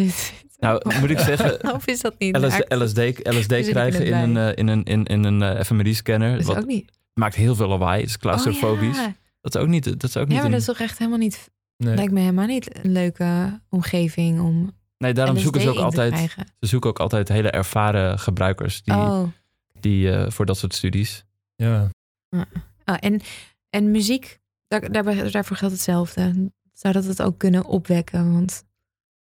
Nou, 0.58 0.82
moet 1.00 1.10
ik 1.10 1.18
zeggen, 1.18 1.74
Of 1.74 1.86
is 1.86 2.00
dat 2.00 2.14
niet? 2.18 2.36
LSD? 2.36 2.64
LSD, 2.68 2.98
LSD 3.28 3.68
krijgen 3.70 4.04
in 4.06 4.12
een, 4.14 4.36
eh, 4.36 4.56
in 4.56 4.68
een, 4.68 4.84
in, 4.84 5.04
in 5.04 5.24
een 5.24 5.42
eh, 5.42 5.64
fMRI-scanner. 5.64 6.30
Dat 6.30 6.40
is 6.40 6.46
Wat 6.46 6.56
ook 6.56 6.66
niet. 6.66 6.90
maakt 7.14 7.34
heel 7.34 7.54
veel 7.54 7.68
lawaai. 7.68 8.02
Is 8.02 8.18
claustrofobisch. 8.18 8.98
Oh, 8.98 9.04
ja. 9.04 9.14
Dat 9.40 9.54
is 9.54 9.60
ook 9.60 9.68
niet. 9.68 9.84
Dat 9.84 10.02
is 10.02 10.16
ook 10.16 10.22
niet 10.26 10.32
ja, 10.32 10.36
maar 10.36 10.44
een- 10.44 10.50
dat 10.50 10.60
is 10.60 10.66
toch 10.66 10.78
echt 10.78 10.98
helemaal 10.98 11.18
niet. 11.18 11.50
Nee. 11.76 11.94
Lijkt 11.94 12.12
me 12.12 12.20
helemaal 12.20 12.46
niet 12.46 12.84
een 12.84 12.92
leuke 12.92 13.60
omgeving 13.68 14.40
om. 14.40 14.72
nee, 14.98 15.12
daarom 15.14 15.34
LSD 15.34 15.42
zoeken 15.42 15.60
ze 15.60 15.68
ook 15.70 15.76
altijd. 15.78 16.12
krijgen. 16.12 16.46
Ze 16.60 16.66
zoeken 16.68 16.90
ook 16.90 16.98
altijd 17.00 17.28
hele 17.28 17.50
ervaren 17.50 18.18
gebruikers 18.18 18.82
die, 18.82 18.94
Oh. 18.94 19.22
die 19.80 20.10
eh, 20.12 20.30
voor 20.30 20.46
dat 20.46 20.58
soort 20.58 20.74
studies. 20.74 21.24
Ja. 21.56 21.88
Oh, 22.84 22.96
en, 23.00 23.20
en 23.70 23.90
muziek, 23.90 24.38
daar, 24.68 24.92
daar, 24.92 25.30
daarvoor 25.30 25.56
geldt 25.56 25.74
hetzelfde. 25.74 26.50
Zou 26.72 26.94
dat 26.94 27.04
het 27.04 27.22
ook 27.22 27.38
kunnen 27.38 27.64
opwekken? 27.64 28.32
Want 28.32 28.64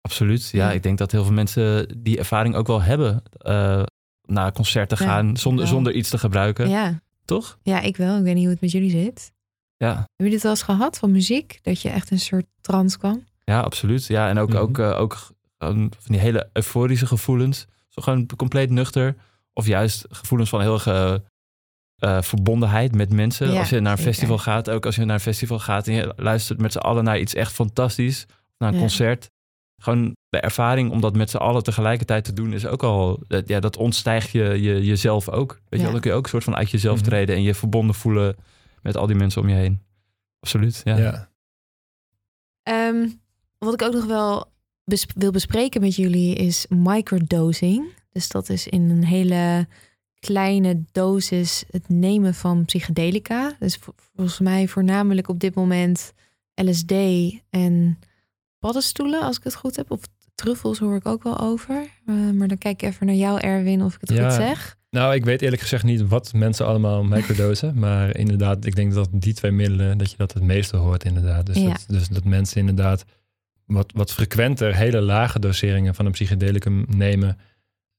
Absoluut. 0.02 0.48
Ja, 0.48 0.66
Ja. 0.68 0.72
ik 0.72 0.82
denk 0.82 0.98
dat 0.98 1.12
heel 1.12 1.24
veel 1.24 1.32
mensen 1.32 1.98
die 2.02 2.18
ervaring 2.18 2.54
ook 2.54 2.66
wel 2.66 2.82
hebben. 2.82 3.22
eh, 3.38 3.82
naar 4.22 4.52
concerten 4.52 4.98
Ja, 5.00 5.04
gaan 5.12 5.36
zonder, 5.36 5.64
wel. 5.64 5.72
zonder 5.72 5.92
iets 5.92 6.10
te 6.10 6.18
gebruiken. 6.18 6.68
ja, 6.68 7.00
Toch? 7.24 7.58
ja, 7.62 7.80
ik 7.80 7.96
wel. 7.96 8.16
Ik 8.16 8.22
weet 8.22 8.34
niet 8.34 8.42
hoe 8.42 8.52
het 8.52 8.60
met 8.60 8.70
jullie 8.70 8.90
zit. 8.90 9.32
Ja. 9.76 9.88
Hebben 9.88 10.04
jullie 10.16 10.32
het 10.34 10.42
wel 10.42 10.52
eens 10.52 10.62
gehad 10.62 10.98
van 10.98 11.10
muziek? 11.10 11.58
Dat 11.62 11.82
je 11.82 11.88
echt 11.88 12.10
een 12.10 12.18
soort 12.20 12.46
trance 12.60 12.98
kwam? 12.98 13.24
Ja, 13.44 13.60
absoluut. 13.60 14.06
Ja, 14.06 14.28
en 14.28 14.38
ook, 14.38 14.48
Mhm. 14.48 14.58
ook, 14.58 14.78
eh, 14.78 15.00
ook 15.00 15.18
van 15.58 15.90
die 16.04 16.18
hele 16.18 16.48
euforische 16.52 17.06
gevoelens. 17.06 17.66
Zo 17.88 18.02
gewoon 18.02 18.26
compleet 18.36 18.70
nuchter. 18.70 19.14
Of 19.52 19.66
juist 19.66 20.04
gevoelens 20.10 20.50
van 20.50 20.60
heel 20.60 20.74
erg 20.74 20.86
eh, 20.86 22.22
verbondenheid 22.22 22.94
met 22.94 23.12
mensen. 23.12 23.52
Ja, 23.52 23.58
als 23.58 23.68
je 23.70 23.80
naar 23.80 23.92
een 23.92 23.98
zeker. 23.98 24.12
festival 24.12 24.38
gaat, 24.38 24.70
ook 24.70 24.86
als 24.86 24.94
je 24.96 25.04
naar 25.04 25.14
een 25.14 25.20
festival 25.20 25.58
gaat 25.58 25.86
en 25.86 25.94
je 25.94 26.12
luistert 26.16 26.60
met 26.60 26.72
z'n 26.72 26.78
allen 26.78 27.04
naar 27.04 27.18
iets 27.18 27.34
echt 27.34 27.52
fantastisch. 27.52 28.26
Naar 28.58 28.68
een 28.68 28.74
Ja. 28.74 28.80
concert. 28.80 29.30
Gewoon 29.82 30.16
de 30.28 30.40
ervaring 30.40 30.90
om 30.90 31.00
dat 31.00 31.16
met 31.16 31.30
z'n 31.30 31.36
allen 31.36 31.62
tegelijkertijd 31.62 32.24
te 32.24 32.32
doen 32.32 32.52
is 32.52 32.66
ook 32.66 32.82
al, 32.82 33.22
dat- 33.28 33.48
ja, 33.48 33.60
dat 33.60 33.76
ontstijgt 33.76 34.30
je, 34.30 34.42
je 34.42 34.84
jezelf 34.84 35.28
ook. 35.28 35.60
Weet 35.68 35.80
je 35.80 35.86
Ja. 35.86 35.92
dan 35.92 36.00
kun 36.00 36.10
je 36.10 36.16
ook 36.16 36.22
een 36.24 36.30
soort 36.30 36.44
van 36.44 36.56
uit 36.56 36.70
jezelf 36.70 36.98
Mhm. 36.98 37.08
treden 37.08 37.34
en 37.36 37.42
je 37.42 37.54
verbonden 37.54 37.94
voelen 37.94 38.36
met 38.82 38.96
al 38.96 39.06
die 39.06 39.16
mensen 39.16 39.42
om 39.42 39.48
je 39.48 39.54
heen. 39.54 39.80
Absoluut, 40.40 40.80
ja. 40.84 40.96
Ja. 40.96 41.30
Ehm, 42.62 43.08
wat 43.58 43.74
ik 43.74 43.82
ook 43.82 43.92
nog 43.92 44.04
wel 44.06 44.52
bes- 44.84 45.06
wil 45.14 45.30
bespreken 45.30 45.80
met 45.80 45.96
jullie 45.96 46.34
is 46.34 46.66
microdosing. 46.68 47.86
Dus 48.10 48.28
dat 48.28 48.48
is 48.48 48.66
in 48.68 48.90
een 48.90 49.04
hele 49.04 49.66
kleine 50.18 50.84
dosis 50.92 51.64
het 51.70 51.88
nemen 51.88 52.34
van 52.34 52.64
psychedelica. 52.64 53.56
Dus 53.58 53.76
vo- 53.76 53.94
volgens 54.14 54.38
mij 54.40 54.68
voornamelijk 54.68 55.28
op 55.28 55.40
dit 55.40 55.54
moment 55.54 56.12
LSD 56.54 56.92
en 57.50 57.98
paddenstoelen, 58.62 59.20
als 59.22 59.36
ik 59.36 59.44
het 59.44 59.54
goed 59.54 59.76
heb. 59.76 59.90
Of 59.90 60.00
truffels 60.34 60.78
hoor 60.78 60.96
ik 60.96 61.06
ook 61.06 61.22
wel 61.22 61.38
over. 61.40 61.86
Eh, 62.06 62.14
maar 62.34 62.48
dan 62.48 62.58
kijk 62.58 62.82
ik 62.82 62.88
even 62.88 63.06
naar 63.06 63.14
jou, 63.14 63.40
Erwin, 63.40 63.82
of 63.82 63.94
ik 63.94 64.00
het 64.00 64.10
Ja. 64.10 64.24
goed 64.24 64.32
zeg. 64.32 64.76
Nou, 64.90 65.14
ik 65.14 65.24
weet 65.24 65.42
eerlijk 65.42 65.62
gezegd 65.62 65.84
niet 65.84 66.08
wat 66.08 66.32
mensen 66.32 66.66
allemaal 66.66 67.04
microdosen. 67.04 67.78
maar 67.84 68.16
inderdaad, 68.16 68.64
ik 68.64 68.74
denk 68.74 68.94
dat 68.94 69.08
die 69.12 69.34
twee 69.34 69.50
middelen, 69.50 69.98
dat 69.98 70.10
je 70.10 70.16
dat 70.16 70.32
het 70.32 70.42
meeste 70.42 70.76
hoort 70.76 71.04
inderdaad. 71.04 71.46
Dus, 71.46 71.56
Ja. 71.56 71.68
dat, 71.68 71.84
dus 71.88 72.08
dat 72.08 72.24
mensen 72.24 72.60
inderdaad 72.60 73.04
wat, 73.66 73.92
wat 73.94 74.12
frequenter 74.12 74.76
hele 74.76 75.00
lage 75.00 75.38
doseringen 75.38 75.94
van 75.94 76.06
een 76.06 76.12
psychedelicum 76.12 76.84
nemen. 76.88 77.38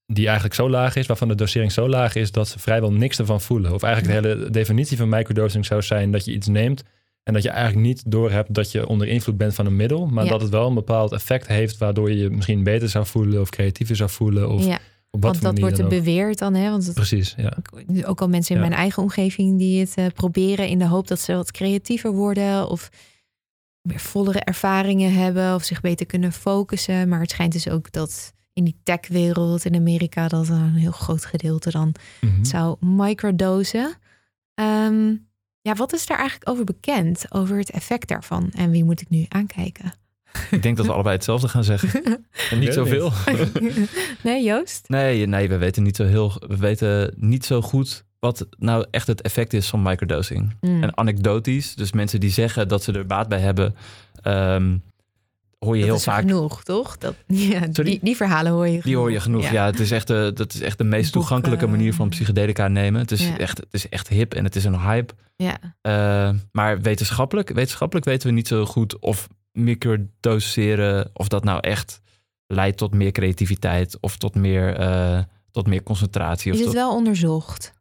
Die 0.05 0.25
eigenlijk 0.25 0.55
zo 0.55 0.69
laag 0.69 0.95
is, 0.95 1.05
waarvan 1.05 1.27
de 1.27 1.35
dosering 1.35 1.71
zo 1.71 1.89
laag 1.89 2.15
is 2.15 2.31
dat 2.31 2.47
ze 2.47 2.59
vrijwel 2.59 2.91
niks 2.91 3.19
ervan 3.19 3.41
voelen. 3.41 3.73
Of 3.73 3.83
eigenlijk 3.83 4.21
de 4.21 4.27
hele 4.29 4.49
definitie 4.49 4.97
van 4.97 5.09
microdosing 5.09 5.65
zou 5.65 5.81
zijn 5.81 6.11
dat 6.11 6.25
je 6.25 6.33
iets 6.33 6.47
neemt. 6.47 6.83
En 7.23 7.33
dat 7.33 7.43
je 7.43 7.49
eigenlijk 7.49 7.85
niet 7.85 8.03
doorhebt 8.11 8.53
dat 8.53 8.71
je 8.71 8.87
onder 8.87 9.07
invloed 9.07 9.37
bent 9.37 9.55
van 9.55 9.65
een 9.65 9.75
middel. 9.75 10.05
Maar 10.07 10.23
Ja. 10.23 10.29
dat 10.29 10.41
het 10.41 10.49
wel 10.49 10.67
een 10.67 10.73
bepaald 10.73 11.11
effect 11.11 11.47
heeft 11.47 11.77
waardoor 11.77 12.09
je 12.11 12.17
je 12.17 12.29
misschien 12.29 12.63
beter 12.63 12.89
zou 12.89 13.05
voelen 13.05 13.41
of 13.41 13.49
creatiever 13.49 13.95
zou 13.95 14.09
voelen. 14.09 14.49
Of 14.49 14.65
ja, 14.65 14.79
op 15.11 15.21
wat 15.21 15.31
want 15.37 15.41
dat 15.41 15.59
wordt 15.59 15.79
er 15.79 15.87
beweerd 15.87 16.37
dan. 16.37 16.53
Hè? 16.53 16.69
Want 16.69 16.85
het, 16.85 16.93
Precies, 16.95 17.35
ja. 17.37 17.57
ook 18.05 18.21
al 18.21 18.27
mensen 18.29 18.55
in 18.55 18.61
Ja. 18.61 18.67
mijn 18.67 18.79
eigen 18.79 19.03
omgeving 19.03 19.57
die 19.57 19.79
het 19.79 19.93
eh, 19.95 20.05
proberen 20.13 20.67
in 20.67 20.79
de 20.79 20.87
hoop 20.87 21.07
dat 21.07 21.19
ze 21.19 21.33
wat 21.35 21.51
creatiever 21.51 22.11
worden. 22.11 22.69
Of 22.69 22.89
meer 23.81 23.99
vollere 23.99 24.39
ervaringen 24.39 25.13
hebben 25.13 25.55
of 25.55 25.63
zich 25.63 25.81
beter 25.81 26.05
kunnen 26.05 26.31
focussen. 26.31 27.07
Maar 27.09 27.19
het 27.19 27.29
schijnt 27.31 27.53
dus 27.53 27.69
ook 27.69 27.91
dat 27.91 28.33
in 28.53 28.63
die 28.63 28.79
tech-wereld 28.83 29.65
in 29.65 29.75
Amerika 29.75 30.27
dat 30.27 30.49
een 30.49 30.73
heel 30.75 30.91
groot 30.91 31.25
gedeelte 31.25 31.71
dan 31.71 31.95
Mhm. 32.21 32.43
zou 32.43 32.75
microdosen. 32.79 33.93
Ehm, 34.53 35.15
ja, 35.63 35.73
wat 35.73 35.93
is 35.93 36.05
daar 36.05 36.17
eigenlijk 36.17 36.49
over 36.49 36.63
bekend, 36.63 37.25
over 37.29 37.57
het 37.57 37.69
effect 37.69 38.07
daarvan? 38.07 38.51
En 38.55 38.71
wie 38.71 38.83
moet 38.83 39.01
ik 39.01 39.09
nu 39.09 39.25
aankijken? 39.29 39.93
Ik 40.51 40.63
denk 40.63 40.77
dat 40.77 40.85
we 40.85 40.91
allebei 40.91 41.15
hetzelfde 41.15 41.47
gaan 41.47 41.63
zeggen. 41.63 41.89
En 42.51 42.59
niet 42.59 42.73
zoveel. 42.73 43.11
nee, 44.23 44.43
Joost? 44.43 44.89
Nee, 44.89 45.25
nee, 45.25 45.49
we 45.49 45.57
weten 45.57 45.83
niet 45.83 45.95
zo 45.95 46.05
heel. 46.05 46.33
We 46.47 46.57
weten 46.57 47.13
niet 47.17 47.45
zo 47.45 47.61
goed 47.61 48.05
wat 48.19 48.47
nou 48.57 48.85
echt 48.91 49.07
het 49.07 49.21
effect 49.21 49.53
is 49.53 49.69
van 49.69 49.81
microdosing. 49.81 50.55
Mm. 50.61 50.83
En 50.83 50.97
anekdotisch, 50.97 51.75
dus 51.75 51.91
mensen 51.91 52.19
die 52.19 52.29
zeggen 52.29 52.67
dat 52.67 52.83
ze 52.83 52.91
er 52.91 53.05
baat 53.05 53.27
bij 53.27 53.39
hebben, 53.39 53.75
ehm, 54.21 54.77
hoor 55.63 55.73
je 55.73 55.79
dat 55.79 55.89
heel 55.89 55.95
is 55.97 56.03
vaak. 56.03 56.19
genoeg, 56.21 56.63
toch? 56.63 56.97
Dat, 56.97 57.15
ja, 57.27 57.59
die, 57.67 57.99
die 58.01 58.15
verhalen 58.15 58.51
hoor 58.51 58.67
je 58.67 58.81
Die 58.81 58.95
hoor 58.97 59.11
je 59.11 59.19
genoeg. 59.19 59.49
Ja, 59.51 59.65
het 59.65 59.79
is 59.79 59.91
echt 59.91 60.07
de, 60.07 60.31
dat 60.33 60.53
is 60.53 60.61
echt 60.61 60.77
de 60.77 60.83
meest 60.83 61.11
toegankelijke 61.11 61.67
manier 61.67 61.93
van 61.93 62.09
psychedelica 62.09 62.67
nemen. 62.67 63.01
Het 63.01 63.11
is, 63.11 63.27
Ja. 63.27 63.37
echt, 63.37 63.57
het 63.57 63.67
is 63.73 63.89
echt 63.89 64.07
hip 64.07 64.33
en 64.33 64.43
het 64.43 64.55
is 64.55 64.63
een 64.65 64.79
hype. 64.79 65.13
Ja. 65.35 65.57
Eh, 65.81 66.29
maar 66.51 66.81
wetenschappelijk, 66.81 67.49
wetenschappelijk 67.49 68.05
weten 68.05 68.27
we 68.27 68.33
niet 68.33 68.47
zo 68.47 68.65
goed 68.65 68.99
of 68.99 69.27
microdoseren, 69.51 71.09
of 71.13 71.27
dat 71.27 71.43
nou 71.43 71.59
echt 71.59 72.01
leidt 72.47 72.77
tot 72.77 72.93
meer 72.93 73.11
creativiteit 73.11 73.97
of 74.01 74.17
tot 74.17 74.35
meer, 74.35 74.75
eh, 74.75 75.19
tot 75.51 75.67
meer 75.67 75.83
concentratie. 75.83 76.51
Of 76.51 76.57
Is 76.57 76.63
het 76.63 76.73
tot, 76.73 76.81
wel 76.83 76.95
onderzocht? 76.95 77.73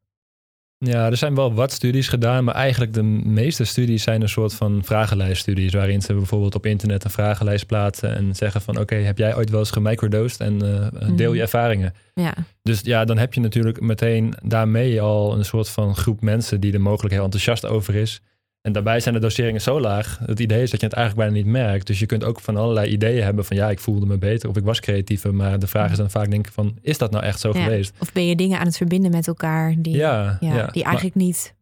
Ja, 0.84 1.06
er 1.10 1.16
zijn 1.16 1.34
wel 1.34 1.54
wat 1.54 1.72
studies 1.72 2.08
gedaan, 2.08 2.44
maar 2.44 2.54
eigenlijk 2.54 2.92
de 2.94 3.02
meeste 3.02 3.64
studies 3.64 4.02
zijn 4.02 4.22
een 4.22 4.28
soort 4.28 4.54
van 4.54 4.80
vragenlijststudies, 4.84 5.72
waarin 5.72 6.02
ze 6.02 6.14
bijvoorbeeld 6.14 6.54
op 6.54 6.66
internet 6.66 7.04
een 7.04 7.10
vragenlijst 7.10 7.66
plaatsen 7.66 8.16
en 8.16 8.34
zeggen 8.34 8.60
van 8.60 8.78
oké, 8.78 8.94
heb 8.94 9.18
jij 9.18 9.36
ooit 9.36 9.50
wel 9.50 9.58
eens 9.58 9.70
gemicrodosed 9.70 10.40
en 10.40 10.62
eh, 10.62 11.08
deel 11.16 11.28
je 11.28 11.32
Mhm. 11.32 11.40
ervaringen. 11.40 11.94
Ja. 12.14 12.34
Dus 12.62 12.80
ja, 12.82 13.04
dan 13.04 13.18
heb 13.18 13.34
je 13.34 13.40
natuurlijk 13.40 13.80
meteen 13.80 14.34
daarmee 14.42 15.00
al 15.00 15.36
een 15.38 15.44
soort 15.44 15.68
van 15.68 15.96
groep 15.96 16.20
mensen 16.20 16.60
die 16.60 16.72
er 16.72 16.80
mogelijk 16.80 17.14
heel 17.14 17.24
enthousiast 17.24 17.66
over 17.66 17.94
is. 17.94 18.20
En 18.62 18.72
daarbij 18.72 19.00
zijn 19.00 19.14
de 19.14 19.20
doseringen 19.20 19.60
zo 19.60 19.80
laag. 19.80 20.18
Het 20.26 20.40
idee 20.40 20.62
is 20.62 20.70
dat 20.70 20.80
je 20.80 20.86
het 20.86 20.94
eigenlijk 20.94 21.28
bijna 21.28 21.44
niet 21.44 21.52
merkt. 21.52 21.86
Dus 21.86 21.98
je 21.98 22.06
kunt 22.06 22.24
ook 22.24 22.40
van 22.40 22.56
allerlei 22.56 22.90
ideeën 22.90 23.24
hebben 23.24 23.44
van 23.44 23.56
ja, 23.56 23.70
ik 23.70 23.78
voelde 23.80 24.06
me 24.06 24.18
beter 24.18 24.48
of 24.48 24.56
ik 24.56 24.64
was 24.64 24.80
creatiever. 24.80 25.34
Maar 25.34 25.58
de 25.58 25.66
vraag 25.66 25.90
is 25.90 25.96
dan 25.96 26.10
vaak 26.10 26.30
denk 26.30 26.46
ik 26.46 26.52
van, 26.52 26.76
is 26.80 26.98
dat 26.98 27.10
nou 27.10 27.24
echt 27.24 27.40
zo 27.40 27.50
Ja. 27.54 27.62
geweest? 27.62 27.94
Of 27.98 28.12
ben 28.12 28.26
je 28.26 28.36
dingen 28.36 28.58
aan 28.58 28.66
het 28.66 28.76
verbinden 28.76 29.10
met 29.10 29.26
elkaar 29.26 29.74
die, 29.78 29.96
Ja, 29.96 30.36
ja, 30.40 30.54
ja. 30.54 30.66
die 30.66 30.82
Maar- 30.82 30.84
eigenlijk 30.92 31.14
niet 31.14 31.54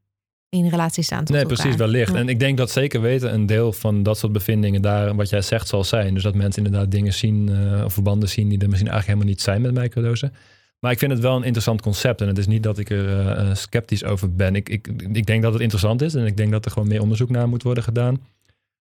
in 0.48 0.68
relatie 0.68 1.02
staan 1.02 1.24
tot 1.24 1.28
Nee, 1.34 1.42
elkaar? 1.42 1.56
precies, 1.56 1.76
wellicht. 1.76 2.14
En 2.14 2.28
ik 2.28 2.38
denk 2.38 2.56
dat 2.58 2.70
zeker 2.70 3.00
weten 3.00 3.32
een 3.34 3.46
deel 3.46 3.72
van 3.72 4.02
dat 4.02 4.18
soort 4.18 4.32
bevindingen 4.32 4.82
daar, 4.82 5.14
wat 5.14 5.28
jij 5.28 5.42
zegt, 5.42 5.68
zal 5.68 5.84
zijn. 5.84 6.14
Dus 6.14 6.22
dat 6.22 6.34
mensen 6.34 6.64
inderdaad 6.64 6.90
dingen 6.90 7.12
zien 7.12 7.48
eh, 7.48 7.84
of 7.84 7.92
verbanden 7.92 8.28
zien 8.28 8.48
die 8.48 8.58
er 8.58 8.68
misschien 8.68 8.90
eigenlijk 8.90 9.06
helemaal 9.06 9.26
niet 9.26 9.40
zijn 9.40 9.60
met 9.62 9.74
microdosen. 9.74 10.32
Maar 10.80 10.92
ik 10.92 10.98
vind 10.98 11.12
het 11.12 11.20
wel 11.20 11.36
een 11.36 11.42
interessant 11.42 11.82
concept. 11.82 12.20
En 12.20 12.26
het 12.26 12.38
is 12.38 12.46
niet 12.46 12.62
dat 12.62 12.78
ik 12.78 12.90
er 12.90 13.08
eh, 13.08 13.40
eh, 13.40 13.54
sceptisch 13.54 14.04
over 14.04 14.34
ben. 14.34 14.54
Ik, 14.54 14.68
ik, 14.68 14.88
ik 15.12 15.26
denk 15.26 15.42
dat 15.42 15.52
het 15.52 15.62
interessant 15.62 16.02
is 16.02 16.14
en 16.14 16.26
ik 16.26 16.36
denk 16.36 16.50
dat 16.50 16.64
er 16.64 16.70
gewoon 16.70 16.88
meer 16.88 17.02
onderzoek 17.02 17.30
naar 17.30 17.48
moet 17.48 17.62
worden 17.62 17.84
gedaan. 17.84 18.20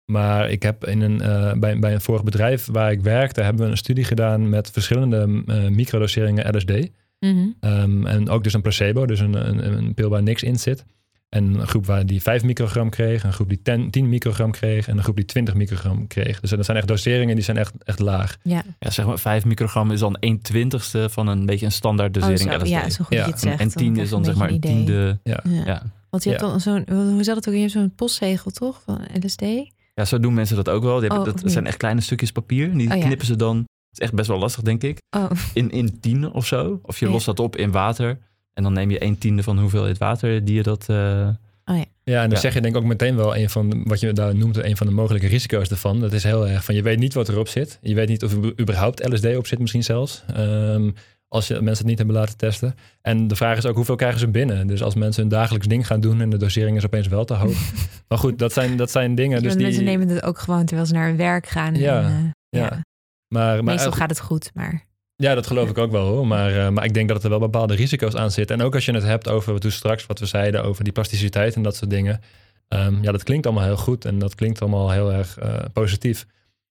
Maar 0.04 0.50
ik 0.50 0.62
heb 0.62 0.86
in 0.86 1.00
een, 1.00 1.20
eh, 1.20 1.52
bij, 1.52 1.78
bij 1.78 1.94
een 1.94 2.00
vorig 2.00 2.24
bedrijf 2.24 2.66
waar 2.66 2.92
ik 2.92 3.00
werkte, 3.00 3.42
hebben 3.42 3.64
we 3.64 3.70
een 3.70 3.76
studie 3.76 4.04
gedaan 4.04 4.48
met 4.48 4.70
verschillende 4.70 5.42
eh 5.46 5.68
microdoseringen 5.68 6.56
LSD. 6.56 6.72
Mhm. 7.20 7.48
Ehm, 7.60 8.06
en 8.06 8.28
ook 8.28 8.44
dus 8.44 8.52
een 8.52 8.62
placebo, 8.62 9.06
dus 9.06 9.20
een, 9.20 9.48
een, 9.48 9.76
een 9.76 9.94
pil 9.94 10.08
waar 10.08 10.22
niks 10.22 10.42
in 10.42 10.58
zit. 10.58 10.84
En 11.28 11.54
een 11.54 11.66
groep 11.66 11.86
waar 11.86 12.06
die 12.06 12.22
5 12.22 12.42
microgram 12.42 12.90
kreeg, 12.90 13.24
een 13.24 13.32
groep 13.32 13.48
die 13.48 13.62
10, 13.62 13.90
10 13.90 14.08
microgram 14.08 14.50
kreeg 14.50 14.88
en 14.88 14.96
een 14.96 15.02
groep 15.02 15.16
die 15.16 15.24
20 15.24 15.54
microgram 15.54 16.06
kreeg. 16.06 16.40
Dus 16.40 16.50
dat 16.50 16.64
zijn 16.64 16.76
echt 16.76 16.88
doseringen 16.88 17.34
die 17.34 17.44
zijn 17.44 17.56
echt, 17.56 17.72
echt 17.84 17.98
laag. 17.98 18.36
Ja. 18.42 18.62
ja, 18.78 18.90
zeg 18.90 19.06
maar 19.06 19.18
5 19.18 19.44
microgram 19.44 19.90
is 19.90 20.00
dan 20.00 20.16
1 20.16 20.40
twintigste 20.42 21.08
van 21.10 21.26
een 21.26 21.46
beetje 21.46 21.66
een 21.66 21.72
standaard 21.72 22.16
Oh, 22.16 22.22
dosering 22.22 22.52
zo. 22.52 22.58
LSD. 22.58 22.68
Ja, 22.68 22.90
zo 22.90 23.04
goed 23.04 23.16
Ja, 23.16 23.24
het 23.24 23.32
en, 23.34 23.38
zegt. 23.40 23.60
en 23.60 23.68
dan 23.68 23.76
10 23.76 23.90
krijg 23.92 24.04
is 24.04 24.10
dan 24.10 24.24
zeg 24.24 24.34
maar 24.34 24.50
een 24.50 24.60
tiende. 24.60 25.18
Ja. 25.22 25.40
Ja. 25.44 25.82
Want 26.10 26.24
je 26.24 26.30
hebt 26.30 26.42
dan 26.42 26.60
zo'n, 26.60 26.84
hoe 26.88 27.24
zat 27.24 27.36
het 27.36 27.48
ook? 27.48 27.54
Je 27.54 27.60
hebt 27.60 27.72
zo'n 27.72 27.94
postzegel, 27.94 28.50
toch? 28.50 28.82
Van 28.84 29.00
LSD? 29.24 29.40
ja, 29.94 30.04
zo 30.04 30.20
doen 30.20 30.34
mensen 30.34 30.56
dat 30.56 30.68
ook 30.68 30.82
wel. 30.82 31.00
Die 31.00 31.08
hebben, 31.08 31.18
Oh, 31.34 31.40
dat 31.42 31.52
zijn 31.52 31.66
echt 31.66 31.76
kleine 31.76 32.00
stukjes 32.00 32.32
papier. 32.32 32.72
Die 32.76 32.90
Oh, 32.90 32.96
ja. 32.96 33.04
knippen 33.04 33.26
ze 33.26 33.36
dan. 33.36 33.56
Het 33.56 33.66
is 33.92 33.98
echt 33.98 34.14
best 34.14 34.28
wel 34.28 34.38
lastig, 34.38 34.62
denk 34.62 34.82
ik. 34.82 34.98
Oh, 35.16 35.30
In, 35.54 35.70
in 35.70 36.00
tienen 36.00 36.32
of 36.32 36.46
zo. 36.46 36.80
Of 36.82 36.98
je 36.98 37.06
Ja. 37.06 37.12
lost 37.12 37.26
dat 37.26 37.40
op 37.40 37.56
in 37.56 37.70
water. 37.70 38.18
En 38.56 38.62
dan 38.62 38.72
neem 38.72 38.90
je 38.90 39.02
een 39.04 39.18
tiende 39.18 39.42
van 39.42 39.58
hoeveelheid 39.58 39.98
water 39.98 40.44
die 40.44 40.54
je 40.54 40.62
dat. 40.62 40.84
eh, 40.88 41.28
Ja, 42.04 42.22
en 42.22 42.28
dan 42.28 42.30
Ja. 42.30 42.36
zeg 42.36 42.54
je 42.54 42.60
denk 42.60 42.74
ik 42.76 42.80
ook 42.82 42.86
meteen 42.88 43.16
wel 43.16 43.36
een 43.36 43.50
van, 43.50 43.82
wat 43.84 44.00
je 44.00 44.12
daar 44.12 44.34
noemt, 44.34 44.56
een 44.64 44.76
van 44.76 44.86
de 44.86 44.92
mogelijke 44.92 45.26
risico's 45.26 45.68
ervan. 45.68 46.00
Dat 46.00 46.12
is 46.12 46.22
heel 46.22 46.48
erg 46.48 46.64
van, 46.64 46.74
je 46.74 46.82
weet 46.82 46.98
niet 46.98 47.14
wat 47.14 47.28
erop 47.28 47.48
zit. 47.48 47.78
Je 47.80 47.94
weet 47.94 48.08
niet 48.08 48.24
of 48.24 48.32
er 48.32 48.60
überhaupt 48.60 49.08
LSD 49.12 49.36
op 49.36 49.46
zit 49.46 49.58
misschien 49.58 49.82
zelfs. 49.84 50.24
Ehm, 50.34 50.90
als 51.28 51.46
je 51.48 51.54
mensen 51.54 51.76
het 51.76 51.86
niet 51.86 51.98
hebben 51.98 52.16
laten 52.16 52.36
testen. 52.36 52.74
En 53.02 53.28
de 53.28 53.36
vraag 53.36 53.56
is 53.56 53.66
ook, 53.66 53.74
hoeveel 53.76 53.96
krijgen 53.96 54.20
ze 54.20 54.28
binnen? 54.28 54.66
Dus 54.66 54.82
als 54.82 54.94
mensen 54.94 55.20
hun 55.22 55.30
dagelijks 55.30 55.66
ding 55.66 55.86
gaan 55.86 56.00
doen 56.00 56.20
en 56.20 56.30
de 56.30 56.36
dosering 56.36 56.76
is 56.76 56.84
opeens 56.84 57.08
wel 57.08 57.24
te 57.24 57.34
hoog. 57.34 57.56
maar 58.08 58.18
goed, 58.18 58.38
dat 58.38 58.52
zijn, 58.52 58.76
dat 58.76 58.90
zijn 58.90 59.14
dingen. 59.14 59.42
Dus 59.42 59.48
want 59.48 59.62
mensen 59.62 59.84
die, 59.84 59.90
nemen 59.90 60.08
het 60.08 60.22
ook 60.22 60.38
gewoon 60.38 60.64
terwijl 60.64 60.86
ze 60.88 60.94
naar 60.94 61.06
hun 61.06 61.16
werk 61.16 61.46
gaan. 61.46 61.74
Ja, 61.74 62.02
En, 62.02 62.32
eh, 62.50 62.60
ja. 62.60 62.68
maar, 62.70 62.82
maar 63.28 63.64
Meestal 63.64 63.92
gaat 63.92 64.10
het 64.10 64.20
goed, 64.20 64.50
maar... 64.54 64.84
Ja, 65.16 65.34
dat 65.34 65.46
geloof 65.46 65.70
ik 65.70 65.78
ook 65.78 65.90
wel 65.90 66.06
hoor. 66.06 66.26
Maar, 66.26 66.56
eh, 66.56 66.68
maar 66.68 66.84
ik 66.84 66.94
denk 66.94 67.08
dat 67.08 67.24
er 67.24 67.30
wel 67.30 67.38
bepaalde 67.38 67.74
risico's 67.74 68.14
aan 68.14 68.30
zitten. 68.30 68.58
En 68.58 68.64
ook 68.64 68.74
als 68.74 68.84
je 68.84 68.92
het 68.92 69.02
hebt 69.02 69.28
over 69.28 69.60
toen 69.60 69.70
straks 69.70 70.06
wat 70.06 70.18
we 70.18 70.26
zeiden 70.26 70.64
over 70.64 70.84
die 70.84 70.92
plasticiteit 70.92 71.54
en 71.54 71.62
dat 71.62 71.76
soort 71.76 71.90
dingen. 71.90 72.20
Ehm, 72.68 73.02
ja, 73.02 73.12
dat 73.12 73.22
klinkt 73.22 73.46
allemaal 73.46 73.64
heel 73.64 73.76
goed 73.76 74.04
en 74.04 74.18
dat 74.18 74.34
klinkt 74.34 74.60
allemaal 74.60 74.90
heel 74.90 75.12
erg 75.12 75.38
eh, 75.38 75.58
positief. 75.72 76.26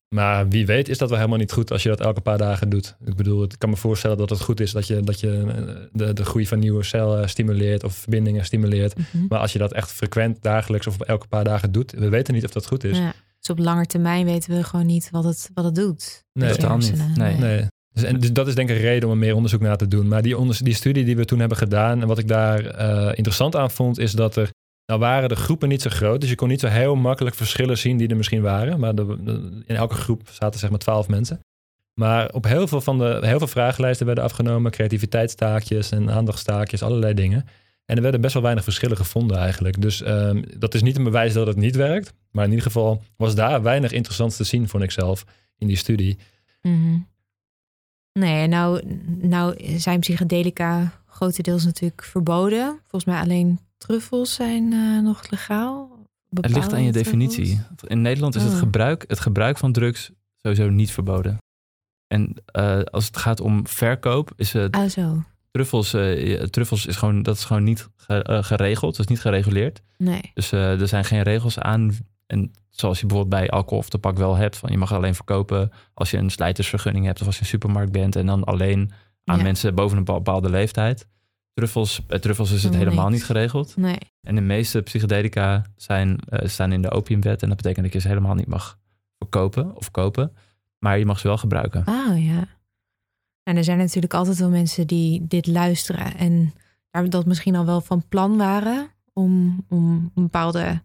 Maar 0.10 0.48
wie 0.50 0.66
weet 0.66 0.90
is 0.90 0.98
dat 0.98 1.10
wel 1.10 1.18
helemaal 1.18 1.40
niet 1.40 1.52
goed 1.52 1.72
als 1.72 1.84
je 1.84 1.90
dat 1.90 2.02
elke 2.02 2.22
paar 2.22 2.38
dagen 2.38 2.70
doet. 2.70 2.96
Ik 3.06 3.16
bedoel, 3.16 3.44
ik 3.44 3.56
kan 3.58 3.70
me 3.70 3.76
voorstellen 3.76 4.18
dat 4.18 4.30
het 4.30 4.42
goed 4.42 4.60
is 4.60 4.72
dat 4.72 4.88
je, 4.88 5.00
dat 5.00 5.20
je 5.20 5.44
eh, 5.48 5.76
de, 5.92 6.14
de 6.14 6.26
groei 6.26 6.48
van 6.48 6.60
nieuwe 6.60 6.84
cellen 6.84 7.30
stimuleert 7.30 7.84
of 7.84 7.96
verbindingen 7.96 8.46
stimuleert. 8.46 8.98
Mhm. 8.98 9.26
Maar 9.30 9.40
als 9.40 9.54
je 9.54 9.60
dat 9.60 9.74
echt 9.74 9.92
frequent 9.92 10.42
dagelijks 10.42 10.88
of 10.88 11.00
elke 11.00 11.28
paar 11.28 11.44
dagen 11.44 11.72
doet, 11.72 11.92
we 11.92 12.10
weten 12.10 12.34
niet 12.34 12.46
of 12.46 12.52
dat 12.52 12.68
goed 12.68 12.84
is. 12.84 12.98
Ja. 12.98 13.14
Dus 13.40 13.50
op 13.50 13.60
lange 13.60 13.86
termijn 13.86 14.26
weten 14.26 14.56
we 14.56 14.64
gewoon 14.64 14.86
niet 14.86 15.10
wat 15.12 15.24
het, 15.24 15.50
wat 15.54 15.66
het 15.66 15.76
doet. 15.76 16.24
Nee, 16.34 16.52
totaal 16.52 16.78
niet. 16.78 17.16
Nee. 17.16 17.38
Nee. 17.38 17.68
Dus, 17.96 18.04
en, 18.04 18.20
dus 18.20 18.34
dat 18.34 18.48
is 18.48 18.56
denk 18.56 18.70
ik 18.70 18.76
een 18.76 18.82
reden 18.82 19.10
om 19.10 19.12
er 19.12 19.20
meer 19.20 19.36
onderzoek 19.36 19.62
naar 19.62 19.78
te 19.78 19.88
doen. 19.88 20.08
Maar 20.08 20.22
die, 20.22 20.64
die 20.64 20.74
studie 20.74 21.06
die 21.06 21.16
we 21.16 21.26
toen 21.26 21.40
hebben 21.40 21.58
gedaan, 21.58 22.02
en 22.02 22.08
wat 22.08 22.18
ik 22.18 22.28
daar 22.28 22.66
eh, 22.66 23.08
interessant 23.08 23.56
aan 23.56 23.72
vond, 23.72 24.00
is 24.00 24.12
dat 24.12 24.36
er, 24.36 24.50
nou 24.86 25.00
waren 25.00 25.30
de 25.30 25.36
groepen 25.36 25.70
niet 25.70 25.82
zo 25.82 25.90
groot, 25.90 26.22
dus 26.22 26.30
je 26.30 26.36
kon 26.36 26.48
niet 26.48 26.60
zo 26.60 26.68
heel 26.68 26.96
makkelijk 26.96 27.36
verschillen 27.36 27.78
zien 27.78 27.98
die 27.98 28.08
er 28.08 28.18
misschien 28.18 28.42
waren. 28.42 28.80
Maar 28.80 28.94
in 29.66 29.76
elke 29.76 29.96
groep 29.96 30.22
zaten 30.32 30.60
zeg 30.60 30.70
maar 30.70 30.80
twaalf 30.80 31.08
mensen. 31.08 31.40
Maar 32.00 32.34
op 32.34 32.44
heel 32.44 32.68
veel 32.68 32.82
van 32.82 32.98
de 32.98 33.20
heel 33.22 33.38
veel 33.38 33.48
vragenlijsten 33.48 34.06
werden 34.06 34.24
afgenomen, 34.24 34.72
creativiteitstaakjes 34.72 35.92
en 35.92 36.12
aandachtstaakjes, 36.12 36.84
allerlei 36.84 37.14
dingen. 37.14 37.46
En 37.86 37.96
er 37.96 38.02
werden 38.02 38.22
best 38.22 38.34
wel 38.34 38.44
weinig 38.44 38.64
verschillen 38.64 38.98
gevonden 38.98 39.38
eigenlijk. 39.38 39.82
Dus 39.82 40.02
ehm, 40.02 40.44
dat 40.58 40.74
is 40.74 40.82
niet 40.82 40.98
een 40.98 41.04
bewijs 41.04 41.34
dat 41.34 41.48
het 41.48 41.56
niet 41.56 41.76
werkt. 41.76 42.14
Maar 42.32 42.44
in 42.44 42.50
ieder 42.50 42.66
geval 42.66 43.04
was 43.18 43.36
daar 43.36 43.62
weinig 43.62 43.92
interessants 43.92 44.36
te 44.36 44.44
zien, 44.44 44.68
vond 44.68 44.84
ik 44.84 44.92
zelf, 44.92 45.26
in 45.58 45.68
die 45.68 45.78
studie. 45.78 46.18
Mhm. 46.62 46.98
Nee, 48.20 48.48
nou, 48.48 48.82
nou 49.22 49.78
zijn 49.78 50.00
psychedelica 50.00 50.92
grotendeels 51.08 51.66
natuurlijk 51.66 52.04
verboden. 52.04 52.80
Volgens 52.82 53.06
mij 53.06 53.22
alleen 53.22 53.60
truffels 53.78 54.34
zijn 54.34 54.74
eh, 54.74 55.00
nog 55.04 55.30
legaal. 55.30 55.90
het 56.30 56.50
ligt 56.56 56.74
aan 56.74 56.84
je 56.84 56.92
definitie. 56.92 57.46
truffels. 57.46 57.82
In 57.88 58.02
Nederland 58.02 58.36
is 58.36 58.44
het, 58.44 58.52
Oh. 58.54 58.58
gebruik, 58.60 59.04
het 59.08 59.20
gebruik 59.20 59.58
van 59.58 59.72
drugs 59.72 60.12
sowieso 60.42 60.70
niet 60.70 60.92
verboden. 60.92 61.38
En 62.08 62.34
eh, 62.46 62.80
als 62.82 63.06
het 63.06 63.18
gaat 63.18 63.40
om 63.40 63.68
verkoop, 63.68 64.32
is 64.36 64.54
het 64.54 64.76
Ah, 64.76 64.90
zo. 64.90 65.24
truffels, 65.52 65.94
eh, 65.94 66.42
truffels 66.44 66.86
is 66.86 66.96
gewoon, 66.96 67.24
dat 67.24 67.36
is 67.38 67.44
gewoon 67.46 67.64
niet 67.64 67.88
ge- 67.96 68.40
geregeld. 68.44 68.92
Dat 68.96 69.06
is 69.06 69.12
niet 69.12 69.22
gereguleerd. 69.22 69.82
Nee. 69.98 70.32
Dus 70.34 70.52
er 70.52 70.88
zijn 70.88 71.06
geen 71.06 71.22
regels 71.22 71.60
aan. 71.60 71.92
En 72.28 72.52
zoals 72.70 73.00
je 73.00 73.06
bijvoorbeeld 73.06 73.42
bij 73.42 73.50
alcohol 73.50 73.78
of 73.78 73.90
tabak 73.90 74.18
wel 74.18 74.36
hebt. 74.36 74.58
Van 74.58 74.72
je 74.72 74.78
mag 74.78 74.94
alleen 74.94 75.16
verkopen 75.16 75.72
als 75.94 76.12
je 76.12 76.18
een 76.18 76.30
slijtersvergunning 76.30 77.06
hebt. 77.06 77.22
Of 77.22 77.26
als 77.26 77.36
je 77.36 77.42
een 77.42 77.48
supermarkt 77.48 77.92
bent. 77.92 78.16
En 78.16 78.26
dan 78.26 78.44
alleen 78.44 78.92
aan 79.24 79.38
Ja. 79.38 79.44
mensen 79.44 79.76
boven 79.76 79.98
een 79.98 80.04
bepaalde 80.04 80.50
leeftijd. 80.50 81.08
Truffels, 81.54 82.06
bij 82.06 82.20
truffels 82.20 82.52
is 82.52 82.64
het 82.64 82.76
Helemaal 82.76 83.10
niet 83.10 83.26
geregeld. 83.26 83.78
Nee. 83.78 83.98
En 84.22 84.36
de 84.36 84.42
meeste 84.42 84.82
psychedelica 84.82 85.66
zijn, 85.76 86.20
eh, 86.30 86.48
staan 86.48 86.72
in 86.72 86.82
de 86.82 86.92
opiumwet. 86.92 87.42
En 87.42 87.48
dat 87.48 87.58
betekent 87.58 87.84
dat 87.84 87.94
je 87.94 88.00
ze 88.00 88.08
helemaal 88.08 88.36
niet 88.36 88.48
mag 88.48 88.78
verkopen 89.18 89.76
of 89.76 89.92
kopen. 89.92 90.36
Maar 90.80 91.00
je 91.00 91.06
mag 91.06 91.20
ze 91.20 91.28
wel 91.28 91.38
gebruiken. 91.38 91.86
Ah, 91.86 92.26
ja. 92.26 92.48
En 93.44 93.58
er 93.58 93.64
zijn 93.64 93.78
natuurlijk 93.78 94.14
altijd 94.14 94.38
wel 94.38 94.50
mensen 94.50 94.88
die 94.88 95.28
dit 95.28 95.48
luisteren 95.48 96.18
en 96.18 96.54
daar 96.92 97.10
dat 97.10 97.26
misschien 97.26 97.56
al 97.56 97.66
wel 97.66 97.82
van 97.82 98.04
plan 98.10 98.38
waren 98.38 98.88
om, 99.14 99.64
om 99.70 100.12
een 100.16 100.24
bepaalde 100.24 100.82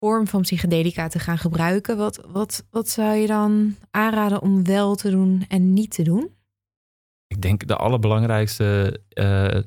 vorm 0.00 0.26
van 0.26 0.42
psychedelica 0.42 1.08
te 1.08 1.18
gaan 1.18 1.38
gebruiken. 1.38 1.96
Wat, 1.96 2.26
wat, 2.26 2.64
wat 2.70 2.88
zou 2.88 3.16
je 3.16 3.26
dan 3.26 3.76
aanraden 3.90 4.42
om 4.42 4.64
wel 4.64 4.94
te 4.94 5.10
doen 5.10 5.44
en 5.48 5.72
niet 5.72 5.90
te 5.90 6.02
doen? 6.02 6.30
Ik 7.26 7.42
denk 7.42 7.66
de 7.66 7.76
allerbelangrijkste 7.76 9.00
eh, 9.08 9.60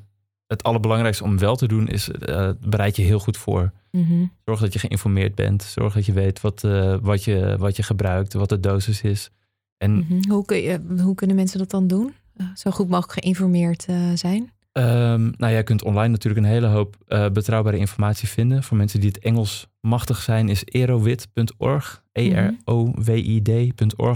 het 0.48 0.64
allerbelangrijkste 0.64 1.24
om 1.24 1.38
wel 1.38 1.56
te 1.56 1.68
doen 1.68 1.88
is 1.88 2.10
eh, 2.10 2.50
bereid 2.60 2.96
je 2.96 3.02
heel 3.02 3.20
goed 3.20 3.38
voor. 3.38 3.72
Mhm. 3.92 4.26
Zorg 4.46 4.60
dat 4.60 4.74
je 4.74 4.80
geïnformeerd 4.80 5.36
bent. 5.36 5.64
Zorg 5.64 5.94
dat 5.94 6.06
je 6.06 6.14
weet 6.14 6.42
wat, 6.42 6.64
eh, 6.64 6.96
wat, 7.02 7.24
je, 7.24 7.56
wat 7.58 7.76
je 7.76 7.84
gebruikt, 7.84 8.34
wat 8.34 8.50
de 8.50 8.60
dosis 8.60 9.02
is. 9.02 9.30
En 9.78 9.98
Mhm. 9.98 10.30
Hoe, 10.30 10.46
kun 10.46 10.58
je, 10.58 10.82
hoe 11.02 11.16
kunnen 11.16 11.36
mensen 11.36 11.60
dat 11.60 11.70
dan 11.70 11.88
doen? 11.88 12.14
Zo 12.56 12.72
goed 12.72 12.90
mogelijk 12.90 13.20
geïnformeerd 13.20 13.86
zijn? 14.14 14.52
Ehm, 14.80 15.32
nou, 15.38 15.52
jij 15.54 15.64
kunt 15.64 15.84
online 15.84 16.08
natuurlijk 16.08 16.46
een 16.46 16.52
hele 16.52 16.68
hoop 16.68 16.96
eh, 17.08 17.30
betrouwbare 17.30 17.78
informatie 17.78 18.28
vinden. 18.28 18.64
Voor 18.64 18.78
mensen 18.78 19.00
die 19.00 19.10
het 19.10 19.20
Engels 19.20 19.68
machtig 19.82 20.22
zijn, 20.22 20.50
is 20.50 20.62
erowid.org. 20.66 22.04
E-R-O-W-I-D.org. 22.12 23.44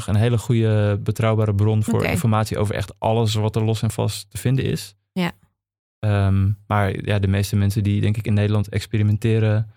Een 0.08 0.16
hele 0.16 0.38
goede 0.38 1.00
betrouwbare 1.04 1.56
bron 1.56 1.84
voor 1.84 2.06
informatie 2.06 2.58
over 2.58 2.76
echt 2.76 2.94
alles 3.00 3.34
wat 3.34 3.56
er 3.56 3.64
los 3.64 3.82
en 3.82 3.92
vast 3.92 4.30
te 4.30 4.38
vinden 4.38 4.66
is. 4.66 4.96
Ja. 5.12 5.32
Ehm, 6.00 6.52
maar 6.68 7.06
ja, 7.06 7.20
de 7.20 7.28
meeste 7.28 7.56
mensen 7.56 7.84
die 7.84 8.02
denk 8.02 8.18
ik 8.18 8.28
in 8.28 8.34
Nederland 8.34 8.70
experimenteren, 8.70 9.70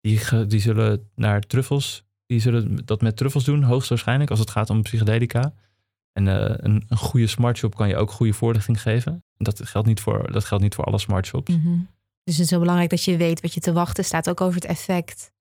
die, 0.00 0.20
die 0.46 0.60
zullen 0.60 1.10
naar 1.14 1.40
truffels, 1.40 2.04
die 2.26 2.40
zullen 2.40 2.76
dat 2.84 3.02
met 3.02 3.16
truffels 3.16 3.44
doen, 3.44 3.62
hoogstwaarschijnlijk, 3.62 4.30
als 4.30 4.38
het 4.38 4.50
gaat 4.50 4.70
om 4.70 4.82
psychedelica. 4.82 5.52
En 6.18 6.28
eh, 6.28 6.54
een, 6.56 6.84
een 6.88 6.96
goede 6.96 7.26
smartshop 7.26 7.76
kan 7.76 7.88
je 7.88 7.96
ook 7.96 8.10
goede 8.10 8.32
voorlichting 8.32 8.82
geven. 8.82 9.24
Dat 9.36 9.60
geldt 9.64 9.86
niet 9.88 10.00
voor, 10.00 10.32
dat 10.32 10.44
geldt 10.44 10.62
niet 10.62 10.74
voor 10.74 10.84
alle 10.84 10.98
smartshops. 10.98 11.50
Mhm. 11.56 11.78
Dus 12.24 12.34
het 12.34 12.44
is 12.44 12.50
heel 12.50 12.58
belangrijk 12.58 12.90
dat 12.90 13.04
je 13.04 13.16
weet 13.16 13.40
wat 13.40 13.54
je 13.54 13.60
te 13.60 13.72
wachten 13.72 14.04
staat. 14.04 14.28
Ook 14.28 14.40
over 14.40 14.54
het 14.54 14.64
effect. 14.64 15.32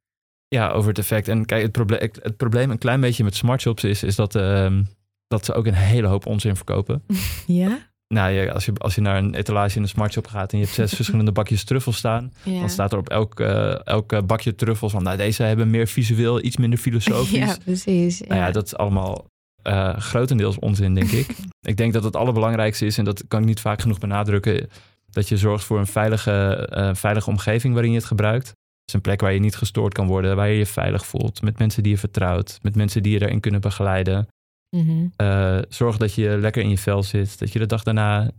Ja, 0.48 0.70
over 0.70 0.90
het 0.90 0.98
effect. 0.98 1.28
En 1.28 1.46
kijk, 1.46 1.62
het 1.62 1.72
probleem, 1.72 2.00
het 2.22 2.38
probleem 2.38 2.72
een 2.72 2.78
klein 2.78 3.02
beetje 3.02 3.24
met 3.24 3.36
smartshops 3.36 3.84
is, 3.84 4.04
is 4.04 4.16
dat, 4.16 4.36
ehm, 4.36 4.84
dat 5.28 5.46
ze 5.46 5.54
ook 5.54 5.66
een 5.66 5.74
hele 5.74 6.08
hoop 6.08 6.26
onzin 6.26 6.56
verkopen. 6.56 7.04
Ja? 7.48 7.92
Nou, 8.08 8.32
ja, 8.32 8.52
als, 8.52 8.66
je, 8.66 8.74
als 8.78 8.96
je 8.96 9.02
naar 9.02 9.18
een 9.18 9.34
etalage 9.36 9.76
in 9.76 9.82
een 9.82 9.88
smartshop 9.90 10.28
gaat 10.28 10.52
en 10.52 10.58
je 10.58 10.64
hebt 10.64 10.76
zes 10.76 10.94
verschillende 11.02 11.32
bakjes 11.32 11.64
truffels 11.64 11.98
staan, 11.98 12.34
Ja. 12.44 12.60
dan 12.60 12.70
staat 12.70 12.92
er 12.92 12.98
op 12.98 13.10
elk, 13.10 13.40
eh, 13.40 13.86
elk 13.88 14.12
eh, 14.14 14.22
bakje 14.22 14.56
truffels 14.56 14.92
van, 14.92 15.04
nou, 15.04 15.18
deze 15.18 15.44
hebben 15.44 15.70
meer 15.70 15.88
visueel, 15.88 16.44
iets 16.44 16.58
minder 16.58 16.80
filosofisch. 16.88 17.38
ja, 17.38 17.58
precies. 17.64 18.18
Ja. 18.18 18.26
Nou 18.28 18.40
ja, 18.40 18.52
dat 18.52 18.66
is 18.66 18.76
allemaal 18.76 19.26
eh, 19.64 19.98
grotendeels 19.98 20.60
onzin, 20.60 20.94
denk 20.94 21.12
ik. 21.12 21.36
ik 21.72 21.78
denk 21.78 21.94
dat 21.94 22.04
het 22.04 22.16
allerbelangrijkste 22.16 22.86
is, 22.86 22.98
en 22.98 23.06
dat 23.06 23.28
kan 23.28 23.40
ik 23.40 23.46
niet 23.46 23.60
vaak 23.60 23.82
genoeg 23.82 24.00
benadrukken, 24.00 24.70
dat 25.10 25.30
je 25.30 25.38
zorgt 25.38 25.64
voor 25.64 25.80
een 25.80 25.88
veilige, 25.88 26.68
eh, 26.72 26.94
veilige 26.94 27.30
omgeving 27.30 27.74
waarin 27.74 27.92
je 27.92 27.98
het 27.98 28.08
gebruikt. 28.08 28.48
Het 28.48 28.88
is 28.88 28.94
een 28.94 29.02
plek 29.02 29.22
waar 29.22 29.34
je 29.34 29.40
niet 29.40 29.56
gestoord 29.56 29.94
kan 29.94 30.08
worden, 30.08 30.36
waar 30.36 30.50
je 30.50 30.58
je 30.58 30.66
veilig 30.66 31.06
voelt, 31.06 31.42
met 31.42 31.60
mensen 31.60 31.84
die 31.84 31.92
je 31.92 31.98
vertrouwt, 31.98 32.60
met 32.62 32.76
mensen 32.76 33.04
die 33.04 33.12
je 33.12 33.20
daarin 33.20 33.40
kunnen 33.40 33.62
begeleiden. 33.62 34.28
Mhm. 34.70 35.08
Eh, 35.16 35.60
zorg 35.70 35.98
dat 35.98 36.14
je 36.14 36.38
lekker 36.38 36.62
in 36.62 36.70
je 36.70 36.78
vel 36.78 37.04
zit, 37.04 37.40
dat 37.40 37.54
je 37.54 37.60
de 37.60 37.66
dag 37.66 37.84
daarna 37.84 38.32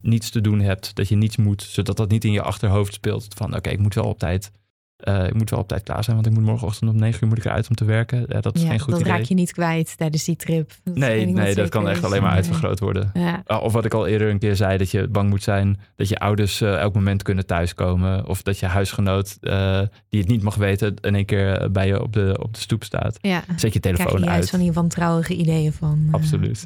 niets 0.00 0.30
te 0.30 0.40
doen 0.40 0.60
hebt, 0.60 0.94
dat 0.94 1.08
je 1.08 1.16
niets 1.16 1.36
moet, 1.36 1.62
zodat 1.62 1.96
dat 1.96 2.10
niet 2.10 2.24
in 2.24 2.32
je 2.32 2.42
achterhoofd 2.42 2.94
speelt 2.94 3.26
van 3.36 3.56
oké, 3.56 3.70
ik 3.70 3.78
moet 3.78 3.94
wel 3.94 4.04
op 4.04 4.18
tijd. 4.18 4.50
Eh, 4.96 5.26
ik 5.26 5.34
moet 5.34 5.50
wel 5.50 5.58
op 5.60 5.68
tijd 5.68 5.82
klaar 5.82 6.04
zijn, 6.04 6.16
want 6.16 6.28
ik 6.28 6.32
moet 6.34 6.42
morgenochtend 6.44 6.90
om 6.90 6.96
negen 6.96 7.22
uur 7.22 7.28
moet 7.28 7.38
ik 7.38 7.44
eruit 7.44 7.68
om 7.68 7.74
te 7.74 7.84
werken. 7.84 8.24
Ja, 8.28 8.40
dat 8.40 8.54
is 8.56 8.62
Ja, 8.62 8.68
geen 8.68 8.78
goed 8.80 8.90
dat 8.90 9.00
idee. 9.00 9.12
raak 9.12 9.22
je 9.22 9.34
niet 9.34 9.52
kwijt 9.52 9.96
tijdens 9.96 10.24
die 10.24 10.36
trip. 10.36 10.72
Dat 10.84 10.94
Nee, 10.96 11.26
nee, 11.26 11.54
dat 11.54 11.68
kan 11.68 11.88
echt 11.88 11.98
is. 11.98 12.04
alleen 12.04 12.22
maar 12.22 12.30
uitvergroot 12.32 12.80
worden. 12.80 13.10
Ja. 13.14 13.42
Ah, 13.46 13.62
Of 13.62 13.72
wat 13.72 13.84
ik 13.84 13.94
al 13.94 14.06
eerder 14.06 14.30
een 14.30 14.38
keer 14.38 14.56
zei, 14.56 14.78
dat 14.78 14.90
je 14.90 15.08
bang 15.08 15.28
moet 15.30 15.42
zijn 15.42 15.78
dat 15.96 16.08
je 16.08 16.18
ouders 16.18 16.60
eh, 16.60 16.78
elk 16.78 16.94
moment 16.94 17.22
kunnen 17.22 17.46
thuiskomen. 17.46 18.26
Of 18.26 18.42
dat 18.42 18.58
je 18.58 18.66
huisgenoot, 18.66 19.36
eh, 19.40 19.80
die 20.08 20.20
het 20.20 20.28
niet 20.28 20.42
mag 20.42 20.54
weten, 20.54 20.94
in 21.00 21.14
één 21.14 21.24
keer 21.24 21.70
bij 21.72 21.86
je 21.86 22.02
op 22.02 22.12
de, 22.12 22.36
op 22.42 22.54
de 22.54 22.60
stoep 22.60 22.84
staat. 22.84 23.18
ja. 23.20 23.38
Zet 23.38 23.46
je 23.46 23.56
Krijg 23.56 23.72
je 23.72 23.80
telefoon 23.80 24.28
uit. 24.28 24.50
van 24.50 24.58
die 24.60 24.72
wantrouwige 24.72 25.34
ideeën 25.34 25.72
van. 25.72 26.04
eh, 26.08 26.14
Absoluut, 26.14 26.64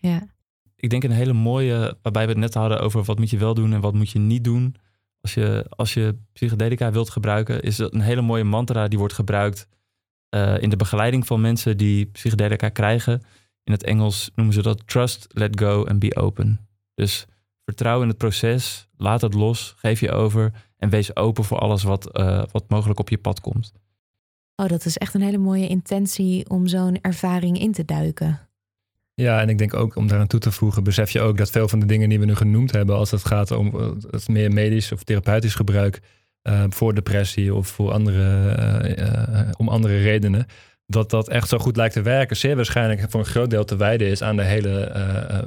ja. 0.00 0.26
Ik 0.80 0.90
denk 0.90 1.04
een 1.04 1.10
hele 1.10 1.32
mooie, 1.32 1.96
waarbij 2.02 2.22
we 2.24 2.30
het 2.30 2.38
net 2.40 2.54
hadden 2.54 2.80
over 2.80 3.02
wat 3.02 3.18
moet 3.18 3.30
je 3.30 3.36
wel 3.38 3.54
doen 3.54 3.72
en 3.72 3.80
wat 3.80 3.94
moet 3.94 4.10
je 4.10 4.18
niet 4.18 4.44
doen. 4.44 4.74
Als 5.20 5.34
je, 5.34 5.66
als 5.68 5.94
je 5.94 6.18
psychedelica 6.32 6.90
wilt 6.90 7.10
gebruiken, 7.10 7.62
is 7.62 7.76
dat 7.76 7.94
een 7.94 8.00
hele 8.00 8.22
mooie 8.22 8.44
mantra 8.44 8.88
die 8.88 8.98
wordt 8.98 9.14
gebruikt 9.14 9.68
eh, 10.28 10.62
in 10.62 10.70
de 10.70 10.76
begeleiding 10.76 11.26
van 11.26 11.40
mensen 11.40 11.76
die 11.76 12.06
psychedelica 12.06 12.68
krijgen. 12.68 13.22
In 13.64 13.72
het 13.72 13.84
Engels 13.84 14.30
noemen 14.34 14.54
ze 14.54 14.62
dat 14.62 14.86
trust, 14.86 15.26
let 15.28 15.60
go 15.60 15.86
and 15.86 15.98
be 15.98 16.16
open. 16.16 16.68
Dus 16.94 17.26
vertrouw 17.64 18.02
in 18.02 18.08
het 18.08 18.18
proces, 18.18 18.88
laat 18.96 19.20
het 19.20 19.34
los, 19.34 19.74
geef 19.76 20.00
je 20.00 20.12
over 20.12 20.52
en 20.76 20.90
wees 20.90 21.16
open 21.16 21.44
voor 21.44 21.58
alles 21.58 21.82
wat, 21.82 22.12
eh, 22.12 22.42
wat 22.52 22.68
mogelijk 22.68 23.00
op 23.00 23.08
je 23.08 23.18
pad 23.18 23.40
komt. 23.40 23.72
Oh, 24.56 24.68
dat 24.68 24.84
is 24.84 24.98
echt 24.98 25.14
een 25.14 25.22
hele 25.22 25.38
mooie 25.38 25.68
intentie 25.68 26.50
om 26.50 26.66
zo'n 26.66 27.00
ervaring 27.00 27.58
in 27.58 27.72
te 27.72 27.84
duiken. 27.84 28.47
Ja, 29.20 29.40
en 29.40 29.48
ik 29.48 29.58
denk 29.58 29.74
ook 29.74 29.96
om 29.96 30.06
daaraan 30.06 30.26
toe 30.26 30.40
te 30.40 30.52
voegen, 30.52 30.84
besef 30.84 31.10
je 31.10 31.20
ook 31.20 31.36
dat 31.38 31.50
veel 31.50 31.68
van 31.68 31.78
de 31.80 31.86
dingen 31.86 32.08
die 32.08 32.18
we 32.20 32.24
nu 32.24 32.34
genoemd 32.34 32.72
hebben, 32.72 32.96
als 32.96 33.10
het 33.10 33.24
gaat 33.24 33.50
om 33.50 33.66
eh, 33.74 33.90
het 34.10 34.28
meer 34.28 34.52
medisch 34.52 34.92
of 34.92 35.02
therapeutisch 35.02 35.54
gebruik 35.54 36.00
eh, 36.42 36.64
voor 36.68 36.94
depressie 36.94 37.54
of 37.54 37.66
voor 37.68 37.92
andere, 37.92 38.48
eh, 38.50 39.50
om 39.56 39.68
andere 39.68 39.98
redenen, 40.02 40.46
dat 40.86 41.10
dat 41.10 41.28
echt 41.28 41.48
zo 41.48 41.58
goed 41.58 41.76
lijkt 41.76 41.94
te 41.94 42.02
werken, 42.02 42.36
zeer 42.36 42.56
waarschijnlijk 42.56 43.04
voor 43.08 43.20
een 43.20 43.26
groot 43.26 43.50
deel 43.50 43.64
te 43.64 43.76
wijden 43.76 44.08
is 44.08 44.22
aan 44.22 44.36
de 44.36 44.42
hele 44.44 44.92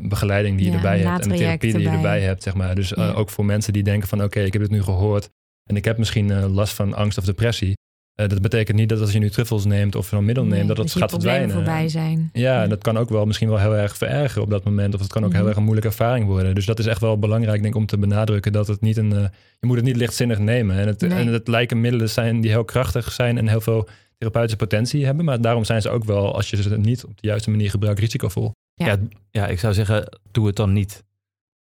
begeleiding 0.02 0.58
die 0.58 0.66
je 0.66 0.72
Ja, 0.72 0.78
erbij 0.78 1.00
hebt 1.00 1.24
en 1.24 1.30
de 1.30 1.36
therapie 1.36 1.74
die 1.74 1.82
je 1.82 1.90
erbij. 1.90 2.22
hebt, 2.22 2.44
zeg 2.44 2.54
maar. 2.54 2.76
Dus 2.76 2.90
Ja. 2.90 3.12
ook 3.12 3.30
voor 3.30 3.46
mensen 3.46 3.74
die 3.74 3.84
denken 3.84 4.08
van 4.08 4.24
oké, 4.24 4.40
ik 4.40 4.54
heb 4.54 4.62
het 4.62 4.72
nu 4.72 4.84
gehoord 4.84 5.30
en 5.70 5.76
ik 5.76 5.86
heb 5.86 5.98
misschien 5.98 6.46
last 6.46 6.74
van 6.74 6.94
angst 6.94 7.18
of 7.18 7.26
depressie. 7.26 7.74
Eh, 8.22 8.30
dat 8.30 8.42
betekent 8.42 8.78
niet 8.78 8.90
dat 8.90 9.00
als 9.00 9.12
je 9.12 9.20
nu 9.20 9.30
truffels 9.30 9.66
neemt 9.66 9.96
of 9.96 10.12
een 10.12 10.26
middel 10.26 10.44
neemt, 10.44 10.56
Nee, 10.58 10.68
dat 10.68 10.76
dat 10.78 10.92
gaat 10.92 11.10
verdwijnen. 11.10 11.50
voorbij 11.52 11.90
zijn. 11.90 12.30
Ja, 12.34 12.64
en 12.64 12.70
dat 12.70 12.82
kan 12.82 12.98
ook 12.98 13.10
wel 13.10 13.26
misschien 13.26 13.50
wel 13.50 13.60
heel 13.60 13.76
erg 13.76 13.98
verergeren 13.98 14.44
op 14.44 14.50
dat 14.50 14.64
moment. 14.64 14.94
Of 14.94 15.00
het 15.00 15.12
kan 15.14 15.24
ook 15.24 15.30
Mhm. 15.30 15.38
heel 15.38 15.48
erg 15.48 15.56
een 15.58 15.64
moeilijke 15.64 15.90
ervaring 15.90 16.26
worden. 16.26 16.56
Dus 16.56 16.66
dat 16.66 16.80
is 16.80 16.86
echt 16.86 17.02
wel 17.02 17.20
belangrijk, 17.20 17.62
denk 17.62 17.74
ik, 17.74 17.80
om 17.80 17.86
te 17.86 17.98
benadrukken 17.98 18.52
dat 18.52 18.68
het 18.68 18.82
niet 18.82 18.98
een. 18.98 19.14
eh, 19.14 19.24
je 19.60 19.68
moet 19.68 19.76
het 19.76 19.86
niet 19.86 19.96
lichtzinnig 19.96 20.40
nemen. 20.40 20.76
En 20.78 20.88
het, 20.88 21.02
Nee. 21.02 21.12
en 21.20 21.28
het 21.28 21.48
lijken 21.48 21.82
middelen 21.82 22.10
zijn 22.10 22.42
die 22.42 22.52
heel 22.52 22.66
krachtig 22.66 23.12
zijn 23.12 23.38
en 23.38 23.48
heel 23.48 23.62
veel 23.62 23.88
therapeutische 24.18 24.58
potentie 24.58 25.06
hebben. 25.06 25.26
Maar 25.26 25.42
daarom 25.42 25.64
zijn 25.64 25.82
ze 25.82 25.90
ook 25.90 26.04
wel, 26.04 26.36
als 26.36 26.50
je 26.50 26.62
ze 26.62 26.78
niet 26.78 27.06
op 27.06 27.22
de 27.22 27.28
juiste 27.28 27.50
manier 27.50 27.70
gebruikt, 27.70 28.00
risicovol. 28.00 28.52
Ja. 28.74 28.86
Ja. 28.86 28.98
Ja, 29.32 29.48
ik 29.48 29.60
zou 29.60 29.74
zeggen, 29.74 30.18
doe 30.32 30.48
het 30.48 30.56
dan 30.56 30.74
niet. 30.74 31.04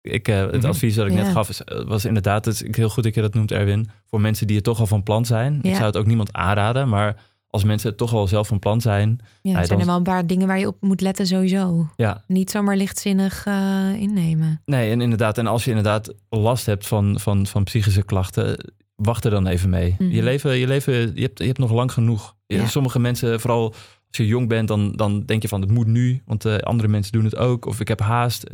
Ik, 0.06 0.28
eh, 0.28 0.40
het 0.40 0.56
Mhm. 0.56 0.66
advies 0.66 0.94
dat 0.94 1.06
ik 1.06 1.12
Ja. 1.12 1.22
net 1.22 1.32
gaf 1.32 1.48
is, 1.48 1.64
eh, 1.64 1.84
was 1.84 2.04
inderdaad, 2.04 2.44
het 2.44 2.54
is 2.54 2.76
heel 2.76 2.88
goed 2.88 3.04
dat 3.04 3.14
je 3.14 3.20
dat 3.20 3.34
noemt 3.34 3.50
Erwin, 3.52 3.88
voor 4.06 4.20
mensen 4.20 4.46
die 4.46 4.56
het 4.56 4.64
toch 4.64 4.80
al 4.80 4.86
van 4.86 5.02
plan 5.02 5.24
zijn. 5.24 5.58
Ja. 5.62 5.68
Ik 5.70 5.74
zou 5.74 5.86
het 5.86 5.96
ook 5.96 6.06
niemand 6.06 6.32
aanraden, 6.32 6.88
maar 6.88 7.16
als 7.50 7.64
mensen 7.64 7.88
het 7.88 7.98
toch 7.98 8.12
al 8.12 8.26
zelf 8.26 8.46
van 8.48 8.58
plan 8.58 8.80
zijn, 8.80 9.18
Ja, 9.42 9.50
er 9.50 9.56
zijn 9.56 9.68
dan- 9.68 9.78
er 9.80 9.86
wel 9.86 9.96
een 9.96 10.02
paar 10.02 10.26
dingen 10.26 10.46
waar 10.46 10.58
je 10.58 10.66
op 10.66 10.76
moet 10.80 11.00
letten 11.00 11.26
sowieso. 11.26 11.88
ja, 11.96 12.24
Niet 12.26 12.50
zomaar 12.50 12.76
lichtzinnig 12.76 13.46
eh, 13.46 13.88
innemen. 13.98 14.62
nee, 14.64 14.90
en 14.90 15.00
inderdaad, 15.00 15.38
en 15.38 15.46
als 15.46 15.64
je 15.64 15.70
inderdaad 15.70 16.14
last 16.28 16.66
hebt 16.66 16.86
van, 16.86 17.20
van, 17.20 17.46
van 17.46 17.64
psychische 17.64 18.02
klachten, 18.02 18.72
wacht 18.94 19.24
er 19.24 19.30
dan 19.30 19.46
even 19.46 19.70
mee. 19.70 19.94
Mhm. 19.98 20.10
Je 20.10 20.22
leven, 20.22 20.56
je 20.58 20.66
leven, 20.66 20.92
je 21.14 21.22
hebt, 21.22 21.38
je 21.38 21.44
hebt 21.46 21.58
nog 21.58 21.72
lang 21.72 21.92
genoeg. 21.92 22.34
Ja. 22.46 22.66
Sommige 22.66 22.98
mensen, 22.98 23.40
vooral 23.40 23.64
als 24.08 24.16
je 24.16 24.26
jong 24.26 24.48
bent, 24.48 24.68
dan, 24.68 24.92
dan 24.92 25.22
denk 25.24 25.42
je 25.42 25.48
van 25.48 25.60
het 25.60 25.70
moet 25.70 25.86
nu, 25.86 26.22
want 26.26 26.62
andere 26.62 26.88
mensen 26.88 27.12
doen 27.12 27.24
het 27.24 27.36
ook, 27.36 27.66
of 27.66 27.80
ik 27.80 27.88
heb 27.88 28.00
haast. 28.00 28.44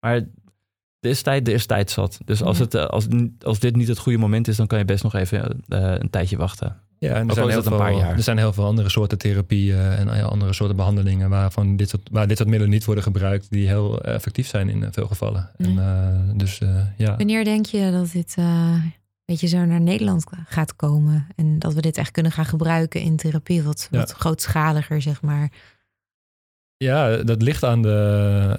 maar 0.00 0.26
er 1.00 1.10
is 1.10 1.22
tijd, 1.22 1.48
er 1.48 1.54
is 1.54 1.66
tijd 1.66 1.90
zat. 1.90 2.18
Dus 2.24 2.42
als, 2.42 2.58
Ja. 2.58 2.64
het, 2.64 2.74
eh, 2.74 2.84
als, 2.86 3.06
als 3.40 3.58
dit 3.58 3.76
niet 3.76 3.88
het 3.88 3.98
goede 3.98 4.18
moment 4.18 4.48
is, 4.48 4.56
dan 4.56 4.66
kan 4.66 4.78
je 4.78 4.84
best 4.84 5.02
nog 5.02 5.14
even 5.14 5.60
eh, 5.68 5.94
een 5.98 6.10
tijdje 6.10 6.36
wachten. 6.36 6.76
Ja, 7.00 7.14
en 7.14 7.28
er 7.28 7.34
zijn, 7.34 7.48
heel 7.48 7.62
veel, 7.62 7.76
paar 7.76 7.94
jaar. 7.94 8.16
er 8.16 8.22
zijn 8.22 8.38
heel 8.38 8.52
veel 8.52 8.64
andere 8.64 8.88
soorten 8.88 9.18
therapieën 9.18 9.78
en 9.78 10.08
eh, 10.08 10.24
andere 10.24 10.52
soorten 10.52 10.76
behandelingen 10.76 11.30
waarvan 11.30 11.76
dit 11.76 11.88
soort, 11.88 12.08
waar 12.12 12.26
dit 12.28 12.36
soort 12.36 12.48
middelen 12.48 12.72
niet 12.74 12.84
worden 12.84 13.04
gebruikt, 13.04 13.50
die 13.50 13.66
heel 13.66 14.00
effectief 14.02 14.46
zijn 14.46 14.68
in 14.68 14.88
veel 14.90 15.06
gevallen. 15.06 15.50
En, 15.56 16.34
dus 16.36 16.58
eh, 16.58 16.80
ja. 16.96 17.16
Wanneer 17.16 17.44
denk 17.44 17.66
je 17.66 17.90
dat 17.90 18.10
dit 18.12 18.34
eh, 18.38 18.44
een 18.44 18.92
beetje 19.24 19.46
zo 19.46 19.64
naar 19.64 19.80
Nederland 19.80 20.24
gaat 20.46 20.76
komen? 20.76 21.26
En 21.36 21.58
dat 21.58 21.74
we 21.74 21.80
dit 21.80 21.96
echt 21.96 22.10
kunnen 22.10 22.32
gaan 22.32 22.46
gebruiken 22.46 23.00
in 23.00 23.16
therapie? 23.16 23.62
Wat, 23.62 23.88
Ja. 23.90 23.98
wat 23.98 24.12
grootschaliger, 24.12 25.02
zeg 25.02 25.22
maar. 25.22 25.50
Ja, 26.84 27.16
dat 27.16 27.42
ligt 27.42 27.64
aan, 27.64 27.82
de, 27.82 28.56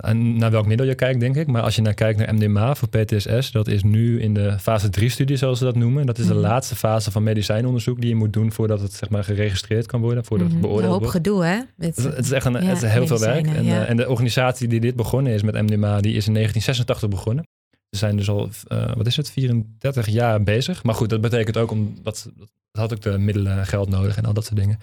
aan 0.00 0.36
naar 0.36 0.50
welk 0.50 0.66
middel 0.66 0.86
je 0.86 0.94
kijkt, 0.94 1.20
denk 1.20 1.36
ik. 1.36 1.46
Maar 1.46 1.62
als 1.62 1.76
je 1.76 1.82
naar 1.82 1.94
kijkt 1.94 2.18
naar 2.18 2.34
MDMA 2.34 2.74
voor 2.74 2.88
PTSS, 2.88 3.50
dat 3.50 3.68
is 3.68 3.82
nu 3.82 4.20
in 4.20 4.34
de 4.34 4.58
fase 4.58 4.88
3-studie, 5.00 5.36
zoals 5.36 5.58
ze 5.58 5.64
dat 5.64 5.74
noemen. 5.76 6.06
Dat 6.06 6.18
is 6.18 6.26
de 6.26 6.32
Mhm. 6.32 6.42
laatste 6.42 6.76
fase 6.76 7.10
van 7.10 7.22
medicijnonderzoek 7.22 8.00
die 8.00 8.08
je 8.08 8.14
moet 8.16 8.32
doen 8.32 8.52
voordat 8.52 8.80
het 8.80 8.92
zeg 8.92 9.08
maar, 9.08 9.24
geregistreerd 9.24 9.86
kan 9.86 10.00
worden, 10.00 10.24
voordat 10.24 10.46
Mhm. 10.46 10.56
het 10.56 10.64
Een 10.64 10.70
beoordeeld 10.70 10.92
hoop 10.92 11.02
wordt. 11.02 11.16
gedoe, 11.16 11.44
hè? 11.44 11.56
Met, 11.76 11.96
Het 11.96 11.98
is- 11.98 12.04
Het 12.04 12.24
is 12.24 12.30
echt 12.32 12.46
een, 12.46 12.52
Ja, 12.52 12.58
het 12.58 12.82
is 12.82 12.90
heel 12.90 13.06
veel 13.06 13.18
werk. 13.20 13.46
En, 13.46 13.64
ja. 13.64 13.82
eh, 13.82 13.90
en 13.90 13.96
de 13.96 14.08
organisatie 14.08 14.68
die 14.68 14.80
dit 14.80 14.96
begonnen 14.96 15.32
is 15.32 15.42
met 15.42 15.54
MDMA, 15.54 16.00
die 16.00 16.14
is 16.14 16.26
in 16.26 16.32
1986 16.32 17.08
begonnen. 17.08 17.44
Ze 17.90 17.98
zijn 17.98 18.16
dus 18.16 18.28
al, 18.28 18.48
eh, 18.68 18.92
wat 18.96 19.06
is 19.06 19.16
het, 19.16 19.30
34 19.30 20.06
jaar 20.06 20.42
bezig. 20.42 20.82
Maar 20.82 20.94
goed, 20.94 21.08
dat 21.10 21.20
betekent 21.20 21.56
ook 21.56 21.70
omdat 21.70 21.94
dat 22.02 22.30
had 22.72 22.92
ook 22.92 23.00
de 23.02 23.18
middelen 23.18 23.58
en 23.58 23.66
geld 23.66 23.88
nodig 23.88 24.16
en 24.16 24.24
al 24.24 24.32
dat 24.32 24.44
soort 24.44 24.60
dingen. 24.60 24.78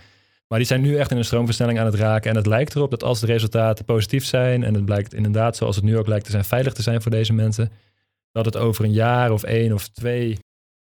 Maar 0.47 0.59
die 0.59 0.67
zijn 0.67 0.81
nu 0.81 0.97
echt 0.97 1.11
in 1.11 1.17
een 1.17 1.25
stroomversnelling 1.25 1.79
aan 1.79 1.85
het 1.85 1.95
raken. 1.95 2.29
En 2.29 2.35
het 2.35 2.45
lijkt 2.45 2.75
erop 2.75 2.89
dat 2.89 3.03
als 3.03 3.19
de 3.19 3.25
resultaten 3.25 3.85
positief 3.85 4.25
zijn, 4.25 4.63
en 4.63 4.73
het 4.73 4.85
blijkt 4.85 5.13
inderdaad, 5.13 5.55
zoals 5.55 5.75
het 5.75 5.85
nu 5.85 5.97
ook 5.97 6.07
lijkt 6.07 6.25
te 6.25 6.31
zijn, 6.31 6.45
veilig 6.45 6.73
te 6.73 6.81
zijn 6.81 7.01
voor 7.01 7.11
deze 7.11 7.33
mensen, 7.33 7.71
dat 8.31 8.45
het 8.45 8.57
over 8.57 8.85
een 8.85 8.91
jaar 8.91 9.31
of 9.31 9.43
één 9.43 9.73
of 9.73 9.87
twee 9.87 10.37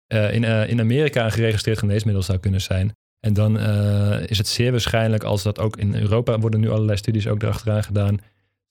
eh, 0.06 0.34
in, 0.34 0.44
eh, 0.44 0.68
in 0.68 0.80
Amerika 0.80 1.24
een 1.24 1.32
geregistreerd 1.32 1.78
geneesmiddel 1.78 2.22
zou 2.22 2.38
kunnen 2.38 2.60
zijn. 2.60 2.92
En 3.20 3.32
dan 3.32 3.58
eh, 3.58 4.26
is 4.26 4.38
het 4.38 4.48
zeer 4.48 4.70
waarschijnlijk, 4.70 5.22
als 5.22 5.42
dat 5.42 5.58
ook 5.58 5.76
in 5.76 5.94
Europa 5.94 6.38
worden 6.38 6.60
nu 6.60 6.70
allerlei 6.70 6.98
studies 6.98 7.28
ook 7.28 7.42
erachteraan 7.42 7.84
gedaan, 7.84 8.18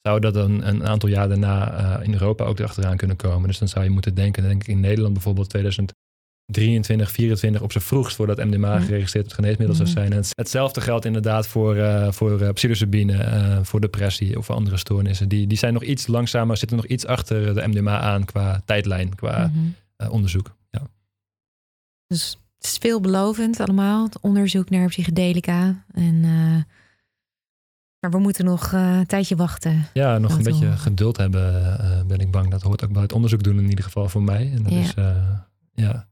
zou 0.01 0.19
dat 0.19 0.33
dan 0.33 0.63
een 0.63 0.87
aantal 0.87 1.09
jaar 1.09 1.27
daarna 1.27 1.99
in 2.01 2.13
Europa 2.13 2.45
ook 2.45 2.59
erachteraan 2.59 2.97
kunnen 2.97 3.15
komen. 3.15 3.47
Dus 3.47 3.57
dan 3.59 3.67
zou 3.67 3.83
je 3.83 3.89
moeten 3.89 4.15
denken, 4.15 4.43
denk 4.43 4.61
ik 4.61 4.67
in 4.67 4.79
Nederland 4.79 5.13
bijvoorbeeld 5.13 5.49
2023, 6.51 7.11
24 7.11 7.61
op 7.61 7.71
zijn 7.71 7.83
vroegst 7.83 8.15
voordat 8.15 8.37
MDMA 8.37 8.79
geregistreerd 8.79 9.33
geneesmiddel 9.33 9.75
zou 9.75 9.89
zijn. 9.89 10.13
En 10.13 10.23
hetzelfde 10.29 10.81
geldt 10.81 11.05
inderdaad 11.05 11.47
voor, 11.47 11.75
uh, 11.75 12.11
voor 12.11 12.41
uh, 12.41 12.49
psilocybine, 12.49 13.59
voor 13.63 13.81
depressie 13.81 14.37
of 14.37 14.49
andere 14.49 14.77
stoornissen. 14.77 15.29
Die, 15.29 15.47
die 15.47 15.57
zijn 15.57 15.73
nog 15.73 15.83
iets 15.83 16.07
langzamer, 16.07 16.57
zitten 16.57 16.77
nog 16.77 16.85
iets 16.85 17.05
achter 17.05 17.53
de 17.53 17.67
MDMA 17.67 17.99
aan 17.99 18.25
qua 18.25 18.61
tijdlijn, 18.65 19.15
qua 19.15 19.51
mhm. 19.53 20.11
onderzoek. 20.11 20.55
Ja. 20.69 20.81
Dus 22.07 22.39
het 22.55 22.65
is 22.65 22.77
veelbelovend 22.77 23.59
allemaal, 23.59 24.03
het 24.03 24.19
onderzoek 24.19 24.69
naar 24.69 24.87
psychedelica. 24.87 25.85
En, 25.91 26.21
maar 27.99 28.11
we 28.11 28.19
moeten 28.19 28.45
nog 28.45 28.71
een 28.71 29.05
tijdje 29.05 29.35
wachten. 29.35 29.87
Ja, 29.93 30.17
nog 30.17 30.37
een 30.37 30.43
beetje 30.43 30.77
geduld 30.77 31.17
hebben, 31.17 32.07
ben 32.07 32.19
ik 32.19 32.31
bang. 32.31 32.51
Dat 32.51 32.61
hoort 32.61 32.83
ook 32.83 32.91
bij 32.91 33.01
het 33.01 33.13
onderzoek 33.13 33.43
doen 33.43 33.57
in 33.57 33.69
ieder 33.69 33.83
geval 33.83 34.09
voor 34.09 34.23
mij. 34.23 34.51
En 34.55 34.63
dat 34.63 34.71
ja. 34.71 34.79
is, 34.79 34.93
ja. 35.73 36.07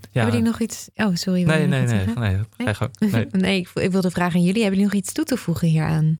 Ja. 0.00 0.08
Hebben 0.12 0.32
jullie 0.32 0.50
nog 0.50 0.60
iets? 0.60 0.90
Oh, 0.94 1.14
sorry. 1.14 1.42
Nee, 1.42 1.66
nee, 1.66 1.86
nee, 1.86 2.06
nee, 2.06 2.14
nee. 2.14 2.40
nee. 3.10 3.26
nee 3.30 3.60
ik, 3.60 3.68
ik 3.74 3.90
wilde 3.90 4.10
vragen 4.10 4.38
aan 4.38 4.46
jullie. 4.46 4.62
Hebben 4.62 4.80
jullie 4.80 4.94
nog 4.94 5.02
iets 5.02 5.12
toe 5.12 5.24
te 5.24 5.36
voegen 5.36 5.68
hieraan? 5.68 6.18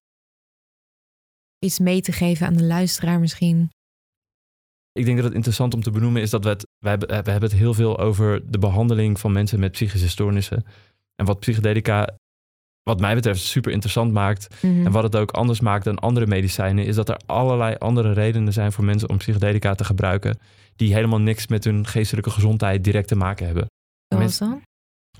Iets 1.58 1.78
mee 1.78 2.00
te 2.00 2.12
geven 2.12 2.46
aan 2.46 2.56
de 2.56 2.64
luisteraar 2.64 3.20
misschien? 3.20 3.70
ik 4.98 5.04
denk 5.04 5.16
dat 5.16 5.26
het 5.26 5.34
interessant 5.34 5.74
om 5.74 5.82
te 5.82 5.90
benoemen 5.90 6.22
is 6.22 6.30
dat 6.30 6.44
we 6.44 6.48
het, 6.48 6.66
we 6.78 6.88
hebben, 6.88 7.08
we 7.08 7.14
hebben 7.14 7.50
het 7.50 7.58
heel 7.58 7.74
veel 7.74 7.98
over 7.98 8.50
de 8.50 8.58
behandeling 8.58 9.20
van 9.20 9.32
mensen 9.32 9.60
met 9.60 9.72
psychische 9.72 10.08
stoornissen. 10.08 10.64
En 11.14 11.26
wat 11.26 11.40
psychedelica, 11.40 12.08
wat 12.82 13.00
mij 13.00 13.14
betreft, 13.14 13.40
super 13.40 13.72
interessant 13.72 14.12
maakt. 14.12 14.62
Mhm. 14.62 14.86
En 14.86 14.92
wat 14.92 15.02
het 15.02 15.16
ook 15.16 15.30
anders 15.30 15.60
maakt 15.60 15.84
dan 15.84 15.98
andere 15.98 16.26
medicijnen, 16.26 16.84
is 16.84 16.94
dat 16.94 17.08
er 17.08 17.20
allerlei 17.26 17.74
andere 17.78 18.12
redenen 18.12 18.52
zijn 18.52 18.72
voor 18.72 18.84
mensen 18.84 19.08
om 19.08 19.16
psychedelica 19.16 19.74
te 19.74 19.84
gebruiken. 19.84 20.38
Die 20.78 20.94
helemaal 20.94 21.20
niks 21.20 21.46
met 21.46 21.64
hun 21.64 21.86
geestelijke 21.86 22.30
gezondheid 22.30 22.84
direct 22.84 23.08
te 23.08 23.16
maken 23.16 23.46
hebben. 23.46 23.66
Zoals 24.14 24.38
dan? 24.38 24.62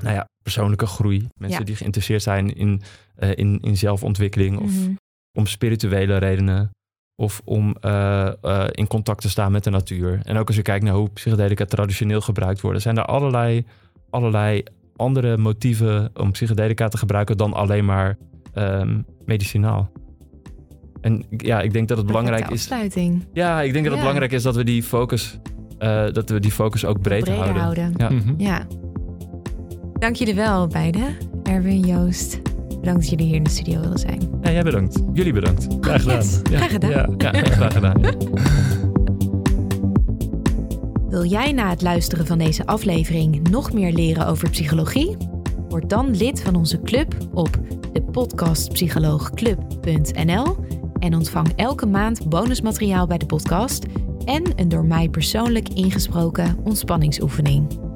Nou 0.01 0.15
ja, 0.15 0.25
persoonlijke 0.43 0.87
groei. 0.87 1.27
Mensen 1.41 1.65
die 1.65 1.77
geïnteresseerd 1.77 2.23
zijn 2.23 2.55
in, 2.55 2.83
uh, 3.19 3.31
in, 3.35 3.59
in 3.61 3.77
zelfontwikkeling 3.77 4.59
of 4.59 4.73
mhm. 4.73 4.93
om 5.39 5.47
spirituele 5.47 6.17
redenen 6.17 6.71
of 7.23 7.41
om 7.45 7.77
uh, 7.81 8.33
uh, 8.43 8.67
in 8.71 8.87
contact 8.87 9.21
te 9.21 9.29
staan 9.29 9.53
met 9.53 9.65
de 9.65 9.71
natuur. 9.71 10.21
En 10.23 10.37
ook 10.37 10.47
als 10.47 10.57
je 10.57 10.63
kijkt 10.63 10.85
naar 10.85 10.95
hoe 10.95 11.11
psychedelica 11.11 11.65
traditioneel 11.65 12.21
gebruikt 12.21 12.61
worden, 12.61 12.83
zijn 12.83 12.97
er 12.97 13.05
allerlei, 13.05 13.67
allerlei 14.11 14.63
andere 14.97 15.37
motieven 15.37 16.11
om 16.15 16.33
psychedelica 16.33 16.89
te 16.89 16.99
gebruiken 16.99 17.37
dan 17.37 17.53
alleen 17.53 17.85
maar 17.85 18.17
um, 18.55 19.07
medicinaal. 19.25 19.91
En 21.01 21.24
ja, 21.36 21.61
ik 21.61 21.72
denk 21.72 21.88
dat 21.88 21.96
het 21.96 22.07
belangrijk 22.07 22.51
is. 22.51 22.68
Ja, 23.32 23.62
ik 23.62 23.72
denk 23.72 23.84
dat 23.84 23.92
het 23.92 24.03
belangrijk 24.03 24.32
is 24.32 24.42
dat 24.42 24.57
we 24.57 24.64
die 24.64 24.82
focus, 24.82 25.38
uh, 25.78 26.12
dat 26.12 26.30
we 26.30 26.40
die 26.40 26.51
focus 26.51 26.84
ook 26.84 27.01
breed 27.01 27.28
houden. 27.28 27.62
houden. 27.62 27.94
Ja. 27.96 28.11
Mm 28.11 28.20
-hmm. 28.20 28.34
ja. 28.38 28.66
Dank 29.99 30.16
jullie 30.16 30.34
wel, 30.34 30.66
beiden. 30.66 31.16
Erwin, 31.42 31.80
Joost. 31.80 32.40
Bedankt 32.68 33.01
dat 33.01 33.11
jullie 33.11 33.26
hier 33.26 33.34
in 33.34 33.42
de 33.42 33.51
studio 33.51 33.80
willen 33.80 33.99
zijn. 33.99 34.20
Ja, 34.42 34.51
jij 34.51 34.62
bedankt. 34.62 35.03
Jullie 35.12 35.32
bedankt. 35.32 35.66
Graag 35.80 36.03
gedaan. 36.03 36.24
Ja. 36.51 36.57
Graag 36.57 36.70
gedaan. 36.70 37.14
Ja, 37.18 37.32
ja 37.32 37.42
graag 37.42 37.72
gedaan. 37.72 38.01
Wil 41.09 41.24
jij 41.24 41.53
na 41.53 41.70
het 41.70 41.82
luisteren 41.82 42.26
van 42.26 42.38
deze 42.38 42.66
aflevering 42.66 43.51
nog 43.51 43.72
meer 43.72 43.92
leren 43.92 44.26
over 44.26 44.51
psychologie? 44.51 45.16
Word 45.68 45.90
dan 45.90 46.16
lid 46.16 46.42
van 46.42 46.55
onze 46.55 46.80
club 46.80 47.14
op 47.32 47.59
de 47.92 48.03
podcastpsycholoogclub.nl 48.03 50.57
en 50.99 51.14
ontvang 51.14 51.53
elke 51.57 51.86
maand 51.86 52.28
bonusmateriaal 52.28 53.07
bij 53.07 53.18
de 53.18 53.26
podcast 53.26 53.86
en 54.24 54.53
een 54.57 54.68
door 54.68 54.84
mij 54.84 55.09
persoonlijk 55.09 55.68
ingesproken 55.68 56.57
ontspanningsoefening. 56.64 57.88